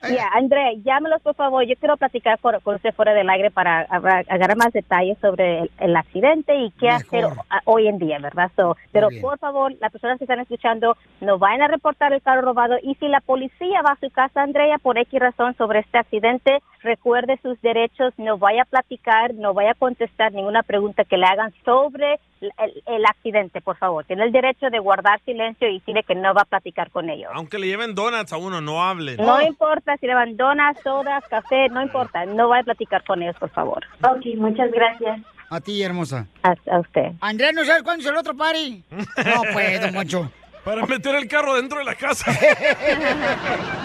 Ya, 0.00 0.28
André, 0.32 0.76
llámelos 0.84 1.20
por 1.22 1.34
favor. 1.34 1.64
Yo 1.66 1.74
quiero 1.76 1.96
platicar 1.96 2.38
por- 2.38 2.62
con 2.62 2.76
usted 2.76 2.94
fuera 2.94 3.14
del 3.14 3.28
aire 3.30 3.50
para 3.50 3.80
agarrar 3.80 4.56
más 4.56 4.72
detalles 4.72 5.18
sobre 5.20 5.62
el, 5.62 5.70
el 5.80 5.96
accidente 5.96 6.54
y 6.54 6.70
qué 6.78 6.88
hacer 6.88 7.24
a- 7.24 7.62
hoy 7.64 7.88
en 7.88 7.98
día, 7.98 8.20
¿verdad? 8.20 8.48
So, 8.54 8.76
pero 8.92 9.08
por 9.20 9.40
favor, 9.40 9.74
las 9.80 9.90
personas 9.90 10.18
que 10.18 10.24
están 10.24 10.38
escuchando, 10.38 10.96
no 11.20 11.38
vayan 11.38 11.62
a 11.62 11.66
reportar 11.68 12.12
el 12.12 12.22
carro 12.22 12.42
robado. 12.42 12.76
Y 12.80 12.94
si 12.94 13.08
la 13.08 13.20
policía 13.20 13.82
va 13.84 13.90
a 13.90 13.98
su 14.00 14.08
casa, 14.10 14.40
Andrea, 14.42 14.78
por 14.78 14.98
X 14.98 15.18
razón 15.18 15.56
sobre 15.68 15.80
este 15.80 15.98
accidente, 15.98 16.62
recuerde 16.82 17.38
sus 17.42 17.60
derechos, 17.60 18.14
no 18.16 18.38
vaya 18.38 18.62
a 18.62 18.64
platicar, 18.64 19.34
no 19.34 19.52
vaya 19.52 19.72
a 19.72 19.74
contestar 19.74 20.32
ninguna 20.32 20.62
pregunta 20.62 21.04
que 21.04 21.18
le 21.18 21.26
hagan 21.26 21.52
sobre 21.62 22.14
el, 22.40 22.50
el- 22.58 22.82
el 22.86 23.04
accidente, 23.04 23.60
por 23.60 23.76
favor. 23.76 24.06
Tiene 24.06 24.24
el 24.24 24.32
derecho 24.32 24.70
de 24.70 24.78
guardar 24.78 25.20
silencio 25.26 25.68
y 25.68 25.74
decirle 25.80 26.04
que 26.04 26.14
no 26.14 26.32
va 26.32 26.42
a 26.42 26.46
platicar 26.46 26.90
con 26.90 27.10
ellos. 27.10 27.30
Aunque 27.34 27.58
le 27.58 27.66
lleven 27.66 27.94
donuts 27.94 28.32
a 28.32 28.38
uno, 28.38 28.62
no 28.62 28.82
hablen. 28.82 29.18
No 29.18 29.42
importa 29.42 29.98
si 29.98 30.06
le 30.06 30.14
van 30.14 30.38
donas, 30.38 30.74
sodas, 30.82 31.22
café, 31.28 31.68
no 31.68 31.82
importa. 31.82 32.24
No 32.24 32.48
vaya 32.48 32.62
a 32.62 32.64
platicar 32.64 33.04
con 33.04 33.22
ellos, 33.22 33.36
por 33.38 33.50
favor. 33.50 33.84
Ok, 34.02 34.24
muchas 34.38 34.70
gracias. 34.72 35.20
A 35.50 35.60
ti, 35.60 35.82
hermosa. 35.82 36.26
A, 36.42 36.54
a 36.70 36.78
usted. 36.80 37.12
Andrea, 37.20 37.52
¿no 37.52 37.62
sabes 37.66 37.82
cuándo 37.82 38.02
es 38.04 38.08
el 38.10 38.16
otro 38.16 38.34
party? 38.34 38.82
No, 38.90 39.42
pues, 39.52 39.80
don 39.82 39.92
Poncho. 39.92 40.30
Para 40.68 40.84
meter 40.84 41.14
el 41.14 41.26
carro 41.26 41.54
dentro 41.54 41.78
de 41.78 41.84
la 41.84 41.94
casa. 41.94 42.30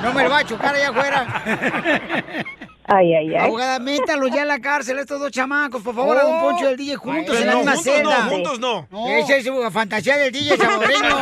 No 0.04 0.12
me 0.12 0.24
lo 0.24 0.30
va 0.30 0.40
a 0.40 0.44
chocar 0.46 0.76
allá 0.76 0.90
afuera. 0.90 1.26
Ay, 2.86 3.16
ay, 3.16 3.36
ay. 3.36 3.38
Abogada, 3.38 3.80
métalo 3.80 4.28
ya 4.28 4.42
a 4.42 4.46
la 4.46 4.60
cárcel 4.60 5.00
estos 5.00 5.18
dos 5.22 5.32
chamacos, 5.32 5.82
por 5.82 5.96
favor, 5.96 6.18
a 6.18 6.24
don 6.24 6.42
Poncho 6.42 6.66
y 6.66 6.74
el 6.74 6.78
DJ 6.78 6.96
juntos 6.98 7.40
en 7.40 7.48
la 7.48 7.54
No, 7.54 7.58
misma 7.60 7.76
juntos 7.76 7.94
celda. 7.94 8.18
no, 8.26 8.30
juntos 8.30 8.60
no. 8.60 8.88
Esa 9.08 9.36
es 9.38 9.48
una 9.48 9.72
fantasía 9.72 10.18
del 10.18 10.34
DJ 10.34 10.58
salvadoreño. 10.58 11.16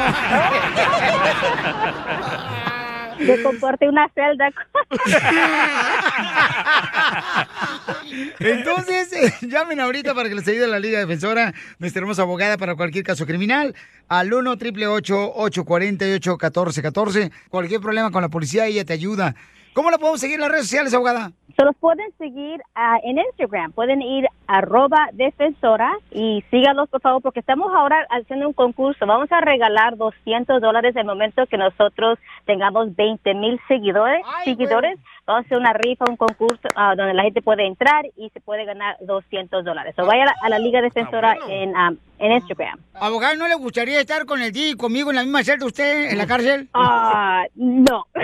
De 3.20 3.44
comporte 3.44 3.88
una 3.88 4.10
celda. 4.16 4.50
Entonces, 8.40 9.14
eh, 9.14 9.34
llamen 9.48 9.80
ahorita 9.80 10.14
para 10.14 10.30
que 10.30 10.36
les 10.36 10.48
ayude 10.48 10.68
la 10.68 10.80
Liga 10.80 11.00
Defensora, 11.00 11.54
nuestra 11.80 12.02
hermosa 12.02 12.24
abogada 12.24 12.58
para 12.58 12.76
cualquier 12.76 13.04
caso 13.04 13.26
criminal, 13.26 13.76
al 14.08 14.34
1 14.34 14.52
888 14.52 15.34
848 15.36 16.32
1414 16.32 17.32
Cualquier 17.50 17.82
problema 17.82 18.12
con 18.12 18.22
la 18.22 18.30
policía, 18.30 18.66
ella 18.68 18.86
te 18.86 18.94
ayuda. 18.94 19.36
¿Cómo 19.74 19.90
la 19.90 19.98
podemos 19.98 20.20
seguir 20.20 20.36
en 20.36 20.42
las 20.42 20.52
redes 20.52 20.66
sociales, 20.66 20.94
abogada? 20.94 21.32
Se 21.56 21.64
los 21.64 21.76
pueden 21.78 22.12
seguir 22.18 22.62
ah, 22.76 22.98
en 23.04 23.18
Instagram. 23.20 23.72
Pueden 23.72 24.02
ir 24.02 24.28
arroba 24.48 25.10
defensora 25.14 25.94
y 26.12 26.44
sígalos, 26.52 26.90
por 26.90 27.00
favor, 27.00 27.22
porque 27.22 27.40
estamos 27.40 27.72
ahora 27.74 28.06
haciendo 28.10 28.48
un 28.50 28.54
concurso. 28.54 29.06
Vamos 29.06 29.32
a 29.32 29.40
regalar 29.40 29.96
200 29.96 30.62
dólares 30.62 30.94
el 30.98 31.06
momento 31.06 31.46
que 31.46 31.58
nosotros 31.58 32.20
tengamos 32.46 32.94
20 32.98 33.34
mil 33.36 33.62
seguidores. 33.70 34.22
seguidores. 34.44 35.00
A 35.38 35.42
hacer 35.42 35.58
una 35.58 35.74
rifa, 35.74 36.06
un 36.08 36.18
concurso 36.18 36.68
ah, 36.76 36.94
donde 36.96 37.14
la 37.14 37.24
gente 37.24 37.42
puede 37.42 37.66
entrar 37.66 38.06
y 38.18 38.30
se 38.30 38.40
puede 38.40 38.66
ganar 38.66 38.98
200 39.02 39.64
dólares. 39.64 39.96
O 39.98 40.06
vaya 40.06 40.24
a 40.24 40.26
la, 40.26 40.36
a 40.44 40.50
la 40.50 40.60
Liga 40.60 40.82
Defensora 40.82 41.38
en, 41.48 41.76
ah, 41.76 41.92
en 42.20 42.32
Instagram. 42.32 42.80
Abogada, 42.94 43.36
¿no 43.36 43.48
le 43.48 43.56
gustaría 43.56 44.00
estar 44.00 44.26
con 44.26 44.42
el 44.42 44.52
DJ 44.52 44.70
y 44.70 44.76
conmigo 44.76 45.10
en 45.10 45.16
la 45.18 45.24
misma 45.24 45.44
celda 45.44 45.66
usted 45.66 46.12
en 46.12 46.18
la 46.18 46.28
cárcel? 46.28 46.70
Ah, 46.74 47.44
no. 47.56 48.06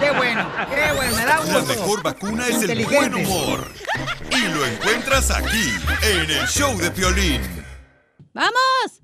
Qué 0.00 0.10
bueno, 0.10 0.48
qué 0.68 0.92
bueno, 0.96 1.16
me 1.16 1.24
da 1.24 1.40
La 1.44 1.62
mejor 1.62 2.02
vacuna 2.02 2.46
es 2.48 2.62
el 2.62 2.84
buen 2.86 3.14
humor. 3.14 3.68
Y 4.30 4.48
lo 4.52 4.64
encuentras 4.66 5.30
aquí, 5.30 5.70
en 6.02 6.30
el 6.30 6.46
show 6.46 6.76
de 6.78 6.90
Piolín. 6.90 7.40
¡Vamos! 8.32 9.01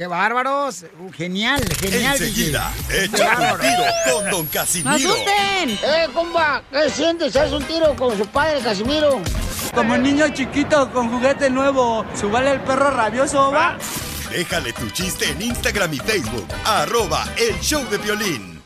¡Qué 0.00 0.06
bárbaros! 0.06 0.86
Uh, 0.98 1.12
genial, 1.12 1.60
genial. 1.78 2.14
Enseguida, 2.14 2.72
échate 2.88 3.52
un 3.52 3.60
tiro 3.60 3.84
con 4.10 4.30
Don 4.30 4.46
Casimiro. 4.46 5.14
¡Eh, 5.14 6.08
compa! 6.14 6.62
¿Qué 6.72 6.88
sientes? 6.88 7.36
¿Haz 7.36 7.52
un 7.52 7.62
tiro 7.64 7.94
con 7.96 8.16
su 8.16 8.24
padre, 8.24 8.62
Casimiro? 8.62 9.20
Como 9.74 9.98
niño 9.98 10.30
chiquito 10.30 10.90
con 10.90 11.10
juguete 11.10 11.50
nuevo, 11.50 12.06
¿subale 12.18 12.52
el 12.52 12.60
perro 12.60 12.90
rabioso, 12.90 13.52
va? 13.52 13.76
Déjale 14.30 14.72
tu 14.72 14.88
chiste 14.88 15.28
en 15.32 15.42
Instagram 15.42 15.92
y 15.92 15.98
Facebook. 15.98 16.48
Arroba 16.64 17.28
el 17.36 17.60
show 17.60 17.86
de 17.90 17.98
Piolín. 17.98 18.62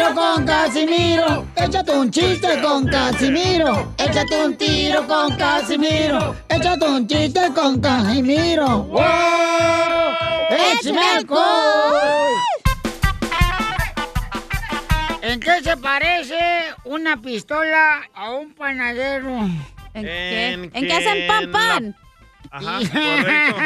Tiro 0.00 0.14
con 0.14 0.46
Casimiro. 0.46 1.46
Échate 1.54 1.92
un 1.92 2.10
chiste 2.10 2.62
con 2.62 2.86
Casimiro. 2.88 3.92
Échate 3.98 4.46
un 4.46 4.56
tiro 4.56 5.06
con 5.06 5.36
Casimiro. 5.36 6.36
Échate 6.48 6.86
un 6.86 7.06
chiste 7.06 7.52
con 7.54 7.78
Casimiro. 7.82 8.84
¡Wow! 8.84 9.02
¡Échame! 10.48 11.26
¿En 15.20 15.38
qué 15.38 15.62
se 15.62 15.76
parece 15.76 16.38
una 16.84 17.18
pistola 17.18 18.00
a 18.14 18.30
un 18.30 18.54
panadero? 18.54 19.40
¿En 19.92 20.02
qué? 20.02 20.52
¿En 20.52 20.70
¿En 20.72 20.86
qué 20.86 20.92
hacen 20.94 21.26
pan 21.28 21.52
pan? 21.52 21.94
Ajá, 22.50 22.78
correcto. 22.90 23.56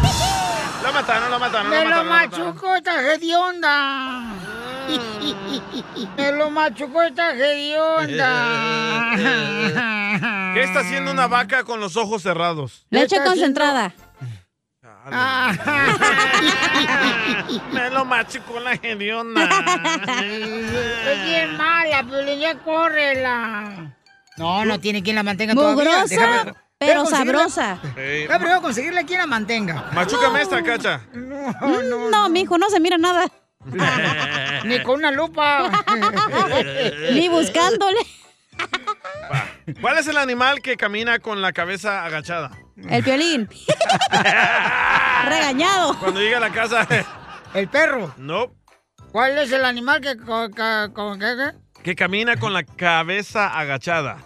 Lo 0.84 0.92
mataron, 0.92 1.30
lo 1.30 1.38
mataron, 1.38 1.70
Me 1.70 1.84
lo 1.84 2.04
machucó 2.04 2.76
esta 2.76 3.00
hedionda. 3.14 4.20
Me 6.16 6.32
lo 6.32 6.50
machucó 6.50 7.02
esta 7.02 7.30
hedionda. 7.34 9.14
¿Qué 10.54 10.62
está 10.62 10.80
haciendo 10.80 11.10
una 11.10 11.26
vaca 11.26 11.64
con 11.64 11.80
los 11.80 11.96
ojos 11.96 12.22
cerrados? 12.22 12.86
Leche 12.90 13.16
concentrada. 13.24 13.92
Me 17.72 17.90
lo 17.90 18.04
machucó 18.04 18.60
la 18.60 18.74
hedionda. 18.74 19.48
Es 20.22 21.24
bien 21.24 21.56
mala, 21.56 22.04
pero 22.10 22.32
ya 22.34 22.58
córrela. 22.58 23.94
No, 24.36 24.64
no 24.64 24.80
tiene 24.80 25.02
quien 25.02 25.16
la 25.16 25.22
mantenga 25.22 25.54
todavía. 25.54 26.04
Déjame- 26.06 26.54
pero 26.86 27.06
sabrosa. 27.06 27.78
Déjame 27.94 28.38
primero 28.38 28.60
conseguirle 28.62 29.04
quien 29.04 29.18
la 29.20 29.26
mantenga. 29.26 29.90
Machúcame 29.92 30.42
esta, 30.42 30.62
cacha. 30.62 31.00
Mm, 31.12 32.10
No, 32.10 32.28
mijo, 32.28 32.58
no 32.58 32.70
se 32.70 32.80
mira 32.80 32.98
nada. 32.98 33.26
Ni 34.64 34.82
con 34.82 34.96
una 34.96 35.10
lupa. 35.10 35.70
Ni 37.12 37.28
buscándole. 37.28 38.00
¿Cuál 39.80 39.98
es 39.98 40.06
el 40.06 40.16
animal 40.18 40.60
que 40.60 40.76
camina 40.76 41.18
con 41.18 41.40
la 41.42 41.52
cabeza 41.52 42.04
agachada? 42.04 42.50
El 42.88 43.02
violín. 43.02 43.48
Regañado. 45.24 45.98
Cuando 45.98 46.20
llega 46.20 46.36
a 46.38 46.40
la 46.40 46.50
casa. 46.50 46.86
El 47.54 47.68
perro. 47.68 48.14
No. 48.18 48.52
¿Cuál 49.12 49.38
es 49.38 49.52
el 49.52 49.64
animal 49.64 50.00
que... 50.00 50.16
qué, 50.16 50.50
qué? 51.20 51.82
Que 51.82 51.94
camina 51.94 52.36
con 52.36 52.52
la 52.52 52.64
cabeza 52.64 53.46
agachada. 53.58 54.18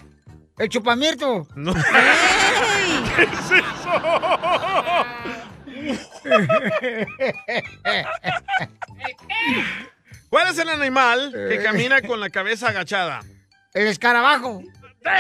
El 0.59 0.69
chupamirto. 0.69 1.47
No. 1.55 1.73
¿Qué 3.17 3.23
es 3.23 3.31
¿Cuál 10.29 10.49
es 10.49 10.59
el 10.59 10.69
animal 10.69 11.33
que 11.33 11.63
camina 11.63 12.03
con 12.03 12.21
la 12.21 12.29
cabeza 12.31 12.69
agachada? 12.69 13.21
El 13.73 13.87
escarabajo. 13.87 14.63
¡Pura 15.03 15.15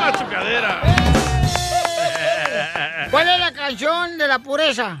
machucadera! 0.00 0.82
¿Cuál 3.10 3.28
es 3.28 3.38
la 3.38 3.52
canción 3.52 4.18
de 4.18 4.26
la 4.26 4.38
pureza? 4.40 4.98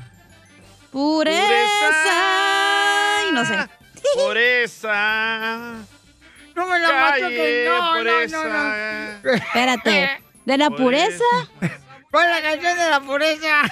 Pureza. 0.92 1.90
Ay, 3.18 3.32
no 3.32 3.44
sé. 3.44 3.56
Pureza. 4.14 5.84
No 6.54 6.66
me 6.66 6.78
la 6.78 6.88
Calle, 6.88 7.22
machuques, 7.22 7.68
no, 7.68 7.94
no, 7.94 7.98
pureza. 7.98 8.44
no, 8.44 9.22
no. 9.24 9.30
Espérate. 9.34 10.22
¿De 10.44 10.58
la 10.58 10.70
pureza? 10.70 11.24
¿Cuál 12.10 12.30
es 12.30 12.42
la 12.42 12.42
canción 12.50 12.78
de 12.78 12.90
la 12.90 13.00
pureza? 13.00 13.62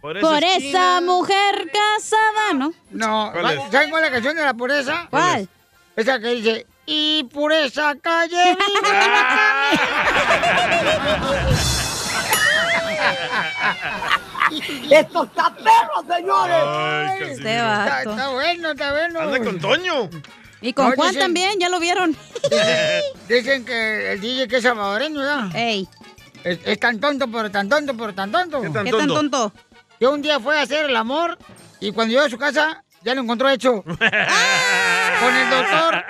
Por 0.00 0.20
Por 0.20 0.44
esa 0.44 1.00
mujer 1.00 1.70
casada, 1.72 2.52
¿no? 2.54 2.72
No, 2.90 3.30
¿Cuál 3.32 3.58
es? 3.58 3.70
¿saben 3.70 3.90
cuál 3.90 4.04
es 4.04 4.10
la 4.10 4.14
canción 4.14 4.36
de 4.36 4.42
la 4.42 4.54
pureza? 4.54 5.06
¿Cuál? 5.10 5.48
Esa 5.96 6.18
que 6.18 6.28
dice, 6.28 6.66
y 6.86 7.24
pureza 7.32 7.94
calle 8.02 8.56
¡Esto 14.90 15.24
está 15.24 15.54
perro, 15.54 16.14
señores! 16.16 16.62
Ay, 16.66 17.18
casi 17.18 17.32
Este. 17.32 17.56
Está, 17.56 18.02
está 18.02 18.28
bueno, 18.30 18.70
está 18.70 18.92
bueno. 18.92 19.20
Anda 19.20 19.38
con 19.40 19.58
Toño. 19.58 20.10
Y 20.66 20.72
con 20.72 20.88
No, 20.88 20.96
Juan 20.96 21.10
dicen- 21.10 21.20
también, 21.20 21.60
ya 21.60 21.68
lo 21.68 21.78
vieron. 21.78 22.16
Dicen 23.28 23.64
que 23.66 24.12
el 24.12 24.20
DJ 24.20 24.48
que 24.48 24.56
es 24.56 24.62
salvadoreño, 24.62 25.20
¿verdad? 25.20 25.54
Ey, 25.54 25.86
Es, 26.42 26.58
es 26.64 26.80
tan 26.80 26.98
tonto, 27.00 27.26
pero 27.30 27.50
tan 27.50 27.68
tonto, 27.68 27.94
pero 27.96 28.14
tan 28.14 28.32
tonto. 28.32 28.62
¿Qué 28.62 28.70
tan 28.70 28.84
¿qué 28.86 28.90
tan 28.90 29.00
tonto? 29.08 29.14
tonto? 29.14 29.52
Que 29.98 30.06
un 30.06 30.22
día 30.22 30.40
fue 30.40 30.58
a 30.58 30.62
hacer 30.62 30.86
el 30.86 30.96
amor 30.96 31.36
y 31.80 31.92
cuando 31.92 32.12
llegó 32.14 32.24
a 32.24 32.30
su 32.30 32.38
casa 32.38 32.82
ya 33.02 33.14
lo 33.14 33.20
encontró 33.20 33.50
hecho. 33.50 33.82
Con 33.84 33.98
el 35.36 35.50
doctor. 35.50 36.04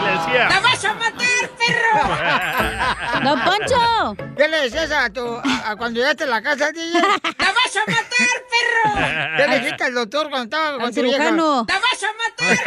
Y 0.00 0.04
le 0.04 0.10
decía. 0.12 0.60
vas 0.62 0.84
a 0.84 0.94
matar, 0.94 1.50
perro! 1.58 3.24
¡Don 3.24 3.40
Poncho! 3.44 4.16
¿Qué 4.36 4.48
le 4.48 4.56
decías 4.62 4.90
a, 4.90 5.10
tu, 5.10 5.24
a, 5.36 5.70
a 5.70 5.76
cuando 5.76 6.00
llegaste 6.00 6.24
a 6.24 6.28
la 6.28 6.42
casa, 6.42 6.70
DJ? 6.72 7.00
¡La 7.00 7.08
vas 7.38 7.76
a 7.76 7.90
matar, 7.90 8.23
perro! 8.54 9.36
¿Qué 9.36 9.46
le 9.48 9.60
dijiste 9.60 9.84
al 9.84 9.94
doctor 9.94 10.30
cuando 10.30 10.44
estaba 10.44 10.78
con 10.78 10.88
tu 10.88 10.94
cirujano. 10.94 11.66
¡La 11.68 11.74
vas 11.74 12.02
a 12.02 12.08
matar, 12.20 12.58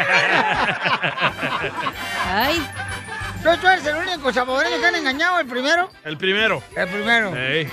Ay, 2.29 2.65
¿Tú, 3.43 3.49
tú 3.61 3.67
eres 3.67 3.85
el 3.85 3.95
único 3.95 4.33
salvadoreño 4.33 4.79
que 4.79 4.85
han 4.87 4.95
engañado, 4.95 5.39
el 5.39 5.45
primero? 5.47 5.89
El 6.03 6.17
primero. 6.17 6.61
El 6.75 6.87
primero. 6.89 7.35
Ey. 7.35 7.69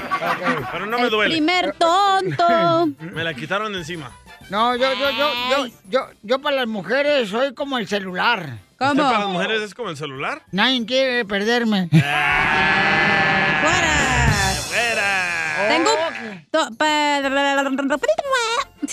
Pero 0.73 0.87
no 0.87 0.99
me 0.99 1.05
el 1.05 1.11
duele. 1.11 1.35
primer 1.35 1.73
tonto. 1.75 2.87
Me 3.01 3.25
la 3.25 3.33
quitaron 3.35 3.73
de 3.73 3.79
encima. 3.79 4.13
No, 4.51 4.77
yo, 4.77 4.93
yo, 4.93 5.11
yo, 5.11 5.33
yo, 5.51 5.67
yo, 5.89 6.07
yo 6.23 6.39
para 6.41 6.57
las 6.57 6.67
mujeres 6.67 7.31
soy 7.31 7.55
como 7.55 7.79
el 7.79 7.89
celular. 7.89 8.59
¿Usted 8.73 8.79
para 8.79 8.95
las 9.13 9.13
¿Cómo? 9.23 9.29
mujeres 9.33 9.63
es 9.63 9.75
como 9.75 9.89
el 9.89 9.97
celular? 9.97 10.43
Nadie 10.53 10.85
quiere 10.85 11.25
perderme. 11.25 11.89
¡Fuera! 11.91 12.05
¡Fuera! 14.69 15.67
Tengo... 15.69 15.95
Pa- 15.97 16.04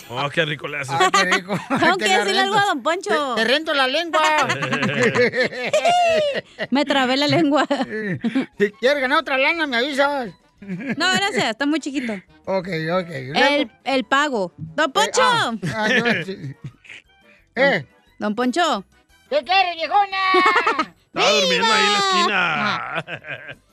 Oh, 0.10 0.30
qué 0.30 0.46
rico 0.46 0.68
le 0.68 0.80
haces. 0.80 0.96
Ah, 0.98 1.10
qué 1.12 1.26
rico. 1.26 1.58
Tengo 1.80 1.98
Te 1.98 2.06
que 2.06 2.18
decirle 2.18 2.40
algo 2.40 2.56
a 2.56 2.66
Don 2.66 2.84
Poncho. 2.84 3.36
Te, 3.36 3.44
te 3.44 3.48
rento 3.48 3.74
la 3.74 3.88
lengua. 3.88 4.22
Me 6.70 6.86
trabé 6.86 7.18
la 7.18 7.28
lengua. 7.28 7.66
si 8.58 8.72
quieres 8.72 9.02
ganar 9.02 9.20
otra 9.20 9.38
lana, 9.38 9.68
me 9.68 9.78
avisas. 9.78 10.32
No, 10.62 11.12
gracias, 11.14 11.52
está 11.52 11.66
muy 11.66 11.80
chiquito. 11.80 12.14
Ok, 12.46 12.68
ok. 12.92 13.10
El, 13.10 13.72
el 13.84 14.04
pago. 14.04 14.54
Don 14.58 14.92
Poncho. 14.92 15.22
Ah, 15.22 15.52
ah, 15.74 15.88
sí. 16.26 16.56
¿Eh? 17.56 17.86
Don 18.20 18.36
Poncho. 18.36 18.86
¿Qué 19.30 19.44
quieres, 19.44 19.76
viejona? 19.76 20.96
Estaba 21.14 21.30
durmiendo 21.32 21.68
ahí 21.74 21.84
en 21.86 21.94
la 21.94 22.00
esquina. 22.00 23.06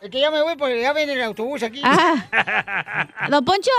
Es 0.00 0.10
que 0.10 0.20
ya 0.20 0.30
me 0.32 0.42
voy 0.42 0.56
porque 0.56 0.80
ya 0.80 0.92
viene 0.92 1.12
el 1.12 1.22
autobús 1.22 1.62
aquí. 1.62 1.80
Ah. 1.84 3.06
Don 3.30 3.44
Poncho. 3.44 3.70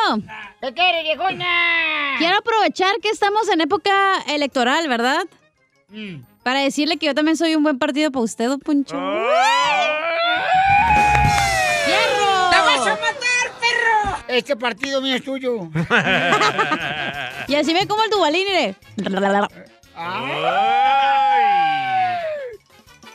¿Qué 0.62 0.74
quieres, 0.74 1.04
viejona? 1.04 2.16
Quiero 2.18 2.38
aprovechar 2.38 2.96
que 3.02 3.10
estamos 3.10 3.50
en 3.50 3.60
época 3.60 3.92
electoral, 4.30 4.88
¿verdad? 4.88 5.26
Mm. 5.90 6.22
Para 6.44 6.62
decirle 6.62 6.96
que 6.98 7.08
yo 7.08 7.16
también 7.16 7.36
soy 7.36 7.54
un 7.56 7.64
buen 7.64 7.80
partido 7.80 8.12
para 8.12 8.24
usted, 8.24 8.48
Don 8.48 8.62
Poncho. 8.62 8.96
¡Fierro! 11.86 12.52
¡La 12.52 12.62
vas 12.62 12.88
a 12.88 12.92
matar, 12.92 13.52
perro! 13.60 14.24
Este 14.30 14.56
partido 14.56 15.02
mío 15.02 15.16
es 15.16 15.24
tuyo. 15.24 15.70
Y 17.48 17.56
así 17.56 17.74
ve 17.74 17.88
como 17.88 18.04
el 18.04 18.12
Dubalín, 18.12 18.46
mire. 18.46 18.76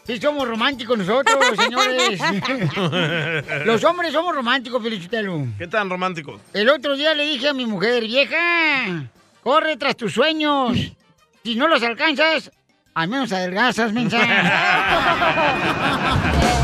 Sí, 0.07 0.21
somos 0.21 0.47
románticos 0.47 0.99
nosotros, 0.99 1.39
señores. 1.59 2.21
Los 3.65 3.83
hombres 3.85 4.13
somos 4.13 4.35
románticos, 4.35 4.83
Felicitelo. 4.83 5.47
¿Qué 5.59 5.67
tan 5.67 5.89
románticos? 5.89 6.41
El 6.53 6.69
otro 6.69 6.97
día 6.97 7.15
le 7.15 7.25
dije 7.25 7.49
a 7.49 7.55
mi 7.55 7.67
mujer, 7.67 8.03
vieja, 8.05 9.05
corre 9.43 9.77
tras 9.77 9.97
tus 9.97 10.13
sueños. 10.13 10.77
Si 11.43 11.55
no 11.57 11.69
los 11.69 11.83
alcanzas, 11.83 12.51
al 12.95 13.09
menos 13.09 13.33
adelgazas, 13.33 13.93
mensa. 13.93 14.19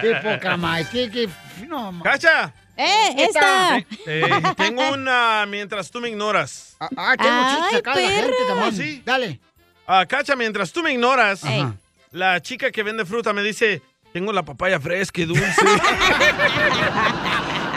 Qué 0.00 0.14
poca 0.22 0.56
más, 0.56 0.88
qué, 0.88 1.10
qué... 1.10 1.28
No, 1.68 1.92
ma- 1.92 2.02
¡Cacha! 2.02 2.52
¡Eh, 2.76 3.14
esta! 3.16 3.78
Eh, 4.06 4.22
tengo 4.56 4.90
una 4.92 5.46
mientras 5.46 5.90
tú 5.90 6.00
me 6.00 6.08
ignoras. 6.10 6.76
Ah, 6.80 7.14
tengo 7.16 7.60
chistes 7.60 7.78
acá 7.78 7.94
de 7.94 8.02
la 8.02 8.10
gente 8.10 8.36
también. 8.48 8.68
¿Oh, 8.68 8.72
sí? 8.72 9.02
Dale. 9.04 9.40
Ah, 9.86 10.04
Cacha, 10.06 10.36
mientras 10.36 10.72
tú 10.72 10.82
me 10.82 10.92
ignoras, 10.92 11.44
Ajá. 11.44 11.74
la 12.12 12.40
chica 12.40 12.70
que 12.70 12.82
vende 12.82 13.04
fruta 13.04 13.32
me 13.32 13.42
dice, 13.42 13.82
tengo 14.12 14.32
la 14.32 14.42
papaya 14.42 14.80
fresca 14.80 15.20
y 15.20 15.24
dulce. 15.26 15.44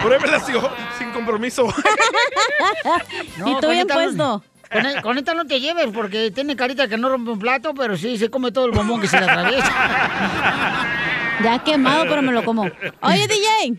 Pruébela 0.01 0.39
sin, 0.39 0.55
sin 0.97 1.11
compromiso. 1.11 1.67
Y 3.45 3.59
tú 3.59 3.69
bien 3.69 3.87
no- 3.87 3.93
puesto. 3.93 4.43
Con, 4.71 4.85
e- 4.85 5.01
con 5.01 5.17
esta 5.17 5.33
no 5.33 5.45
te 5.45 5.59
lleves 5.59 5.87
porque 5.93 6.29
tiene 6.31 6.55
carita 6.55 6.87
que 6.87 6.95
no 6.97 7.09
rompe 7.09 7.31
un 7.31 7.39
plato, 7.39 7.73
pero 7.73 7.97
sí 7.97 8.17
se 8.19 8.29
come 8.29 8.51
todo 8.51 8.65
el 8.65 8.71
bombón 8.71 9.01
que 9.01 9.07
se 9.07 9.19
le 9.19 9.25
atraviesa. 9.29 9.71
Ya 11.41 11.57
quemado, 11.63 12.03
pero 12.09 12.21
me 12.21 12.33
lo 12.33 12.43
como. 12.43 12.63
Oye, 12.99 13.25
DJ. 13.29 13.73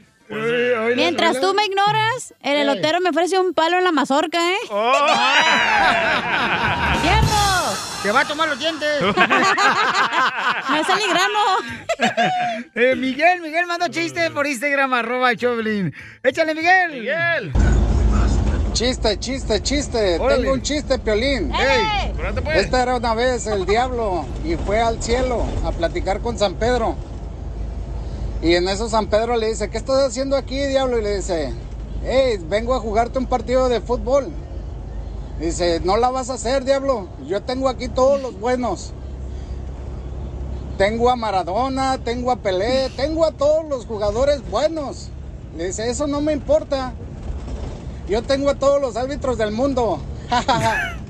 Mientras 0.97 1.39
tú 1.43 1.53
me 1.53 1.67
ignoras, 1.67 2.33
el 2.41 2.55
¿Qué? 2.55 2.63
elotero 2.63 3.01
me 3.03 3.11
ofrece 3.11 3.39
un 3.39 3.53
palo 3.53 3.77
en 3.77 3.85
la 3.85 3.93
mazorca, 3.93 4.39
¿eh? 4.53 4.57
Oh. 4.71 4.95
¡Te 8.03 8.11
va 8.13 8.21
a 8.21 8.25
tomar 8.25 8.49
los 8.49 8.59
dientes! 8.59 9.03
¡Me 9.03 10.85
sale 10.85 11.07
grano! 11.09 11.39
Eh, 12.75 12.95
Miguel, 12.97 13.43
Miguel 13.43 13.67
mandó 13.67 13.89
chiste 13.89 14.31
por 14.31 14.47
Instagram, 14.47 14.95
arroba 14.95 15.33
el 15.33 15.37
Choplin. 15.37 15.95
Échale, 16.23 16.55
Miguel. 16.55 16.93
Miguel. 16.93 17.53
Chiste, 18.73 19.19
chiste, 19.19 19.63
chiste. 19.63 20.19
Órale. 20.19 20.43
Tengo 20.43 20.55
un 20.55 20.63
chiste, 20.63 20.99
Piolín. 20.99 21.53
¡Ey! 21.55 22.15
pues. 22.43 22.65
Esta 22.65 22.83
era 22.83 22.97
una 22.97 23.15
vez 23.15 23.47
el 23.47 23.67
diablo 23.67 24.25
y 24.45 24.57
fue 24.57 24.81
al 24.81 25.03
cielo 25.03 25.45
a 25.65 25.73
platicar 25.73 26.21
con 26.21 26.39
San 26.39 26.55
Pedro. 26.55 26.97
Y 28.41 28.55
en 28.55 28.67
eso 28.69 28.89
San 28.89 29.09
Pedro 29.09 29.37
le 29.37 29.49
dice, 29.49 29.69
¿qué 29.69 29.77
estás 29.77 30.03
haciendo 30.03 30.37
aquí, 30.37 30.57
diablo? 30.57 30.99
Y 30.99 31.03
le 31.03 31.17
dice, 31.17 31.53
hey, 32.03 32.39
vengo 32.49 32.75
a 32.75 32.81
jugarte 32.81 33.19
un 33.19 33.27
partido 33.27 33.69
de 33.69 33.83
fútbol. 33.83 34.33
Dice, 35.41 35.81
no 35.83 35.97
la 35.97 36.11
vas 36.11 36.29
a 36.29 36.35
hacer, 36.35 36.67
diablo. 36.67 37.09
Yo 37.27 37.43
tengo 37.43 37.71
aquí 37.71 37.89
todos 37.89 38.21
los 38.21 38.39
buenos. 38.39 38.93
Tengo 40.77 41.09
a 41.09 41.17
Maradona, 41.17 41.97
tengo 42.05 42.31
a 42.31 42.37
Pelé, 42.37 42.91
tengo 42.91 43.25
a 43.25 43.33
todos 43.33 43.65
los 43.65 43.87
jugadores 43.87 44.49
buenos. 44.51 45.09
Dice, 45.57 45.89
eso 45.89 46.07
no 46.07 46.21
me 46.21 46.35
importa. 46.35 46.93
Yo 48.07 48.23
tengo 48.23 48.51
a 48.51 48.57
todos 48.57 48.83
los 48.83 48.97
árbitros 48.97 49.39
del 49.39 49.51
mundo. 49.51 49.99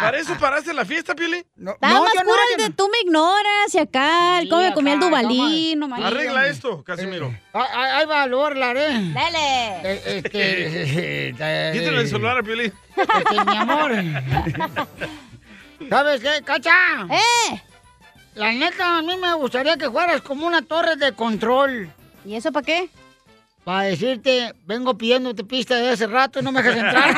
¿Para 0.00 0.18
eso 0.18 0.36
paraste 0.38 0.72
la 0.74 0.84
fiesta, 0.84 1.14
Pili? 1.14 1.36
Estaba 1.38 2.00
más 2.00 2.12
cura 2.12 2.42
el 2.56 2.64
de 2.64 2.70
tú 2.70 2.88
me 2.90 2.98
ignoras 3.04 3.74
y 3.74 3.78
acá, 3.78 4.40
el 4.40 4.48
cómo 4.48 4.62
me 4.62 4.74
comía 4.74 4.94
el 4.94 5.00
dubalín. 5.00 5.78
No. 5.78 5.94
Arregla 5.94 6.48
esto, 6.48 6.82
Casimiro. 6.82 7.32
Ah, 7.54 7.66
ah, 7.72 7.98
Ahí 7.98 8.06
va, 8.06 8.26
lo 8.26 8.38
voy 8.38 8.44
a 8.44 8.46
arreglar, 8.48 8.76
¿eh? 8.76 9.12
Dale. 9.14 9.80
Eh, 9.84 10.22
Este, 10.24 10.30
eh, 10.34 11.30
Quítale 11.72 12.00
el 12.00 12.08
celular 12.08 12.38
a 12.38 12.42
Piolín. 12.42 12.72
Este, 12.96 13.44
mi 13.44 13.56
amor. 13.56 13.92
¿Sabes 15.88 16.20
qué, 16.20 16.42
Cacha? 16.44 16.72
¡Eh! 17.10 17.62
La 18.34 18.52
neta, 18.52 18.98
a 18.98 19.02
mí 19.02 19.16
me 19.16 19.32
gustaría 19.34 19.76
que 19.76 19.88
fueras 19.90 20.20
como 20.22 20.44
una 20.46 20.62
torre 20.62 20.96
de 20.96 21.12
control. 21.12 21.88
¿Y 22.24 22.34
eso 22.34 22.50
para 22.52 22.66
qué? 22.66 22.90
Para 23.68 23.82
decirte, 23.82 24.54
vengo 24.64 24.96
pidiéndote 24.96 25.44
pista 25.44 25.74
desde 25.74 25.90
hace 25.90 26.06
rato 26.06 26.40
y 26.40 26.42
no 26.42 26.52
me 26.52 26.62
dejas 26.62 26.78
entrar. 26.78 27.14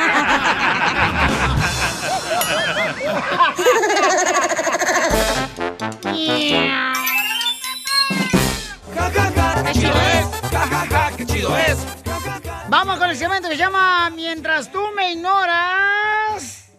¡Qué 9.63 9.71
chido 9.71 9.93
es! 9.93 10.27
¡Qué 11.15 11.25
chido 11.25 11.57
es! 11.57 11.77
Vamos 12.67 12.99
con 12.99 13.09
el 13.09 13.15
segmento 13.15 13.47
que 13.47 13.55
se 13.55 13.61
llama 13.61 14.09
Mientras 14.09 14.69
tú 14.69 14.81
me 14.93 15.13
ignoras. 15.13 16.69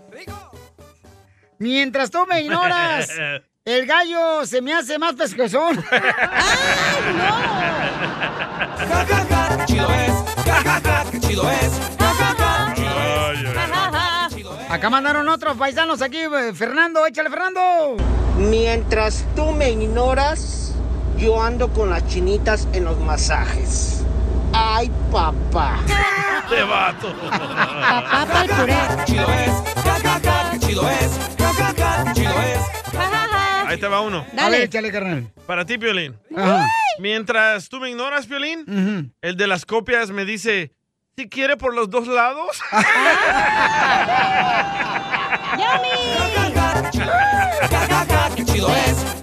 Mientras 1.58 2.10
tú 2.10 2.26
me 2.26 2.42
ignoras, 2.42 3.08
el 3.64 3.86
gallo 3.86 4.44
se 4.44 4.60
me 4.60 4.74
hace 4.74 4.98
más 4.98 5.12
pesquezón. 5.14 5.76
¡Ja, 5.90 6.00
ja, 9.06 9.24
ja! 9.30 9.56
¡Qué 9.56 9.64
chido 9.66 9.86
es! 9.88 10.12
¡Ja, 10.44 10.54
ja, 10.64 10.80
ja! 10.84 11.04
¡Qué 11.10 11.20
chido 11.20 11.48
es! 11.48 11.70
¡Ja, 11.98 12.12
ja, 12.14 12.34
ja! 12.38 12.74
Acá 14.74 14.90
mandaron 14.90 15.28
otros 15.28 15.56
paisanos 15.56 16.02
aquí. 16.02 16.18
eh, 16.18 16.52
Fernando, 16.54 17.06
échale, 17.06 17.30
Fernando. 17.30 17.60
Mientras 18.36 19.24
tú 19.36 19.52
me 19.52 19.70
ignoras, 19.70 20.74
yo 21.16 21.40
ando 21.40 21.68
con 21.72 21.90
las 21.90 22.04
chinitas 22.08 22.66
en 22.72 22.84
los 22.84 22.98
masajes. 22.98 24.02
Ay, 24.52 24.90
papá. 25.12 25.78
Te 26.48 26.62
vato. 26.64 27.14
Papá 27.30 28.26
pa'l 28.32 28.48
puré. 28.48 28.76
chido 29.04 29.26
es! 29.30 29.52
¡Ja, 29.84 29.94
ja, 30.02 30.20
ja! 30.24 30.50
¡Qué 30.50 30.58
chido 30.58 30.82
es! 30.88 31.10
¡Ja, 31.38 31.52
ja, 31.52 31.72
ja! 31.78 32.04
¡Qué 32.04 32.12
chido 32.14 32.32
es! 32.42 32.81
Ahí 33.72 33.78
te 33.80 33.88
va 33.88 34.02
uno. 34.02 34.26
A 34.36 34.48
ver, 34.50 34.60
échale, 34.62 34.92
carnal. 34.92 35.32
Para 35.46 35.64
ti, 35.64 35.78
Piolín. 35.78 36.14
Ajá. 36.36 36.66
Mientras 36.98 37.70
tú 37.70 37.80
me 37.80 37.88
ignoras, 37.88 38.26
Piolín, 38.26 39.14
el 39.22 39.36
de 39.38 39.46
las 39.46 39.64
copias 39.64 40.10
me 40.10 40.26
dice, 40.26 40.72
si 41.16 41.26
quiere 41.30 41.56
por 41.56 41.74
los 41.74 41.88
dos 41.88 42.06
lados. 42.06 42.60
¡Qué 48.36 48.44
chido 48.44 48.68
es! 48.68 49.22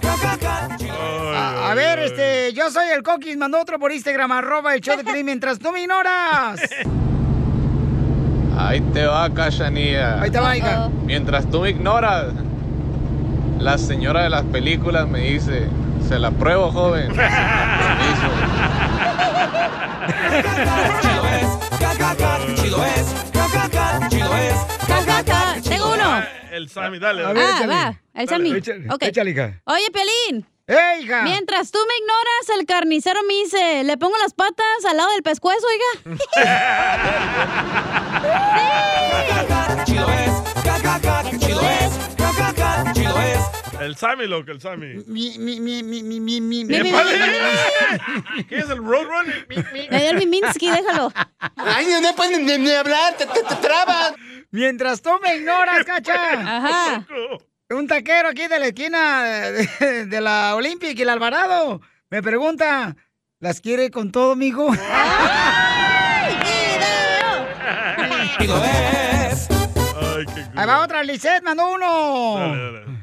A, 1.32 1.70
a 1.70 1.74
ver, 1.76 2.00
este, 2.00 2.52
yo 2.52 2.70
soy 2.72 2.88
el 2.88 3.04
Coquis, 3.04 3.36
mandó 3.36 3.60
otro 3.60 3.78
por 3.78 3.92
Instagram, 3.92 4.32
arroba 4.32 4.74
el 4.74 4.80
show 4.80 4.96
de 4.96 5.04
Piolín, 5.04 5.26
mientras 5.26 5.60
tú 5.60 5.70
me 5.70 5.82
ignoras. 5.82 6.60
Ahí 8.58 8.80
te 8.92 9.06
va, 9.06 9.32
Cachanilla. 9.32 10.20
Ahí 10.20 10.30
te 10.32 10.40
va, 10.40 10.56
hija. 10.56 10.88
Mientras 11.04 11.48
tú 11.48 11.60
me 11.60 11.70
ignoras, 11.70 12.32
la 13.60 13.78
señora 13.78 14.22
de 14.22 14.30
las 14.30 14.44
películas 14.44 15.06
me 15.06 15.20
dice, 15.20 15.68
se 16.08 16.18
la 16.18 16.30
pruebo, 16.30 16.72
joven. 16.72 17.12
Tengo 25.68 25.92
uno. 25.92 26.22
El 26.50 26.68
Sammy, 26.68 26.98
dale. 26.98 27.24
Ah, 27.24 27.66
va. 27.68 28.00
El 28.14 28.28
Sammy. 28.28 28.52
Ok. 28.90 29.02
Échale, 29.02 29.30
hija. 29.30 29.60
Oye, 29.64 29.86
Pelín. 29.92 30.46
¡Ey, 30.66 31.04
hija! 31.04 31.22
Mientras 31.22 31.72
tú 31.72 31.78
me 31.80 31.94
ignoras, 31.98 32.58
el 32.60 32.66
carnicero 32.66 33.20
me 33.26 33.34
dice, 33.34 33.82
le 33.82 33.96
pongo 33.98 34.16
las 34.18 34.34
patas 34.34 34.84
al 34.88 34.96
lado 34.96 35.10
del 35.10 35.24
pescuezo, 35.24 35.66
oiga. 35.66 36.18
¡Qué 39.26 39.29
El 43.80 43.96
Sammy, 43.96 44.26
loco, 44.26 44.50
el 44.50 44.60
Sammy. 44.60 45.02
Mi, 45.06 45.38
mi, 45.38 45.58
mi, 45.58 45.82
mi, 45.82 46.02
mi, 46.02 46.20
mi, 46.20 46.20
mi, 46.20 46.40
Mi, 46.40 46.64
mi, 46.64 46.90
¡Épale! 46.90 47.18
mi, 48.36 48.44
¿Qué 48.44 48.58
es 48.58 48.68
el 48.68 48.78
Roadrun? 48.78 49.26
Me 49.48 50.00
dio 50.00 50.10
el 50.10 50.18
Miminsky, 50.18 50.70
déjalo. 50.70 51.10
Ay, 51.56 51.86
no 52.02 52.14
pueden 52.14 52.44
ni, 52.44 52.58
ni 52.58 52.70
hablar, 52.72 53.14
te, 53.16 53.24
te, 53.26 53.42
te 53.42 53.54
trabas. 53.56 54.12
Mientras 54.50 55.00
tú 55.00 55.10
me 55.22 55.36
ignoras, 55.36 55.84
cacha. 55.86 56.32
Ajá. 56.32 57.06
Un 57.70 57.86
taquero 57.86 58.28
aquí 58.28 58.48
de 58.48 58.58
la 58.58 58.66
esquina 58.66 59.24
de, 59.24 60.06
de 60.06 60.20
la 60.20 60.54
Olympic 60.56 60.98
y 60.98 61.02
el 61.02 61.08
Alvarado 61.08 61.80
me 62.10 62.22
pregunta, 62.22 62.96
¿las 63.38 63.60
quiere 63.60 63.90
con 63.90 64.12
todo, 64.12 64.36
mijo? 64.36 64.70
Ay, 64.72 66.38
qué 66.42 66.50
Ahí 70.56 70.66
va 70.66 70.82
otra, 70.82 71.02
Lisette 71.02 71.42
mandó 71.42 71.72
uno. 71.72 72.99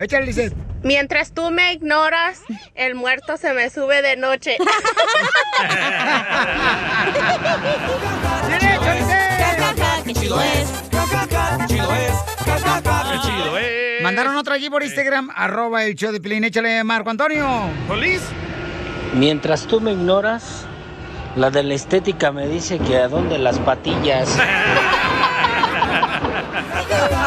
Échale, 0.00 0.26
Lisette. 0.26 0.54
Mientras 0.84 1.32
tú 1.32 1.50
me 1.50 1.72
ignoras, 1.72 2.42
el 2.76 2.94
muerto 2.94 3.36
se 3.36 3.52
me 3.52 3.68
sube 3.68 4.00
de 4.00 4.16
noche. 4.16 4.56
¡Derecho, 8.48 8.92
Lisette! 8.94 10.04
¡Qué 10.04 10.14
chido 10.14 10.40
es! 10.40 10.68
¡Ja, 10.92 11.04
ja, 11.04 11.26
ja! 11.28 11.58
¡Qué 11.58 11.66
chido 11.74 11.92
es! 11.96 12.12
Chido, 13.22 13.58
eh. 13.58 13.98
Mandaron 14.00 14.36
otra 14.36 14.54
aquí 14.54 14.70
por 14.70 14.84
Instagram, 14.84 15.30
arroba 15.34 15.82
el 15.82 15.96
show 15.96 16.12
de 16.12 16.20
Pilín. 16.20 16.44
Échale, 16.44 16.84
Marco 16.84 17.10
Antonio. 17.10 17.68
¿Solís? 17.88 18.22
Mientras 19.14 19.66
tú 19.66 19.80
me 19.80 19.90
ignoras, 19.90 20.64
la 21.34 21.50
de 21.50 21.64
la 21.64 21.74
estética 21.74 22.30
me 22.30 22.46
dice 22.46 22.78
que 22.78 22.98
a 22.98 23.08
dónde 23.08 23.36
las 23.38 23.58
patillas. 23.58 24.38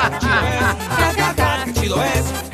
¡Qué 0.05 0.11
chido 0.19 0.45
es! 0.45 1.65
¡Qué 1.65 1.73
chido 1.73 2.01
es! 2.01 2.50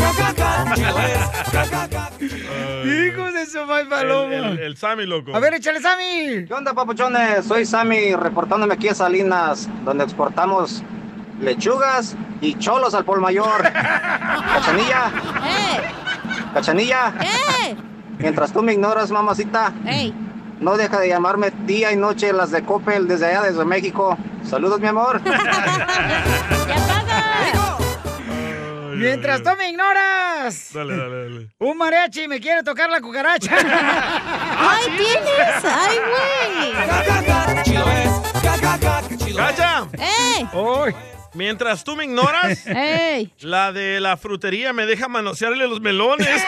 Hijos 2.85 3.33
de 3.33 3.45
su 3.45 3.65
mal 3.65 3.81
El, 3.81 3.87
paloma. 3.87 4.35
el, 4.35 4.59
el 4.59 4.77
Sammy, 4.77 5.05
loco. 5.05 5.35
A 5.35 5.39
ver, 5.39 5.53
échale, 5.55 5.79
Sammy. 5.81 6.45
¿Qué 6.47 6.53
onda, 6.53 6.73
papuchones? 6.73 7.45
Soy 7.45 7.65
Sammy, 7.65 8.15
reportándome 8.15 8.73
aquí 8.73 8.87
a 8.89 8.95
Salinas, 8.95 9.69
donde 9.85 10.03
exportamos 10.03 10.83
lechugas 11.41 12.15
y 12.41 12.55
cholos 12.55 12.93
al 12.93 13.05
Pol 13.05 13.21
Mayor. 13.21 13.61
Cachanilla, 13.71 15.11
¡Eh! 15.45 15.81
Cachanilla, 16.53 17.13
¡Eh! 17.21 17.75
Mientras 18.19 18.51
tú 18.51 18.63
me 18.63 18.73
ignoras, 18.73 19.11
mamacita, 19.11 19.71
no 20.59 20.75
deja 20.77 20.99
de 20.99 21.09
llamarme 21.09 21.51
día 21.65 21.91
y 21.91 21.95
noche 21.95 22.33
las 22.33 22.51
de 22.51 22.63
Coppel 22.63 23.07
desde 23.07 23.27
allá, 23.27 23.43
desde 23.43 23.63
México. 23.65 24.17
Saludos, 24.43 24.79
mi 24.79 24.87
amor. 24.87 25.21
Mientras 28.97 29.43
tú 29.43 29.49
me 29.57 29.69
ignoras. 29.69 30.73
Dale, 30.73 30.97
dale, 30.97 31.23
dale. 31.23 31.49
Un 31.59 31.77
mariachi 31.77 32.27
me 32.27 32.39
quiere 32.39 32.63
tocar 32.63 32.89
la 32.89 32.99
cucaracha. 32.99 33.51
¡Ay, 34.59 34.85
tienes! 34.97 35.63
¡Ay, 35.63 35.97
güey! 36.09 36.73
¡Cacha! 39.35 39.87
¡Ey! 39.97 40.47
Mientras 41.33 41.83
tú 41.83 41.95
me 41.95 42.05
ignoras, 42.05 42.65
¡Ey! 42.65 43.31
la 43.41 43.71
de 43.71 43.99
la 43.99 44.17
frutería 44.17 44.73
me 44.73 44.87
deja 44.87 45.07
manosearle 45.07 45.67
los 45.67 45.79
melones. 45.81 46.27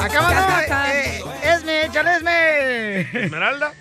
Acabado. 0.00 0.60
Eh, 0.92 1.22
Esme, 1.42 1.67
échale 1.88 2.16
Esme. 2.16 3.00
Esmeralda. 3.24 3.72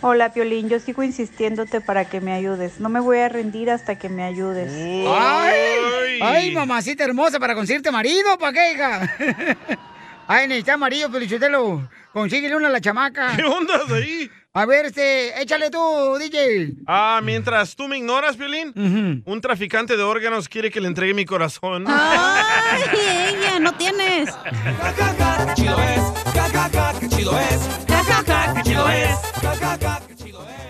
Hola, 0.00 0.32
Piolín, 0.32 0.68
yo 0.68 0.80
sigo 0.80 1.02
insistiéndote 1.02 1.80
para 1.80 2.06
que 2.06 2.20
me 2.20 2.32
ayudes. 2.32 2.80
No 2.80 2.88
me 2.88 3.00
voy 3.00 3.18
a 3.18 3.28
rendir 3.28 3.70
hasta 3.70 3.98
que 3.98 4.08
me 4.08 4.22
ayudes. 4.24 4.72
Ay, 5.06 6.20
ay, 6.22 6.50
mamacita 6.52 7.04
hermosa, 7.04 7.38
para 7.38 7.54
conseguirte 7.54 7.90
marido, 7.90 8.38
¿para 8.38 8.52
qué, 8.52 8.72
hija? 8.72 9.16
Ay, 10.32 10.46
necesita 10.46 10.76
marido, 10.76 11.10
Pelichotelo. 11.10 11.88
Consíguele 12.12 12.54
una 12.54 12.68
a 12.68 12.70
la 12.70 12.80
chamaca. 12.80 13.34
¿Qué 13.34 13.42
onda 13.42 13.80
ahí? 13.92 14.30
A 14.52 14.64
ver, 14.64 14.86
este, 14.86 15.42
échale 15.42 15.70
tú, 15.70 15.78
DJ. 16.20 16.74
Ah, 16.86 17.20
mientras 17.22 17.74
tú 17.74 17.88
me 17.88 17.98
ignoras, 17.98 18.36
Violín, 18.36 19.22
un 19.24 19.40
traficante 19.40 19.96
de 19.96 20.02
órganos 20.04 20.48
quiere 20.48 20.70
que 20.70 20.80
le 20.80 20.86
entregue 20.86 21.14
mi 21.14 21.24
corazón. 21.24 21.84
¡Ay, 21.88 22.82
ella! 23.28 23.58
¡No 23.58 23.72
tienes! 23.74 24.30
chido 25.54 25.76
es, 25.80 26.19
qué 27.20 27.24
chido 27.24 27.38
es, 27.38 27.68
qué 28.56 28.62
chido 28.62 28.88
es. 28.90 29.18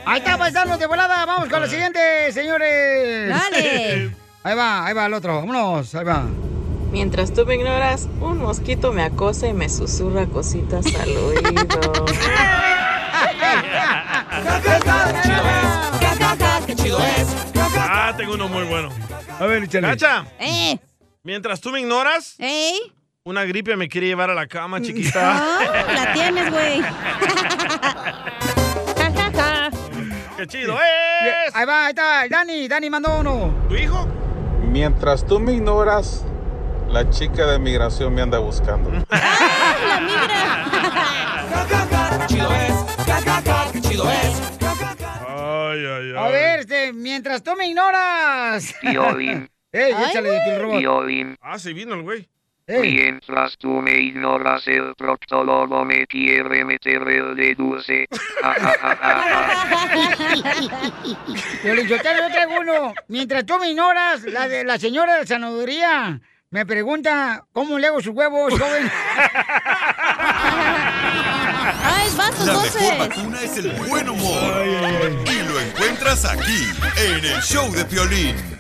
Ahí 0.05 0.19
está, 0.19 0.37
paisanos 0.37 0.79
de 0.79 0.87
volada. 0.87 1.25
Vamos 1.25 1.49
con 1.49 1.61
la 1.61 1.69
siguiente, 1.69 2.33
señores. 2.33 3.29
Dale. 3.29 4.11
Ahí 4.43 4.57
va, 4.57 4.87
ahí 4.87 4.95
va 4.95 5.05
el 5.05 5.13
otro. 5.13 5.35
Vámonos, 5.37 5.95
ahí 5.95 6.03
va. 6.05 6.25
Mientras 6.91 7.31
tú 7.35 7.45
me 7.45 7.57
ignoras, 7.57 8.09
un 8.23 8.39
mosquito 8.39 8.91
me 8.91 9.03
acosa 9.03 9.47
y 9.49 9.53
me 9.53 9.69
susurra 9.69 10.25
cositas 10.27 10.87
al 10.95 11.15
oído. 11.17 11.43
qué 16.67 16.75
chido 16.75 16.99
es. 16.99 17.27
Ah, 17.77 18.15
tengo 18.17 18.33
uno 18.33 18.49
muy 18.49 18.65
bueno. 18.65 18.89
A 19.39 19.45
ver, 19.45 19.63
échale. 19.65 19.89
¡Cacha! 19.89 20.25
¡Eh! 20.39 20.79
Mientras 21.23 21.61
tú 21.61 21.71
me 21.71 21.81
ignoras, 21.81 22.37
¡Ey! 22.39 22.81
Una 23.25 23.45
gripe 23.45 23.77
me 23.77 23.89
quiere 23.89 24.07
llevar 24.07 24.31
a 24.31 24.35
la 24.35 24.47
cama, 24.47 24.81
chiquita. 24.83 25.21
Ah, 25.23 25.85
la 25.95 26.13
tienes, 26.13 26.51
güey. 26.51 26.81
¡Qué 30.37 30.47
chido 30.47 30.75
es! 30.75 31.55
Ahí 31.55 31.67
va, 31.67 31.85
ahí 31.87 31.91
está, 31.91 32.27
Dani, 32.29 32.67
Dani 32.67 32.89
mandó 32.89 33.21
uno. 33.21 33.55
¿Tu 33.69 33.77
hijo? 33.77 34.09
Mientras 34.63 35.27
tú 35.27 35.39
me 35.39 35.53
ignoras, 35.53 36.25
la 36.89 37.11
chica 37.11 37.45
de 37.47 37.59
migración 37.59 38.15
me 38.15 38.23
anda 38.23 38.39
buscando. 38.39 38.91
¡La 39.11 40.01
migra! 40.01 40.67
chido 42.27 42.49
es, 42.55 42.73
qué 43.73 43.81
chido 43.83 44.11
es. 44.11 44.41
Ay, 45.29 45.85
ay, 45.85 46.13
ay. 46.13 46.15
A 46.17 46.29
ver, 46.29 46.61
este, 46.61 46.95
mientras 46.95 47.43
tú 47.43 47.55
me 47.55 47.67
ignoras. 47.67 48.75
Piolín. 48.81 49.51
Ey, 49.73 49.93
échale 50.09 50.31
de 50.31 50.41
Piel 50.41 50.63
Robot. 50.63 50.79
Piolín. 50.79 51.37
Ah, 51.43 51.59
sí 51.59 51.75
vino 51.75 51.95
el 51.95 52.03
güey. 52.03 52.27
Mientras 52.79 53.57
tú 53.59 53.69
me 53.69 53.99
ignoras, 53.99 54.67
el 54.69 54.95
proctólogo 54.97 55.85
me 55.85 56.07
quiere 56.07 56.65
meter 56.65 57.03
el 57.09 57.35
de 57.35 57.55
dulce. 57.55 58.07
Ja, 58.43 58.55
ja, 58.55 58.97
ja, 58.97 59.67
Piolín, 61.63 61.89
yo 61.89 61.97
te 61.97 62.03
traigo 62.03 62.61
uno. 62.61 62.95
Mientras 63.09 63.45
tú 63.45 63.59
me 63.59 63.71
ignoras, 63.71 64.23
la 64.25 64.47
de 64.49 64.65
la 64.65 64.79
señora 64.79 65.15
de 65.15 65.21
la 65.21 65.27
sanaduría 65.27 66.21
me 66.51 66.67
pregunta 66.67 67.45
cómo 67.53 67.79
le 67.79 67.87
hago 67.87 68.01
sus 68.01 68.15
huevos, 68.15 68.53
joven. 68.59 68.91
¡Ay, 71.83 72.07
es 72.07 72.17
vato, 72.17 72.45
La 72.45 72.53
entonces! 72.53 72.83
mejor 72.83 73.09
vacuna 73.09 73.41
es 73.43 73.57
el 73.57 73.71
buen 73.71 74.09
humor. 74.09 74.65
Y 75.27 75.43
lo 75.49 75.61
encuentras 75.61 76.25
aquí, 76.25 76.67
en 76.97 77.25
el 77.25 77.41
show 77.43 77.71
de 77.73 77.85
Piolín. 77.85 78.60